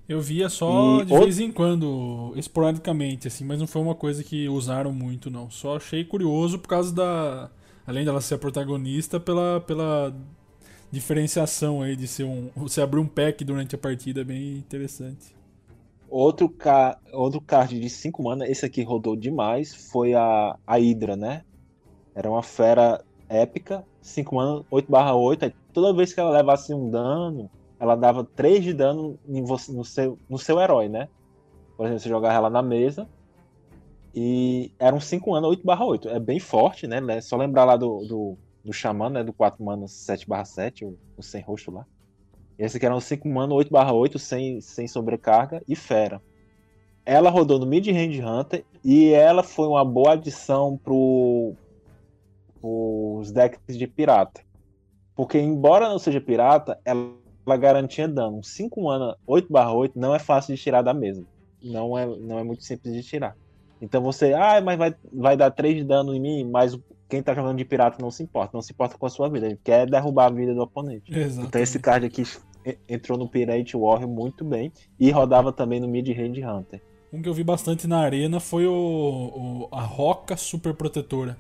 Eu 0.08 0.20
via 0.20 0.50
só 0.50 1.02
e 1.02 1.06
de 1.06 1.18
vez 1.18 1.40
em 1.40 1.52
quando, 1.52 2.34
esporadicamente, 2.36 3.28
assim, 3.28 3.46
mas 3.46 3.60
não 3.60 3.68
foi 3.68 3.82
uma 3.82 3.96
coisa 3.96 4.24
que 4.24 4.50
usaram 4.50 4.92
muito, 4.92 5.32
não. 5.32 5.50
Só 5.50 5.78
achei 5.78 6.04
curioso 6.04 6.60
por 6.60 6.68
causa 6.68 6.94
da. 6.94 7.50
Além 7.88 8.04
dela 8.04 8.22
ser 8.22 8.36
a 8.36 8.38
protagonista, 8.38 9.20
pela, 9.20 9.62
pela 9.62 10.14
diferenciação 10.92 11.82
aí 11.82 11.96
de 11.96 12.08
ser 12.08 12.26
um. 12.26 12.50
Você 12.56 12.82
abrir 12.82 13.00
um 13.00 13.08
pack 13.08 13.44
durante 13.46 13.76
a 13.76 13.78
partida 13.78 14.22
é 14.22 14.24
bem 14.26 14.58
interessante. 14.58 15.36
Outro, 16.10 16.48
ca... 16.48 17.00
Outro 17.12 17.42
card 17.42 17.80
de 17.80 17.90
5 17.90 18.22
mana, 18.22 18.48
esse 18.48 18.66
aqui 18.66 18.84
rodou 18.84 19.16
demais, 19.16 19.74
foi 19.74 20.14
a, 20.14 20.56
a 20.68 20.78
Hydra, 20.78 21.16
né? 21.16 21.44
Era 22.14 22.30
uma 22.30 22.44
fera 22.44 23.04
épica, 23.28 23.84
5 24.02 24.36
mana, 24.36 24.64
8 24.70 24.92
barra 24.92 25.16
8. 25.16 25.52
Toda 25.74 25.94
vez 25.94 26.14
que 26.14 26.20
ela 26.20 26.30
levasse 26.30 26.74
um 26.74 26.92
dano, 26.92 27.50
ela 27.84 27.98
dava 27.98 28.24
3 28.24 28.64
de 28.64 28.74
dano 28.74 29.20
em 29.28 29.44
você, 29.44 29.70
no, 29.74 29.84
seu, 29.84 30.18
no 30.30 30.38
seu 30.38 30.58
herói, 30.58 30.88
né? 30.88 31.10
Por 31.76 31.86
exemplo, 31.86 32.00
você 32.02 32.08
jogava 32.08 32.34
ela 32.34 32.50
na 32.50 32.62
mesa. 32.62 33.10
E 34.16 34.72
era 34.80 34.96
um 34.96 35.02
5 35.02 35.30
mana 35.30 35.48
8 35.48 35.66
barra 35.66 35.84
8. 35.84 36.08
É 36.08 36.18
bem 36.18 36.40
forte, 36.40 36.88
né? 36.88 37.02
É 37.10 37.20
só 37.20 37.36
lembrar 37.36 37.66
lá 37.66 37.76
do, 37.76 38.06
do, 38.06 38.38
do 38.64 38.72
Xamã, 38.72 39.10
né? 39.10 39.22
Do 39.22 39.34
4 39.34 39.62
mana 39.62 39.86
7 39.86 40.30
barra 40.30 40.46
7, 40.46 40.86
o, 40.86 40.98
o 41.18 41.22
sem 41.22 41.42
rosto 41.42 41.72
lá. 41.72 41.86
Esse 42.58 42.78
aqui 42.78 42.86
era 42.86 42.96
um 42.96 43.02
5 43.02 43.28
mana 43.28 43.54
8 43.54 43.70
barra 43.70 43.92
8, 43.92 44.18
sem, 44.18 44.62
sem 44.62 44.88
sobrecarga 44.88 45.62
e 45.68 45.76
fera. 45.76 46.22
Ela 47.06 47.30
rodou 47.30 47.60
no 47.60 47.66
Mid 47.66 47.86
Range 47.86 48.24
Hunter 48.24 48.64
e 48.82 49.10
ela 49.10 49.44
foi 49.44 49.68
uma 49.68 49.84
boa 49.84 50.14
adição 50.14 50.80
pro 50.82 51.54
os 52.62 53.30
decks 53.30 53.78
de 53.78 53.88
pirata. 53.88 54.40
Porque 55.14 55.38
embora 55.38 55.90
não 55.90 56.00
seja 56.00 56.22
pirata, 56.22 56.80
ela 56.86 57.22
ela 57.46 57.58
garantia 57.58 58.08
dano. 58.08 58.44
5 58.44 58.82
mana 58.82 59.18
8 59.26 59.48
8 59.52 60.00
não 60.00 60.14
é 60.14 60.20
fácil 60.20 60.56
de 60.56 60.62
tirar 60.62 60.82
da 60.82 60.94
mesa. 60.94 61.24
Não 61.64 61.98
é, 61.98 62.06
não 62.06 62.40
é 62.40 62.44
muito 62.44 62.64
simples 62.64 62.94
de 62.94 63.04
tirar. 63.04 63.36
Então 63.82 64.02
você, 64.02 64.34
ah, 64.34 64.62
mas 64.62 64.78
vai, 64.78 64.96
vai 65.12 65.38
dar 65.38 65.52
3 65.52 65.78
de 65.78 65.84
dano 65.84 66.14
em 66.16 66.20
mim, 66.20 66.50
mas 66.50 66.78
quem 67.10 67.22
tá 67.22 67.34
jogando 67.34 67.58
de 67.58 67.66
pirata 67.66 67.98
não 68.02 68.10
se 68.10 68.24
importa, 68.24 68.52
não 68.54 68.62
se 68.62 68.72
importa 68.72 68.98
com 68.98 69.06
a 69.06 69.10
sua 69.10 69.30
vida, 69.30 69.46
ele 69.46 69.60
quer 69.64 69.90
derrubar 69.90 70.28
a 70.28 70.30
vida 70.30 70.54
do 70.54 70.62
oponente. 70.62 71.12
Exatamente. 71.12 71.48
Então 71.48 71.62
esse 71.62 71.80
card 71.80 72.06
aqui 72.06 72.24
entrou 72.88 73.18
no 73.18 73.28
Pirate 73.28 73.76
Warrior 73.76 74.10
muito 74.10 74.46
bem 74.46 74.72
e 75.00 75.12
rodava 75.12 75.52
também 75.52 75.80
no 75.80 75.88
Mid 75.88 76.08
Range 76.10 76.44
Hunter. 76.44 76.82
Um 77.12 77.22
que 77.22 77.30
eu 77.30 77.34
vi 77.34 77.44
bastante 77.44 77.88
na 77.88 78.00
arena 78.00 78.40
foi 78.40 78.66
o, 78.66 78.74
o 78.74 79.68
a 79.72 79.82
Roca 79.82 80.36
Super 80.36 80.74
Protetora. 80.74 81.38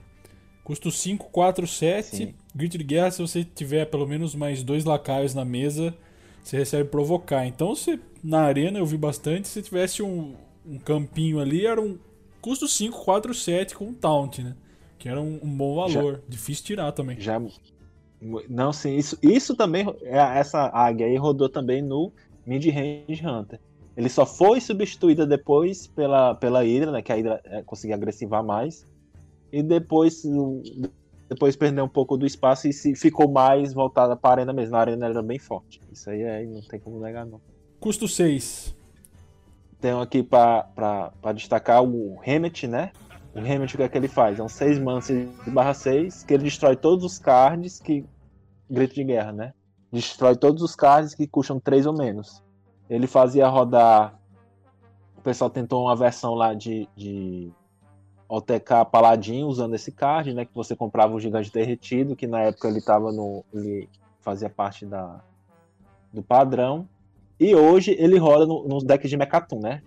Custo 0.63 0.91
5, 0.91 1.29
4, 1.31 1.65
7. 1.65 2.35
Grito 2.55 2.77
de 2.77 2.83
guerra, 2.83 3.11
se 3.11 3.21
você 3.21 3.43
tiver 3.43 3.85
pelo 3.85 4.07
menos 4.07 4.35
mais 4.35 4.63
dois 4.63 4.85
lacaios 4.85 5.33
na 5.33 5.43
mesa, 5.43 5.93
você 6.43 6.57
recebe 6.57 6.89
provocar. 6.89 7.45
Então, 7.47 7.73
se, 7.73 7.99
na 8.23 8.41
arena 8.41 8.79
eu 8.79 8.85
vi 8.85 8.97
bastante. 8.97 9.47
Se 9.47 9.61
tivesse 9.61 10.03
um, 10.03 10.35
um 10.65 10.77
campinho 10.77 11.39
ali, 11.39 11.65
era 11.65 11.81
um 11.81 11.97
custo 12.41 12.67
5, 12.67 13.03
4, 13.03 13.33
7 13.33 13.75
com 13.75 13.93
taunt, 13.93 14.39
né? 14.39 14.55
Que 14.99 15.09
era 15.09 15.19
um, 15.19 15.39
um 15.41 15.49
bom 15.49 15.75
valor. 15.75 16.15
Já, 16.15 16.19
Difícil 16.29 16.65
tirar 16.65 16.91
também. 16.91 17.19
Já. 17.19 17.41
Não, 18.47 18.71
sim, 18.71 18.95
isso, 18.95 19.17
isso 19.21 19.55
também. 19.55 19.85
É, 20.03 20.17
essa 20.39 20.69
águia 20.73 21.07
aí 21.07 21.17
rodou 21.17 21.49
também 21.49 21.81
no 21.81 22.11
Mid 22.45 22.65
Range 22.65 23.25
Hunter. 23.25 23.59
Ele 23.97 24.09
só 24.09 24.25
foi 24.25 24.59
substituída 24.61 25.25
depois 25.25 25.87
pela, 25.87 26.35
pela 26.35 26.61
Hydra, 26.61 26.91
né? 26.91 27.01
Que 27.01 27.11
a 27.11 27.15
Hydra 27.15 27.41
é, 27.45 27.61
conseguia 27.63 27.95
agressivar 27.95 28.43
mais 28.43 28.85
e 29.51 29.61
depois 29.61 30.23
depois 31.29 31.55
perdeu 31.55 31.85
um 31.85 31.89
pouco 31.89 32.17
do 32.17 32.25
espaço 32.25 32.67
e 32.67 32.73
se 32.73 32.95
ficou 32.95 33.31
mais 33.31 33.73
voltada 33.73 34.15
para 34.15 34.29
a 34.29 34.33
arena 34.33 34.53
mesmo. 34.53 34.75
A 34.75 34.79
arena 34.79 35.05
era 35.07 35.21
bem 35.21 35.39
forte. 35.39 35.79
Isso 35.91 36.09
aí 36.09 36.21
é, 36.21 36.45
não 36.45 36.61
tem 36.61 36.79
como 36.79 36.99
negar, 36.99 37.25
não. 37.25 37.41
Custo 37.79 38.07
6. 38.07 38.75
Tenho 39.79 39.99
aqui 39.99 40.23
para 40.23 41.11
destacar 41.35 41.83
o 41.83 42.19
Hemet, 42.25 42.67
né? 42.67 42.91
O 43.35 43.39
Hemet, 43.39 43.73
o 43.73 43.77
que 43.77 43.83
é 43.83 43.89
que 43.89 43.97
ele 43.97 44.07
faz? 44.07 44.39
É 44.39 44.43
um 44.43 44.49
6 44.49 44.79
manas 44.79 45.07
de 45.07 45.27
barra 45.47 45.73
6, 45.73 46.23
que 46.23 46.33
ele 46.33 46.43
destrói 46.43 46.75
todos 46.75 47.03
os 47.03 47.19
cards 47.19 47.79
que. 47.79 48.05
Grito 48.69 48.95
de 48.95 49.03
guerra, 49.03 49.31
né? 49.31 49.53
Destrói 49.91 50.35
todos 50.35 50.63
os 50.63 50.75
cards 50.75 51.13
que 51.13 51.27
custam 51.27 51.59
3 51.59 51.85
ou 51.85 51.93
menos. 51.93 52.43
Ele 52.89 53.07
fazia 53.07 53.47
rodar. 53.47 54.17
O 55.17 55.21
pessoal 55.21 55.49
tentou 55.49 55.83
uma 55.83 55.95
versão 55.95 56.33
lá 56.33 56.53
de, 56.53 56.87
de 56.95 57.51
OTK 58.35 58.85
Paladin 58.91 59.43
usando 59.43 59.75
esse 59.75 59.91
card, 59.91 60.33
né? 60.33 60.45
Que 60.45 60.55
você 60.55 60.75
comprava 60.75 61.13
o 61.13 61.19
gigante 61.19 61.51
derretido, 61.51 62.15
que 62.15 62.25
na 62.25 62.41
época 62.41 62.67
ele 62.67 62.81
tava 62.81 63.11
no. 63.11 63.43
ele 63.53 63.87
fazia 64.21 64.49
parte 64.49 64.85
da, 64.85 65.21
do 66.11 66.23
padrão. 66.23 66.87
E 67.39 67.53
hoje 67.53 67.95
ele 67.99 68.17
roda 68.17 68.45
no, 68.45 68.67
nos 68.67 68.83
decks 68.83 69.09
de 69.09 69.17
Mechatum, 69.17 69.59
né? 69.59 69.81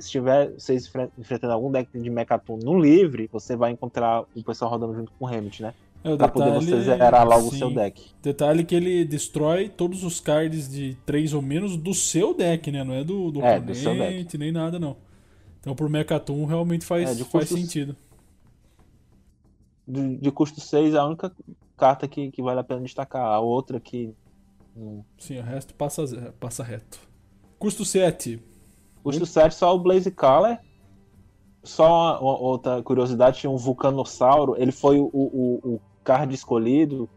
Se 0.00 0.10
tiver 0.10 0.52
vocês 0.52 0.90
enfrentando 1.16 1.52
algum 1.52 1.70
deck 1.70 1.88
de 1.98 2.10
Mechatum 2.10 2.56
no 2.56 2.78
livre, 2.78 3.28
você 3.32 3.56
vai 3.56 3.70
encontrar 3.72 4.24
o 4.34 4.42
pessoal 4.44 4.70
rodando 4.70 4.94
junto 4.94 5.12
com 5.18 5.24
o 5.24 5.28
Remit, 5.28 5.62
né? 5.62 5.74
É, 6.04 6.16
pra 6.16 6.28
poder 6.28 6.52
você 6.52 6.80
zerar 6.82 7.26
logo 7.26 7.50
sim. 7.50 7.56
o 7.56 7.58
seu 7.58 7.74
deck. 7.74 8.10
Detalhe 8.22 8.64
que 8.64 8.74
ele 8.74 9.04
destrói 9.04 9.68
todos 9.68 10.04
os 10.04 10.20
cards 10.20 10.68
de 10.68 10.96
3 11.04 11.34
ou 11.34 11.42
menos 11.42 11.76
do 11.76 11.92
seu 11.92 12.32
deck, 12.32 12.70
né? 12.70 12.84
Não 12.84 12.94
é 12.94 13.02
do, 13.02 13.30
do 13.32 13.42
é, 13.42 13.58
oponente, 13.58 14.36
do 14.36 14.40
nem 14.40 14.52
nada, 14.52 14.78
não. 14.78 14.96
Então 15.60 15.74
pro 15.74 15.90
Mechatum 15.90 16.44
realmente 16.44 16.84
faz, 16.84 17.20
é, 17.20 17.24
faz 17.24 17.48
sentido. 17.48 17.96
De, 19.86 20.16
de, 20.16 20.30
custo 20.30 20.60
6, 20.60 20.94
a 20.94 21.06
única 21.06 21.32
carta 21.76 22.06
que, 22.06 22.30
que 22.30 22.42
vale 22.42 22.60
a 22.60 22.64
pena 22.64 22.82
destacar. 22.82 23.24
A 23.24 23.40
outra 23.40 23.80
que. 23.80 24.14
Sim, 25.18 25.38
o 25.38 25.42
resto 25.42 25.74
passa, 25.74 26.34
passa 26.38 26.62
reto. 26.62 27.00
Custo 27.58 27.84
7. 27.84 28.42
Custo 29.02 29.26
7, 29.26 29.54
só 29.54 29.74
o 29.74 29.78
Blaze 29.78 30.10
Caller. 30.10 30.60
Só 31.64 32.20
uma, 32.20 32.38
outra 32.38 32.82
curiosidade: 32.82 33.38
tinha 33.38 33.50
um 33.50 33.56
Vulcanossauro. 33.56 34.54
Ele 34.56 34.72
foi 34.72 34.98
o, 35.00 35.10
o, 35.12 35.60
o 35.74 35.80
card 36.04 36.32
escolhido 36.34 37.08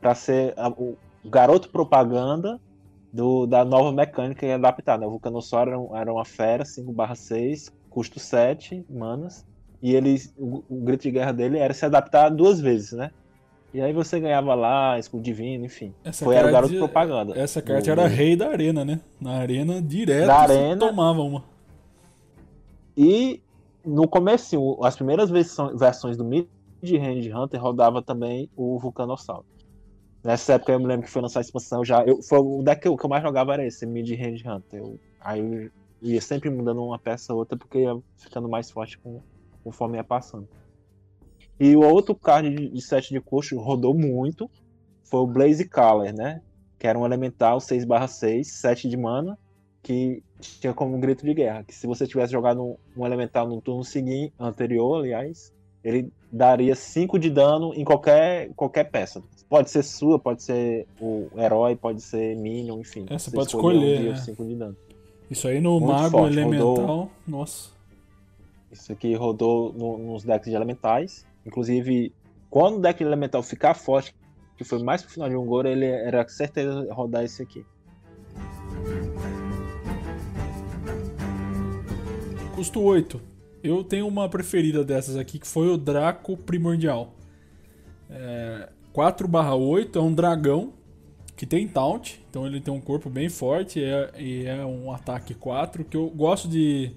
para 0.00 0.14
ser 0.14 0.54
a, 0.56 0.68
o 0.68 0.96
garoto 1.24 1.68
propaganda 1.70 2.60
do, 3.12 3.46
da 3.46 3.64
nova 3.64 3.90
mecânica 3.90 4.46
e 4.46 4.52
adaptada. 4.52 5.06
O 5.06 5.10
Vulcanossauro 5.10 5.70
era, 5.90 6.02
era 6.02 6.12
uma 6.12 6.24
fera 6.24 6.64
5/6 6.64 7.72
custo 7.98 8.20
7 8.20 8.84
manas. 8.88 9.44
E 9.82 9.92
ele, 9.94 10.20
o, 10.36 10.62
o, 10.68 10.76
grito 10.80 11.02
de 11.02 11.10
guerra 11.10 11.32
dele 11.32 11.58
era 11.58 11.74
se 11.74 11.84
adaptar 11.84 12.28
duas 12.30 12.60
vezes, 12.60 12.92
né? 12.92 13.10
E 13.74 13.80
aí 13.80 13.92
você 13.92 14.18
ganhava 14.20 14.54
lá, 14.54 14.98
escudo 14.98 15.22
divino, 15.22 15.64
enfim. 15.66 15.92
Essa 16.04 16.24
Foi 16.24 16.36
era 16.36 16.48
o 16.48 16.52
garoto 16.52 16.72
de- 16.72 16.78
propaganda. 16.78 17.36
Essa 17.38 17.60
carta 17.60 17.82
Do- 17.82 17.90
era 18.00 18.06
rei 18.08 18.36
da 18.36 18.48
arena, 18.48 18.84
né? 18.84 19.00
Na 19.20 19.32
arena, 19.32 19.82
direto, 19.82 20.26
Da 20.28 20.46
você 20.46 20.52
arena. 20.52 20.78
tomava 20.78 21.20
uma. 21.22 21.44
E 22.96 23.40
no 23.84 24.06
começo, 24.08 24.78
as 24.82 24.94
primeiras 24.96 25.28
versões, 25.30 26.16
do 26.16 26.24
Mid-Range 26.24 27.32
Hunter 27.32 27.60
rodava 27.60 28.00
também 28.02 28.48
o 28.56 28.78
Vulcanossauro. 28.78 29.44
Nessa 30.24 30.54
época 30.54 30.72
eu 30.72 30.80
me 30.80 30.86
lembro 30.86 31.06
que 31.06 31.10
foi 31.12 31.22
lançar 31.22 31.40
a 31.40 31.42
expansão 31.42 31.84
já. 31.84 32.02
Eu, 32.04 32.22
foi 32.22 32.38
o 32.38 32.62
deck 32.62 32.82
que 32.82 32.88
eu, 32.88 32.96
que 32.96 33.04
eu 33.04 33.10
mais 33.10 33.22
jogava 33.22 33.52
era 33.54 33.64
esse, 33.66 33.84
Mid-Range 33.86 34.48
Hunter. 34.48 34.80
Eu- 34.80 34.98
aí 35.20 35.40
eu 35.40 35.70
ia 36.02 36.20
sempre 36.20 36.50
mudando 36.50 36.84
uma 36.84 36.98
peça 36.98 37.32
ou 37.32 37.40
outra 37.40 37.56
porque 37.56 37.80
ia 37.80 37.98
ficando 38.16 38.48
mais 38.48 38.70
forte 38.70 38.98
com, 38.98 39.20
conforme 39.62 39.96
ia 39.96 40.04
passando. 40.04 40.48
E 41.60 41.74
o 41.74 41.80
outro 41.80 42.14
card 42.14 42.54
de, 42.54 42.68
de 42.68 42.80
7 42.80 43.12
de 43.12 43.20
custo 43.20 43.58
rodou 43.58 43.94
muito. 43.94 44.48
Foi 45.04 45.20
o 45.20 45.26
Blaze 45.26 45.66
Caller, 45.68 46.14
né? 46.14 46.40
Que 46.78 46.86
era 46.86 46.98
um 46.98 47.04
elemental 47.04 47.58
6/6, 47.58 48.44
7 48.44 48.88
de 48.88 48.96
mana, 48.96 49.36
que 49.82 50.22
tinha 50.40 50.72
como 50.72 50.94
um 50.94 51.00
grito 51.00 51.24
de 51.24 51.34
guerra. 51.34 51.64
Que 51.64 51.74
se 51.74 51.86
você 51.86 52.06
tivesse 52.06 52.32
jogado 52.32 52.62
um, 52.62 52.76
um 52.96 53.04
elemental 53.04 53.48
no 53.48 53.60
turno 53.60 53.82
seguinte, 53.82 54.32
anterior, 54.38 55.00
aliás, 55.00 55.52
ele 55.82 56.12
daria 56.30 56.74
5 56.74 57.18
de 57.18 57.30
dano 57.30 57.72
em 57.74 57.84
qualquer, 57.84 58.50
qualquer 58.54 58.84
peça. 58.84 59.22
Pode 59.48 59.70
ser 59.70 59.82
sua, 59.82 60.18
pode 60.18 60.42
ser 60.42 60.86
o 61.00 61.28
herói, 61.36 61.74
pode 61.74 62.02
ser 62.02 62.36
minion, 62.36 62.78
enfim. 62.78 63.06
É, 63.08 63.18
você 63.18 63.30
pode 63.30 63.48
escolher, 63.48 64.00
um 64.00 64.04
né? 64.04 64.10
os 64.10 64.20
5 64.20 64.44
de 64.44 64.54
dano. 64.54 64.76
Isso 65.30 65.46
aí 65.46 65.60
no 65.60 65.78
Muito 65.78 65.86
Mago 65.92 66.10
forte, 66.10 66.38
Elemental, 66.38 66.74
rodou. 66.74 67.10
nossa. 67.26 67.70
Isso 68.72 68.92
aqui 68.92 69.14
rodou 69.14 69.72
no- 69.72 69.98
nos 69.98 70.24
decks 70.24 70.48
de 70.50 70.54
elementais. 70.56 71.26
Inclusive, 71.46 72.12
quando 72.50 72.76
o 72.76 72.80
deck 72.80 72.98
de 72.98 73.04
elemental 73.04 73.42
ficar 73.42 73.74
forte, 73.74 74.14
que 74.56 74.64
foi 74.64 74.82
mais 74.82 75.02
pro 75.02 75.10
final 75.10 75.28
de 75.28 75.36
um 75.36 75.44
Goro, 75.46 75.68
ele 75.68 75.86
era 75.86 76.26
certeza 76.28 76.86
rodar 76.92 77.24
esse 77.24 77.42
aqui. 77.42 77.64
Custo 82.54 82.80
8. 82.80 83.20
Eu 83.62 83.82
tenho 83.84 84.06
uma 84.06 84.28
preferida 84.28 84.84
dessas 84.84 85.16
aqui, 85.16 85.38
que 85.38 85.46
foi 85.46 85.68
o 85.68 85.76
Draco 85.76 86.36
Primordial. 86.36 87.14
É, 88.10 88.68
4/8 88.92 89.98
é 89.98 90.02
um 90.02 90.12
dragão 90.12 90.72
que 91.38 91.46
tem 91.46 91.68
taunt, 91.68 92.20
então 92.28 92.44
ele 92.46 92.60
tem 92.60 92.74
um 92.74 92.80
corpo 92.80 93.08
bem 93.08 93.28
forte 93.28 93.80
é- 93.82 94.10
e 94.18 94.44
é 94.44 94.66
um 94.66 94.92
ataque 94.92 95.34
4, 95.34 95.84
que 95.84 95.96
eu 95.96 96.10
gosto 96.10 96.48
de, 96.48 96.90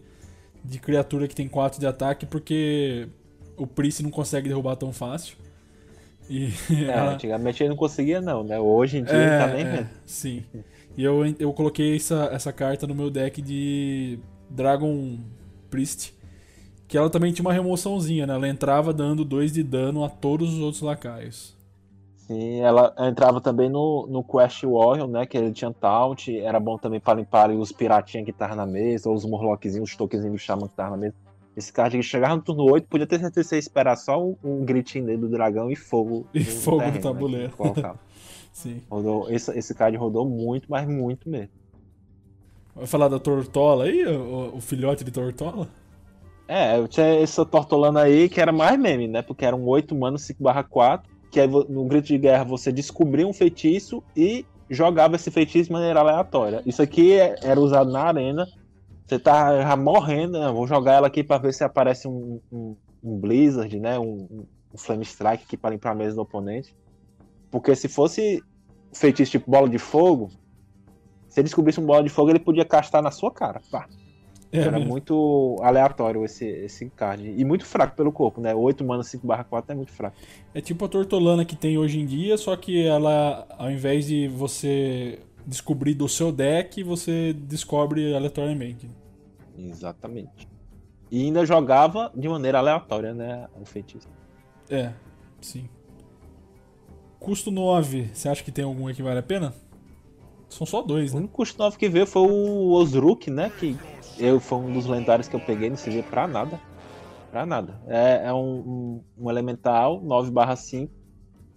de 0.66 0.80
criatura 0.80 1.28
que 1.28 1.36
tem 1.36 1.48
4 1.48 1.80
de 1.80 1.86
ataque 1.86 2.26
porque 2.26 3.08
o 3.56 3.68
Priest 3.68 4.02
não 4.02 4.10
consegue 4.10 4.50
derrubar 4.50 4.76
tão 4.76 4.92
fácil. 4.92 5.38
E 6.28 6.50
É, 6.74 6.86
ela- 6.86 7.12
antigamente 7.14 7.62
ele 7.62 7.70
não 7.70 7.76
conseguia, 7.78 8.20
não, 8.20 8.44
né? 8.44 8.60
Hoje 8.60 8.98
em 8.98 9.04
dia 9.04 9.14
é, 9.16 9.22
ele 9.22 9.38
tá 9.38 9.48
nem 9.54 9.66
é, 9.68 9.88
sim. 10.08 10.44
E 10.98 11.04
eu, 11.04 11.24
eu 11.40 11.54
coloquei 11.54 11.96
essa, 11.96 12.30
essa 12.34 12.52
carta 12.52 12.88
no 12.88 12.96
meu 12.96 13.12
deck 13.12 13.42
de 13.44 14.18
Dragon 14.50 15.20
Priest. 15.70 16.14
Que 16.88 16.98
ela 16.98 17.10
também 17.12 17.32
tinha 17.32 17.46
uma 17.46 17.54
remoçãozinha, 17.54 18.26
né? 18.28 18.34
Ela 18.34 18.50
entrava 18.50 18.92
dando 18.92 19.24
2 19.24 19.54
de 19.54 19.62
dano 19.64 20.04
a 20.04 20.10
todos 20.10 20.52
os 20.54 20.60
outros 20.60 20.82
lacaios. 20.82 21.56
Sim, 22.32 22.62
ela 22.62 22.96
entrava 22.98 23.42
também 23.42 23.70
no, 23.70 24.08
no 24.08 24.24
Quest 24.24 24.64
Warrior, 24.64 25.06
né? 25.06 25.26
Que 25.26 25.38
ele 25.38 25.52
tinha 25.52 25.74
taunt. 25.74 26.30
Era 26.30 26.62
bom 26.62 26.78
também 26.78 26.98
para 26.98 27.20
limpar 27.20 27.52
os 27.52 27.74
piratinhas 27.74 28.24
que 28.24 28.32
estavam 28.32 28.56
na 28.56 28.66
mesa, 28.66 29.10
ou 29.10 29.16
os 29.16 29.26
morlockzinhos, 29.26 29.90
os 29.90 29.98
tokenzinhos 29.98 30.36
do 30.36 30.40
Shaman 30.40 30.68
que 30.68 30.74
estavam 30.74 30.92
na 30.92 30.98
mesa. 30.98 31.16
Esse 31.58 31.74
card 31.74 31.98
que 31.98 32.02
chegava 32.02 32.38
no 32.38 32.42
turno 32.42 32.64
8, 32.72 32.88
podia 32.88 33.06
ter 33.06 33.20
certeza 33.20 33.44
que 33.44 33.50
você 33.50 33.58
esperar 33.58 33.98
só 33.98 34.24
um, 34.24 34.38
um 34.42 34.64
gritinho 34.64 35.06
dele 35.08 35.18
do 35.18 35.28
dragão 35.28 35.70
e 35.70 35.76
fogo. 35.76 36.26
E 36.34 36.40
no 36.40 36.46
fogo 36.46 36.78
no 36.78 36.84
terreno, 36.84 36.96
né, 36.96 37.02
tabuleiro. 37.02 37.52
colocava. 37.52 38.00
Sim. 38.54 38.82
Rodou, 38.90 39.30
esse, 39.30 39.52
esse 39.58 39.76
card 39.76 39.98
rodou 39.98 40.26
muito, 40.26 40.68
mas 40.70 40.88
muito 40.88 41.30
mesmo. 41.30 41.50
Vai 42.74 42.88
falar 42.88 43.10
da 43.10 43.20
Tortola 43.20 43.84
aí? 43.84 44.06
O, 44.06 44.56
o 44.56 44.62
filhote 44.62 45.04
de 45.04 45.12
Tortola? 45.12 45.68
É, 46.48 46.78
eu 46.78 46.88
tinha 46.88 47.08
essa 47.08 47.46
tortolana 47.46 48.04
aí 48.04 48.30
que 48.30 48.40
era 48.40 48.54
mais 48.54 48.80
meme, 48.80 49.10
né? 49.10 49.22
Porque 49.22 49.44
era 49.44 49.56
um 49.56 49.68
8 49.68 49.94
mana 49.94 50.18
5 50.18 50.42
4 50.70 51.11
que 51.32 51.40
aí 51.40 51.48
no 51.48 51.86
grito 51.86 52.08
de 52.08 52.18
guerra 52.18 52.44
você 52.44 52.72
descobria 52.72 53.26
um 53.26 53.34
feitiço 53.34 54.04
e 54.16 54.46
jogava 54.70 55.16
esse 55.16 55.32
feitiço 55.32 55.68
de 55.68 55.72
maneira 55.72 56.02
aleatória. 56.02 56.62
Isso 56.66 56.82
aqui 56.82 57.14
é- 57.14 57.36
era 57.42 57.60
usado 57.60 57.90
na 57.92 58.04
arena. 58.04 58.46
Você 59.06 59.18
tá 59.18 59.76
morrendo, 59.78 60.40
né? 60.40 60.52
Vou 60.52 60.68
jogar 60.68 60.94
ela 60.94 61.08
aqui 61.08 61.24
pra 61.24 61.38
ver 61.38 61.54
se 61.54 61.64
aparece 61.64 62.08
um, 62.08 62.40
um- 62.52 62.76
um 63.04 63.18
Blizzard, 63.18 63.80
né? 63.80 63.98
Um, 63.98 64.28
um- 64.30 64.46
Flame 64.78 65.04
Strike 65.04 65.44
aqui 65.44 65.58
pra 65.58 65.70
limpar 65.70 65.92
a 65.92 65.96
mesa 65.96 66.16
do 66.16 66.22
oponente. 66.22 66.74
Porque 67.50 67.76
se 67.76 67.90
fosse 67.90 68.42
feitiço 68.94 69.32
tipo 69.32 69.52
bola 69.52 69.68
de 69.68 69.78
fogo, 69.78 70.30
se 71.28 71.40
ele 71.40 71.46
descobrisse 71.46 71.80
um 71.80 71.86
bola 71.86 72.04
de 72.04 72.10
fogo, 72.10 72.30
ele 72.30 72.40
podia 72.40 72.64
castar 72.64 73.02
na 73.02 73.12
sua 73.12 73.32
cara. 73.32 73.62
Pá. 73.70 73.88
É, 74.52 74.60
Era 74.60 74.72
mesmo. 74.78 74.90
muito 74.90 75.56
aleatório 75.62 76.26
esse, 76.26 76.46
esse 76.46 76.90
card. 76.90 77.34
E 77.38 77.46
muito 77.46 77.66
fraco 77.66 77.96
pelo 77.96 78.12
corpo, 78.12 78.42
né? 78.42 78.54
8 78.54 78.84
mana 78.84 79.02
5 79.02 79.26
4 79.50 79.72
é 79.72 79.76
muito 79.76 79.92
fraco. 79.92 80.18
É 80.54 80.60
tipo 80.60 80.84
a 80.84 80.90
Tortolana 80.90 81.46
que 81.46 81.56
tem 81.56 81.78
hoje 81.78 82.00
em 82.00 82.06
dia, 82.06 82.38
só 82.38 82.56
que 82.58 82.86
ela, 82.86 83.48
ao 83.58 83.72
invés 83.72 84.08
de 84.08 84.28
você 84.28 85.20
descobrir 85.46 85.94
do 85.94 86.10
seu 86.10 86.32
deck, 86.32 86.84
você 86.84 87.34
descobre 87.34 88.14
aleatoriamente. 88.14 88.90
Exatamente. 89.58 90.48
E 91.10 91.24
ainda 91.24 91.46
jogava 91.46 92.12
de 92.16 92.28
maneira 92.28 92.60
aleatória, 92.60 93.14
né? 93.14 93.48
O 93.60 93.66
feitiço. 93.66 94.08
É, 94.70 94.92
sim. 95.42 95.70
Custo 97.20 97.52
9, 97.52 98.10
você 98.14 98.30
acha 98.30 98.44
que 98.44 98.52
tem 98.52 98.66
algum 98.66 98.88
aí 98.88 98.94
que 98.94 99.04
vale 99.04 99.20
a 99.20 99.24
pena? 99.24 99.54
São 100.50 100.66
só 100.68 100.82
dois, 100.82 101.12
O 101.12 101.16
né? 101.16 101.20
único 101.22 101.34
custo 101.36 101.58
novo 101.58 101.78
que 101.78 101.88
veio 101.88 102.06
foi 102.06 102.24
o 102.24 102.72
Osruk, 102.72 103.30
né? 103.30 103.50
Que 103.58 103.78
eu 104.18 104.40
foi 104.40 104.58
um 104.60 104.74
dos 104.74 104.86
lendários 104.86 105.28
que 105.28 105.36
eu 105.36 105.40
peguei, 105.40 105.70
não 105.70 105.78
servia 105.78 106.04
pra 106.04 106.28
nada. 106.28 106.60
Pra 107.32 107.46
nada. 107.46 107.80
É, 107.88 108.28
é 108.28 108.34
um, 108.34 108.38
um, 108.38 109.04
um 109.18 109.30
elemental 109.30 110.02
9/5. 110.02 110.90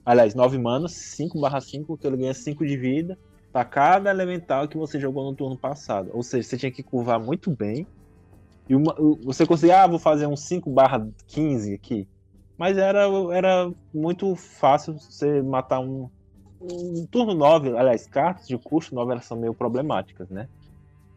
Aliás, 0.05 0.35
9 0.35 0.59
manas, 0.59 0.93
5/5, 0.93 1.97
que 1.97 2.07
ele 2.07 2.19
ganha 2.19 2.35
5 2.35 2.65
de 2.65 2.77
vida 2.77 3.19
pra 3.53 3.65
cada 3.65 4.11
elemental 4.11 4.67
que 4.69 4.77
você 4.77 4.99
jogou 4.99 5.25
no 5.25 5.37
turno 5.37 5.57
passado. 5.57 6.11
Ou 6.13 6.23
seja, 6.23 6.49
você 6.49 6.57
tinha 6.57 6.73
que 6.73 6.83
curvar 6.83 7.21
muito 7.21 7.51
bem. 7.51 7.87
E 8.69 8.75
uma, 8.75 8.95
você 9.23 9.47
conseguia, 9.47 9.83
ah, 9.83 9.87
vou 9.87 9.99
fazer 9.99 10.27
um 10.27 10.37
5/15 10.37 11.75
aqui. 11.75 12.09
Mas 12.59 12.77
era, 12.77 13.07
era 13.33 13.71
muito 13.93 14.35
fácil 14.37 14.95
você 14.95 15.43
matar 15.43 15.81
um, 15.81 16.09
um 16.61 17.07
turno 17.11 17.35
9, 17.35 17.77
aliás, 17.77 18.07
cartas 18.07 18.47
de 18.47 18.57
custo 18.57 18.95
9 18.95 19.13
elas 19.13 19.25
são 19.25 19.37
meio 19.37 19.55
problemáticas, 19.55 20.29
né? 20.31 20.49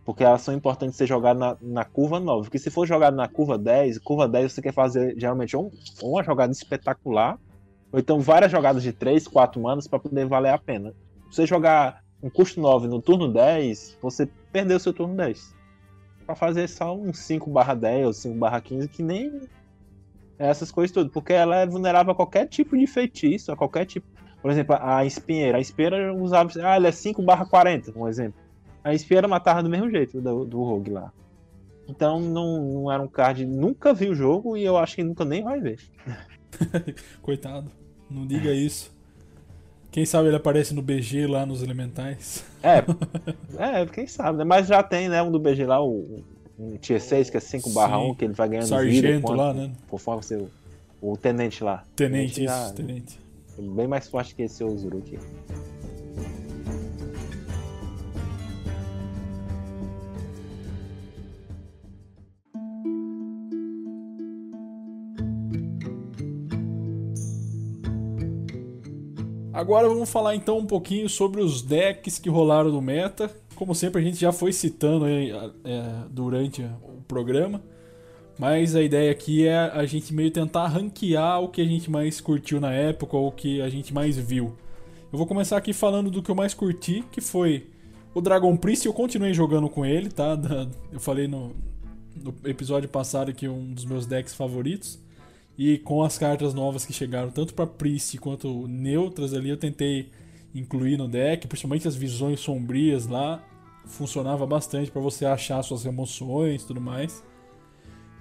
Porque 0.07 0.23
elas 0.23 0.41
são 0.41 0.53
importantes 0.53 0.95
ser 0.95 1.05
jogadas 1.05 1.37
na, 1.37 1.57
na 1.61 1.83
curva 1.83 2.17
9. 2.17 2.43
Porque 2.43 2.57
se 2.57 2.71
for 2.71 2.87
jogado 2.87 3.13
na 3.13 3.27
curva 3.27 3.57
10, 3.57 3.99
curva 3.99 4.25
10 4.25 4.53
você 4.53 4.61
quer 4.61 4.71
fazer 4.71 5.13
geralmente 5.19 5.57
ou 5.57 5.69
uma 6.01 6.23
jogada 6.23 6.49
espetacular, 6.49 7.37
ou 7.91 7.99
então 7.99 8.21
várias 8.21 8.49
jogadas 8.49 8.81
de 8.81 8.93
3, 8.93 9.27
4 9.27 9.61
manas 9.61 9.85
para 9.85 9.99
poder 9.99 10.25
valer 10.25 10.53
a 10.53 10.57
pena. 10.57 10.93
Se 11.29 11.35
você 11.35 11.45
jogar 11.45 12.05
um 12.23 12.29
custo 12.29 12.61
9 12.61 12.87
no 12.87 13.01
turno 13.01 13.27
10, 13.27 13.97
você 14.01 14.29
perdeu 14.49 14.79
seu 14.79 14.93
turno 14.93 15.13
10. 15.13 15.53
Pra 16.25 16.35
fazer 16.35 16.69
só 16.69 16.95
um 16.95 17.13
5 17.13 17.49
barra 17.49 17.73
10 17.73 18.07
ou 18.07 18.13
5 18.13 18.37
barra 18.37 18.61
15, 18.61 18.87
que 18.87 19.03
nem 19.03 19.41
é 20.39 20.47
essas 20.47 20.71
coisas 20.71 20.93
tudo. 20.93 21.09
Porque 21.09 21.33
ela 21.33 21.57
é 21.57 21.67
vulnerável 21.67 22.13
a 22.13 22.15
qualquer 22.15 22.47
tipo 22.47 22.77
de 22.77 22.87
feitiço, 22.87 23.51
a 23.51 23.57
qualquer 23.57 23.85
tipo 23.85 24.07
por 24.41 24.51
exemplo, 24.51 24.77
a 24.79 25.03
espinheira. 25.03 25.57
A 25.57 25.61
espinheira 25.61 26.13
usava. 26.13 26.49
Ah, 26.63 26.75
ela 26.75 26.87
é 26.87 26.91
5 26.93 27.21
barra 27.21 27.45
40, 27.45 27.91
um 27.99 28.07
exemplo. 28.07 28.39
A 28.83 28.93
espinheira 28.93 29.27
matava 29.27 29.61
do 29.63 29.69
mesmo 29.69 29.89
jeito 29.89 30.21
do, 30.21 30.45
do 30.45 30.63
Rogue 30.63 30.91
lá. 30.91 31.11
Então 31.87 32.19
não, 32.19 32.61
não 32.61 32.91
era 32.91 33.01
um 33.01 33.07
card. 33.07 33.45
Nunca 33.45 33.93
vi 33.93 34.09
o 34.09 34.15
jogo 34.15 34.57
e 34.57 34.63
eu 34.63 34.77
acho 34.77 34.95
que 34.95 35.03
nunca 35.03 35.23
nem 35.23 35.43
vai 35.43 35.59
ver. 35.59 35.79
Coitado. 37.21 37.71
Não 38.09 38.25
diga 38.25 38.53
isso. 38.53 38.91
Quem 39.91 40.05
sabe 40.05 40.27
ele 40.27 40.35
aparece 40.35 40.73
no 40.73 40.81
BG 40.81 41.27
lá 41.27 41.45
nos 41.45 41.63
elementais. 41.63 42.43
É, 42.61 42.83
é, 43.81 43.85
quem 43.85 44.05
sabe, 44.05 44.37
né? 44.37 44.43
Mas 44.43 44.67
já 44.67 44.83
tem, 44.83 45.09
né? 45.09 45.21
Um 45.21 45.31
do 45.31 45.39
BG 45.39 45.65
lá, 45.65 45.83
o, 45.83 46.23
um 46.59 46.77
Tier 46.77 47.01
6, 47.01 47.29
que 47.29 47.37
é 47.37 47.39
5 47.39 47.69
barra 47.71 47.97
Sim. 47.97 48.11
1, 48.11 48.15
que 48.15 48.25
ele 48.25 48.33
vai 48.33 48.49
ganhando 48.49 48.65
vida. 48.65 48.77
Sargento 48.77 49.31
lá, 49.31 49.53
né? 49.53 49.71
Conforme 49.89 50.23
você. 50.23 50.45
O, 51.01 51.15
tenente 51.17 51.63
lá. 51.63 51.83
Tenente, 51.95 52.43
já- 52.43 52.65
isso, 52.65 52.73
tenente. 52.75 53.19
Bem 53.57 53.87
mais 53.87 54.07
forte 54.07 54.35
que 54.35 54.43
esse 54.43 54.63
Ozuruk. 54.63 55.17
Agora 69.57 69.89
vamos 69.89 70.07
falar 70.07 70.35
então 70.35 70.59
um 70.59 70.67
pouquinho 70.67 71.09
sobre 71.09 71.41
os 71.41 71.63
decks 71.63 72.19
que 72.19 72.29
rolaram 72.29 72.71
no 72.71 72.79
meta. 72.79 73.27
Como 73.55 73.73
sempre, 73.73 73.99
a 73.99 74.05
gente 74.05 74.19
já 74.19 74.31
foi 74.31 74.53
citando 74.53 75.05
aí, 75.05 75.31
é, 75.31 75.93
durante 76.11 76.61
o 76.61 77.01
programa. 77.07 77.59
Mas 78.37 78.75
a 78.75 78.83
ideia 78.83 79.11
aqui 79.11 79.47
é 79.47 79.57
a 79.57 79.83
gente 79.87 80.13
meio 80.13 80.29
tentar 80.29 80.67
ranquear 80.67 81.41
o 81.41 81.49
que 81.49 81.59
a 81.59 81.65
gente 81.65 81.89
mais 81.89 82.21
curtiu 82.21 82.61
na 82.61 82.71
época 82.71 83.17
ou 83.17 83.29
o 83.29 83.31
que 83.31 83.59
a 83.59 83.67
gente 83.67 83.91
mais 83.91 84.15
viu. 84.15 84.55
Eu 85.11 85.17
vou 85.17 85.25
começar 85.25 85.57
aqui 85.57 85.73
falando 85.73 86.11
do 86.11 86.21
que 86.21 86.29
eu 86.29 86.35
mais 86.35 86.53
curti, 86.53 87.03
que 87.11 87.19
foi 87.19 87.65
o 88.13 88.21
Dragon 88.21 88.55
Priest. 88.55 88.85
Eu 88.85 88.93
continuei 88.93 89.33
jogando 89.33 89.67
com 89.67 89.83
ele, 89.83 90.11
tá? 90.11 90.37
Eu 90.93 90.99
falei 90.99 91.27
no, 91.27 91.55
no 92.15 92.31
episódio 92.45 92.87
passado 92.87 93.33
que 93.33 93.47
é 93.47 93.49
um 93.49 93.73
dos 93.73 93.85
meus 93.85 94.05
decks 94.05 94.35
favoritos. 94.35 94.99
E 95.57 95.79
com 95.79 96.03
as 96.03 96.17
cartas 96.17 96.53
novas 96.53 96.85
que 96.85 96.93
chegaram, 96.93 97.31
tanto 97.31 97.53
para 97.53 97.65
Priest 97.65 98.17
quanto 98.19 98.67
neutras 98.67 99.33
ali, 99.33 99.49
eu 99.49 99.57
tentei 99.57 100.11
incluir 100.53 100.97
no 100.97 101.07
deck, 101.07 101.47
principalmente 101.47 101.87
as 101.87 101.95
visões 101.95 102.39
sombrias 102.39 103.07
lá. 103.07 103.43
Funcionava 103.85 104.45
bastante 104.45 104.91
para 104.91 105.01
você 105.01 105.25
achar 105.25 105.63
suas 105.63 105.85
emoções 105.85 106.63
tudo 106.63 106.79
mais. 106.79 107.23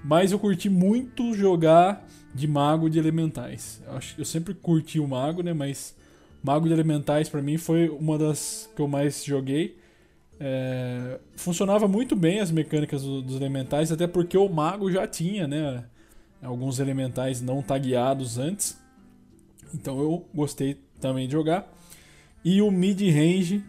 Mas 0.03 0.33
eu 0.33 0.39
curti 0.39 0.71
muito 0.71 1.35
jogar 1.35 2.07
de 2.35 2.47
mago 2.47 2.89
de 2.89 2.99
elementais. 2.99 3.83
Eu, 3.87 3.99
eu 4.19 4.25
sempre 4.25 4.55
curti 4.55 5.01
o 5.01 5.07
mago, 5.07 5.43
né? 5.43 5.53
Mas 5.53 5.97
mago 6.43 6.67
de 6.67 6.73
elementais 6.73 7.29
para 7.29 7.43
mim 7.43 7.59
foi 7.59 7.89
uma 7.89 8.17
das 8.17 8.71
que 8.75 8.81
eu 8.81 8.89
mais 8.89 9.25
joguei. 9.25 9.77
É, 10.39 11.19
funcionava 11.35 11.89
muito 11.89 12.15
bem 12.15 12.41
as 12.41 12.51
mecânicas 12.51 13.03
do, 13.03 13.21
dos 13.21 13.37
elementais, 13.37 13.91
até 13.91 14.07
porque 14.07 14.39
o 14.39 14.49
mago 14.49 14.91
já 14.91 15.07
tinha, 15.07 15.49
né? 15.49 15.85
Alguns 16.47 16.79
elementais 16.79 17.43
não 17.43 17.61
tagueados 17.61 18.39
antes. 18.39 18.81
Então 19.75 20.01
eu 20.01 20.25
gostei 20.35 20.75
também 21.01 21.27
de 21.27 21.33
jogar. 21.33 21.69
E 22.45 22.63
o 22.63 22.71
mid-range, 22.71 23.65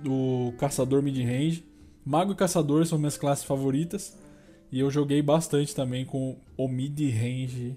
do 0.00 0.52
caçador 0.58 1.02
mid-range. 1.02 1.66
Mago 2.04 2.32
e 2.32 2.36
caçador 2.36 2.86
são 2.86 2.98
minhas 2.98 3.18
classes 3.18 3.44
favoritas. 3.44 4.16
E 4.70 4.78
eu 4.78 4.90
joguei 4.90 5.20
bastante 5.20 5.74
também 5.74 6.04
com 6.04 6.36
o 6.56 6.68
mid-range 6.68 7.76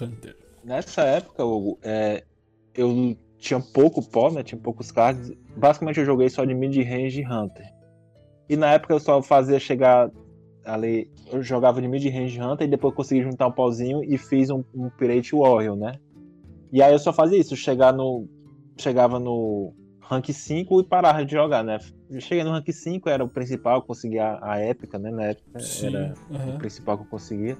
Hunter. 0.00 0.36
Nessa 0.62 1.02
época, 1.02 1.44
Hugo, 1.44 1.78
é, 1.82 2.24
eu 2.74 3.16
tinha 3.38 3.60
pouco 3.60 4.02
pó, 4.02 4.30
né? 4.30 4.42
Tinha 4.42 4.60
poucos 4.60 4.90
cards. 4.90 5.32
Basicamente 5.56 6.00
eu 6.00 6.04
joguei 6.04 6.28
só 6.28 6.44
de 6.44 6.54
mid-range 6.54 7.24
Hunter. 7.24 7.72
E 8.48 8.56
na 8.56 8.72
época 8.74 8.92
eu 8.92 9.00
só 9.00 9.22
fazia 9.22 9.58
chegar 9.58 10.10
ali. 10.66 11.10
Eu 11.32 11.42
jogava 11.42 11.80
de 11.80 11.88
mid-range 11.88 12.40
Hunter 12.40 12.66
e 12.66 12.70
depois 12.70 12.94
consegui 12.94 13.22
juntar 13.22 13.46
um 13.46 13.52
pauzinho 13.52 14.02
e 14.04 14.18
fiz 14.18 14.50
um, 14.50 14.62
um 14.74 14.90
Pirate 14.90 15.34
Warrior, 15.34 15.76
né? 15.76 15.94
E 16.72 16.82
aí 16.82 16.92
eu 16.92 16.98
só 16.98 17.12
fazia 17.12 17.38
isso, 17.38 17.56
chegar 17.56 17.92
no. 17.92 18.28
Chegava 18.78 19.18
no 19.18 19.72
rank 20.00 20.28
5 20.28 20.80
e 20.80 20.84
parava 20.84 21.24
de 21.24 21.32
jogar, 21.32 21.64
né? 21.64 21.78
cheguei 22.20 22.44
no 22.44 22.50
rank 22.50 22.70
5, 22.70 23.08
era 23.08 23.24
o 23.24 23.28
principal, 23.28 23.82
consegui 23.82 24.18
a, 24.18 24.38
a 24.40 24.58
épica, 24.58 24.98
né? 24.98 25.10
Na 25.10 25.24
época 25.24 25.58
Sim, 25.58 25.88
era 25.88 26.14
uhum. 26.30 26.54
o 26.54 26.58
principal 26.58 26.96
que 26.98 27.04
eu 27.04 27.08
conseguia. 27.08 27.56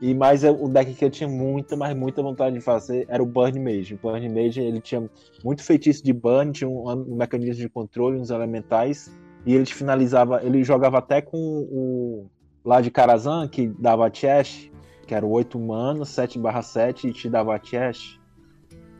E 0.00 0.12
mais 0.12 0.44
o 0.44 0.68
deck 0.68 0.92
que 0.92 1.04
eu 1.04 1.10
tinha 1.10 1.28
muita, 1.28 1.76
mas 1.76 1.96
muita 1.96 2.22
vontade 2.22 2.56
de 2.56 2.60
fazer 2.60 3.06
era 3.08 3.22
o 3.22 3.26
Burn 3.26 3.58
Mage. 3.58 3.94
O 3.94 3.98
Burn 3.98 4.28
Mage 4.28 4.60
ele 4.60 4.80
tinha 4.80 5.08
muito 5.42 5.62
feitiço 5.62 6.04
de 6.04 6.12
burn, 6.12 6.52
tinha 6.52 6.68
um, 6.68 6.90
um 6.90 7.16
mecanismo 7.16 7.62
de 7.62 7.68
controle, 7.68 8.18
uns 8.18 8.30
elementais, 8.30 9.10
e 9.46 9.54
ele 9.54 9.66
finalizava, 9.66 10.42
ele 10.42 10.64
jogava 10.64 10.98
até 10.98 11.20
com 11.20 11.36
o 11.38 12.26
lá 12.64 12.80
de 12.80 12.90
Karazhan, 12.90 13.46
que 13.46 13.66
dava 13.66 14.12
chest, 14.12 14.70
que 15.06 15.14
era 15.14 15.24
o 15.24 15.30
8 15.30 15.58
humano, 15.58 16.04
7 16.04 16.38
barra 16.38 16.62
7 16.62 17.08
e 17.08 17.12
te 17.12 17.28
dava 17.28 17.60
chest. 17.62 18.18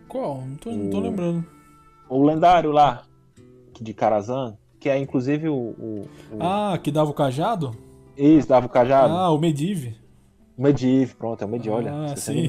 Qual? 0.06 0.42
Não 0.46 0.56
tô, 0.56 0.70
o... 0.70 0.76
não 0.76 0.90
tô 0.90 1.00
lembrando 1.00 1.54
o 2.08 2.22
lendário 2.22 2.70
lá, 2.70 3.02
de 3.80 3.92
Karazhan, 3.92 4.56
que 4.78 4.88
é 4.88 4.98
inclusive 4.98 5.48
o, 5.48 5.54
o, 5.54 6.08
o, 6.30 6.38
Ah, 6.40 6.78
que 6.80 6.90
dava 6.90 7.10
o 7.10 7.14
cajado? 7.14 7.72
Isso, 8.16 8.48
dava 8.48 8.66
o 8.66 8.68
cajado. 8.68 9.12
Ah, 9.12 9.30
o 9.30 9.38
Medivh. 9.38 9.94
Medivh, 10.56 11.14
pronto, 11.14 11.42
é 11.42 11.46
o 11.46 11.48
Medivh, 11.48 11.72
olha. 11.72 11.92
Ah, 11.92 12.16
sim. 12.16 12.44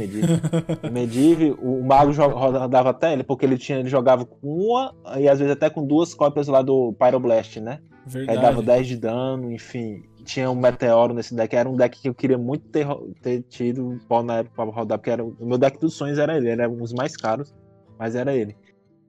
O 0.83 0.91
Medivh, 0.91 1.55
o, 1.59 1.79
o 1.79 1.85
mago 1.85 2.11
rodava 2.11 2.91
até 2.91 3.13
ele, 3.13 3.23
porque 3.23 3.45
ele, 3.45 3.57
tinha, 3.57 3.79
ele 3.79 3.89
jogava 3.89 4.25
com 4.25 4.37
uma 4.47 4.93
e 5.17 5.27
às 5.27 5.39
vezes 5.39 5.53
até 5.53 5.69
com 5.69 5.85
duas 5.85 6.13
cópias 6.13 6.47
lá 6.47 6.61
do 6.61 6.93
Pyroblast, 6.93 7.59
né? 7.59 7.79
Verdade. 8.05 8.37
Aí 8.37 8.43
dava 8.43 8.61
10 8.61 8.87
de 8.87 8.97
dano, 8.97 9.51
enfim. 9.51 10.03
Tinha 10.23 10.49
um 10.49 10.55
meteoro 10.55 11.13
nesse 11.13 11.35
deck, 11.35 11.55
era 11.55 11.69
um 11.69 11.75
deck 11.75 11.99
que 11.99 12.09
eu 12.09 12.13
queria 12.13 12.37
muito 12.37 12.67
ter, 12.69 12.87
ter 13.21 13.41
tido 13.43 13.99
pau 14.07 14.23
na 14.23 14.37
época 14.37 14.55
pra 14.55 14.65
rodar, 14.65 14.97
porque 14.97 15.09
era, 15.09 15.23
o 15.23 15.35
meu 15.45 15.57
deck 15.57 15.79
dos 15.79 15.95
sonhos 15.95 16.17
era 16.17 16.37
ele, 16.37 16.49
era 16.49 16.69
um 16.69 16.77
dos 16.77 16.93
mais 16.93 17.15
caros, 17.15 17.53
mas 17.97 18.15
era 18.15 18.35
ele. 18.35 18.55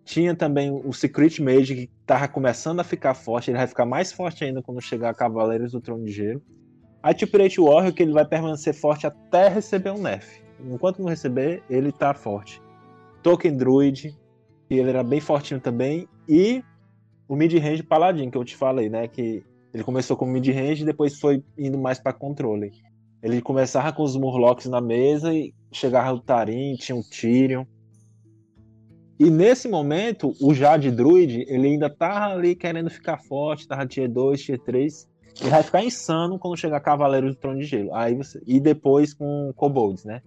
Tinha 0.04 0.34
também 0.36 0.70
o 0.70 0.92
Secret 0.92 1.40
Mage, 1.40 1.74
que 1.74 1.90
tava 2.06 2.28
começando 2.28 2.78
a 2.78 2.84
ficar 2.84 3.12
forte. 3.12 3.50
Ele 3.50 3.58
vai 3.58 3.66
ficar 3.66 3.84
mais 3.84 4.12
forte 4.12 4.44
ainda 4.44 4.62
quando 4.62 4.80
chegar 4.80 5.10
a 5.10 5.14
Cavaleiros 5.14 5.72
do 5.72 5.80
Trono 5.80 6.04
de 6.04 6.12
Gelo. 6.12 6.40
O 7.08 7.26
Pirate 7.26 7.60
Warrior, 7.60 7.94
que 7.94 8.02
ele 8.02 8.12
vai 8.12 8.24
permanecer 8.24 8.74
forte 8.74 9.06
até 9.06 9.48
receber 9.48 9.90
um 9.90 10.02
nerf. 10.02 10.42
Enquanto 10.60 11.00
não 11.00 11.08
receber, 11.08 11.62
ele 11.70 11.92
tá 11.92 12.12
forte. 12.12 12.60
Token 13.22 13.56
Druid, 13.56 14.16
que 14.68 14.74
ele 14.74 14.90
era 14.90 15.04
bem 15.04 15.20
fortinho 15.20 15.60
também. 15.60 16.08
E 16.28 16.64
o 17.28 17.36
mid-range 17.36 17.82
Paladin, 17.82 18.30
que 18.30 18.36
eu 18.36 18.44
te 18.44 18.56
falei, 18.56 18.88
né? 18.88 19.06
Que 19.06 19.44
ele 19.72 19.84
começou 19.84 20.16
com 20.16 20.26
mid-range 20.26 20.82
e 20.82 20.86
depois 20.86 21.18
foi 21.20 21.44
indo 21.56 21.78
mais 21.78 21.98
para 21.98 22.12
controle. 22.12 22.72
Ele 23.22 23.40
começava 23.40 23.92
com 23.92 24.02
os 24.02 24.16
Murlocs 24.16 24.66
na 24.66 24.80
mesa 24.80 25.32
e 25.32 25.54
chegava 25.72 26.12
o 26.12 26.20
Tarim, 26.20 26.74
tinha 26.74 26.96
o 26.96 27.02
Tyrion. 27.02 27.64
E 29.18 29.30
nesse 29.30 29.68
momento, 29.68 30.34
o 30.40 30.52
Jade 30.52 30.90
Druid, 30.90 31.44
ele 31.48 31.68
ainda 31.68 31.88
tá 31.88 32.26
ali 32.32 32.54
querendo 32.54 32.90
ficar 32.90 33.18
forte, 33.18 33.66
tava 33.66 33.86
tier 33.86 34.10
2, 34.10 34.42
tier 34.42 34.58
3. 34.58 35.08
Ele 35.40 35.50
vai 35.50 35.62
ficar 35.62 35.84
insano 35.84 36.38
quando 36.38 36.56
chegar 36.56 36.80
Cavaleiro 36.80 37.28
do 37.28 37.34
Trono 37.34 37.58
de 37.58 37.64
Gelo. 37.64 37.94
Aí 37.94 38.14
você... 38.14 38.42
E 38.46 38.58
depois 38.58 39.12
com 39.12 39.52
Kobolds, 39.54 40.04
né? 40.04 40.22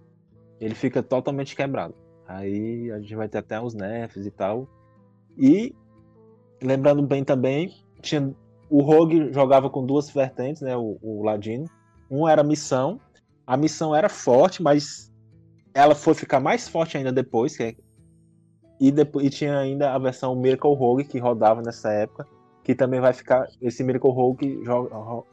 Ele 0.60 0.74
fica 0.74 1.02
totalmente 1.02 1.56
quebrado. 1.56 1.94
Aí 2.26 2.90
a 2.92 3.00
gente 3.00 3.16
vai 3.16 3.28
ter 3.28 3.38
até 3.38 3.60
os 3.60 3.74
nerfs 3.74 4.24
e 4.24 4.30
tal. 4.30 4.68
E 5.36 5.74
lembrando 6.62 7.02
bem 7.02 7.24
também, 7.24 7.74
tinha 8.00 8.34
o 8.68 8.82
Rogue 8.82 9.32
jogava 9.32 9.68
com 9.68 9.84
duas 9.84 10.08
vertentes, 10.10 10.62
né? 10.62 10.76
O, 10.76 10.96
o 11.02 11.24
Ladino. 11.24 11.64
Um 12.08 12.28
era 12.28 12.44
missão. 12.44 13.00
A 13.44 13.56
missão 13.56 13.94
era 13.96 14.08
forte, 14.08 14.62
mas 14.62 15.12
ela 15.74 15.94
foi 15.94 16.14
ficar 16.14 16.38
mais 16.38 16.68
forte 16.68 16.96
ainda 16.96 17.10
depois, 17.10 17.56
que 17.56 17.62
é 17.62 17.74
e, 18.80 18.90
depois, 18.90 19.26
e 19.26 19.30
tinha 19.30 19.58
ainda 19.58 19.92
a 19.92 19.98
versão 19.98 20.34
Miracle 20.34 20.74
Rogue 20.74 21.04
que 21.04 21.18
rodava 21.18 21.60
nessa 21.60 21.92
época, 21.92 22.26
que 22.62 22.74
também 22.74 23.00
vai 23.00 23.12
ficar. 23.12 23.46
Esse 23.60 23.82
Miracle 23.82 24.10
Rogue 24.10 24.62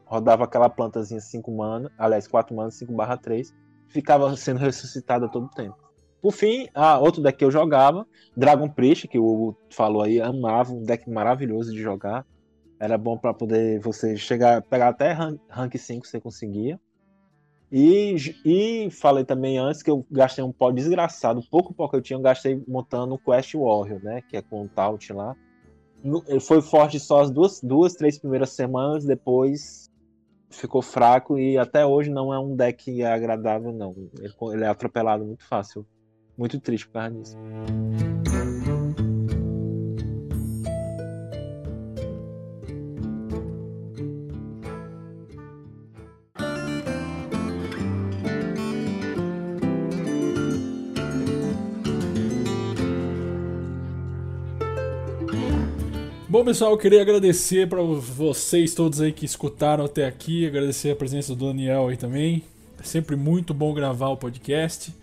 rodava 0.06 0.46
aquela 0.46 0.70
plantazinha 0.70 1.20
5 1.20 1.52
mana, 1.52 1.92
aliás, 1.98 2.28
4 2.28 2.56
mana, 2.56 2.72
5 2.72 2.94
barra 2.94 3.18
3, 3.18 3.54
ficava 3.88 4.36
sendo 4.36 4.60
ressuscitada 4.60 5.30
todo 5.30 5.46
o 5.46 5.52
tempo. 5.52 5.76
Por 6.22 6.32
fim, 6.32 6.68
ah, 6.74 6.98
outro 6.98 7.22
deck 7.22 7.38
que 7.38 7.46
eu 7.46 7.52
jogava, 7.52 8.06
Dragon 8.36 8.68
Priest, 8.68 9.08
que 9.08 9.20
o 9.20 9.26
Hugo 9.26 9.58
falou 9.70 10.02
aí, 10.02 10.20
amava, 10.20 10.74
um 10.74 10.84
deck 10.84 11.10
maravilhoso 11.10 11.72
de 11.72 11.82
jogar. 11.82 12.26
Era 12.80 12.98
bom 12.98 13.18
para 13.18 13.34
poder 13.34 13.80
você 13.80 14.18
chegar, 14.18 14.62
pegar 14.64 14.90
até 14.90 15.12
rank 15.50 15.76
5 15.76 16.06
você 16.06 16.20
conseguia. 16.20 16.80
E, 17.72 18.16
e 18.46 18.90
falei 18.92 19.26
também 19.26 19.58
antes 19.58 19.84
que 19.84 19.92
eu 19.92 20.06
gastei 20.10 20.44
um 20.44 20.54
pó 20.54 20.72
desgraçado, 20.72 21.42
pouco 21.50 21.74
que 21.90 21.96
eu 21.96 22.02
tinha, 22.02 22.18
eu 22.18 22.22
gastei 22.22 22.64
montando 22.68 23.16
o 23.16 23.20
Quest 23.20 23.56
Warrior, 23.56 24.02
né? 24.02 24.22
Que 24.22 24.38
é 24.38 24.42
com 24.42 24.64
o 24.64 24.70
Taut 24.70 25.12
lá. 25.12 25.36
Foi 26.42 26.62
forte 26.62 27.00
só 27.00 27.22
as 27.22 27.32
duas, 27.32 27.62
duas, 27.62 27.94
três 27.94 28.18
primeiras 28.18 28.52
semanas, 28.52 29.06
depois 29.06 29.88
ficou 30.50 30.82
fraco 30.82 31.38
e 31.38 31.58
até 31.58 31.86
hoje 31.86 32.10
não 32.10 32.34
é 32.34 32.40
um 32.40 32.56
deck 32.56 33.04
agradável, 33.04 33.72
não. 33.72 33.94
Ele, 34.18 34.34
ele 34.54 34.64
é 34.64 34.68
atropelado 34.68 35.26
muito 35.26 35.46
fácil. 35.46 35.86
Muito 36.38 36.60
triste 36.60 36.88
por 36.88 36.94
causa 36.94 37.12
disso. 37.12 37.36
Bom, 56.30 56.44
pessoal, 56.44 56.72
eu 56.72 56.78
queria 56.78 57.02
agradecer 57.02 57.70
para 57.70 57.82
vocês 57.82 58.74
todos 58.74 59.00
aí 59.00 59.14
que 59.14 59.24
escutaram 59.24 59.86
até 59.86 60.06
aqui, 60.06 60.46
agradecer 60.46 60.92
a 60.92 60.96
presença 60.96 61.34
do 61.34 61.48
Daniel 61.48 61.88
aí 61.88 61.96
também. 61.96 62.44
É 62.78 62.84
sempre 62.84 63.16
muito 63.16 63.54
bom 63.54 63.74
gravar 63.74 64.10
o 64.10 64.18
podcast 64.18 64.94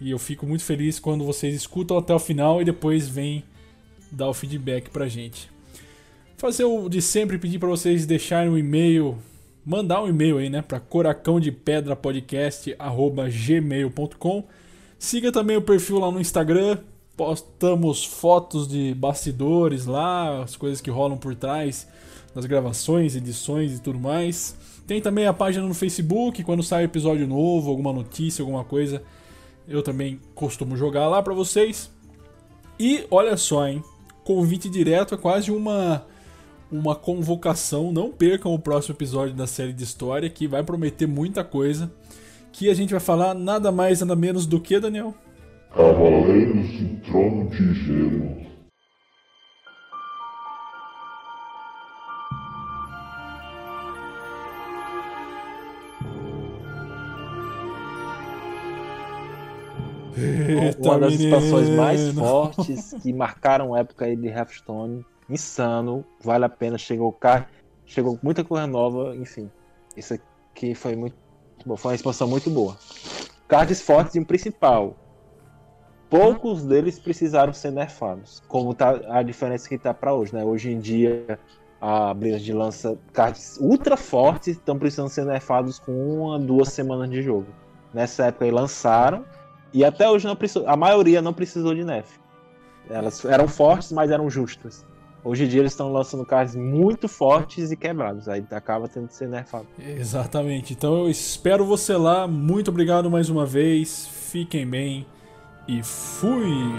e 0.00 0.12
eu 0.12 0.18
fico 0.18 0.46
muito 0.46 0.62
feliz 0.62 1.00
quando 1.00 1.24
vocês 1.24 1.56
escutam 1.56 1.98
até 1.98 2.14
o 2.14 2.20
final 2.20 2.62
e 2.62 2.64
depois 2.64 3.08
vêm 3.08 3.42
dar 4.12 4.28
o 4.28 4.32
feedback 4.32 4.90
pra 4.90 5.08
gente. 5.08 5.50
Fazer 6.36 6.62
o 6.62 6.88
de 6.88 7.02
sempre 7.02 7.36
pedir 7.36 7.58
para 7.58 7.68
vocês 7.68 8.06
deixarem 8.06 8.48
um 8.48 8.56
e-mail, 8.56 9.18
mandar 9.66 10.04
um 10.04 10.08
e-mail 10.08 10.38
aí, 10.38 10.48
né, 10.48 10.62
para 10.62 10.78
coracão 10.78 11.40
de 11.40 11.50
pedra 11.50 11.96
podcast@gmail.com. 11.96 14.44
Siga 15.00 15.32
também 15.32 15.56
o 15.56 15.62
perfil 15.62 15.98
lá 15.98 16.12
no 16.12 16.20
Instagram, 16.20 16.78
postamos 17.16 18.04
fotos 18.04 18.66
de 18.66 18.94
bastidores 18.94 19.86
lá, 19.86 20.42
as 20.42 20.56
coisas 20.56 20.80
que 20.80 20.90
rolam 20.90 21.18
por 21.18 21.34
trás 21.34 21.86
das 22.34 22.46
gravações, 22.46 23.16
edições 23.16 23.72
e 23.72 23.80
tudo 23.80 23.98
mais. 23.98 24.56
Tem 24.86 25.00
também 25.00 25.26
a 25.26 25.32
página 25.32 25.66
no 25.66 25.74
Facebook, 25.74 26.42
quando 26.42 26.62
sai 26.62 26.84
episódio 26.84 27.26
novo, 27.26 27.70
alguma 27.70 27.92
notícia, 27.92 28.42
alguma 28.42 28.64
coisa, 28.64 29.02
eu 29.68 29.82
também 29.82 30.20
costumo 30.34 30.76
jogar 30.76 31.08
lá 31.08 31.22
para 31.22 31.34
vocês. 31.34 31.90
E 32.78 33.06
olha 33.10 33.36
só, 33.36 33.68
hein? 33.68 33.84
Convite 34.24 34.68
direto 34.68 35.14
é 35.14 35.18
quase 35.18 35.50
uma 35.50 36.04
uma 36.70 36.94
convocação. 36.94 37.92
Não 37.92 38.10
percam 38.10 38.54
o 38.54 38.58
próximo 38.58 38.94
episódio 38.94 39.34
da 39.34 39.46
série 39.46 39.72
de 39.72 39.82
história, 39.82 40.30
que 40.30 40.46
vai 40.46 40.62
prometer 40.62 41.06
muita 41.06 41.42
coisa. 41.42 41.90
Que 42.52 42.68
a 42.68 42.74
gente 42.74 42.90
vai 42.90 43.00
falar 43.00 43.34
nada 43.34 43.72
mais, 43.72 44.00
nada 44.00 44.16
menos 44.16 44.46
do 44.46 44.60
que, 44.60 44.78
Daniel? 44.78 45.14
Cavaleiros 45.72 46.68
do 46.80 47.00
Trono 47.02 47.48
de 47.50 47.74
Gelo. 47.74 48.40
Eita, 60.18 60.82
Uma 60.82 60.98
das 60.98 61.12
menino. 61.12 61.36
expansões 61.36 61.68
mais 61.70 62.10
fortes 62.10 62.94
que 63.00 63.12
marcaram 63.12 63.72
a 63.72 63.78
época 63.78 64.06
aí 64.06 64.16
de 64.16 64.26
Hearthstone. 64.26 65.06
Insano, 65.28 66.04
vale 66.20 66.44
a 66.44 66.48
pena. 66.48 66.76
Chegou 66.76 67.12
car... 67.12 67.48
chegou 67.86 68.18
muita 68.22 68.42
coisa 68.42 68.66
nova, 68.66 69.14
enfim. 69.14 69.48
Isso 69.96 70.14
aqui 70.14 70.74
foi 70.74 70.96
muito 70.96 71.14
bom, 71.64 71.76
foi 71.76 71.92
uma 71.92 71.94
expansão 71.94 72.26
muito 72.26 72.50
boa. 72.50 72.76
Cards 73.46 73.80
fortes 73.80 74.16
e 74.16 74.20
um 74.20 74.24
principal. 74.24 74.96
Poucos 76.10 76.64
deles 76.64 76.98
precisaram 76.98 77.52
ser 77.52 77.70
nerfados, 77.70 78.42
como 78.48 78.74
tá 78.74 79.00
a 79.08 79.22
diferença 79.22 79.68
que 79.68 79.78
tá 79.78 79.94
para 79.94 80.12
hoje, 80.12 80.34
né? 80.34 80.44
Hoje 80.44 80.72
em 80.72 80.80
dia 80.80 81.38
a 81.80 82.12
Blizzard 82.12 82.52
lança 82.52 82.98
cards 83.12 83.56
ultra 83.60 83.96
fortes 83.96 84.56
estão 84.56 84.78
precisando 84.78 85.08
ser 85.08 85.24
nerfados 85.24 85.78
com 85.78 85.92
uma, 85.92 86.38
duas 86.38 86.70
semanas 86.70 87.08
de 87.08 87.22
jogo. 87.22 87.46
Nessa 87.94 88.26
época 88.26 88.44
aí 88.44 88.50
lançaram 88.50 89.24
e 89.72 89.84
até 89.84 90.10
hoje 90.10 90.26
não 90.26 90.34
precisou, 90.34 90.68
a 90.68 90.76
maioria 90.76 91.22
não 91.22 91.32
precisou 91.32 91.74
de 91.74 91.84
nerf. 91.84 92.18
Elas 92.88 93.24
eram 93.24 93.46
fortes, 93.46 93.92
mas 93.92 94.10
eram 94.10 94.28
justas. 94.28 94.84
Hoje 95.22 95.44
em 95.44 95.48
dia 95.48 95.60
eles 95.60 95.72
estão 95.72 95.92
lançando 95.92 96.24
cards 96.26 96.56
muito 96.56 97.06
fortes 97.06 97.70
e 97.70 97.76
quebrados, 97.76 98.28
aí 98.28 98.44
acaba 98.50 98.88
tendo 98.88 99.06
que 99.06 99.14
ser 99.14 99.28
nerfado. 99.28 99.68
Exatamente. 99.78 100.72
Então 100.72 101.00
eu 101.00 101.10
espero 101.10 101.64
você 101.64 101.94
lá. 101.94 102.26
Muito 102.26 102.68
obrigado 102.68 103.08
mais 103.08 103.30
uma 103.30 103.46
vez. 103.46 104.08
Fiquem 104.08 104.66
bem 104.66 105.06
e 105.70 105.82
fui! 105.84 106.74